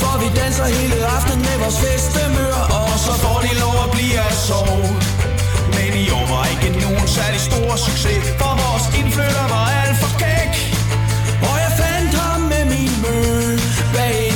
For 0.00 0.14
vi 0.22 0.28
danser 0.40 0.66
hele 0.78 0.96
aften 1.16 1.38
med 1.46 1.56
vores 1.62 1.78
festemør 1.84 2.58
Og 2.78 2.98
så 3.06 3.12
får 3.22 3.38
de 3.46 3.52
lov 3.64 3.76
at 3.84 3.90
blive 3.94 4.18
at 4.30 4.36
sove. 4.46 4.90
Men 5.76 5.90
i 6.04 6.06
år 6.18 6.26
var 6.34 6.44
ikke 6.54 6.70
nogen 6.84 7.06
særlig 7.18 7.40
stor 7.48 7.70
succes 7.86 8.22
For 8.40 8.52
vores 8.62 8.84
indflytter 8.98 9.46
var 9.54 9.66
alt 9.82 9.96
for 10.02 10.12
kæk 10.22 10.52
Og 11.48 11.56
jeg 11.64 11.72
fandt 11.82 12.14
ham 12.22 12.40
med 12.52 12.64
min 12.72 12.92
mø 13.04 13.18
bag 13.96 14.31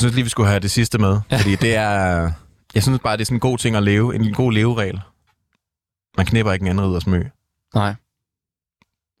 synes 0.00 0.14
lige, 0.14 0.24
vi 0.24 0.30
skulle 0.30 0.48
have 0.48 0.60
det 0.60 0.70
sidste 0.70 0.98
med, 0.98 1.20
ja. 1.30 1.36
fordi 1.38 1.54
det 1.56 1.76
er... 1.76 2.32
Jeg 2.74 2.82
synes 2.82 3.00
bare, 3.04 3.16
det 3.16 3.20
er 3.20 3.24
sådan 3.26 3.36
en 3.36 3.40
god 3.40 3.58
ting 3.58 3.76
at 3.76 3.82
leve, 3.82 4.14
en 4.14 4.32
god 4.34 4.52
leveregel. 4.52 5.00
Man 6.16 6.26
knipper 6.26 6.52
ikke 6.52 6.62
en 6.62 6.68
anden 6.68 6.86
riders 6.90 7.06
mø. 7.06 7.22
Nej. 7.74 7.94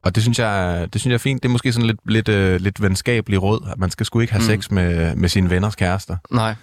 Og 0.04 0.14
det 0.14 0.22
synes 0.22 0.38
jeg, 0.38 0.88
det 0.92 1.00
synes 1.00 1.10
jeg 1.10 1.14
er 1.14 1.18
fint. 1.18 1.42
Det 1.42 1.48
er 1.48 1.52
måske 1.52 1.72
sådan 1.72 1.86
lidt, 1.86 2.00
lidt, 2.04 2.28
øh, 2.28 2.60
lidt 2.60 2.82
venskabelig 2.82 3.42
råd, 3.42 3.68
at 3.72 3.78
man 3.78 3.90
skal 3.90 4.06
sgu 4.06 4.20
ikke 4.20 4.32
have 4.32 4.40
Mm. 4.42 4.46
sex 4.62 4.70
med, 4.70 5.16
med 5.16 5.28
sine 5.28 5.50
venners 5.50 5.76
kærester. 5.76 6.16
Nej. 6.30 6.54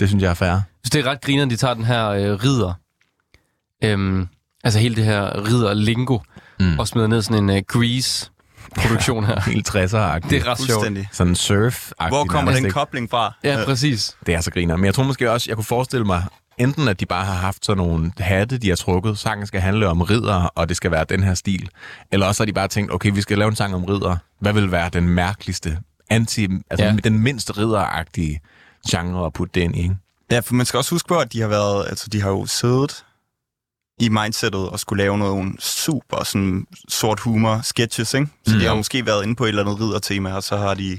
Det 0.00 0.08
synes 0.08 0.22
jeg 0.22 0.30
er 0.30 0.34
fair. 0.34 0.60
Så 0.84 0.90
det 0.92 1.06
er 1.06 1.10
ret 1.10 1.20
griner, 1.20 1.44
de 1.44 1.56
tager 1.56 1.74
den 1.74 1.84
her 1.84 2.08
øh, 2.08 2.32
ridder. 2.44 2.72
Øhm, 3.84 4.28
altså 4.64 4.78
hele 4.78 4.96
det 4.96 5.04
her 5.04 5.46
ridder-lingo. 5.46 6.18
Mm. 6.60 6.78
Og 6.78 6.88
smider 6.88 7.06
ned 7.06 7.22
sådan 7.22 7.44
en 7.50 7.56
øh, 7.56 7.62
grease-produktion 8.74 9.24
her. 9.24 9.40
Helt 9.40 9.68
60'er-agtigt. 9.68 10.30
Det 10.30 10.38
er 10.38 10.46
ret 10.46 10.58
sjovt. 10.60 10.86
Sådan 11.12 11.34
surf 11.34 11.90
Hvor 12.08 12.24
kommer 12.24 12.52
den 12.52 12.70
kobling 12.70 13.10
fra? 13.10 13.34
Ja, 13.44 13.64
præcis. 13.64 14.16
Det 14.26 14.34
er 14.34 14.40
så 14.40 14.50
griner. 14.50 14.76
Men 14.76 14.84
jeg 14.84 14.94
tror 14.94 15.04
måske 15.04 15.30
også, 15.30 15.46
jeg 15.50 15.56
kunne 15.56 15.64
forestille 15.64 16.04
mig, 16.06 16.24
enten 16.58 16.88
at 16.88 17.00
de 17.00 17.06
bare 17.06 17.24
har 17.24 17.34
haft 17.34 17.66
sådan 17.66 17.76
nogle 17.76 18.12
hatte, 18.18 18.58
de 18.58 18.68
har 18.68 18.76
trukket. 18.76 19.18
Sangen 19.18 19.46
skal 19.46 19.60
handle 19.60 19.88
om 19.88 20.00
ridder, 20.02 20.34
og 20.54 20.68
det 20.68 20.76
skal 20.76 20.90
være 20.90 21.04
den 21.08 21.22
her 21.22 21.34
stil. 21.34 21.68
Eller 22.12 22.26
også 22.26 22.42
har 22.42 22.46
de 22.46 22.52
bare 22.52 22.68
tænkt, 22.68 22.92
okay, 22.92 23.10
vi 23.14 23.20
skal 23.20 23.38
lave 23.38 23.48
en 23.48 23.56
sang 23.56 23.74
om 23.74 23.84
ridder. 23.84 24.16
Hvad 24.40 24.52
vil 24.52 24.72
være 24.72 24.88
den 24.88 25.08
mærkeligste, 25.08 25.78
anti, 26.10 26.48
altså 26.70 26.86
Ja. 26.86 26.92
den 27.04 27.18
mindst 27.18 27.58
ridderagtige 27.58 28.40
genre 28.90 29.26
at 29.26 29.32
putte 29.32 29.60
den 29.60 29.74
i, 29.74 29.82
ikke? 29.82 29.96
Ja, 30.30 30.40
for 30.40 30.54
man 30.54 30.66
skal 30.66 30.78
også 30.78 30.90
huske 30.90 31.08
på, 31.08 31.18
at 31.18 31.32
de 31.32 31.40
har 31.40 31.48
været, 31.48 31.86
altså 31.88 32.08
de 32.12 32.22
har 32.22 32.30
jo 32.30 32.46
siddet 32.46 33.04
i 34.00 34.08
mindsetet 34.08 34.68
og 34.68 34.80
skulle 34.80 35.02
lave 35.02 35.18
nogle 35.18 35.52
super 35.58 36.24
sådan 36.24 36.66
sort 36.88 37.20
humor 37.20 37.60
sketches, 37.64 38.14
ikke? 38.14 38.26
Så 38.46 38.54
Mm. 38.54 38.60
de 38.60 38.66
har 38.66 38.74
måske 38.74 39.06
været 39.06 39.22
inde 39.22 39.34
på 39.36 39.44
et 39.44 39.48
eller 39.48 39.64
andet 39.64 39.80
riddertema, 39.80 40.32
og 40.32 40.42
så 40.42 40.56
har 40.56 40.74
de, 40.74 40.98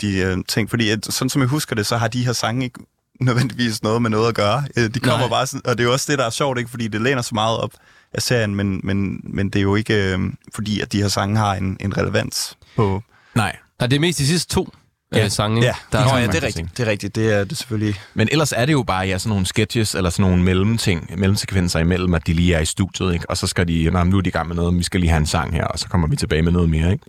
de 0.00 0.16
øh, 0.18 0.36
tænkt, 0.48 0.70
fordi 0.70 0.88
at, 0.90 1.06
sådan 1.10 1.30
som 1.30 1.40
jeg 1.42 1.48
husker 1.48 1.76
det, 1.76 1.86
så 1.86 1.96
har 1.96 2.08
de 2.08 2.24
her 2.24 2.32
sange 2.32 2.64
ikke 2.64 2.80
nødvendigvis 3.20 3.82
noget 3.82 4.02
med 4.02 4.10
noget 4.10 4.28
at 4.28 4.34
gøre. 4.34 4.64
Øh, 4.76 4.94
De 4.94 5.00
kommer 5.00 5.18
Nej. 5.18 5.28
bare 5.28 5.46
sådan, 5.46 5.66
og 5.70 5.78
det 5.78 5.84
er 5.84 5.86
jo 5.86 5.92
også 5.92 6.12
det, 6.12 6.18
der 6.18 6.26
er 6.26 6.30
sjovt, 6.30 6.58
ikke? 6.58 6.70
Fordi 6.70 6.88
det 6.88 7.00
læner 7.00 7.22
så 7.22 7.34
meget 7.34 7.58
op 7.58 7.70
af 8.14 8.22
serien, 8.22 8.54
men, 8.54 8.80
men, 8.84 9.20
men 9.24 9.48
det 9.50 9.58
er 9.58 9.62
jo 9.62 9.74
ikke 9.74 10.14
øh, 10.14 10.20
fordi, 10.54 10.80
at 10.80 10.92
de 10.92 11.00
her 11.02 11.08
sange 11.08 11.36
har 11.36 11.54
en, 11.54 11.76
en 11.80 11.96
relevans 11.96 12.56
på... 12.76 13.02
Nej. 13.34 13.56
Nej, 13.80 13.86
det 13.86 13.96
er 13.96 14.00
mest 14.00 14.18
de 14.18 14.26
sidste 14.26 14.54
to 14.54 14.74
Ja. 15.14 15.24
øh, 15.24 15.30
sange? 15.30 15.62
Ja, 15.62 15.74
der 15.92 16.04
Nå, 16.04 16.10
er, 16.10 16.18
ja, 16.18 16.26
det 16.26 16.34
er 16.34 16.42
rigtigt. 16.42 16.76
Det 16.76 16.86
er 16.86 16.90
rigtigt. 16.90 17.14
Det 17.14 17.32
er 17.32 17.44
det 17.44 17.58
selvfølgelig. 17.58 17.94
Men 18.14 18.28
ellers 18.32 18.52
er 18.52 18.66
det 18.66 18.72
jo 18.72 18.82
bare 18.82 19.06
ja, 19.06 19.18
sådan 19.18 19.28
nogle 19.30 19.46
sketches, 19.46 19.94
eller 19.94 20.10
sådan 20.10 20.30
nogle 20.30 20.42
mellemting, 20.42 21.10
mellemsekvenser 21.18 21.80
imellem, 21.80 22.14
at 22.14 22.26
de 22.26 22.32
lige 22.32 22.54
er 22.54 22.60
i 22.60 22.64
studiet, 22.64 23.12
ikke? 23.14 23.30
Og 23.30 23.36
så 23.36 23.46
skal 23.46 23.68
de, 23.68 23.90
nej, 23.90 24.04
nu 24.04 24.16
er 24.16 24.20
de 24.20 24.28
i 24.28 24.30
gang 24.30 24.48
med 24.48 24.56
noget, 24.56 24.78
vi 24.78 24.82
skal 24.82 25.00
lige 25.00 25.10
have 25.10 25.20
en 25.20 25.26
sang 25.26 25.54
her, 25.54 25.64
og 25.64 25.78
så 25.78 25.88
kommer 25.88 26.08
vi 26.08 26.16
tilbage 26.16 26.42
med 26.42 26.52
noget 26.52 26.70
mere, 26.70 26.92
ikke? 26.92 27.04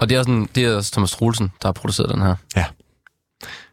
og 0.00 0.08
det 0.08 0.16
er, 0.16 0.22
sådan, 0.22 0.48
det 0.54 0.64
er 0.64 0.76
også 0.76 0.92
Thomas 0.92 1.10
Troelsen, 1.10 1.52
der 1.62 1.68
har 1.68 1.72
produceret 1.72 2.10
den 2.10 2.22
her. 2.22 2.34
Ja. 2.56 2.64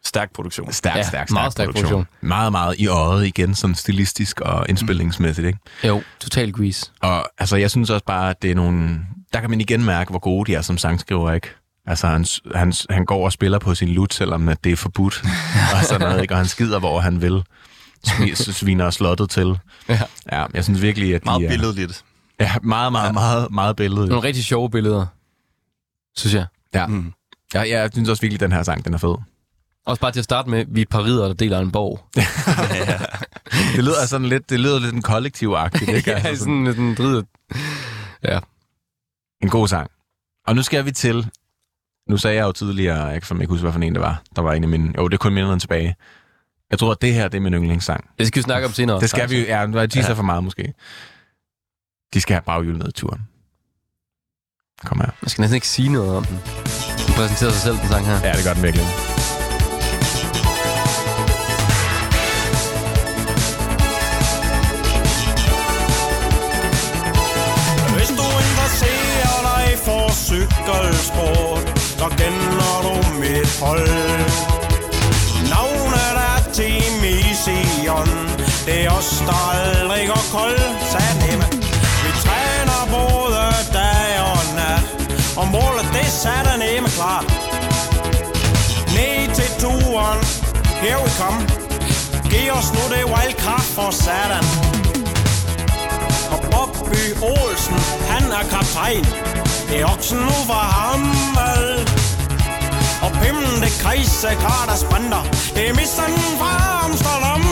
Stærk 0.06 0.34
produktion. 0.34 0.72
Stærk, 0.72 0.96
Ja, 0.96 1.02
stærk, 1.02 1.12
stærk, 1.12 1.32
meget 1.32 1.52
stærk 1.52 1.68
produktion. 1.68 2.08
Meget, 2.22 2.52
meget 2.52 2.76
i 2.80 2.88
øjet 2.88 3.26
igen, 3.26 3.56
sådan 3.56 3.76
stilistisk 3.76 4.42
og 4.42 4.66
indspilningsmæssigt, 4.70 5.48
ikke? 5.48 5.60
Jo, 5.84 6.02
total 6.20 6.52
grease. 6.52 6.92
Og 7.02 7.30
altså, 7.38 7.56
jeg 7.56 7.72
synes 7.72 7.90
også 7.90 8.06
bare, 8.06 8.30
at 8.30 8.42
det 8.42 8.52
er 8.52 8.56
nogle... 8.56 9.00
Der 9.34 9.40
kan 9.40 9.50
man 9.50 9.62
igen 9.62 9.86
mærke, 9.86 10.10
hvor 10.10 10.20
gode 10.20 10.52
de 10.52 10.56
er 10.56 10.62
som 10.62 10.78
sangskriver, 10.78 11.32
ikke? 11.32 11.48
Altså, 11.88 12.08
han, 12.08 12.26
han, 12.56 12.74
han 12.90 13.06
går 13.06 13.26
og 13.26 13.32
spiller 13.32 13.60
på 13.60 13.76
sin 13.76 13.90
lut, 13.90 14.14
selvom 14.14 14.50
at 14.50 14.64
det 14.64 14.72
er 14.72 14.76
forbudt. 14.76 15.24
og 15.76 15.84
sådan 15.84 16.02
noget, 16.02 16.22
ikke? 16.22 16.34
Og 16.34 16.38
han 16.38 16.48
skider, 16.48 16.80
hvor 16.80 17.00
han 17.00 17.22
vil. 17.22 17.44
Sviner 18.36 18.90
slottet 18.90 19.30
til. 19.30 19.60
Ja. 19.90 20.02
ja, 20.32 20.46
jeg 20.54 20.64
synes 20.64 20.82
virkelig, 20.82 21.16
at 21.16 21.22
de 21.22 21.26
Meget 21.26 21.46
er... 21.46 21.50
billedligt. 21.50 22.04
Ja, 22.40 22.52
meget, 22.64 22.92
meget, 22.92 23.14
meget, 23.14 23.52
meget 23.52 23.76
billede. 23.76 24.08
Nogle 24.08 24.24
rigtig 24.24 24.46
sjove 24.46 24.70
billeder, 24.70 25.06
synes 26.18 26.34
jeg. 26.34 26.46
Ja. 26.74 26.88
Mm. 26.88 27.14
ja, 27.54 27.70
jeg 27.70 27.90
synes 27.94 28.10
også 28.10 28.22
virkelig, 28.22 28.38
at 28.38 28.50
den 28.50 28.52
her 28.52 28.64
sang, 28.64 28.86
den 28.86 28.94
er 28.94 28.98
fed. 28.98 29.16
Også 29.86 30.02
bare 30.02 30.12
til 30.12 30.20
at 30.20 30.24
starte 30.24 30.50
med, 30.50 30.66
vi 30.68 30.80
er 30.80 30.82
et 30.82 30.90
par 30.90 31.04
ridder, 31.04 31.26
der 31.28 31.34
deler 31.34 31.60
en 31.60 31.72
borg. 31.72 32.00
Det 33.76 33.84
lyder 33.84 34.06
sådan 34.06 34.28
lidt, 34.28 34.50
det 34.50 34.60
lyder 34.60 34.80
lidt 34.80 34.96
en 34.96 35.02
kollektiv-agtigt, 35.02 35.90
ikke? 35.90 36.12
ja, 36.12 36.18
Altså 36.18 36.44
sådan, 36.44 36.66
sådan 36.66 36.96
drider. 36.96 37.24
Ja. 38.24 38.40
En 39.42 39.50
god 39.50 39.68
sang. 39.68 39.90
Og 40.48 40.56
nu 40.56 40.64
skal 40.64 40.86
vi 40.86 40.92
til... 40.92 41.30
Nu 42.10 42.18
sagde 42.18 42.36
jeg 42.38 42.44
jo 42.44 42.52
tidligere, 42.52 43.04
jeg 43.06 43.22
kan 43.22 43.42
ikke 43.42 43.52
huske, 43.52 43.62
hvad 43.64 43.72
for 43.74 43.80
en 43.80 43.94
det 43.94 44.02
var. 44.02 44.22
Der 44.36 44.42
var 44.42 44.54
en 44.54 44.64
af 44.64 44.70
mine... 44.70 44.94
Jo, 44.98 45.08
det 45.08 45.14
er 45.14 45.18
kun 45.18 45.34
mindre 45.34 45.60
tilbage. 45.60 45.96
Jeg 46.72 46.80
tror, 46.80 46.92
at 46.92 47.02
det 47.02 47.14
her 47.14 47.28
det 47.28 47.38
er 47.38 47.42
min 47.42 47.54
yndlingssang. 47.54 48.10
Det 48.20 48.28
skal 48.28 48.40
vi 48.40 48.44
snakke 48.44 48.68
om 48.68 48.74
senere. 48.74 49.00
Det 49.00 49.10
skal 49.10 49.30
vi 49.30 49.40
jo. 49.40 49.46
Ja, 49.46 49.66
det 49.66 49.74
var 49.74 49.84
et 49.84 49.92
teaser 49.92 50.10
Ja. 50.10 50.16
for 50.18 50.24
meget 50.24 50.44
måske. 50.44 50.74
De 52.14 52.22
skal 52.22 52.34
have 52.34 52.42
baghjul 52.42 52.78
ned 52.78 52.88
i 52.88 52.92
turen. 52.92 53.22
Kom 54.86 55.00
her. 55.00 55.10
Man 55.22 55.30
skal 55.30 55.42
næsten 55.42 55.56
ikke 55.56 55.68
sige 55.68 55.90
noget 55.90 56.18
om 56.18 56.24
den. 56.26 56.36
Den 57.08 57.14
præsenterer 57.16 57.52
sig 57.52 57.62
selv, 57.62 57.78
den 57.78 57.88
sang 57.88 58.06
her. 58.06 58.20
Ja, 58.28 58.34
det 58.34 58.44
gør 58.46 58.54
den 58.54 58.64
virkelig. 58.64 58.86
Hvis 67.96 68.10
du 68.20 68.26
interesserer 68.44 69.38
dig 69.50 69.66
for 69.88 70.04
cykelsport, 70.28 71.47
så 72.08 72.18
kender 72.18 72.82
du 72.86 73.20
mit 73.20 73.60
hold. 73.62 73.90
Navnet 75.54 76.16
er 76.30 76.40
Team 76.54 77.04
Ision, 77.04 78.10
det 78.66 78.86
er 78.86 78.92
os, 78.92 79.24
der 79.28 79.40
aldrig 79.52 80.08
går 80.08 80.24
kold, 80.32 80.62
sagde 80.92 81.14
Nemme. 81.22 81.46
Vi 82.04 82.12
træner 82.24 82.82
både 82.98 83.44
dag 83.74 84.10
og 84.32 84.42
nat, 84.58 84.86
og 85.38 85.48
målet 85.48 85.88
det 85.94 86.08
satte 86.22 86.54
Nemme 86.64 86.90
klar. 86.98 87.24
Ned 88.96 89.36
til 89.38 89.52
turen, 89.62 90.20
here 90.82 91.00
we 91.04 91.10
come. 91.20 91.42
Giv 92.32 92.52
os 92.60 92.70
nu 92.76 92.84
det 92.94 93.04
wildcard 93.14 93.68
for 93.76 93.92
satan. 93.92 94.46
Og 96.34 96.40
Bobby 96.52 97.06
Olsen, 97.22 97.78
han 98.10 98.32
er 98.32 98.44
kaptajn. 98.52 99.06
Det 99.70 99.82
er 99.82 99.86
oksen 99.86 100.18
nu 100.18 100.38
var 100.48 100.68
ham, 100.80 101.02
vel? 101.38 101.87
Og 103.06 103.12
Pimmen, 103.22 103.62
kredse, 103.62 103.84
kejse, 103.84 104.28
Carter 104.42 104.76
sprinter. 104.76 105.24
Det 105.56 105.70
er 105.70 105.74
missen 105.74 106.14
fra 106.40 106.86
Amsterdam. 106.86 107.47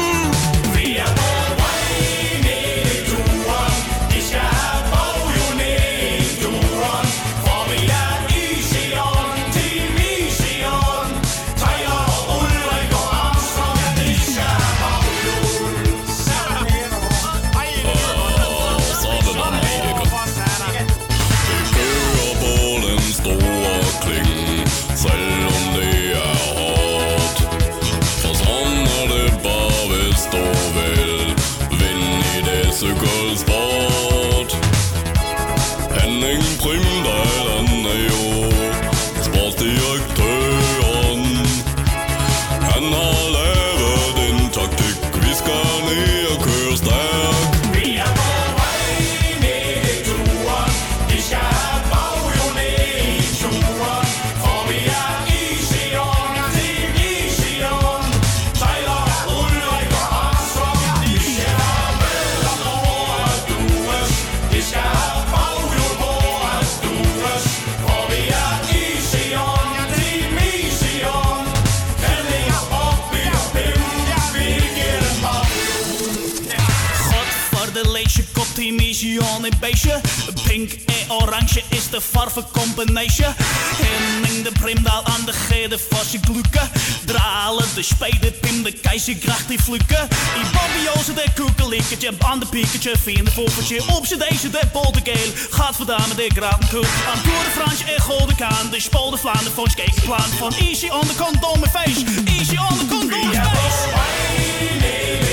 Combination. 82.44 83.34
Henning 83.82 84.44
de 84.44 84.52
Primdaal 84.60 85.06
aan 85.06 85.26
de 85.26 85.34
gede 85.34 85.80
vaste 85.90 86.20
gluken. 86.22 86.70
Dralen 87.06 87.66
de 87.76 87.84
spede 87.84 88.32
Pim 88.32 88.64
de 88.64 88.72
keizer 88.72 89.16
gracht 89.22 89.48
die 89.48 89.60
fluken. 89.60 90.08
I 90.40 91.14
de 91.14 91.26
koekelikkertje, 91.36 92.12
aan 92.20 92.40
de 92.40 92.46
piekertje, 92.46 92.92
vierde 93.02 93.32
volkertje. 93.32 93.82
Op 93.88 94.06
z'n 94.06 94.18
deze 94.18 94.50
de 94.50 94.62
poldergeel, 94.72 95.32
gaat 95.50 95.76
vandaan 95.76 96.08
met 96.08 96.18
de 96.18 96.32
gratenkoek. 96.36 96.88
Aan 97.14 97.22
Tour 97.22 97.44
de 97.44 97.52
France 97.60 97.84
en 97.94 98.02
Golden 98.02 98.36
Kaan, 98.36 98.70
de 98.72 98.80
spol 98.80 99.10
de 99.10 99.18
Vlaanderen 99.18 99.54
van 99.54 99.70
skatekplan. 99.70 100.30
Van 100.38 100.54
Easy 100.54 100.88
on 100.88 101.08
the 101.08 101.16
condom 101.16 101.70
face, 101.70 102.04
Easy 102.26 102.58
on 102.58 102.78
the 102.78 102.86
condom 102.90 103.32
face. 103.32 105.25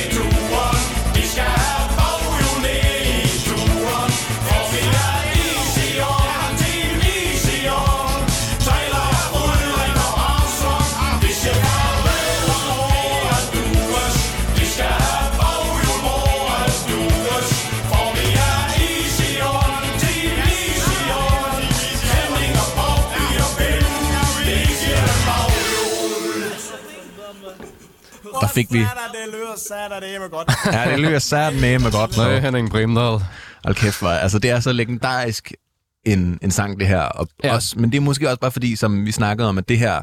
Der 28.43 28.49
fik 28.49 28.73
vi... 28.73 28.79
Det 28.79 28.89
lyder 29.33 29.57
sat, 29.57 30.03
det 30.03 30.15
er 30.15 30.29
godt. 30.29 30.51
Ja, 30.73 30.91
det 30.91 30.99
lyder 30.99 31.19
sat 31.19 31.55
med 31.55 31.93
godt. 31.93 32.17
Nej, 32.17 32.41
Henning 32.41 32.71
Brimdal. 32.71 33.19
Hold 33.65 33.75
kæft, 33.75 34.01
hvor, 34.01 34.09
altså 34.09 34.39
det 34.39 34.51
er 34.51 34.61
så 34.61 34.73
legendarisk 34.73 35.53
en, 36.05 36.39
en 36.43 36.51
sang, 36.51 36.81
det 36.81 36.87
her. 36.87 37.01
Og 37.01 37.29
ja. 37.45 37.55
også, 37.55 37.79
men 37.79 37.93
det 37.93 37.97
er 37.97 38.01
måske 38.01 38.29
også 38.29 38.41
bare 38.41 38.51
fordi, 38.51 38.77
som 38.77 39.07
vi 39.07 39.13
snakkede 39.13 39.49
om, 39.49 39.59
at 39.59 39.69
det 39.69 39.79
her, 39.79 40.01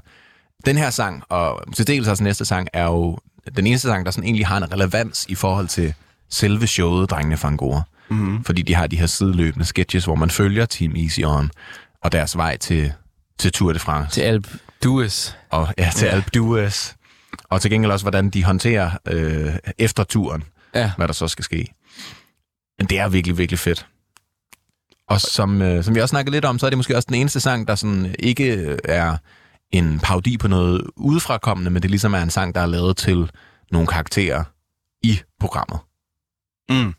den 0.66 0.78
her 0.78 0.90
sang, 0.90 1.24
og 1.30 1.74
til 1.76 1.88
dels 1.88 2.07
også 2.07 2.24
næste 2.24 2.45
sang, 2.45 2.68
er 2.74 2.84
jo 2.84 3.18
den 3.56 3.68
eneste 3.68 3.88
sang, 3.88 4.06
der 4.06 4.11
sådan 4.11 4.24
egentlig 4.24 4.48
har 4.48 4.57
en 4.57 4.74
relevans 4.74 5.26
i 5.30 5.36
forhold 5.36 5.68
til 5.68 5.94
selve 6.30 6.68
showet, 6.68 7.10
Drengene 7.10 7.38
fra 7.38 7.48
Angora. 7.48 7.82
Mm-hmm. 8.10 8.44
Fordi 8.44 8.61
de 8.61 8.76
har 8.76 8.88
de 8.88 8.98
her 8.98 9.06
sideløbende 9.06 9.66
sketches, 9.66 10.06
hvor 10.06 10.16
man 10.16 10.30
følger 10.30 10.66
Team 10.66 10.95
Easy 10.95 11.20
On 11.26 11.52
og 12.03 12.11
deres 12.11 12.38
vej 12.38 12.57
til, 12.57 12.91
til 13.38 13.52
Tour 13.52 13.74
de 13.74 13.80
France. 13.80 14.11
Til 14.11 14.22
Alp 14.22 14.48
Dues. 14.84 15.38
Og 15.49 15.68
ja, 15.78 15.91
til 15.95 16.06
ja. 16.06 16.11
Alp 16.11 16.30
d'Huez. 16.38 16.99
Og 17.50 17.62
til 17.62 17.72
gengæld 17.72 17.92
også, 17.92 18.04
hvordan 18.04 18.30
de 18.30 18.44
håndterer 18.44 18.92
øh, 19.08 19.54
efter 19.78 20.04
turen, 20.04 20.44
Ja. 20.76 20.92
hvad 20.98 21.08
der 21.08 21.14
så 21.14 21.28
skal 21.28 21.44
ske. 21.46 21.68
Men 22.78 22.88
det 22.88 23.00
er 23.00 23.10
virkelig, 23.10 23.38
virkelig 23.38 23.60
fedt. 23.60 23.88
Og 25.08 25.22
som, 25.22 25.62
øh, 25.62 25.84
som 25.84 25.96
vi 25.96 26.02
også 26.02 26.12
snakkede 26.12 26.36
lidt 26.36 26.46
om, 26.46 26.60
så 26.60 26.66
er 26.66 26.70
det 26.70 26.78
måske 26.78 26.96
også 26.96 27.06
den 27.08 27.16
eneste 27.16 27.40
sang, 27.40 27.68
der 27.68 27.76
sådan 27.76 28.16
ikke 28.20 28.56
øh, 28.56 28.78
er 28.84 29.18
en 29.72 30.00
parodi 30.00 30.38
på 30.38 30.48
noget 30.48 30.82
udefrakommende, 30.96 31.72
men 31.72 31.82
det 31.82 31.90
ligesom 31.92 32.14
er 32.14 32.22
en 32.22 32.30
sang, 32.30 32.56
der 32.56 32.62
er 32.62 32.66
lavet 32.66 32.98
til 32.98 33.32
nogle 33.72 33.88
karakterer 33.88 34.44
i 35.04 35.20
programmet. 35.40 35.80
Mm. 36.70 36.94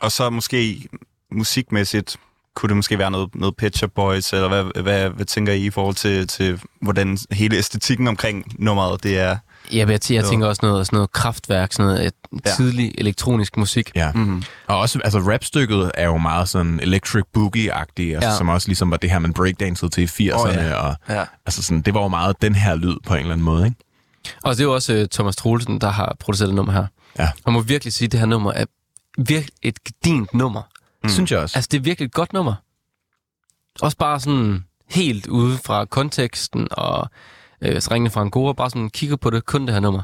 Og 0.00 0.12
så 0.12 0.30
måske 0.30 0.88
musikmæssigt 1.32 2.16
kunne 2.54 2.68
det 2.68 2.76
måske 2.76 2.98
være 2.98 3.10
noget, 3.10 3.34
noget 3.34 3.56
Pet 3.56 3.76
Shop 3.76 3.90
Boys, 3.94 4.32
eller 4.32 4.48
hvad, 4.48 4.82
hvad, 4.82 5.10
hvad 5.10 5.24
tænker 5.26 5.52
I 5.52 5.64
i 5.64 5.70
forhold 5.70 5.94
til, 5.94 6.26
til, 6.26 6.62
hvordan 6.82 7.18
hele 7.30 7.56
æstetikken 7.56 8.08
omkring 8.08 8.44
nummeret, 8.58 9.02
det 9.02 9.18
er? 9.18 9.38
Ja, 9.72 9.86
jeg, 9.88 10.00
t- 10.04 10.14
jeg 10.14 10.24
tænker 10.24 10.46
også 10.46 10.60
noget, 10.66 10.86
sådan 10.86 10.96
noget 10.96 11.12
kraftværk, 11.12 11.72
sådan 11.72 11.86
noget 11.92 12.04
Ja. 12.04 12.10
ja. 12.46 12.54
tidlig 12.56 12.92
elektronisk 12.98 13.56
musik. 13.56 13.90
Ja. 13.94 14.12
Mm. 14.12 14.42
Og 14.66 14.78
også, 14.78 15.00
altså 15.04 15.18
rapstykket 15.18 15.90
er 15.94 16.06
jo 16.06 16.16
meget 16.18 16.48
sådan 16.48 16.80
electric 16.80 17.24
boogie-agtigt, 17.38 18.14
altså, 18.14 18.28
Ja. 18.30 18.36
som 18.36 18.48
også 18.48 18.68
ligesom 18.68 18.90
var 18.90 18.96
det 18.96 19.10
her, 19.10 19.18
man 19.18 19.32
breakdansede 19.32 19.90
til 19.90 20.02
i 20.02 20.06
80'erne, 20.06 20.48
Åh, 20.48 20.54
ja. 20.54 20.74
og 20.74 20.96
Ja. 21.08 21.24
altså 21.46 21.62
sådan, 21.62 21.80
det 21.82 21.94
var 21.94 22.02
jo 22.02 22.08
meget 22.08 22.42
den 22.42 22.54
her 22.54 22.74
lyd 22.74 22.96
på 23.06 23.14
en 23.14 23.20
eller 23.20 23.32
anden 23.32 23.44
måde, 23.44 23.64
ikke? 23.66 23.76
Og 24.44 24.54
det 24.54 24.60
er 24.60 24.64
jo 24.64 24.74
også 24.74 24.94
uh, 25.00 25.06
Thomas 25.12 25.36
Troelsen, 25.36 25.80
der 25.80 25.90
har 25.90 26.16
produceret 26.20 26.48
det 26.48 26.54
nummer 26.56 26.72
her. 26.72 26.86
Ja. 27.18 27.28
Man 27.46 27.52
må 27.52 27.60
virkelig 27.60 27.92
sige, 27.92 28.06
at 28.06 28.12
det 28.12 28.20
her 28.20 28.26
nummer 28.26 28.52
er 28.52 28.64
virkelig 29.18 29.54
et 29.62 29.84
gedint 29.84 30.34
nummer. 30.34 30.62
Mm. 31.02 31.08
Synes 31.08 31.32
jeg 31.32 31.38
også. 31.40 31.58
Altså, 31.58 31.68
det 31.72 31.78
er 31.78 31.82
virkelig 31.82 32.06
et 32.06 32.12
godt 32.12 32.32
nummer. 32.32 32.54
Også 33.80 33.96
bare 33.96 34.20
sådan 34.20 34.64
helt 34.90 35.26
ude 35.26 35.58
fra 35.64 35.84
konteksten 35.84 36.68
og 36.70 37.10
øh, 37.62 37.76
ringene 37.90 38.10
fra 38.10 38.20
Angora, 38.20 38.52
bare 38.52 38.70
sådan 38.70 38.90
kigger 38.90 39.16
på 39.16 39.30
det, 39.30 39.46
kun 39.46 39.66
det 39.66 39.74
her 39.74 39.80
nummer. 39.80 40.02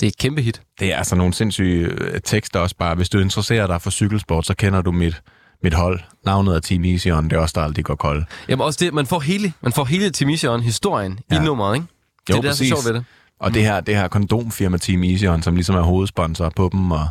Det 0.00 0.06
er 0.06 0.10
et 0.10 0.18
kæmpe 0.18 0.42
hit. 0.42 0.62
Det 0.80 0.92
er 0.92 0.96
altså 0.96 1.16
nogle 1.16 1.34
sindssyge 1.34 1.86
øh, 1.86 2.20
tekster 2.24 2.60
også 2.60 2.76
bare. 2.76 2.94
Hvis 2.94 3.08
du 3.08 3.18
interesserer 3.18 3.66
dig 3.66 3.82
for 3.82 3.90
cykelsport, 3.90 4.46
så 4.46 4.54
kender 4.54 4.82
du 4.82 4.92
mit, 4.92 5.22
mit 5.62 5.74
hold. 5.74 6.00
Navnet 6.24 6.56
er 6.56 6.60
Team 6.60 6.84
Easy 6.84 7.08
On, 7.08 7.24
det 7.24 7.32
er 7.32 7.40
også 7.40 7.52
der 7.56 7.64
aldrig 7.64 7.84
går 7.84 7.94
kold. 7.94 8.24
Jamen 8.48 8.64
også 8.64 8.84
det, 8.84 8.94
man 8.94 9.06
får 9.06 9.20
hele, 9.20 9.52
man 9.60 9.72
får 9.72 9.84
hele 9.84 10.10
Timision 10.10 10.60
historien 10.62 11.18
ja. 11.30 11.40
I 11.40 11.44
nummeret, 11.44 11.74
ikke? 11.74 11.86
Det 12.26 12.32
Jo, 12.34 12.36
er 12.36 12.40
det, 12.40 12.44
der 12.44 12.50
er 12.50 12.54
så 12.54 12.58
præcis. 12.58 12.68
sjovt 12.68 12.84
ved 12.86 12.94
det. 12.94 13.04
Og 13.40 13.54
det 13.54 13.62
her, 13.62 13.80
det 13.80 13.96
her 13.96 14.08
kondomfirma 14.08 14.76
Team 14.76 15.04
Easy 15.04 15.24
On, 15.24 15.42
som 15.42 15.54
ligesom 15.54 15.76
er 15.76 15.80
hovedsponsor 15.82 16.52
på 16.56 16.68
dem, 16.72 16.90
og 16.90 17.06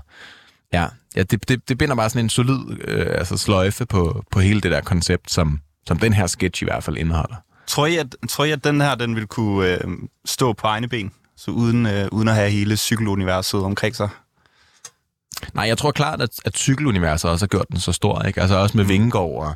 ja, 0.73 0.85
ja 1.15 1.23
det, 1.23 1.49
det, 1.49 1.69
det 1.69 1.77
binder 1.77 1.95
bare 1.95 2.09
sådan 2.09 2.25
en 2.25 2.29
solid 2.29 2.59
øh, 2.81 3.05
altså 3.09 3.37
sløjfe 3.37 3.85
på, 3.85 4.23
på 4.31 4.39
hele 4.39 4.61
det 4.61 4.71
der 4.71 4.81
koncept, 4.81 5.31
som, 5.31 5.59
som 5.87 5.99
den 5.99 6.13
her 6.13 6.27
sketch 6.27 6.63
i 6.63 6.65
hvert 6.65 6.83
fald 6.83 6.97
indeholder. 6.97 7.35
Tror 7.67 7.85
I, 7.85 7.95
at, 7.97 8.15
tror 8.29 8.45
I, 8.45 8.51
at 8.51 8.63
den 8.63 8.81
her 8.81 8.95
den 8.95 9.15
vil 9.15 9.27
kunne 9.27 9.67
øh, 9.67 9.79
stå 10.25 10.53
på 10.53 10.67
egne 10.67 10.89
ben? 10.89 11.11
Så 11.37 11.51
uden, 11.51 11.85
øh, 11.85 12.07
uden 12.11 12.27
at 12.27 12.35
have 12.35 12.49
hele 12.49 12.77
cykeluniverset 12.77 13.59
omkring 13.63 13.95
sig? 13.95 14.09
Nej, 15.53 15.65
jeg 15.67 15.77
tror 15.77 15.91
klart, 15.91 16.21
at, 16.21 16.29
at 16.45 16.57
cykeluniverset 16.57 17.31
også 17.31 17.43
har 17.45 17.47
gjort 17.47 17.65
den 17.71 17.79
så 17.79 17.91
stor, 17.91 18.21
ikke? 18.21 18.41
Altså 18.41 18.55
også 18.55 18.77
med 18.77 18.85
Vingård 18.85 19.45
og... 19.45 19.55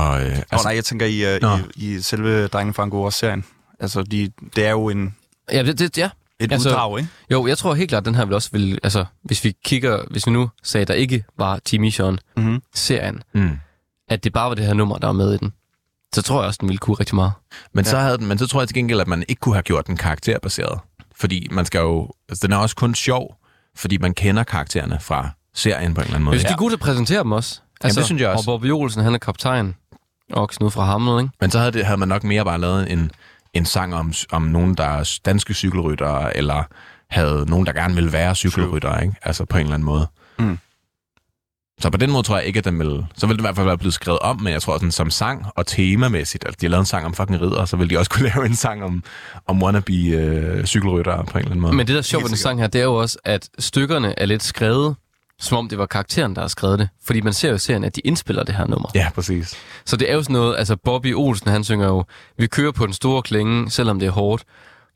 og 0.00 0.20
øh, 0.22 0.26
Altså, 0.36 0.46
oh, 0.52 0.64
nej, 0.64 0.74
jeg 0.74 0.84
tænker 0.84 1.06
i, 1.06 1.38
Nå. 1.42 1.52
uh, 1.54 1.60
i, 1.76 1.94
i 1.96 2.00
selve 2.00 2.46
Drengene 2.46 2.74
fra 2.74 2.82
Angora-serien. 2.82 3.44
Altså, 3.80 4.02
de, 4.02 4.30
det 4.56 4.66
er 4.66 4.70
jo 4.70 4.88
en, 4.88 5.16
Ja, 5.52 5.62
det, 5.62 5.78
det, 5.78 5.98
ja. 5.98 6.10
et 6.40 6.52
Altså- 6.52 6.68
uddrag, 6.68 6.98
ikke? 6.98 7.10
Jo, 7.30 7.46
jeg 7.46 7.58
tror 7.58 7.74
helt 7.74 7.88
klart, 7.88 8.00
at 8.00 8.04
den 8.06 8.14
her 8.14 8.24
vil 8.24 8.34
også 8.34 8.48
vil, 8.52 8.78
altså, 8.82 9.04
hvis 9.22 9.44
vi 9.44 9.54
kigger, 9.64 10.02
hvis 10.10 10.26
vi 10.26 10.32
nu 10.32 10.50
sagde, 10.62 10.82
at 10.82 10.88
der 10.88 10.94
ikke 10.94 11.24
var 11.38 11.60
Timision 11.64 12.18
Mm-hmm. 12.36 12.62
serien, 12.74 13.22
mm. 13.34 13.50
at 14.08 14.24
det 14.24 14.32
bare 14.32 14.48
var 14.48 14.54
det 14.54 14.66
her 14.66 14.74
nummer, 14.74 14.98
der 14.98 15.06
var 15.06 15.12
med 15.14 15.34
i 15.34 15.38
den, 15.38 15.52
så 16.14 16.22
tror 16.22 16.40
jeg 16.40 16.46
også, 16.46 16.58
den 16.60 16.68
ville 16.68 16.78
kunne 16.78 16.96
rigtig 17.00 17.14
meget. 17.14 17.32
Men, 17.72 17.84
så 17.84 17.98
havde 17.98 18.18
den, 18.18 18.26
men 18.26 18.38
så 18.38 18.46
tror 18.46 18.60
jeg 18.60 18.68
til 18.68 18.74
gengæld, 18.74 19.00
at 19.00 19.08
man 19.08 19.24
ikke 19.28 19.40
kunne 19.40 19.54
have 19.54 19.62
gjort 19.62 19.86
den 19.86 19.96
karakterbaseret. 19.96 20.78
Fordi 21.16 21.48
man 21.50 21.64
skal 21.64 21.78
jo... 21.78 22.10
Altså, 22.28 22.46
den 22.46 22.52
er 22.52 22.56
også 22.56 22.76
kun 22.76 22.94
sjov, 22.94 23.36
fordi 23.76 23.98
man 23.98 24.14
kender 24.14 24.44
karaktererne 24.44 24.98
fra 25.00 25.30
serien 25.54 25.94
på 25.94 26.00
en 26.00 26.04
eller 26.04 26.14
anden 26.14 26.24
måde. 26.24 26.36
Hvis 26.36 26.44
de 26.44 26.52
er 26.52 26.56
gode 26.56 26.70
til 26.70 26.76
at 26.76 26.80
præsentere 26.80 27.22
dem 27.22 27.32
også. 27.32 27.60
Altså, 27.80 28.00
det 28.00 28.06
synes 28.06 28.22
jeg 28.22 28.30
også. 28.30 28.50
Og 28.50 28.60
Bob 28.60 28.70
Olsen, 28.70 29.02
han 29.02 29.14
er 29.14 29.18
kaptajn. 29.18 29.74
Oksen 30.32 30.64
ud 30.64 30.70
fra 30.70 30.84
Hamlet, 30.84 31.22
ikke? 31.22 31.34
Men 31.40 31.50
så 31.50 31.58
havde, 31.58 31.72
det, 31.72 31.84
havde 31.84 31.98
man 31.98 32.08
nok 32.08 32.24
mere 32.24 32.44
bare 32.44 32.60
lavet 32.60 32.92
en, 32.92 33.10
en 33.54 33.64
sang 33.64 33.94
om, 33.94 34.12
om 34.32 34.42
nogen, 34.42 34.74
der 34.74 34.84
er 34.84 35.18
danske 35.24 35.54
cykelryttere, 35.54 36.36
eller 36.36 36.64
havde 37.10 37.44
nogen, 37.48 37.66
der 37.66 37.72
gerne 37.72 37.94
vil 37.94 38.12
være 38.12 38.34
cykelryttere, 38.34 39.02
ikke? 39.02 39.14
Altså 39.22 39.44
på 39.44 39.56
en 39.56 39.62
eller 39.62 39.74
anden 39.74 39.86
måde. 39.86 40.06
Mm. 40.38 40.58
Så 41.80 41.90
på 41.90 41.96
den 41.96 42.10
måde 42.10 42.22
tror 42.22 42.36
jeg 42.36 42.46
ikke, 42.46 42.58
at 42.58 42.64
den 42.64 42.78
vil... 42.78 43.06
Så 43.16 43.26
vil 43.26 43.36
det 43.36 43.40
i 43.40 43.44
hvert 43.46 43.56
fald 43.56 43.66
være 43.66 43.78
blevet 43.78 43.94
skrevet 43.94 44.18
om, 44.18 44.40
men 44.40 44.52
jeg 44.52 44.62
tror 44.62 44.74
sådan 44.76 44.92
som 44.92 45.10
sang 45.10 45.46
og 45.56 45.66
temamæssigt, 45.66 46.44
altså 46.44 46.58
de 46.60 46.66
har 46.66 46.70
lavet 46.70 46.80
en 46.80 46.86
sang 46.86 47.06
om 47.06 47.14
fucking 47.14 47.40
ridder, 47.40 47.64
så 47.64 47.76
vil 47.76 47.90
de 47.90 47.98
også 47.98 48.10
kunne 48.14 48.32
lave 48.34 48.46
en 48.46 48.56
sang 48.56 48.84
om, 48.84 49.04
om 49.46 49.62
wannabe 49.62 49.92
øh, 49.92 50.64
cykelryttere 50.64 51.24
på 51.24 51.30
en 51.30 51.38
eller 51.38 51.50
anden 51.50 51.60
måde. 51.60 51.72
Men 51.72 51.86
det, 51.86 51.92
der 51.92 51.98
er 51.98 52.02
sjovt 52.02 52.22
ved 52.24 52.28
den 52.28 52.36
sang 52.38 52.60
her, 52.60 52.66
det 52.66 52.80
er 52.80 52.84
jo 52.84 52.94
også, 52.94 53.18
at 53.24 53.48
stykkerne 53.58 54.18
er 54.18 54.26
lidt 54.26 54.42
skrevet, 54.42 54.96
som 55.38 55.58
om 55.58 55.68
det 55.68 55.78
var 55.78 55.86
karakteren, 55.86 56.34
der 56.34 56.40
har 56.40 56.48
skrevet 56.48 56.78
det. 56.78 56.88
Fordi 57.04 57.20
man 57.20 57.32
ser 57.32 57.48
jo 57.48 57.54
i 57.54 57.58
serien, 57.58 57.84
at 57.84 57.96
de 57.96 58.00
indspiller 58.00 58.42
det 58.44 58.54
her 58.54 58.66
nummer. 58.66 58.90
Ja, 58.94 59.08
præcis. 59.14 59.54
Så 59.84 59.96
det 59.96 60.10
er 60.10 60.14
jo 60.14 60.22
sådan 60.22 60.32
noget, 60.34 60.56
altså 60.58 60.76
Bobby 60.76 61.14
Olsen, 61.14 61.50
han 61.50 61.64
synger 61.64 61.86
jo, 61.86 62.04
vi 62.38 62.46
kører 62.46 62.72
på 62.72 62.86
den 62.86 62.94
store 62.94 63.22
klinge, 63.22 63.70
selvom 63.70 63.98
det 63.98 64.06
er 64.06 64.10
hårdt. 64.10 64.44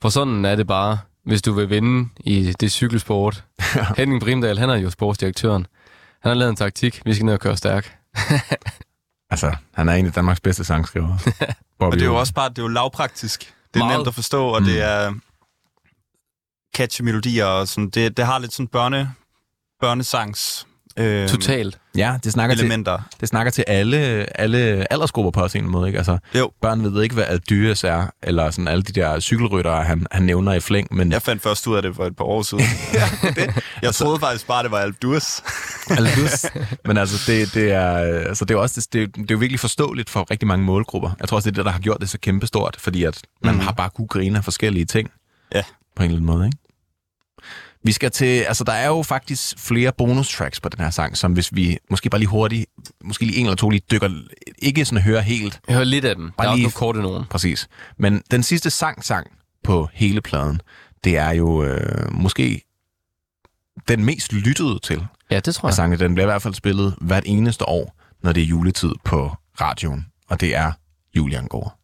For 0.02 0.08
sådan 0.08 0.44
er 0.44 0.56
det 0.56 0.66
bare, 0.66 0.98
hvis 1.24 1.42
du 1.42 1.52
vil 1.52 1.70
vinde 1.70 2.08
i 2.20 2.52
det 2.60 2.72
cykelsport. 2.72 3.44
Henning 3.98 4.20
Brimdal, 4.20 4.58
han 4.58 4.70
er 4.70 4.76
jo 4.76 4.90
sportsdirektøren. 4.90 5.66
Han 6.22 6.30
har 6.30 6.34
lavet 6.34 6.50
en 6.50 6.56
taktik, 6.56 7.02
vi 7.04 7.14
skal 7.14 7.24
ned 7.26 7.34
og 7.34 7.40
køre 7.40 7.56
stærk. 7.56 7.98
Altså, 9.30 9.56
han 9.74 9.88
er 9.88 9.92
en 9.92 10.06
af 10.06 10.12
Danmarks 10.12 10.40
bedste 10.40 10.64
sangskriver. 10.64 11.18
Og 11.78 11.92
det 11.92 12.02
er 12.02 12.06
jo 12.06 12.16
også 12.18 12.34
bare, 12.34 12.48
det 12.48 12.58
er 12.58 12.62
jo 12.62 12.68
lavpraktisk. 12.68 13.54
Det 13.74 13.80
er 13.80 13.84
Meget. 13.84 13.98
nemt 13.98 14.08
at 14.08 14.14
forstå, 14.14 14.48
og 14.48 14.60
mm. 14.60 14.66
det 14.66 14.82
er 14.82 15.14
catchy 16.76 17.02
melodier, 17.02 17.44
og 17.44 17.68
sådan, 17.68 17.90
det, 17.90 18.16
det 18.16 18.26
har 18.26 18.38
lidt 18.38 18.52
sådan 18.52 18.68
børne, 18.68 19.14
børnesangs 19.80 20.66
øh, 20.96 21.28
Totalt. 21.28 21.78
Ja, 21.96 22.16
det 22.24 22.32
snakker, 22.32 22.56
til, 22.56 22.64
elementer. 22.64 22.98
det 23.20 23.28
snakker 23.28 23.50
til 23.50 23.64
alle, 23.66 23.96
alle 24.40 24.92
aldersgrupper 24.92 25.30
på 25.30 25.48
en 25.58 25.68
måde, 25.70 25.86
ikke? 25.86 25.96
Altså, 25.98 26.18
Jo. 26.34 26.50
børn 26.62 26.94
ved 26.94 27.02
ikke, 27.02 27.14
hvad 27.14 27.24
Aldyres 27.28 27.84
er, 27.84 28.06
eller 28.22 28.50
sådan 28.50 28.68
alle 28.68 28.82
de 28.82 28.92
der 28.92 29.20
cykelryttere, 29.20 29.84
han, 29.84 30.06
han 30.10 30.22
nævner 30.22 30.52
i 30.52 30.60
flæng, 30.60 30.88
men 30.94 31.12
Jeg 31.12 31.22
fandt 31.22 31.42
først 31.42 31.66
ud 31.66 31.76
af 31.76 31.82
det 31.82 31.96
for 31.96 32.06
et 32.06 32.16
par 32.16 32.24
år 32.24 32.42
siden. 32.42 32.64
det. 33.36 33.62
Jeg 33.82 33.94
troede 33.94 34.20
faktisk 34.20 34.46
bare, 34.46 34.62
det 34.62 34.70
var 34.70 34.78
Alp 34.78 34.96
Durs. 35.02 35.42
Aldus. 35.90 36.44
men 36.84 36.96
altså, 36.96 37.32
det, 37.32 37.54
det, 37.54 37.72
er, 37.72 37.88
altså, 38.28 38.44
det 38.44 38.50
er 38.50 38.58
jo 38.58 38.62
også 38.62 38.80
det, 38.80 38.92
det, 38.92 39.02
er- 39.02 39.06
det 39.22 39.30
er 39.30 39.34
jo 39.34 39.38
virkelig 39.38 39.60
forståeligt 39.60 40.10
for 40.10 40.26
rigtig 40.30 40.46
mange 40.48 40.64
målgrupper. 40.64 41.10
Jeg 41.20 41.28
tror 41.28 41.36
også, 41.36 41.50
det 41.50 41.54
er 41.54 41.62
det, 41.62 41.66
der 41.66 41.72
har 41.72 41.80
gjort 41.80 42.00
det 42.00 42.08
så 42.10 42.18
kæmpestort, 42.18 42.76
fordi 42.80 43.04
at 43.04 43.20
man 43.44 43.54
mm. 43.54 43.60
har 43.60 43.72
bare 43.72 43.90
kunne 43.90 44.06
grine 44.08 44.38
af 44.38 44.44
forskellige 44.44 44.84
ting. 44.84 45.10
Ja. 45.54 45.62
På 45.96 46.02
en 46.02 46.10
eller 46.10 46.16
anden 46.16 46.26
måde, 46.26 46.46
ikke? 46.46 46.58
Vi 47.86 47.92
skal 47.92 48.10
til, 48.10 48.26
altså 48.40 48.64
der 48.64 48.72
er 48.72 48.86
jo 48.86 49.02
faktisk 49.02 49.58
flere 49.58 49.92
bonus 49.98 50.32
tracks 50.36 50.60
på 50.60 50.68
den 50.68 50.80
her 50.84 50.90
sang, 50.90 51.16
som 51.16 51.32
hvis 51.32 51.54
vi 51.54 51.78
måske 51.90 52.10
bare 52.10 52.18
lige 52.18 52.28
hurtigt, 52.28 52.66
måske 53.04 53.24
lige 53.26 53.38
en 53.38 53.46
eller 53.46 53.56
to 53.56 53.70
lige 53.70 53.82
dykker, 53.90 54.10
ikke 54.58 54.84
sådan 54.84 55.02
hører 55.02 55.20
helt, 55.20 55.60
Jeg 55.68 55.74
hører 55.74 55.84
lidt 55.84 56.04
af 56.04 56.14
dem. 56.16 56.24
Der 56.24 56.32
Bare 56.36 56.46
er 56.46 56.50
også 56.50 56.56
lige- 56.56 56.64
nogle 56.64 56.72
korte 56.72 57.02
nogen. 57.02 57.24
Præcis. 57.30 57.68
Men 57.98 58.22
den 58.30 58.42
sidste 58.42 58.70
sang-sang 58.70 59.26
på 59.64 59.88
hele 59.92 60.20
pladen, 60.20 60.60
det 61.04 61.16
er 61.16 61.30
jo 61.30 61.62
øh, 61.64 62.12
måske 62.12 62.62
den 63.88 64.04
mest 64.04 64.32
lyttede 64.32 64.78
til 64.82 65.06
Ja, 65.30 65.40
det 65.40 65.54
tror 65.54 65.68
jeg. 65.68 65.74
sangen. 65.74 65.98
Den 65.98 66.14
bliver 66.14 66.26
i 66.26 66.30
hvert 66.30 66.42
fald 66.42 66.54
spillet 66.54 66.94
hvert 67.00 67.22
eneste 67.26 67.68
år, 67.68 67.96
når 68.22 68.32
det 68.32 68.42
er 68.42 68.46
juletid 68.46 68.92
på 69.04 69.32
radioen. 69.60 70.06
Og 70.28 70.40
det 70.40 70.56
er 70.56 70.72
Julian 71.16 71.46
Gård. 71.48 71.75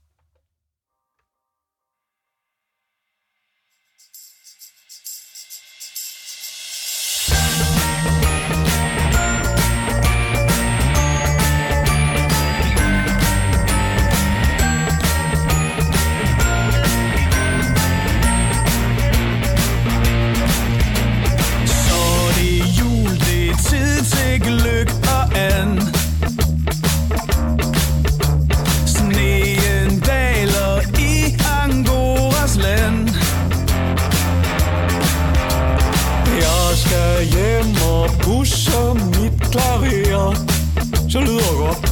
Så 41.12 41.20
lyder 41.20 41.91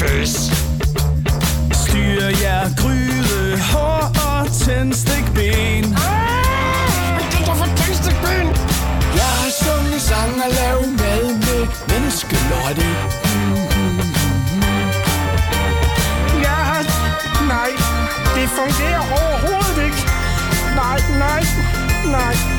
føs. 0.00 0.34
Styr 1.82 2.22
jer 2.44 2.64
gryde, 2.80 3.60
hår 3.72 4.02
og 4.28 4.46
tændstikben. 4.64 5.84
Ah, 6.08 7.20
det 7.32 7.40
er 7.50 7.54
for 7.60 7.70
tændstikben. 7.80 8.46
Jeg 9.20 9.30
har 9.40 9.52
sunget 9.64 10.02
sang 10.10 10.32
og 10.44 10.50
lavet 10.60 10.88
mad 11.02 11.24
med 11.46 11.62
menneskelotte. 11.90 12.88
Ja, 16.46 16.60
nej, 17.54 17.70
det 18.34 18.46
fungerer 18.58 19.04
overhovedet 19.20 19.78
ikke. 19.86 20.02
Nej, 20.76 20.98
nej, 21.18 21.42
nej. 22.16 22.49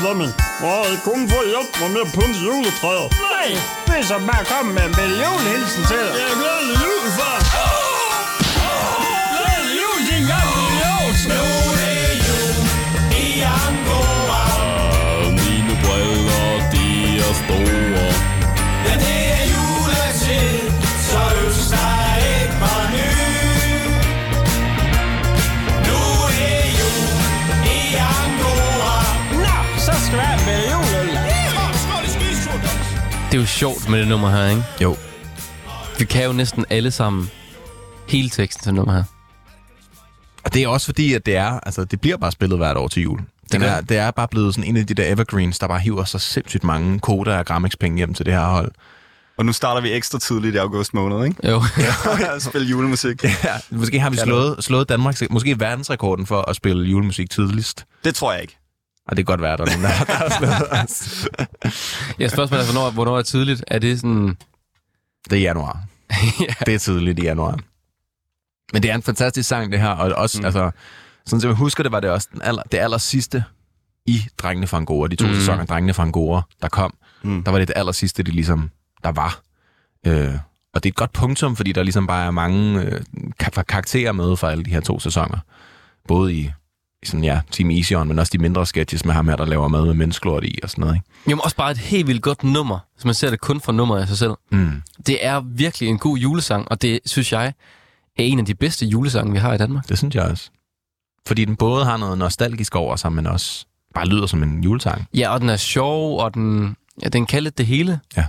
Flemming. 0.00 0.32
Må 0.60 0.72
jeg 0.92 0.98
kun 1.08 1.20
få 1.32 1.38
hjælp 1.52 1.70
mig 1.80 1.90
med 1.94 2.00
at 2.06 2.10
pynte 2.16 2.38
juletræet? 2.46 3.08
Nej, 3.28 3.48
det 3.86 3.94
er 4.00 4.04
så 4.12 4.18
bare 4.30 4.44
komme 4.52 4.70
med 4.76 4.84
en 4.88 4.94
lille 5.00 5.16
julehilsen 5.24 5.82
til 5.90 5.96
dig. 6.06 6.12
Ja, 6.20 6.28
glædelig 6.40 6.76
jul, 6.84 7.04
far. 7.18 7.55
Er 33.36 33.40
jo 33.40 33.46
sjovt 33.46 33.88
med 33.88 33.98
det 34.00 34.08
nummer 34.08 34.30
her, 34.30 34.50
ikke? 34.50 34.64
Jo. 34.82 34.96
Vi 35.98 36.04
kan 36.04 36.24
jo 36.24 36.32
næsten 36.32 36.64
alle 36.70 36.90
sammen 36.90 37.30
hele 38.08 38.28
teksten 38.28 38.62
til 38.62 38.66
det 38.66 38.74
nummer 38.74 38.94
her. 38.94 39.04
Og 40.44 40.54
det 40.54 40.62
er 40.62 40.68
også 40.68 40.86
fordi, 40.86 41.12
at 41.12 41.26
det 41.26 41.36
er, 41.36 41.60
altså, 41.60 41.84
det 41.84 42.00
bliver 42.00 42.16
bare 42.16 42.32
spillet 42.32 42.58
hvert 42.58 42.76
år 42.76 42.88
til 42.88 43.02
jul. 43.02 43.20
Den 43.52 43.60
gør 43.60 43.68
er, 43.68 43.80
det 43.80 43.96
er 43.96 44.10
bare 44.10 44.28
blevet 44.28 44.54
sådan 44.54 44.70
en 44.70 44.76
af 44.76 44.86
de 44.86 44.94
der 44.94 45.12
evergreens, 45.12 45.58
der 45.58 45.68
bare 45.68 45.78
hiver 45.78 46.04
så 46.04 46.18
sindssygt 46.18 46.64
mange 46.64 46.98
koder 46.98 47.38
og 47.38 47.46
grammix-penge 47.46 47.96
hjem 47.96 48.14
til 48.14 48.26
det 48.26 48.34
her 48.34 48.46
hold. 48.46 48.72
Og 49.36 49.46
nu 49.46 49.52
starter 49.52 49.80
vi 49.80 49.92
ekstra 49.92 50.18
tidligt 50.18 50.54
i 50.54 50.58
august 50.58 50.94
måned, 50.94 51.24
ikke? 51.26 51.50
Jo. 51.50 51.62
at 52.34 52.42
spille 52.42 52.68
julemusik. 52.68 53.24
Ja, 53.24 53.30
måske 53.70 54.00
har 54.00 54.10
vi 54.10 54.16
slået, 54.16 54.64
slået 54.64 54.88
Danmarks, 54.88 55.22
måske 55.30 55.60
verdensrekorden 55.60 56.26
for 56.26 56.50
at 56.50 56.56
spille 56.56 56.84
julemusik 56.84 57.30
tidligst. 57.30 57.84
Det 58.04 58.14
tror 58.14 58.32
jeg 58.32 58.42
ikke. 58.42 58.58
Og 59.08 59.16
det 59.16 59.26
kan 59.26 59.32
godt 59.32 59.42
være, 59.42 59.52
at 59.52 59.58
der 59.58 59.64
er 59.64 59.68
nogen, 59.68 59.82
der, 59.82 59.88
har 59.88 60.38
slået 60.38 60.82
os. 60.82 61.28
Ja, 62.18 62.28
spørgsmålet 62.28 62.68
er, 62.68 62.72
hvornår, 62.72 62.90
hvornår 62.90 63.18
er 63.18 63.22
tidligt? 63.22 63.64
Er 63.68 63.78
det 63.78 64.00
sådan... 64.00 64.36
Det 65.30 65.36
er 65.38 65.42
januar. 65.42 65.84
ja. 66.40 66.54
Det 66.66 66.74
er 66.74 66.78
tidligt 66.78 67.18
i 67.18 67.22
januar. 67.22 67.58
Men 68.72 68.82
det 68.82 68.90
er 68.90 68.94
en 68.94 69.02
fantastisk 69.02 69.48
sang, 69.48 69.72
det 69.72 69.80
her. 69.80 69.88
Og 69.88 70.12
også, 70.12 70.38
mm. 70.38 70.44
altså, 70.44 70.70
sådan 71.26 71.40
som 71.40 71.48
jeg 71.48 71.56
husker 71.56 71.82
det, 71.82 71.92
var 71.92 72.00
det 72.00 72.10
også 72.10 72.28
den 72.32 72.42
aller, 72.42 72.62
det 72.72 72.78
aller 72.78 72.98
sidste 72.98 73.44
i 74.06 74.20
Drengene 74.38 74.66
fra 74.66 74.76
Angora, 74.76 75.08
de 75.08 75.16
to 75.16 75.26
Mm. 75.26 75.34
sæsoner 75.34 75.64
Drengene 75.64 75.94
fra 75.94 76.02
Angora, 76.02 76.42
der 76.62 76.68
kom. 76.68 76.94
Mm. 77.22 77.44
Der 77.44 77.50
var 77.50 77.58
det 77.58 77.68
det 77.68 77.74
aller 77.76 77.92
sidste, 77.92 78.22
det 78.22 78.34
ligesom, 78.34 78.70
der 79.04 79.12
var. 79.12 79.40
Øh, 80.06 80.34
og 80.74 80.82
det 80.82 80.88
er 80.88 80.92
et 80.92 80.96
godt 80.96 81.12
punktum, 81.12 81.56
fordi 81.56 81.72
der 81.72 81.82
ligesom 81.82 82.06
bare 82.06 82.26
er 82.26 82.30
mange 82.30 82.80
øh, 82.82 83.00
kar- 83.38 83.62
karakterer 83.62 84.12
med 84.12 84.36
fra 84.36 84.50
alle 84.50 84.64
de 84.64 84.70
her 84.70 84.80
to 84.80 85.00
sæsoner. 85.00 85.38
Både 86.08 86.34
i 86.34 86.50
sådan, 87.06 87.24
ja, 87.24 87.40
Team 87.50 87.70
Easy 87.70 87.92
On, 87.92 88.08
men 88.08 88.18
også 88.18 88.30
de 88.32 88.38
mindre 88.38 88.66
sketches 88.66 89.04
med 89.04 89.14
ham 89.14 89.28
her, 89.28 89.36
der 89.36 89.44
laver 89.44 89.68
mad 89.68 89.84
med 89.84 89.94
menneskelort 89.94 90.44
i 90.44 90.58
og 90.62 90.70
sådan 90.70 90.80
noget. 90.82 90.94
Ikke? 90.94 91.06
Jamen 91.28 91.40
også 91.44 91.56
bare 91.56 91.70
et 91.70 91.78
helt 91.78 92.06
vildt 92.06 92.22
godt 92.22 92.44
nummer, 92.44 92.78
hvis 92.94 93.04
man 93.04 93.14
ser 93.14 93.30
det 93.30 93.40
kun 93.40 93.60
fra 93.60 93.72
nummeret 93.72 94.00
af 94.00 94.08
sig 94.08 94.18
selv. 94.18 94.32
Mm. 94.52 94.82
Det 95.06 95.24
er 95.26 95.40
virkelig 95.40 95.88
en 95.88 95.98
god 95.98 96.18
julesang, 96.18 96.68
og 96.70 96.82
det 96.82 97.00
synes 97.06 97.32
jeg 97.32 97.46
er 97.46 97.52
en 98.22 98.38
af 98.38 98.44
de 98.44 98.54
bedste 98.54 98.86
julesange, 98.86 99.32
vi 99.32 99.38
har 99.38 99.54
i 99.54 99.58
Danmark. 99.58 99.88
Det 99.88 99.98
synes 99.98 100.14
jeg 100.14 100.24
også. 100.24 100.50
Fordi 101.26 101.44
den 101.44 101.56
både 101.56 101.84
har 101.84 101.96
noget 101.96 102.18
nostalgisk 102.18 102.74
over 102.74 102.96
sig, 102.96 103.12
men 103.12 103.26
også 103.26 103.66
bare 103.94 104.06
lyder 104.06 104.26
som 104.26 104.42
en 104.42 104.64
julesang. 104.64 105.08
Ja, 105.14 105.28
og 105.34 105.40
den 105.40 105.48
er 105.48 105.56
sjov, 105.56 106.20
og 106.20 106.34
den, 106.34 106.76
ja, 107.02 107.08
den 107.08 107.26
kan 107.26 107.42
lidt 107.42 107.58
det 107.58 107.66
hele. 107.66 108.00
Ja. 108.16 108.24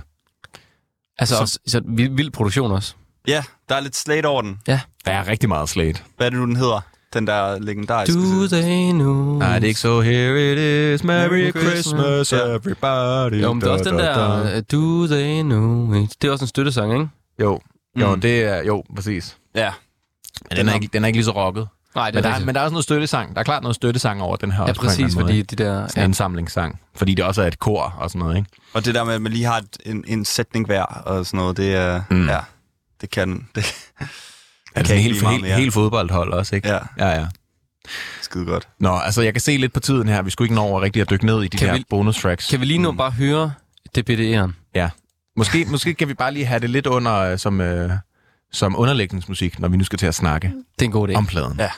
Altså 1.18 1.34
Så- 1.34 1.40
også, 1.40 1.58
så 1.66 1.80
vild, 1.84 2.10
vild 2.16 2.30
produktion 2.30 2.72
også. 2.72 2.94
Ja, 3.28 3.42
der 3.68 3.74
er 3.74 3.80
lidt 3.80 3.96
slat 3.96 4.24
over 4.24 4.42
den. 4.42 4.58
Der 4.66 4.78
er 5.04 5.28
rigtig 5.28 5.48
meget 5.48 5.68
slæt. 5.68 6.04
Hvad 6.16 6.26
er 6.26 6.30
det 6.30 6.38
nu, 6.38 6.46
den 6.46 6.56
hedder? 6.56 6.80
Den 7.14 7.26
der 7.26 7.58
legendariske... 7.58 8.14
Do 8.14 8.46
they 8.46 8.90
know? 8.90 9.38
Nej, 9.38 9.54
det 9.54 9.64
er 9.64 9.68
ikke 9.68 9.80
så 9.80 10.00
Here 10.00 10.52
it 10.52 10.58
is, 10.94 11.04
Merry, 11.04 11.28
Merry 11.30 11.50
Christmas, 11.50 12.32
Ja. 12.32 12.38
everybody. 12.38 13.42
Jo, 13.42 13.52
men 13.52 13.60
det 13.60 13.68
er 13.68 13.72
også 13.72 13.84
den 13.90 13.98
der, 13.98 14.42
uh, 14.56 14.62
Do 14.72 15.06
they 15.06 15.42
know 15.42 15.94
it? 16.02 16.22
Det 16.22 16.28
er 16.28 16.32
også 16.32 16.44
en 16.44 16.48
støttesang, 16.48 16.92
ikke? 16.92 17.08
Jo, 17.40 17.60
jo, 18.00 18.14
Mm. 18.14 18.20
det 18.20 18.44
er, 18.44 18.62
jo, 18.62 18.84
præcis. 18.96 19.36
Ja. 19.54 19.70
Men 20.50 20.56
den 20.58 20.68
er, 20.68 20.74
ikke, 20.74 20.88
den 20.92 21.04
er 21.04 21.06
ikke 21.06 21.16
lige 21.16 21.24
så 21.24 21.30
rocket. 21.30 21.68
Nej, 21.94 22.10
det 22.10 22.14
Men 22.14 22.24
er 22.24 22.28
der, 22.30 22.40
er, 22.40 22.44
men 22.44 22.54
der 22.54 22.60
er 22.60 22.64
også 22.64 22.72
noget 22.72 22.84
støttesang. 22.84 23.34
Der 23.34 23.40
er 23.40 23.44
klart 23.44 23.62
noget 23.62 23.74
støttesang 23.74 24.22
over 24.22 24.36
den 24.36 24.52
her. 24.52 24.62
Ja, 24.62 24.68
også 24.68 24.80
præcis, 24.80 25.14
måde, 25.14 25.24
fordi 25.24 25.38
ikke? 25.38 25.56
de 25.56 25.64
der... 25.64 25.86
Sådan 25.88 26.02
en 26.02 26.08
indsamlingssang. 26.08 26.80
Fordi 26.96 27.14
det 27.14 27.24
også 27.24 27.42
er 27.42 27.46
et 27.46 27.58
kor 27.58 27.94
og 27.98 28.10
sådan 28.10 28.18
noget, 28.18 28.36
ikke? 28.36 28.48
Og 28.74 28.84
det 28.84 28.94
der 28.94 29.04
med, 29.04 29.14
at 29.14 29.22
man 29.22 29.32
lige 29.32 29.44
har 29.44 29.56
et, 29.58 29.76
en, 29.86 30.04
en 30.06 30.24
sætning 30.24 30.66
hver 30.66 30.82
og 30.84 31.26
sådan 31.26 31.38
noget, 31.38 31.56
det 31.56 31.74
er... 31.74 32.02
Mm. 32.10 32.26
Ja, 32.28 32.38
det 33.00 33.10
kan... 33.10 33.48
Det 33.54 33.64
Det 34.78 34.86
kan 34.86 34.96
ikke 34.96 35.08
helt, 35.10 35.28
helt, 35.28 35.46
helt 35.54 35.74
fodboldhold 35.74 36.32
også, 36.32 36.56
ikke? 36.56 36.68
Ja, 36.68 36.78
Ja, 36.98 37.08
ja. 37.08 37.26
skide 38.22 38.44
godt. 38.44 38.68
Nå, 38.80 38.96
altså 38.98 39.22
jeg 39.22 39.34
kan 39.34 39.40
se 39.40 39.56
lidt 39.56 39.72
på 39.72 39.80
tiden 39.80 40.08
her. 40.08 40.22
Vi 40.22 40.30
skulle 40.30 40.46
ikke 40.46 40.54
nå 40.54 40.60
over 40.60 40.80
rigtig 40.82 41.02
at 41.02 41.10
dykke 41.10 41.26
ned 41.26 41.42
i 41.42 41.48
de 41.48 41.56
Kan 41.56 41.68
der 41.68 41.74
vi- 41.74 41.84
bonus 41.90 42.20
tracks. 42.22 42.50
Kan 42.50 42.60
vi 42.60 42.64
lige 42.64 42.78
nu 42.78 42.92
bare 42.92 43.10
høre 43.10 43.52
DBD'eren? 43.98 44.50
Ja. 44.74 44.90
Måske, 45.36 45.64
måske 45.68 45.94
kan 45.94 46.08
vi 46.08 46.14
bare 46.14 46.32
lige 46.32 46.46
have 46.46 46.60
det 46.60 46.70
lidt 46.70 46.86
under 46.86 47.14
øh, 47.16 47.38
som, 47.38 47.60
øh, 47.60 47.90
som 48.52 48.76
underlægningsmusik, 48.78 49.58
når 49.60 49.68
vi 49.68 49.76
nu 49.76 49.84
skal 49.84 49.98
til 49.98 50.06
at 50.06 50.14
snakke 50.14 50.46
Det 50.48 50.54
er 50.82 50.84
en 50.84 50.92
god 50.92 51.08
idé. 51.08 51.14
om 51.14 51.26
pladen. 51.26 51.56
Ja. 51.58 51.70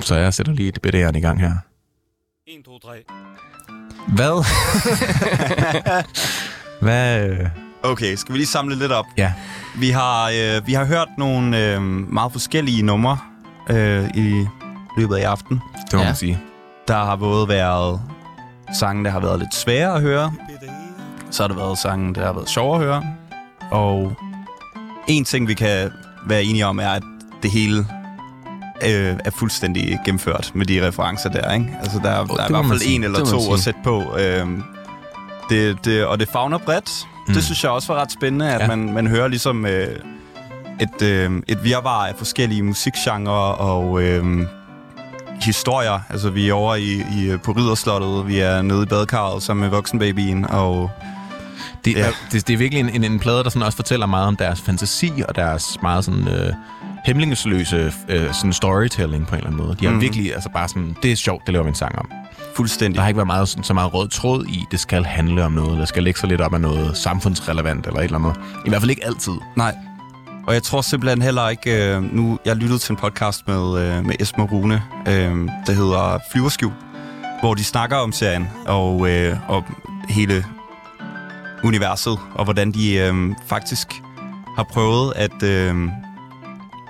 Så 0.00 0.14
jeg 0.14 0.34
sætter 0.34 0.52
lige 0.52 0.72
det 0.72 0.86
BD'eren 0.86 1.16
i 1.16 1.20
gang 1.20 1.40
her. 1.40 1.52
1, 2.46 2.64
2, 2.64 2.78
3. 2.78 3.04
Hvad? 4.08 4.44
Hvad? 6.84 7.46
Okay, 7.82 8.14
skal 8.14 8.32
vi 8.32 8.38
lige 8.38 8.46
samle 8.46 8.74
lidt 8.78 8.92
op? 8.92 9.04
Ja. 9.16 9.32
Vi 9.76 9.90
har, 9.90 10.30
øh, 10.34 10.66
vi 10.66 10.72
har 10.72 10.84
hørt 10.84 11.08
nogle 11.18 11.58
øh, 11.74 11.82
meget 11.82 12.32
forskellige 12.32 12.82
numre 12.82 13.18
øh, 13.70 14.08
i 14.14 14.46
løbet 14.98 15.16
af 15.16 15.28
aften. 15.30 15.60
Det 15.86 15.92
må 15.94 15.98
Ja. 16.00 16.04
man 16.06 16.14
sige. 16.16 16.38
Der 16.88 16.94
har 17.04 17.16
både 17.16 17.48
været 17.48 18.00
sange, 18.78 19.04
der 19.04 19.10
har 19.10 19.20
været 19.20 19.38
lidt 19.38 19.54
svære 19.54 19.94
at 19.94 20.00
høre. 20.00 20.32
Så 21.30 21.42
har 21.42 21.48
der 21.48 21.54
været 21.56 21.78
sange, 21.78 22.14
der 22.14 22.26
har 22.26 22.32
været 22.32 22.48
sjove 22.48 22.74
at 22.76 22.80
høre. 22.82 23.04
Og 23.70 24.12
en 25.08 25.24
ting, 25.24 25.48
vi 25.48 25.54
kan 25.54 25.90
være 26.26 26.44
enige 26.44 26.66
om, 26.66 26.78
er, 26.78 26.88
at 26.90 27.02
det 27.42 27.50
hele 27.50 27.78
øh, 28.84 29.16
er 29.24 29.30
fuldstændig 29.38 29.98
gennemført 30.04 30.50
med 30.54 30.66
de 30.66 30.86
referencer 30.86 31.28
der, 31.30 31.52
ikke? 31.52 31.76
Altså, 31.82 31.98
der, 32.04 32.20
det 32.20 32.30
der 32.30 32.42
er 32.42 32.48
i 32.48 32.52
hvert 32.52 32.66
fald 32.66 32.80
en 32.86 33.04
eller 33.04 33.24
to 33.24 33.52
at 33.52 33.60
sætte 33.60 33.80
på. 33.84 34.16
Øh, 34.18 34.46
det, 35.50 35.84
det, 35.84 36.04
og 36.06 36.20
det 36.20 36.28
fagner 36.32 36.58
bredt. 36.58 36.90
Mm. 37.28 37.34
Det 37.34 37.44
synes 37.44 37.62
jeg 37.64 37.70
også 37.72 37.92
var 37.92 38.00
ret 38.02 38.12
spændende, 38.12 38.52
at 38.52 38.60
Ja. 38.60 38.66
man, 38.66 38.92
man 38.92 39.06
hører 39.06 39.28
ligesom 39.28 39.66
øh, 39.66 39.88
et, 40.80 41.02
øh, 41.02 41.30
et 41.48 41.64
virvar 41.64 42.06
af 42.06 42.14
forskellige 42.18 42.62
musikgenre 42.62 43.54
og 43.54 44.02
øh, 44.02 44.24
historier. 45.42 46.00
Altså, 46.10 46.30
vi 46.30 46.48
er 46.48 46.52
over 46.54 46.74
i, 46.74 46.92
i, 46.92 47.36
på 47.44 47.52
Ridderslottet, 47.52 48.26
vi 48.28 48.38
er 48.38 48.62
nede 48.62 48.82
i 48.82 48.86
badekarret 48.86 49.42
sammen 49.42 49.60
med 49.60 49.70
voksenbabyen, 49.70 50.46
og 50.50 50.90
Det, 51.84 51.94
Ja. 51.96 52.00
ja. 52.00 52.10
det, 52.32 52.48
det 52.48 52.54
er 52.54 52.58
virkelig 52.58 52.80
en, 52.80 52.88
en, 52.88 53.04
en 53.12 53.18
plade, 53.18 53.44
der 53.44 53.50
sådan 53.50 53.62
også 53.62 53.76
fortæller 53.76 54.06
meget 54.06 54.26
om 54.26 54.36
deres 54.36 54.60
fantasi 54.60 55.12
og 55.28 55.36
deres 55.36 55.78
meget 55.82 56.04
sådan 56.04 56.28
øh, 56.28 56.52
hemmelingesløse 57.06 57.92
øh, 58.08 58.34
sådan 58.34 58.52
storytelling 58.52 59.26
på 59.26 59.34
en 59.34 59.36
eller 59.36 59.50
anden 59.50 59.64
måde. 59.66 59.76
De 59.80 59.84
har 59.84 59.90
Mhm. 59.90 59.96
mm. 59.96 60.00
virkelig, 60.02 60.34
altså 60.34 60.48
bare 60.54 60.68
sådan, 60.68 60.96
det 61.02 61.12
er 61.12 61.16
sjovt, 61.16 61.46
det 61.46 61.52
laver 61.52 61.62
vi 61.64 61.68
en 61.68 61.74
sang 61.74 61.98
om. 61.98 62.10
Fuldstændig. 62.58 62.96
Der 62.96 63.02
har 63.02 63.08
ikke 63.08 63.16
været 63.16 63.26
meget, 63.26 63.48
sådan, 63.48 63.64
så 63.64 63.74
meget 63.74 63.94
rød 63.94 64.08
tråd 64.08 64.44
i, 64.46 64.64
det 64.70 64.80
skal 64.80 65.04
handle 65.04 65.44
om 65.44 65.52
noget, 65.52 65.72
eller 65.72 65.84
skal 65.84 66.02
lægge 66.02 66.20
sig 66.20 66.28
lidt 66.28 66.40
op 66.40 66.54
af 66.54 66.60
noget 66.60 66.96
samfundsrelevant 66.96 67.86
eller 67.86 68.00
et 68.00 68.04
eller 68.04 68.18
andet. 68.18 68.36
I 68.66 68.68
hvert 68.68 68.80
fald 68.82 68.90
ikke 68.90 69.06
altid. 69.06 69.32
Nej. 69.56 69.74
Og 70.46 70.54
jeg 70.54 70.62
tror 70.62 70.80
simpelthen 70.80 71.22
heller 71.22 71.48
ikke... 71.48 71.94
Øh, 71.94 72.14
nu, 72.14 72.38
jeg 72.44 72.56
lyttede 72.56 72.78
til 72.78 72.92
en 72.92 72.96
podcast 72.96 73.48
med, 73.48 73.80
øh, 73.80 74.04
med 74.04 74.14
Esmer 74.20 74.46
Rune, 74.46 74.82
øh, 75.08 75.48
der 75.66 75.72
hedder 75.72 76.18
Flyverskjul, 76.32 76.72
hvor 77.40 77.54
de 77.54 77.64
snakker 77.64 77.96
om 77.96 78.12
serien 78.12 78.48
og, 78.66 79.10
øh, 79.10 79.36
og 79.48 79.64
hele 80.08 80.44
universet, 81.64 82.18
og 82.34 82.44
hvordan 82.44 82.72
de 82.72 82.94
øh, 82.94 83.34
faktisk 83.46 83.88
har 84.56 84.66
prøvet 84.72 85.12
at... 85.16 85.42
Øh, 85.42 85.88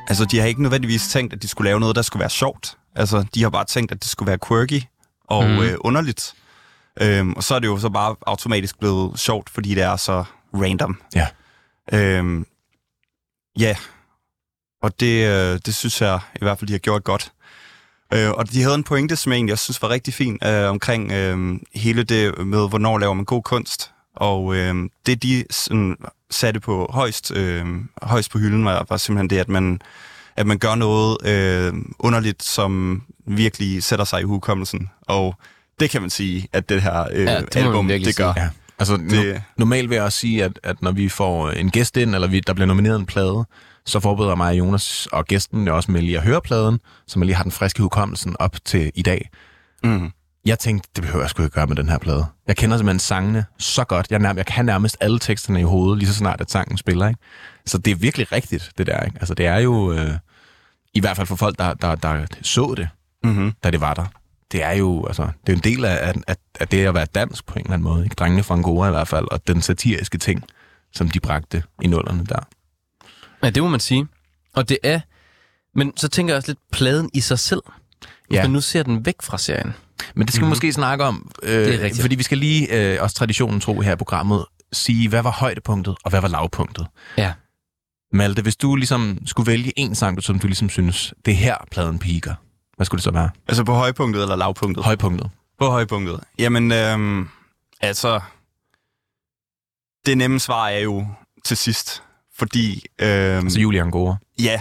altså, 0.09 0.24
de 0.24 0.39
har 0.39 0.47
ikke 0.47 0.62
nødvendigvis 0.62 1.09
tænkt, 1.09 1.32
at 1.32 1.43
de 1.43 1.49
skulle 1.49 1.69
lave 1.69 1.81
noget, 1.81 1.97
der 1.97 2.03
skulle 2.03 2.20
være 2.20 2.31
sjovt. 2.31 2.77
Altså, 2.97 3.24
de 3.35 3.43
har 3.43 3.51
bare 3.51 3.65
tænkt, 3.65 3.93
at 3.93 4.03
det 4.03 4.11
skulle 4.11 4.28
være 4.28 4.39
quirky 4.49 4.82
og 5.29 5.45
mm. 5.45 5.59
øh, 5.59 5.77
underligt. 5.81 6.35
Øhm, 7.01 7.33
og 7.33 7.45
så 7.45 7.55
er 7.55 7.59
det 7.59 7.67
jo 7.67 7.79
så 7.79 7.89
bare 7.89 8.17
automatisk 8.27 8.79
blevet 8.79 9.21
sjovt, 9.21 9.51
fordi 9.51 9.75
det 9.75 9.83
er 9.83 9.97
så 9.97 10.25
random. 10.55 11.03
Ja. 11.15 11.27
Øhm, 11.93 12.47
ja, 13.59 13.77
og 14.83 15.01
det, 15.01 15.27
øh, 15.27 15.61
det 15.67 15.75
synes 15.75 16.01
jeg 16.01 16.21
i 16.35 16.39
hvert 16.39 16.59
fald, 16.59 16.69
de 16.69 16.73
har 16.73 16.79
gjort 16.79 17.05
godt. 17.05 17.33
Øh, 18.15 18.31
og 18.31 18.53
de 18.53 18.63
havde 18.63 18.75
en 18.75 18.85
pointe, 18.85 19.17
som 19.17 19.33
jeg 19.33 19.37
egentlig 19.37 19.51
jeg 19.51 19.59
synes 19.59 19.83
var 19.83 19.89
rigtig 19.89 20.15
fin, 20.15 20.39
øh, 20.45 20.71
omkring 20.71 21.13
øh, 21.13 21.61
hele 21.75 22.03
det 22.03 22.47
med, 22.47 22.69
hvornår 22.69 22.99
laver 22.99 23.15
man 23.15 23.25
god 23.25 23.43
kunst. 23.43 23.93
Og 24.17 24.57
øh, 24.57 24.75
det, 25.07 25.23
de 25.23 25.45
sådan, 25.51 25.97
satte 26.31 26.61
på 26.61 26.91
højst, 26.93 27.33
øh, 27.33 27.67
højst 28.03 28.31
på 28.31 28.39
hylden, 28.39 28.65
var, 28.65 28.87
var 28.89 28.97
simpelthen 28.97 29.31
det, 29.31 29.39
at 29.39 29.49
man, 29.49 29.81
at 30.39 30.47
man 30.47 30.59
gør 30.59 30.74
noget 30.74 31.16
øh, 31.27 31.73
underligt, 31.98 32.43
som 32.43 33.02
virkelig 33.27 33.82
sætter 33.82 34.05
sig 34.05 34.20
i 34.20 34.24
hukommelsen. 34.24 34.89
Og 35.02 35.35
det 35.81 35.90
kan 35.90 36.01
man 36.01 36.10
sige, 36.10 36.48
at 36.52 36.69
det 36.69 36.82
her 36.82 37.06
øh, 37.12 37.24
Ja, 37.24 37.40
det 37.40 37.56
album, 37.56 37.89
det 37.89 38.16
gør. 38.16 38.32
sige. 38.32 38.43
Ja. 38.44 38.48
Altså, 38.78 38.97
det... 38.97 39.10
Det- 39.10 39.43
normalt 39.56 39.89
vil 39.90 39.97
jeg 39.97 40.05
også 40.05 40.19
sige, 40.19 40.44
at, 40.44 40.60
at 40.62 40.82
når 40.82 40.93
vi 40.93 41.09
får 41.09 41.51
en 41.51 41.70
gæst 41.70 41.97
ind, 41.97 42.15
eller 42.15 42.28
vi, 42.28 42.40
der 42.40 42.52
bliver 42.52 42.66
nomineret 42.66 42.98
en 42.98 43.06
plade, 43.06 43.44
så 43.86 44.01
forbereder 44.01 44.35
mig 44.35 44.48
og 44.48 44.59
Jonas 44.59 45.09
og 45.12 45.24
gæsten 45.24 45.66
jo 45.66 45.77
også 45.77 45.90
med 45.93 46.02
lige 46.02 46.16
at 46.19 46.24
høre 46.24 46.40
pladen, 46.40 46.81
så 47.06 47.19
man 47.19 47.27
lige 47.27 47.36
har 47.36 47.43
den 47.43 47.52
friske 47.52 47.82
hukommelsen 47.82 48.36
op 48.39 48.56
til 48.65 48.93
i 48.94 49.02
dag. 49.02 49.31
Mm. 49.85 50.10
Jeg 50.44 50.59
tænkte, 50.59 50.89
det 50.97 51.02
behøver 51.05 51.23
jeg 51.24 51.31
sgu 51.31 51.43
ikke 51.43 51.55
gøre 51.55 51.66
med 51.66 51.77
den 51.77 51.89
her 51.89 51.98
plade. 51.98 52.27
Jeg 52.47 52.56
kender 52.56 52.77
simpelthen 52.77 52.98
sangene 52.98 53.44
så 53.59 53.85
godt. 53.85 54.06
Jeg, 54.10 54.20
nærm- 54.20 54.36
jeg 54.36 54.47
kan 54.47 54.65
nærmest 54.65 54.97
alle 55.01 55.19
teksterne 55.19 55.60
i 55.60 55.62
hovedet, 55.62 55.98
lige 55.98 56.09
så 56.09 56.15
snart 56.15 56.40
at 56.40 56.51
sangen 56.51 56.78
spiller. 56.78 57.09
Ikke? 57.09 57.20
Så 57.66 57.78
det 57.78 57.90
er 57.90 57.94
virkelig 57.94 58.32
rigtigt, 58.32 58.70
det 58.78 58.86
der. 58.86 59.01
Ikke? 59.05 59.16
Altså, 59.20 59.35
det 59.35 59.47
er 59.47 59.59
jo, 59.59 59.93
øh, 59.93 60.10
i 60.94 61.01
hvert 61.01 61.16
fald 61.16 61.27
for 61.27 61.36
folk, 61.36 61.59
der, 61.59 61.74
der, 61.74 61.94
der 61.94 62.27
så 62.43 62.74
det, 62.77 62.89
Mm-hmm. 63.24 63.52
da 63.65 63.70
det 63.70 63.81
var 63.81 63.94
der. 63.94 64.05
Det 64.52 64.62
er 64.62 64.73
jo 64.73 65.06
altså, 65.06 65.28
det 65.47 65.52
er 65.52 65.56
en 65.56 65.62
del 65.62 65.85
af, 65.85 66.15
af, 66.27 66.36
af 66.60 66.69
det 66.69 66.86
at 66.86 66.94
være 66.94 67.05
dansk 67.06 67.47
på 67.47 67.55
en 67.55 67.60
eller 67.60 67.73
anden 67.73 67.85
måde. 67.85 68.05
Ikke? 68.05 68.15
Drengene 68.15 68.43
fra 68.43 68.55
Angora 68.55 68.89
i 68.89 68.90
hvert 68.90 69.09
fald, 69.09 69.27
og 69.32 69.47
den 69.48 69.62
satiriske 69.62 70.19
ting, 70.19 70.44
som 70.93 71.09
de 71.10 71.20
bragte 71.20 71.62
i 71.82 71.86
nullerne 71.86 72.24
der. 72.27 72.39
Ja, 73.43 73.51
det 73.51 73.62
må 73.62 73.69
man 73.69 73.81
sige. 73.81 74.06
Og 74.55 74.69
det 74.69 74.78
er... 74.82 75.01
Men 75.74 75.93
så 75.97 76.09
tænker 76.09 76.35
jeg 76.35 76.36
også 76.36 76.48
lidt 76.51 76.59
pladen 76.73 77.10
i 77.15 77.20
sig 77.20 77.39
selv. 77.39 77.62
Hvis 78.28 78.36
Ja. 78.36 78.43
man 78.43 78.51
nu 78.51 78.60
ser 78.60 78.82
den 78.82 79.06
væk 79.06 79.15
fra 79.23 79.39
serien. 79.39 79.73
Men 80.15 80.27
det 80.27 80.35
skal 80.35 80.40
mm-hmm. 80.43 80.48
vi 80.48 80.51
måske 80.51 80.73
snakke 80.73 81.05
om, 81.05 81.31
øh, 81.43 81.51
Det 81.51 81.74
er 81.74 81.81
rigtigt. 81.85 82.01
fordi 82.01 82.15
vi 82.15 82.23
skal 82.23 82.39
lige, 82.39 82.93
øh, 82.94 83.02
også 83.02 83.16
traditionen 83.16 83.60
tro 83.60 83.81
her 83.81 83.93
i 83.93 83.97
programmet, 83.97 84.44
sige, 84.73 85.09
hvad 85.09 85.23
var 85.23 85.31
højdepunktet, 85.31 85.97
og 86.05 86.10
hvad 86.10 86.20
var 86.20 86.28
lavpunktet. 86.28 86.86
Ja. 87.19 87.32
Malte, 88.12 88.43
hvis 88.43 88.56
du 88.56 88.76
ligesom 88.76 89.18
skulle 89.26 89.47
vælge 89.47 89.78
en 89.78 89.94
sang, 89.94 90.22
som 90.22 90.39
du 90.39 90.47
ligesom 90.47 90.68
synes, 90.68 91.14
det 91.24 91.32
er 91.32 91.36
her 91.36 91.56
pladen 91.70 91.98
piker, 91.98 92.35
hvad 92.76 92.86
skulle 92.86 92.98
det 92.98 93.05
så 93.05 93.10
være? 93.10 93.30
Altså 93.48 93.64
på 93.64 93.72
højpunktet 93.72 94.22
eller 94.22 94.36
lavpunktet? 94.36 94.85
Højpunktet. 94.85 95.30
På 95.59 95.66
højpunktet. 95.66 96.20
Jamen, 96.39 96.72
øhm, 96.72 97.28
altså... 97.80 98.20
Det 100.06 100.18
nemme 100.18 100.40
svar 100.40 100.68
er 100.68 100.78
jo 100.78 101.06
til 101.44 101.56
sidst. 101.56 102.02
Fordi... 102.39 102.85
Øhm, 102.98 103.44
Altså 103.44 103.60
Julian 103.60 103.90
Gore. 103.90 104.16
Ja. 104.40 104.60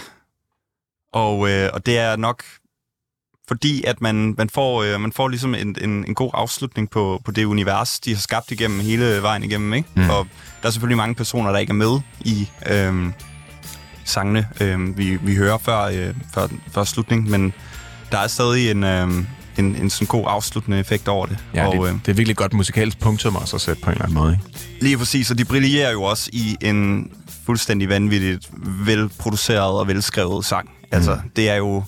Og, 1.14 1.50
øh, 1.50 1.70
og 1.74 1.86
det 1.86 1.98
er 1.98 2.16
nok 2.16 2.44
fordi, 3.48 3.84
at 3.84 4.02
man, 4.02 4.36
man, 4.38 4.50
får, 4.50 4.84
øh, 4.84 5.02
man 5.02 5.12
får 5.12 5.28
ligesom 5.28 5.56
en, 5.56 5.76
en, 5.82 6.06
en 6.06 6.16
god 6.16 6.32
afslutning 6.34 6.90
på, 6.90 7.22
på 7.26 7.32
det 7.32 7.46
univers, 7.46 8.00
de 8.00 8.14
har 8.14 8.22
skabt 8.22 8.52
igennem 8.52 8.80
hele 8.80 9.22
vejen 9.22 9.44
igennem. 9.44 9.74
Ikke? 9.74 9.90
Mm. 9.96 10.10
Og 10.10 10.28
der 10.62 10.68
er 10.68 10.72
selvfølgelig 10.72 10.98
mange 10.98 11.16
personer, 11.16 11.52
der 11.52 11.58
ikke 11.58 11.72
er 11.72 11.74
med 11.74 12.00
i 12.20 12.50
øh, 12.72 13.12
sangene, 14.10 14.48
øh, 14.62 14.98
vi, 14.98 15.16
vi 15.22 15.36
hører 15.36 15.58
før, 15.58 15.82
øh, 15.84 16.14
før, 16.34 16.48
før 16.72 16.84
slutning, 16.84 17.30
men 17.30 17.54
der 18.12 18.18
er 18.18 18.28
stadig 18.28 18.72
en, 18.72 18.84
øh, 18.84 19.08
en, 19.58 19.76
en 19.76 19.90
sådan 19.90 20.08
god 20.08 20.24
afsluttende 20.28 20.80
effekt 20.80 21.08
over 21.08 21.26
det. 21.26 21.38
Ja, 21.54 21.68
og, 21.68 21.74
det, 21.74 21.80
øh, 21.94 22.00
det 22.06 22.12
er 22.12 22.14
virkelig 22.14 22.36
godt 22.38 22.54
musikalsk 22.54 23.00
punktum 23.00 23.36
også 23.36 23.56
at 23.56 23.62
sætte 23.62 23.82
på 23.82 23.90
en 23.90 23.94
eller 23.94 24.04
anden 24.06 24.18
måde. 24.18 24.32
Ikke? 24.32 24.60
Lige 24.82 24.98
præcis, 24.98 25.32
og 25.32 25.38
de 25.38 25.46
brillerer 25.46 25.92
jo 25.92 26.04
også 26.04 26.30
i 26.34 26.58
en 26.62 27.12
fuldstændig 27.46 27.90
vanvittigt 27.90 28.50
velproduceret 28.86 29.80
og 29.80 29.88
velskrevet 29.88 30.46
sang. 30.46 30.70
Altså, 30.92 31.16
Mm. 31.16 31.30
det 31.36 31.50
er 31.50 31.56
jo... 31.56 31.84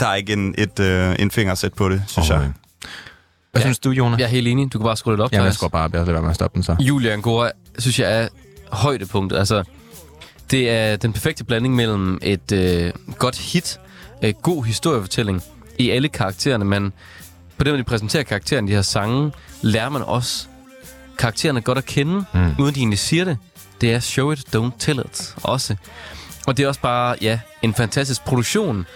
Der 0.00 0.06
er 0.06 0.14
ikke 0.14 0.32
en, 0.32 0.54
et, 0.58 0.80
øh, 0.80 1.16
en 1.18 1.30
finger 1.30 1.52
at 1.52 1.58
sætte 1.58 1.76
på 1.76 1.88
det, 1.88 2.02
synes 2.06 2.28
jeg. 2.28 2.34
Overhovedet 2.36 2.60
Hvad 3.52 3.62
Ja. 3.62 3.66
synes 3.66 3.78
du, 3.78 3.90
Jonas? 3.90 4.18
Jeg 4.18 4.24
er 4.24 4.28
helt 4.30 4.48
enig. 4.48 4.72
Du 4.72 4.78
kan 4.78 4.84
bare 4.84 4.96
skrue 4.96 5.12
lidt 5.14 5.20
op, 5.20 5.32
Jamen, 5.32 5.44
jeg 5.46 5.54
skal 5.54 5.70
bare 5.70 5.88
lade 5.92 6.06
være 6.06 6.22
med 6.22 6.30
at 6.30 6.34
stoppe 6.34 6.54
den 6.54 6.62
så. 6.62 6.76
Julia 6.80 7.12
Angora, 7.12 7.50
synes 7.78 7.98
jeg, 8.00 8.22
er 8.22 8.28
højdepunktet. 8.72 9.38
Altså, 9.38 9.62
det 10.50 10.70
er 10.70 10.96
den 10.96 11.12
perfekte 11.12 11.44
blanding 11.44 11.74
mellem 11.74 12.18
et 12.22 12.52
øh, 12.52 12.92
godt 13.18 13.38
hit, 13.38 13.80
øh, 14.22 14.34
god 14.42 14.64
historiefortælling 14.64 15.42
i 15.78 15.90
alle 15.90 16.08
karaktererne, 16.08 16.64
men 16.64 16.92
på 17.58 17.64
den 17.64 17.72
måde, 17.72 17.78
de 17.78 17.84
præsenterer 17.84 18.22
karaktererne, 18.22 18.68
de 18.68 18.72
her 18.72 18.82
sange, 18.82 19.32
lærer 19.62 19.88
man 19.88 20.02
også 20.02 20.46
karaktererne 21.18 21.60
godt 21.60 21.78
at 21.78 21.86
kende, 21.86 22.24
Mm. 22.34 22.54
uden 22.58 22.74
de 22.74 22.80
egentlig 22.80 22.98
siger 22.98 23.24
det. 23.24 23.38
Det 23.80 23.92
er 23.94 24.00
show 24.00 24.30
it, 24.32 24.56
don't 24.56 24.70
tell 24.78 24.98
it 25.00 25.34
også. 25.42 25.76
Og 26.46 26.56
det 26.56 26.62
er 26.64 26.68
også 26.68 26.80
bare, 26.80 27.16
ja, 27.20 27.40
en 27.62 27.74
fantastisk 27.74 28.24
produktion. 28.24 28.86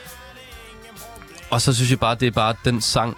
Og 1.51 1.60
så 1.62 1.74
synes 1.74 1.90
jeg 1.90 2.01
bare, 2.01 2.14
det 2.14 2.27
er 2.27 2.31
bare 2.31 2.55
den 2.64 2.81
sang, 2.81 3.16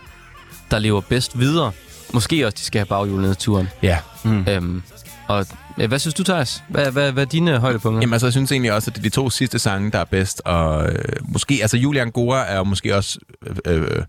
der 0.71 0.79
lever 0.79 1.01
bedst 1.01 1.39
videre. 1.39 1.73
Måske 2.13 2.47
også, 2.47 2.57
de 2.59 2.65
skal 2.65 2.79
have 2.79 2.87
baghjulet 2.87 3.49
Ja. 3.83 3.99
Mm. 4.25 4.45
Øhm, 4.49 4.83
og 5.29 5.47
hvad 5.77 5.99
synes 5.99 6.15
du, 6.15 6.25
Thijs? 6.25 6.63
Hvad, 6.69 6.91
hvad, 6.91 7.13
hvad 7.13 7.23
er 7.23 7.29
dine 7.29 7.59
højdepunkter? 7.59 8.01
Jamen 8.01 8.13
altså, 8.15 8.27
jeg 8.27 8.33
synes 8.33 8.53
egentlig 8.53 8.73
også, 8.73 8.91
at 8.91 8.95
det 8.97 9.01
er 9.01 9.03
de 9.03 9.15
to 9.15 9.31
sidste 9.31 9.59
sange, 9.59 9.91
der 9.91 9.99
er 9.99 10.05
bedst. 10.05 10.43
Og 10.45 10.89
øh, 10.89 10.99
måske, 11.23 11.59
altså 11.61 11.77
Julian 11.77 12.11
Gore 12.11 12.47
er 12.47 12.57
jo 12.57 12.65
måske 12.65 12.97
også 12.97 13.19
øh, 13.47 13.83
øh, 13.83 14.05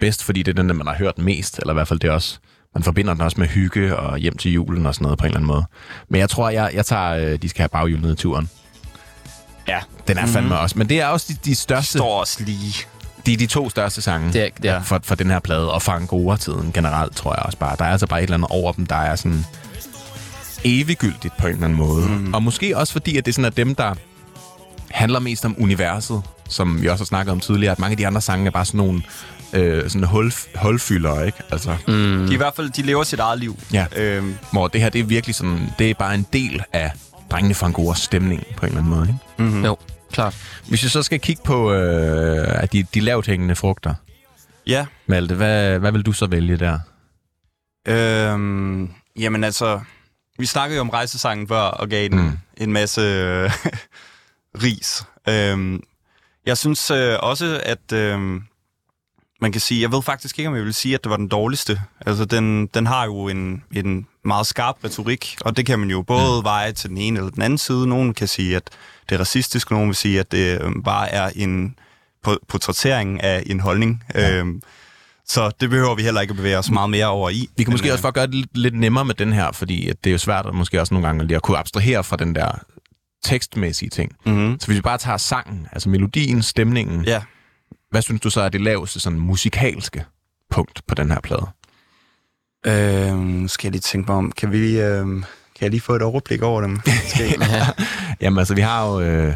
bedst, 0.00 0.24
fordi 0.24 0.42
det 0.42 0.50
er 0.52 0.62
den, 0.62 0.68
der 0.68 0.74
man 0.74 0.86
har 0.86 0.94
hørt 0.94 1.18
mest. 1.18 1.58
Eller 1.58 1.72
i 1.72 1.74
hvert 1.74 1.88
fald 1.88 2.00
det 2.00 2.10
også, 2.10 2.38
man 2.74 2.82
forbinder 2.82 3.12
den 3.12 3.22
også 3.22 3.40
med 3.40 3.48
hygge 3.48 3.96
og 3.96 4.18
hjem 4.18 4.36
til 4.36 4.52
julen 4.52 4.86
og 4.86 4.94
sådan 4.94 5.04
noget 5.04 5.18
på 5.18 5.24
en 5.24 5.26
eller 5.26 5.38
anden 5.38 5.46
måde. 5.46 5.64
Men 6.08 6.20
jeg 6.20 6.30
tror, 6.30 6.50
jeg, 6.50 6.70
jeg 6.74 6.86
tager, 6.86 7.10
øh, 7.10 7.42
de 7.42 7.48
skal 7.48 7.60
have 7.62 7.68
baghjul 7.68 8.00
ned 8.00 8.12
i 8.12 8.16
turen. 8.16 8.50
Ja, 9.68 9.78
den 10.08 10.16
er 10.16 10.20
mm-hmm. 10.20 10.32
fandme 10.34 10.58
også. 10.58 10.78
Men 10.78 10.88
det 10.88 11.00
er 11.00 11.06
også 11.06 11.26
de, 11.28 11.50
de 11.50 11.54
største, 11.54 11.98
står 11.98 12.20
også 12.20 12.44
lige. 12.44 12.74
de, 13.26 13.32
er 13.32 13.36
de 13.36 13.46
to 13.46 13.70
største 13.70 14.02
sange 14.02 14.32
Det 14.32 14.42
er, 14.42 14.48
det 14.62 14.70
er. 14.70 14.82
for, 14.82 15.00
for 15.02 15.14
den 15.14 15.30
her 15.30 15.38
plade. 15.38 15.72
Og 15.72 15.82
for 15.82 15.92
Angora-tiden 15.92 16.72
generelt, 16.72 17.16
tror 17.16 17.34
jeg 17.34 17.42
også 17.42 17.58
bare. 17.58 17.76
Der 17.78 17.84
er 17.84 17.92
altså 17.92 18.06
bare 18.06 18.20
et 18.20 18.22
eller 18.22 18.34
andet 18.34 18.50
over 18.50 18.72
dem, 18.72 18.86
der 18.86 18.96
er 18.96 19.16
sådan 19.16 19.44
eviggyldigt 20.64 21.36
på 21.38 21.46
en 21.46 21.52
eller 21.52 21.64
anden 21.64 21.78
måde. 21.78 22.06
Mm. 22.08 22.34
Og 22.34 22.42
måske 22.42 22.76
også 22.76 22.92
fordi, 22.92 23.16
at 23.16 23.26
det 23.26 23.34
sådan 23.34 23.44
er 23.44 23.50
dem, 23.50 23.74
der 23.74 23.94
handler 24.90 25.20
mest 25.20 25.44
om 25.44 25.56
universet, 25.58 26.22
som 26.48 26.82
vi 26.82 26.88
også 26.88 27.04
har 27.04 27.06
snakket 27.06 27.32
om 27.32 27.40
tidligere, 27.40 27.72
at 27.72 27.78
mange 27.78 27.92
af 27.92 27.96
de 27.96 28.06
andre 28.06 28.20
sange 28.20 28.46
er 28.46 28.50
bare 28.50 28.64
sådan 28.64 28.78
nogle 28.78 29.02
øh, 29.52 29.90
sådan 29.90 30.04
hul, 30.06 30.32
hulfyldere, 30.54 31.26
ikke? 31.26 31.38
Altså, 31.50 31.76
mm. 31.88 32.26
De, 32.28 32.34
I 32.34 32.36
hvert 32.36 32.54
fald, 32.56 32.70
de 32.70 32.82
lever 32.82 33.02
sit 33.04 33.18
eget 33.20 33.38
liv. 33.40 33.58
Ja. 33.72 33.86
Øhm, 33.96 34.34
hvor 34.52 34.68
det 34.68 34.80
her, 34.80 34.88
det 34.88 34.98
er 35.00 35.04
virkelig 35.04 35.34
sådan, 35.34 35.58
det 35.78 35.90
er 35.90 35.94
bare 35.94 36.14
en 36.14 36.26
del 36.32 36.62
af 36.72 36.90
drengene 37.30 37.54
fra 37.54 37.66
Angoras 37.66 37.98
stemning 37.98 38.44
på 38.56 38.66
en 38.66 38.72
eller 38.72 38.78
anden 38.80 38.94
måde, 38.98 39.08
ikke? 39.08 39.20
mm-hmm. 39.50 39.64
Jo, 39.64 39.76
klart. 40.12 40.36
Hvis 40.68 40.84
vi 40.84 40.88
så 40.88 41.02
skal 41.02 41.20
kigge 41.20 41.42
på 41.44 41.72
øh, 41.72 42.62
at 42.62 42.72
de, 42.72 42.82
de 42.94 43.00
lavt 43.00 43.26
hængende 43.26 43.54
frugter, 43.54 43.94
Ja. 44.66 44.86
Malte, 45.06 45.34
hvad, 45.34 45.78
hvad 45.78 45.92
vil 45.92 46.02
du 46.02 46.12
så 46.12 46.26
vælge 46.26 46.56
der? 46.56 46.78
Øhm, 47.88 48.90
jamen 49.18 49.44
altså, 49.44 49.80
vi 50.38 50.46
snakkede 50.46 50.76
jo 50.76 50.80
om 50.80 50.90
rejsesangen 50.90 51.48
før, 51.48 51.60
og 51.60 51.88
gav 51.88 52.08
den 52.08 52.18
Mm. 52.18 52.24
mm. 52.24 52.38
en 52.56 52.72
masse 52.72 53.00
øh, 53.00 53.50
ris. 54.62 55.04
Øhm, 55.28 55.82
jeg 56.46 56.58
synes 56.58 56.90
øh, 56.90 57.16
også, 57.22 57.60
at 57.64 57.92
øh, 57.92 58.18
man 59.40 59.52
kan 59.52 59.60
sige, 59.60 59.82
jeg 59.82 59.92
ved 59.92 60.02
faktisk 60.02 60.38
ikke, 60.38 60.48
om 60.48 60.56
jeg 60.56 60.64
vil 60.64 60.74
sige, 60.74 60.94
at 60.94 61.04
det 61.04 61.10
var 61.10 61.16
den 61.16 61.28
dårligste. 61.28 61.80
Altså, 62.06 62.24
den, 62.24 62.66
den 62.66 62.86
har 62.86 63.04
jo 63.04 63.28
en, 63.28 63.64
en 63.72 64.06
meget 64.24 64.46
skarp 64.46 64.76
retorik, 64.84 65.36
og 65.40 65.56
det 65.56 65.66
kan 65.66 65.78
man 65.78 65.90
jo 65.90 66.02
både 66.02 66.44
veje 66.44 66.72
til 66.72 66.90
den 66.90 66.98
ene 66.98 67.18
eller 67.18 67.30
den 67.30 67.42
anden 67.42 67.58
side. 67.58 67.86
Nogen 67.86 68.14
kan 68.14 68.28
sige, 68.28 68.56
at 68.56 68.70
det 69.08 69.14
er 69.14 69.20
racistisk, 69.20 69.70
nogen 69.70 69.88
vil 69.88 69.96
sige, 69.96 70.20
at 70.20 70.32
det 70.32 70.60
øh, 70.62 70.70
bare 70.84 71.10
er 71.10 71.30
en 71.36 71.78
po- 72.28 72.36
portrættering 72.48 73.22
af 73.22 73.42
en 73.46 73.60
holdning. 73.60 74.04
Ja. 74.14 74.32
Øhm, 74.36 74.62
så 75.28 75.50
det 75.60 75.70
behøver 75.70 75.94
vi 75.94 76.02
heller 76.02 76.20
ikke 76.20 76.30
at 76.32 76.36
bevæge 76.36 76.58
os 76.58 76.70
meget 76.70 76.90
mere 76.90 77.06
over 77.06 77.30
i. 77.30 77.48
Vi 77.56 77.62
kan 77.64 77.70
Men, 77.70 77.74
måske 77.74 77.88
øh, 77.88 77.92
også 77.92 78.00
for 78.02 78.08
at 78.08 78.14
gøre 78.14 78.26
det 78.26 78.34
lidt, 78.34 78.56
lidt 78.58 78.74
nemmere 78.78 79.04
med 79.04 79.14
den 79.14 79.32
her, 79.32 79.52
fordi 79.52 79.88
at 79.88 79.96
det 80.04 80.10
er 80.10 80.12
jo 80.12 80.18
svært 80.18 80.46
at 80.46 80.54
måske 80.54 80.80
også 80.80 80.94
nogle 80.94 81.06
gange 81.06 81.26
lige 81.26 81.36
at 81.36 81.42
kunne 81.42 81.58
abstrahere 81.58 82.04
fra 82.04 82.16
den 82.16 82.34
der 82.34 82.50
tekstmæssige 83.24 83.90
ting. 83.90 84.12
Mm-hmm. 84.26 84.60
Så 84.60 84.66
hvis 84.66 84.76
vi 84.76 84.80
bare 84.80 84.98
tager 84.98 85.16
sangen, 85.16 85.66
altså 85.72 85.88
melodien, 85.88 86.42
stemningen, 86.42 87.04
Ja. 87.04 87.22
hvad 87.90 88.02
synes 88.02 88.20
du 88.20 88.30
så 88.30 88.40
er 88.40 88.48
det 88.48 88.60
laveste 88.60 89.00
sådan 89.00 89.18
musikalske 89.18 90.04
punkt 90.50 90.82
på 90.88 90.94
den 90.94 91.10
her 91.10 91.20
plade? 91.20 91.46
Øh, 92.66 93.16
nu 93.18 93.48
skal 93.48 93.66
jeg 93.68 93.72
lige 93.72 93.80
tænke 93.80 94.10
mig 94.10 94.18
om. 94.18 94.32
Kan, 94.32 94.52
vi, 94.52 94.80
øh, 94.80 95.04
kan 95.06 95.22
jeg 95.60 95.70
lige 95.70 95.80
få 95.80 95.94
et 95.94 96.02
overblik 96.02 96.42
over 96.42 96.60
dem? 96.60 96.70
Måske? 97.04 97.38
Jamen 98.20 98.38
altså, 98.38 98.54
vi 98.54 98.60
har 98.60 98.86
jo 98.86 99.00
øh, 99.00 99.34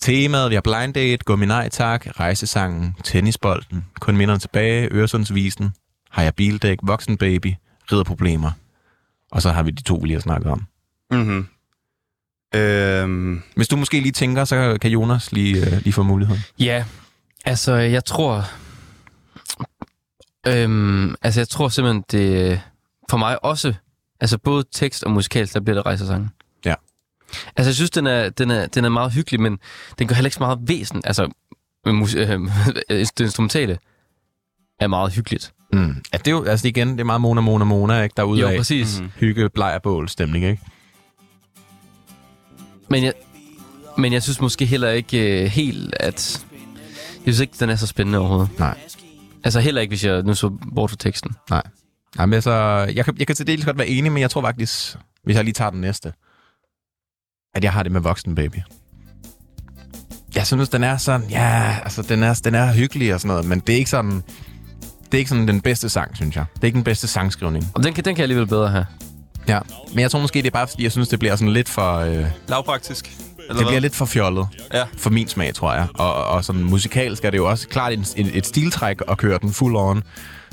temaet, 0.00 0.50
vi 0.50 0.54
har 0.54 0.62
Blind 0.62 0.94
Date, 0.94 1.24
Gummi 1.24 1.46
Nej 1.46 1.68
Tak, 1.68 2.06
Rejsesangen, 2.20 2.94
Tennisbolden, 3.04 3.84
Kun 4.00 4.16
minderne 4.16 4.40
tilbage, 4.40 4.88
Øresundsvisen, 4.92 5.70
Har 6.10 6.22
jeg 6.22 6.34
bildæk, 6.34 6.78
Voksen 6.82 7.16
Baby, 7.16 7.54
Ridderproblemer. 7.92 8.50
Og 9.32 9.42
så 9.42 9.50
har 9.50 9.62
vi 9.62 9.70
de 9.70 9.82
to, 9.82 9.94
vi 9.94 10.06
lige 10.06 10.14
har 10.16 10.20
snakket 10.20 10.50
om. 10.50 10.64
mm-hmm. 11.10 11.46
øh, 12.54 13.40
Hvis 13.56 13.68
du 13.68 13.76
måske 13.76 14.00
lige 14.00 14.12
tænker, 14.12 14.44
så 14.44 14.78
kan 14.80 14.90
Jonas 14.90 15.32
lige, 15.32 15.66
øh, 15.66 15.72
lige 15.82 15.92
få 15.92 16.02
muligheden. 16.02 16.42
Ja, 16.58 16.84
altså 17.44 17.74
jeg 17.74 18.04
tror... 18.04 18.44
Øhm, 20.46 21.14
altså 21.22 21.40
jeg 21.40 21.48
tror 21.48 21.68
simpelthen, 21.68 22.04
det 22.10 22.60
for 23.10 23.16
mig 23.16 23.44
også, 23.44 23.74
altså 24.20 24.38
både 24.38 24.64
tekst 24.72 25.04
og 25.04 25.10
musikalsk, 25.10 25.54
der 25.54 25.60
bliver 25.60 25.74
det 25.74 25.86
rejsesangen. 25.86 26.30
Altså, 27.56 27.68
jeg 27.68 27.74
synes, 27.74 27.90
den 27.90 28.06
er, 28.06 28.28
den, 28.28 28.50
er, 28.50 28.66
den 28.66 28.84
er 28.84 28.88
meget 28.88 29.12
hyggelig, 29.12 29.40
men 29.40 29.58
den 29.98 30.06
gør 30.08 30.14
heller 30.14 30.26
ikke 30.26 30.34
så 30.34 30.40
meget 30.40 30.58
væsen. 30.62 31.02
Altså, 31.04 31.28
med 31.84 31.92
mus- 31.92 32.14
øh, 32.14 32.28
det 32.88 33.20
instrumentale 33.20 33.78
er 34.80 34.86
meget 34.86 35.12
hyggeligt. 35.12 35.52
Mm. 35.72 35.96
Ja, 36.12 36.18
det 36.18 36.26
er 36.26 36.30
jo, 36.30 36.44
altså 36.44 36.68
igen, 36.68 36.92
det 36.92 37.00
er 37.00 37.04
meget 37.04 37.20
Mona, 37.20 37.40
Mona, 37.40 37.64
Mona, 37.64 38.02
ikke? 38.02 38.14
Derude 38.16 38.40
Jo, 38.40 38.48
af. 38.48 38.56
præcis. 38.56 39.00
Mm. 39.00 39.10
Hygge, 39.16 39.48
blejrbål 39.48 40.08
stemning, 40.08 40.44
ikke? 40.44 40.62
Men 42.88 43.04
jeg, 43.04 43.12
men 43.98 44.12
jeg 44.12 44.22
synes 44.22 44.40
måske 44.40 44.66
heller 44.66 44.90
ikke 44.90 45.42
øh, 45.44 45.46
helt, 45.50 45.94
at... 46.00 46.46
Jeg 47.26 47.34
synes 47.34 47.40
ikke, 47.40 47.54
den 47.60 47.70
er 47.70 47.76
så 47.76 47.86
spændende 47.86 48.18
overhovedet. 48.18 48.58
Nej. 48.58 48.78
Altså 49.44 49.60
heller 49.60 49.80
ikke, 49.80 49.90
hvis 49.90 50.04
jeg 50.04 50.22
nu 50.22 50.34
så 50.34 50.58
bort 50.74 50.90
fra 50.90 50.96
teksten. 51.00 51.30
Nej. 51.50 51.62
Jamen, 52.18 52.34
altså, 52.34 52.52
jeg 52.94 53.04
kan, 53.04 53.16
jeg 53.18 53.26
kan 53.26 53.36
til 53.36 53.46
dels 53.46 53.64
godt 53.64 53.78
være 53.78 53.88
enig, 53.88 54.12
men 54.12 54.20
jeg 54.20 54.30
tror 54.30 54.40
faktisk, 54.40 54.96
hvis 55.24 55.36
jeg 55.36 55.44
lige 55.44 55.54
tager 55.54 55.70
den 55.70 55.80
næste, 55.80 56.12
at 57.54 57.64
jeg 57.64 57.72
har 57.72 57.82
det 57.82 57.92
med 57.92 58.00
Voksen 58.00 58.34
Baby. 58.34 58.56
Jeg 60.34 60.46
synes, 60.46 60.68
den 60.68 60.84
er 60.84 60.96
sådan, 60.96 61.26
ja, 61.30 61.76
altså, 61.82 62.02
den 62.02 62.22
er, 62.22 62.40
den 62.44 62.54
er 62.54 62.72
hyggelig 62.72 63.14
og 63.14 63.20
sådan 63.20 63.28
noget, 63.28 63.44
men 63.44 63.60
det 63.60 63.72
er 63.72 63.76
ikke 63.76 63.90
sådan, 63.90 64.22
det 65.04 65.14
er 65.14 65.18
ikke 65.18 65.28
sådan 65.28 65.48
den 65.48 65.60
bedste 65.60 65.88
sang, 65.88 66.16
synes 66.16 66.36
jeg. 66.36 66.44
Det 66.54 66.62
er 66.62 66.66
ikke 66.66 66.76
den 66.76 66.84
bedste 66.84 67.08
sangskrivning. 67.08 67.66
Og 67.74 67.82
den 67.84 67.94
kan, 67.94 68.04
den 68.04 68.14
kan 68.14 68.18
jeg 68.18 68.24
alligevel 68.24 68.46
bedre 68.46 68.68
have. 68.68 68.86
Ja, 69.48 69.58
men 69.92 69.98
jeg 69.98 70.10
tror 70.10 70.20
måske, 70.20 70.38
det 70.38 70.46
er 70.46 70.50
bare, 70.50 70.68
fordi 70.68 70.82
jeg 70.82 70.92
synes, 70.92 71.08
det 71.08 71.18
bliver 71.18 71.36
sådan 71.36 71.52
lidt 71.52 71.68
for... 71.68 71.96
Øh, 71.96 72.24
Lavpraktisk. 72.48 73.16
Eller 73.38 73.62
det 73.62 73.66
bliver 73.66 73.80
lidt 73.80 73.94
for 73.94 74.04
fjollet. 74.04 74.46
Ja. 74.74 74.84
For 74.96 75.10
min 75.10 75.28
smag, 75.28 75.54
tror 75.54 75.72
jeg. 75.72 75.86
Og, 75.94 76.24
og 76.24 76.44
sådan 76.44 76.64
musikalsk 76.64 77.24
er 77.24 77.30
det 77.30 77.38
jo 77.38 77.50
også 77.50 77.68
klart 77.68 77.92
et, 77.92 78.14
et, 78.16 78.36
et 78.36 78.46
stiltræk 78.46 78.96
at 79.08 79.18
køre 79.18 79.38
den 79.42 79.52
full 79.52 79.76
on. 79.76 80.02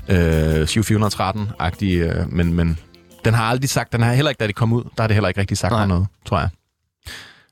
Øh, 0.07 0.61
7413-agtig, 0.61 1.84
øh, 1.86 2.34
men, 2.34 2.53
men 2.53 2.80
den 3.26 3.34
har 3.34 3.44
aldrig 3.44 3.69
sagt, 3.69 3.94
den 3.94 4.02
har 4.02 4.14
heller 4.14 4.30
ikke, 4.30 4.40
da 4.40 4.48
det 4.48 4.56
kom 4.56 4.74
ud, 4.74 4.84
der 4.84 5.03
har 5.03 5.07
det 5.07 5.15
heller 5.15 5.28
ikke 5.28 5.40
rigtig 5.40 5.57
sagt 5.57 5.72
Nej. 5.72 5.86
noget, 5.88 6.07
tror 6.26 6.40
jeg. 6.40 6.49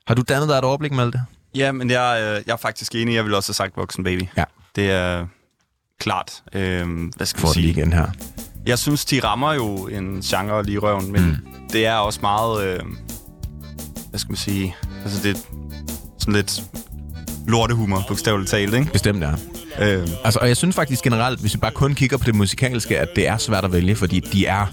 Har 0.06 0.14
du 0.14 0.22
dannet 0.22 0.48
dig 0.48 0.54
et 0.54 0.64
overblik, 0.64 0.92
Malte? 0.92 1.20
Ja, 1.54 1.72
men 1.72 1.90
jeg, 1.90 2.18
øh, 2.20 2.42
jeg 2.46 2.52
er 2.52 2.56
faktisk 2.56 2.94
enig. 2.94 3.14
Jeg 3.14 3.24
ville 3.24 3.36
også 3.36 3.48
have 3.48 3.54
sagt 3.54 3.76
Voksen 3.76 4.04
Baby. 4.04 4.22
Ja. 4.36 4.44
Det 4.76 4.90
er 4.90 5.26
klart. 6.00 6.42
Øh, 6.52 6.86
hvad 7.16 7.26
skal 7.26 7.40
man 7.40 7.46
det 7.46 7.54
sige? 7.54 7.66
lige 7.66 7.70
igen 7.80 7.92
her. 7.92 8.06
Jeg 8.66 8.78
synes, 8.78 9.04
de 9.04 9.20
rammer 9.24 9.52
jo 9.52 9.86
en 9.86 10.20
genre 10.22 10.62
lige 10.64 10.78
røven, 10.78 11.12
men 11.12 11.24
mm. 11.24 11.36
det 11.72 11.86
er 11.86 11.94
også 11.94 12.18
meget, 12.22 12.66
øh, 12.66 12.80
hvad 14.10 14.20
skal 14.20 14.30
man 14.30 14.36
sige, 14.36 14.76
altså 15.04 15.22
det 15.22 15.36
er 15.36 15.40
sådan 16.18 16.34
lidt 16.34 16.62
lortehumor, 17.48 18.04
bogstaveligt 18.08 18.50
talt, 18.50 18.74
ikke? 18.74 18.92
Bestemt, 18.92 19.22
ja. 19.22 19.30
Øh, 19.80 20.08
Altså, 20.24 20.38
og 20.42 20.48
jeg 20.48 20.56
synes 20.56 20.76
faktisk 20.76 21.02
generelt, 21.02 21.40
hvis 21.40 21.54
vi 21.54 21.58
bare 21.58 21.70
kun 21.70 21.94
kigger 21.94 22.16
på 22.16 22.24
det 22.24 22.34
musikalske, 22.34 22.98
at 22.98 23.08
det 23.16 23.28
er 23.28 23.36
svært 23.36 23.64
at 23.64 23.72
vælge, 23.72 23.96
fordi 23.96 24.20
de 24.20 24.46
er... 24.46 24.66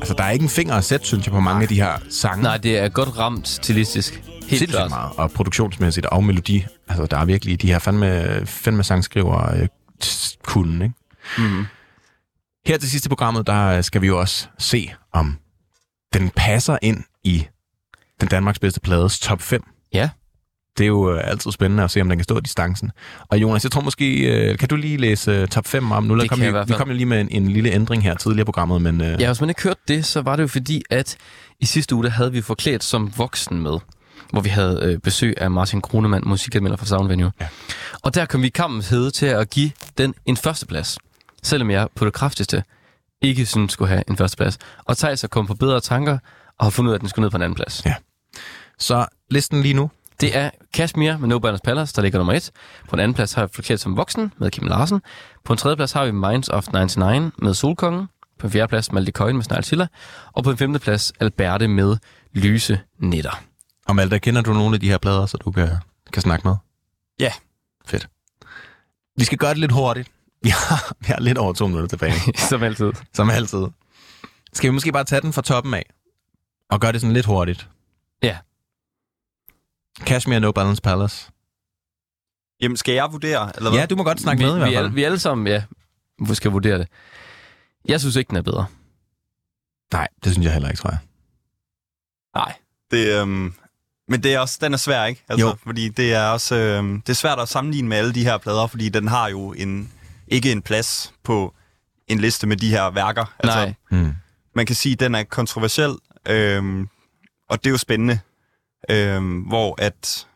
Altså, 0.00 0.14
der 0.18 0.24
er 0.24 0.30
ikke 0.30 0.42
en 0.42 0.48
finger 0.48 0.74
at 0.74 0.84
sætte, 0.84 1.06
synes 1.06 1.26
jeg, 1.26 1.32
på 1.32 1.40
mange 1.40 1.62
af 1.62 1.68
de 1.68 1.74
her 1.74 1.92
sange. 2.10 2.42
Nej, 2.42 2.56
det 2.56 2.78
er 2.78 2.88
godt 2.88 3.18
ramt 3.18 3.48
stilistisk. 3.48 4.22
Sindssygt 4.58 4.70
klart. 4.78 4.90
meget. 4.90 5.12
Og 5.16 5.30
produktionsmæssigt 5.30 6.06
og 6.06 6.24
melodi. 6.24 6.64
Altså, 6.88 7.06
der 7.06 7.16
er 7.18 7.24
virkelig 7.24 7.62
de 7.62 7.66
her 7.66 7.78
fandme, 7.78 8.40
fandme 8.46 8.82
sangskriver 8.84 9.54
øh, 9.60 9.68
kunden, 10.44 10.82
ikke? 10.82 10.94
mm. 11.38 11.64
Her 12.66 12.78
til 12.78 12.90
sidste 12.90 13.08
programmet, 13.08 13.46
der 13.46 13.82
skal 13.82 14.02
vi 14.02 14.06
jo 14.06 14.20
også 14.20 14.46
se, 14.58 14.92
om 15.12 15.36
den 16.14 16.30
passer 16.36 16.78
ind 16.82 17.04
i 17.24 17.46
den 18.20 18.28
Danmarks 18.28 18.58
bedste 18.58 18.80
plades 18.80 19.18
top 19.20 19.42
5. 19.42 19.64
Ja. 19.94 20.08
Det 20.78 20.84
er 20.84 20.88
jo 20.88 21.14
øh, 21.14 21.20
altid 21.30 21.52
spændende 21.52 21.82
at 21.84 21.90
se, 21.90 22.00
om 22.00 22.08
den 22.08 22.18
kan 22.18 22.24
stå 22.24 22.40
distancen. 22.40 22.90
Og 23.28 23.38
Jonas, 23.38 23.64
jeg 23.64 23.72
tror 23.72 23.80
måske, 23.80 24.18
øh, 24.20 24.58
kan 24.58 24.68
du 24.68 24.76
lige 24.76 24.96
læse 24.96 25.30
øh, 25.30 25.48
top 25.48 25.66
5 25.66 25.92
om? 25.92 26.04
Nu 26.04 26.20
Det 26.20 26.30
kom 26.30 26.42
i 26.42 26.46
vi, 26.46 26.52
fald. 26.52 26.74
kom 26.78 26.88
jo 26.88 26.94
lige 26.94 27.06
med 27.06 27.20
en, 27.20 27.28
en 27.30 27.48
lille 27.48 27.70
ændring 27.70 28.02
her 28.02 28.14
tidligere 28.14 28.42
i 28.42 28.44
programmet, 28.44 28.82
men 28.82 29.00
øh, 29.00 29.20
Ja, 29.20 29.26
hvis 29.28 29.40
man 29.40 29.48
ikke 29.50 29.62
hørte 29.62 29.80
det, 29.88 30.04
så 30.06 30.20
var 30.22 30.36
det 30.36 30.42
jo 30.42 30.48
fordi, 30.48 30.82
at 30.90 31.16
i 31.60 31.66
sidste 31.66 31.94
uge, 31.94 32.04
der 32.04 32.10
havde 32.10 32.32
vi 32.32 32.40
forklædt 32.42 32.84
som 32.84 33.12
voksen 33.16 33.60
med, 33.62 33.78
hvor 34.30 34.40
vi 34.40 34.48
havde 34.48 34.80
øh, 34.82 34.98
besøg 34.98 35.34
af 35.36 35.50
Martin 35.50 35.80
Kronemann, 35.80 36.28
musikanmelder 36.28 36.76
fra 36.76 36.86
Sound 36.86 37.08
Venue. 37.08 37.32
Ja. 37.40 37.48
Og 38.02 38.14
der 38.14 38.26
kom 38.26 38.42
vi 38.42 38.46
i 38.46 38.50
kampens 38.50 38.88
hede 38.88 39.10
til 39.10 39.26
at 39.26 39.50
give 39.50 39.70
den 39.98 40.14
en 40.26 40.36
førsteplads, 40.36 40.98
selvom 41.42 41.70
jeg 41.70 41.88
på 41.94 42.04
det 42.04 42.12
kraftigste 42.12 42.64
ikke 43.22 43.46
synes 43.46 43.72
skulle 43.72 43.88
have 43.88 44.02
en 44.08 44.16
førsteplads. 44.16 44.58
Og 44.84 44.96
Thijs 44.96 45.24
er 45.24 45.28
kommet 45.28 45.48
på 45.48 45.54
bedre 45.54 45.80
tanker 45.80 46.18
og 46.58 46.66
har 46.66 46.70
fundet 46.70 46.88
ud 46.88 46.92
af, 46.92 46.96
at 46.96 47.00
den 47.00 47.08
skulle 47.08 47.24
ned 47.24 47.30
på 47.30 47.36
en 47.36 47.42
anden 47.42 47.54
plads. 47.56 47.82
Ja. 47.86 47.94
så 48.78 49.06
listen 49.30 49.62
lige 49.62 49.74
nu. 49.74 49.90
Det 50.20 50.36
er 50.36 50.50
Kashmir 50.74 51.16
med 51.16 51.28
No 51.28 51.38
Banners 51.38 51.60
Palace, 51.60 51.92
der 51.96 52.02
ligger 52.02 52.18
nummer 52.18 52.32
et. 52.32 52.50
På 52.88 52.96
en 52.96 53.00
anden 53.00 53.14
plads 53.14 53.32
har 53.32 53.46
vi 53.46 53.52
Forkert 53.54 53.80
som 53.80 53.96
voksen 53.96 54.32
med 54.38 54.50
Kim 54.50 54.66
Larsen. 54.68 55.02
På 55.44 55.52
en 55.52 55.56
tredje 55.56 55.76
plads 55.76 55.92
har 55.92 56.04
vi 56.04 56.10
Minds 56.10 56.48
of 56.48 56.66
99 56.72 57.32
med 57.38 57.54
Solkongen. 57.54 58.06
På 58.38 58.46
en 58.46 58.50
fjerde 58.50 58.68
plads 58.68 58.92
Malte 58.92 59.12
Coyne 59.12 59.36
med 59.36 59.44
Snegl 59.44 59.64
Silla. 59.64 59.86
Og 60.32 60.44
på 60.44 60.50
en 60.50 60.56
femte 60.56 60.78
plads 60.78 61.12
Alberte 61.20 61.68
med 61.68 61.96
Lyse 62.32 62.80
Netter. 62.98 63.40
Og 63.86 63.96
Malte, 63.96 64.18
kender 64.18 64.42
du 64.42 64.52
nogle 64.52 64.74
af 64.74 64.80
de 64.80 64.88
her 64.88 64.98
plader, 64.98 65.26
så 65.26 65.36
du 65.36 65.50
kan, 65.50 65.68
kan 66.12 66.22
snakke 66.22 66.48
med? 66.48 66.56
Ja. 67.20 67.32
Fedt. 67.86 68.08
Vi 69.16 69.24
skal 69.24 69.38
gøre 69.38 69.50
det 69.50 69.58
lidt 69.58 69.72
hurtigt. 69.72 70.10
Vi 70.42 70.48
har, 70.48 70.92
vi 71.00 71.06
har 71.06 71.20
lidt 71.20 71.38
over 71.38 71.52
to 71.52 71.66
minutter 71.66 71.88
tilbage, 71.88 72.12
Som 72.50 72.62
altid. 72.62 72.92
som 73.12 73.30
altid. 73.30 73.66
Skal 74.52 74.70
vi 74.70 74.74
måske 74.74 74.92
bare 74.92 75.04
tage 75.04 75.20
den 75.20 75.32
fra 75.32 75.42
toppen 75.42 75.74
af? 75.74 75.90
Og 76.70 76.80
gøre 76.80 76.92
det 76.92 77.00
sådan 77.00 77.12
lidt 77.14 77.26
hurtigt? 77.26 77.68
Ja. 78.22 78.38
Kashmir 80.06 80.38
No 80.38 80.52
Balance 80.52 80.82
Palace. 80.82 81.30
Jamen, 82.60 82.76
skal 82.76 82.94
jeg 82.94 83.12
vurdere, 83.12 83.52
eller 83.56 83.70
hvad? 83.70 83.80
Ja, 83.80 83.86
du 83.86 83.96
må 83.96 84.02
godt 84.04 84.20
snakke 84.20 84.38
vi, 84.40 84.46
med 84.46 84.54
i 84.54 84.58
hvert 84.58 84.70
vi, 84.70 84.74
fald. 84.74 84.84
alle, 84.84 84.94
vi 84.94 85.04
alle 85.04 85.18
sammen, 85.18 85.46
ja, 85.46 85.62
vi 86.28 86.34
skal 86.34 86.50
vurdere 86.50 86.78
det. 86.78 86.88
Jeg 87.88 88.00
synes 88.00 88.16
ikke, 88.16 88.28
den 88.28 88.36
er 88.36 88.42
bedre. 88.42 88.66
Nej, 89.92 90.08
det 90.24 90.32
synes 90.32 90.44
jeg 90.44 90.52
heller 90.52 90.68
ikke, 90.68 90.78
tror 90.80 90.90
jeg. 90.90 90.98
Nej. 92.34 92.54
Det, 92.90 93.20
øhm, 93.20 93.54
men 94.08 94.22
det 94.22 94.34
er 94.34 94.38
også, 94.38 94.58
den 94.60 94.72
er 94.72 94.76
svær, 94.76 95.04
ikke? 95.04 95.24
Altså, 95.28 95.46
Jo. 95.46 95.54
Fordi 95.66 95.88
det 95.88 96.14
er 96.14 96.26
også 96.26 96.54
øhm, 96.56 97.00
det 97.00 97.08
er 97.08 97.14
svært 97.14 97.38
at 97.38 97.48
sammenligne 97.48 97.88
med 97.88 97.96
alle 97.96 98.14
de 98.14 98.24
her 98.24 98.38
plader, 98.38 98.66
fordi 98.66 98.88
den 98.88 99.08
har 99.08 99.28
jo 99.28 99.52
en, 99.52 99.92
ikke 100.28 100.52
en 100.52 100.62
plads 100.62 101.12
på 101.24 101.54
en 102.08 102.20
liste 102.20 102.46
med 102.46 102.56
de 102.56 102.70
her 102.70 102.90
værker. 102.90 103.34
Altså, 103.38 103.58
Nej. 103.58 103.74
Mm. 103.90 104.12
Man 104.54 104.66
kan 104.66 104.76
sige, 104.76 104.92
at 104.92 105.00
den 105.00 105.14
er 105.14 105.22
kontroversiel, 105.22 105.94
øhm, 106.28 106.88
og 107.50 107.64
det 107.64 107.66
er 107.66 107.70
jo 107.70 107.78
spændende, 107.78 108.18
øhm, 108.90 109.40
hvor 109.40 109.74
at 109.78 110.26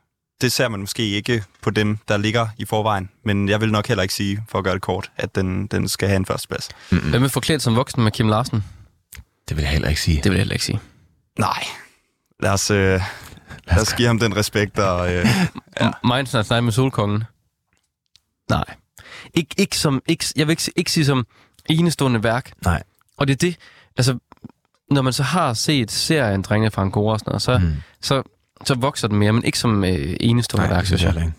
det 0.40 0.52
ser 0.52 0.68
man 0.68 0.80
måske 0.80 1.02
ikke 1.10 1.44
på 1.62 1.70
dem, 1.70 1.98
der 2.08 2.16
ligger 2.16 2.48
i 2.58 2.64
forvejen. 2.64 3.10
Men 3.24 3.48
jeg 3.48 3.60
vil 3.60 3.72
nok 3.72 3.86
heller 3.88 4.02
ikke 4.02 4.14
sige, 4.14 4.44
for 4.48 4.58
at 4.58 4.64
gøre 4.64 4.74
det 4.74 4.82
kort, 4.82 5.10
at 5.16 5.34
den, 5.34 5.66
den 5.66 5.88
skal 5.88 6.08
have 6.08 6.16
en 6.16 6.26
førsteplads. 6.26 6.68
Mm. 6.90 6.98
Hvem 7.10 7.24
er 7.24 7.28
forklædt 7.28 7.62
som 7.62 7.76
voksen 7.76 8.02
med 8.04 8.12
Kim 8.12 8.28
Larsen? 8.28 8.64
Det 9.48 9.56
vil 9.56 9.62
jeg 9.62 9.70
heller 9.72 9.88
ikke 9.88 10.00
sige. 10.00 10.16
Det 10.16 10.24
vil 10.24 10.32
jeg 10.32 10.40
heller 10.40 10.54
ikke 10.54 10.64
sige. 10.64 10.80
Nej. 11.38 11.64
Lad 12.40 12.50
os, 12.50 12.70
øh, 12.70 13.00
lad 13.64 13.80
os 13.82 13.92
give 13.94 14.08
ham 14.08 14.18
den 14.18 14.36
respekt. 14.36 14.78
Og, 14.78 15.14
øh, 15.14 15.26
Ja. 15.80 15.90
Minds 16.04 16.34
Not 16.34 16.50
Night 16.50 16.64
med 16.64 16.72
Solkongen? 16.72 17.24
Nej. 18.50 18.64
Ik, 19.34 19.54
ikke 19.58 19.76
som, 19.78 20.02
ikke, 20.08 20.24
jeg 20.36 20.46
vil 20.46 20.52
ikke, 20.52 20.72
ikke 20.76 20.92
sige 20.92 21.04
som 21.04 21.26
enestående 21.66 22.22
værk. 22.22 22.52
Nej. 22.64 22.82
Og 23.16 23.26
det 23.28 23.32
er 23.32 23.36
det, 23.36 23.56
altså, 23.96 24.18
når 24.90 25.02
man 25.02 25.12
så 25.12 25.22
har 25.22 25.54
set 25.54 25.90
serien 25.90 26.42
Drengene 26.42 26.70
fra 26.70 26.82
Angora 26.82 27.12
og 27.12 27.20
sådan 27.20 27.30
noget, 27.30 27.42
så, 27.42 27.58
Mm. 27.58 27.74
så, 28.00 28.22
så 28.64 28.74
vokser 28.74 29.08
den 29.08 29.18
mere, 29.18 29.32
men 29.32 29.44
ikke 29.44 29.58
som 29.58 29.84
øh, 29.84 30.16
enestående 30.20 30.66
Nej, 30.68 30.74
værk, 30.76 30.80
det 30.80 30.86
synes 30.98 31.02
jeg 31.02 31.16
ikke. 31.24 31.32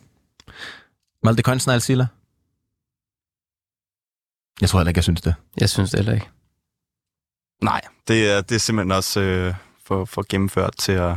Malte 1.23 1.43
Konstnal 1.43 1.81
Silla? 1.81 2.07
Jeg 4.61 4.69
tror 4.69 4.79
heller 4.79 4.89
ikke, 4.89 4.97
jeg 4.97 5.03
synes 5.03 5.21
det. 5.21 5.35
Jeg 5.59 5.69
synes 5.69 5.89
det 5.91 5.97
heller 5.99 6.13
ikke. 6.13 6.29
nej, 7.61 7.81
det 8.07 8.31
er, 8.31 8.41
det 8.41 8.55
er 8.55 8.59
simpelthen 8.59 8.91
også 8.91 9.19
øh, 9.21 9.53
for, 9.85 10.05
for 10.05 10.25
gennemført 10.29 10.73
til 10.77 10.91
at, 10.91 11.15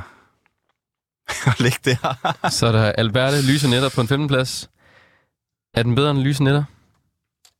at 1.46 1.60
lægge 1.60 1.78
det 1.84 1.98
her. 2.02 2.48
Så 2.50 2.66
er 2.66 2.72
der 2.72 2.92
Alberte 2.92 3.52
Lyse 3.52 3.68
Netter 3.70 3.88
på 3.88 4.00
en 4.00 4.08
femteplads. 4.08 4.70
Er 5.74 5.82
den 5.82 5.94
bedre 5.94 6.10
end 6.10 6.18
Lyse 6.18 6.44
Netter? 6.44 6.64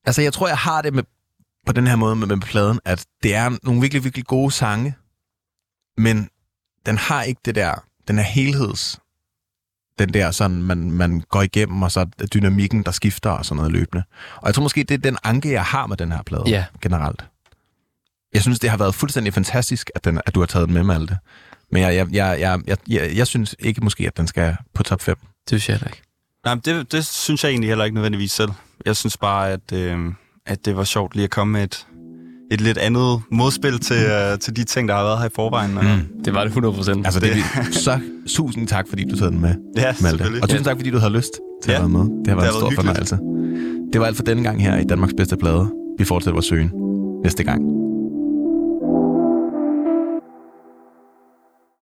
Altså, 0.05 0.22
jeg 0.22 0.32
tror, 0.32 0.48
jeg 0.48 0.59
har 0.59 0.82
det 0.82 0.94
med, 0.94 1.02
på 1.66 1.72
den 1.72 1.86
her 1.86 1.97
måde 1.97 2.16
med, 2.16 2.26
med 2.26 2.36
pladen, 2.40 2.80
at 2.84 3.06
det 3.22 3.34
er 3.34 3.59
nogle 3.62 3.80
virkelig, 3.80 4.05
virkelig 4.05 4.26
gode 4.26 4.51
sange, 4.51 4.94
men 5.97 6.28
den 6.86 6.98
har 6.98 7.22
ikke 7.22 7.40
det 7.44 7.55
der, 7.55 7.84
den 8.09 8.16
her 8.16 8.24
helheds, 8.24 8.98
den 9.98 10.14
der 10.14 10.30
sådan, 10.30 10.62
man, 10.62 10.90
man 10.90 11.20
går 11.20 11.43
igennem, 11.43 11.82
og 11.82 11.93
så 11.93 12.01
er 12.01 12.26
dynamikken, 12.26 12.82
der 12.82 12.90
skifter 12.90 13.30
og 13.30 13.44
sådan 13.44 13.56
noget 13.56 13.72
løbende. 13.72 14.05
Og 14.36 14.47
jeg 14.47 14.55
tror 14.55 14.62
måske, 14.62 14.84
det 14.84 14.94
er 14.94 14.98
den 14.98 15.18
anke, 15.24 15.52
jeg 15.52 15.64
har 15.64 15.86
med 15.86 15.97
den 15.97 16.12
her 16.12 16.22
plade 16.22 16.44
Ja. 16.47 16.64
generelt. 16.80 17.24
Jeg 18.34 18.43
synes, 18.43 18.59
det 18.59 18.70
har 18.70 18.76
været 18.76 18.94
fuldstændig 18.94 19.34
fantastisk, 19.34 19.90
at, 19.94 20.05
den, 20.05 20.20
at 20.26 20.34
du 20.34 20.40
har 20.40 20.47
taget 20.47 20.66
den 20.68 20.74
med, 20.74 20.82
Malte. 20.82 21.18
Men 21.73 21.82
jeg, 21.82 21.94
jeg, 21.94 22.07
jeg, 22.12 22.36
jeg, 22.40 22.61
jeg, 22.66 22.77
jeg, 22.89 23.16
jeg 23.16 23.27
synes 23.27 23.55
ikke 23.59 23.81
måske, 23.85 24.07
at 24.07 24.16
den 24.16 24.27
skal 24.27 24.57
på 24.74 24.82
top 24.82 25.01
5. 25.03 25.16
Det 25.16 25.27
synes 25.49 25.69
jeg 25.69 25.77
heller 25.77 25.89
ikke. 25.89 26.03
Nej, 26.44 26.55
men 26.55 26.62
det, 26.65 26.93
det 26.93 27.05
synes 27.07 27.44
jeg 27.44 27.51
egentlig 27.51 27.69
heller 27.69 27.85
ikke 27.85 27.94
nødvendigvis 27.94 28.32
selv. 28.32 28.51
Jeg 28.86 28.97
synes 28.97 29.16
bare, 29.16 29.51
at, 29.53 29.73
øh, 29.73 29.99
at 30.47 30.65
det 30.65 30.77
var 30.77 30.85
sjovt 30.85 31.15
lige 31.15 31.24
at 31.24 31.31
komme 31.31 31.53
med 31.53 31.62
et, 31.62 31.86
et 32.53 32.61
lidt 32.61 32.78
andet 32.78 33.23
modspil 33.31 33.78
til, 33.81 33.97
øh, 33.97 34.39
til 34.39 34.57
de 34.57 34.65
ting, 34.65 34.89
der 34.89 34.94
har 34.94 35.03
været 35.03 35.19
her 35.19 35.27
i 35.27 35.31
forvejen. 35.35 35.78
Og, 35.78 35.85
Mm. 35.85 36.23
Det 36.24 36.35
var 36.35 36.40
det 36.40 36.49
100 36.49 36.74
procent. 36.74 37.07
Altså, 37.07 37.20
det, 37.20 37.32
det 37.66 37.74
så 37.74 38.01
tusind 38.28 38.69
tak, 38.69 38.89
fordi 38.89 39.05
du 39.11 39.16
taget 39.16 39.32
den 39.32 39.40
med. 39.40 39.55
Ja, 39.77 39.94
Malte. 40.03 40.23
Og 40.43 40.49
tusind 40.49 40.65
tak, 40.65 40.77
fordi 40.77 40.90
du 40.90 40.99
havde 40.99 41.12
lyst 41.12 41.31
til 41.62 41.70
Ja, 41.70 41.77
at 41.77 41.81
være 41.81 41.89
med. 41.89 42.01
Det 42.01 42.28
har 42.28 42.35
været 42.36 42.49
det 42.49 42.55
en 42.55 42.61
stor 42.61 42.70
hyggeligt. 42.70 43.09
fornøjelse. 43.09 43.19
Det 43.93 44.01
var 44.01 44.07
alt 44.07 44.16
for 44.16 44.23
denne 44.24 44.43
gang 44.43 44.62
her 44.62 44.77
i 44.78 44.85
Danmarks 44.85 45.12
bedste 45.16 45.36
plade. 45.36 45.70
Vi 45.99 46.05
fortsætter 46.05 46.32
vores 46.32 46.47
søgen 46.47 46.70
næste 47.24 47.44
gang. 47.44 47.81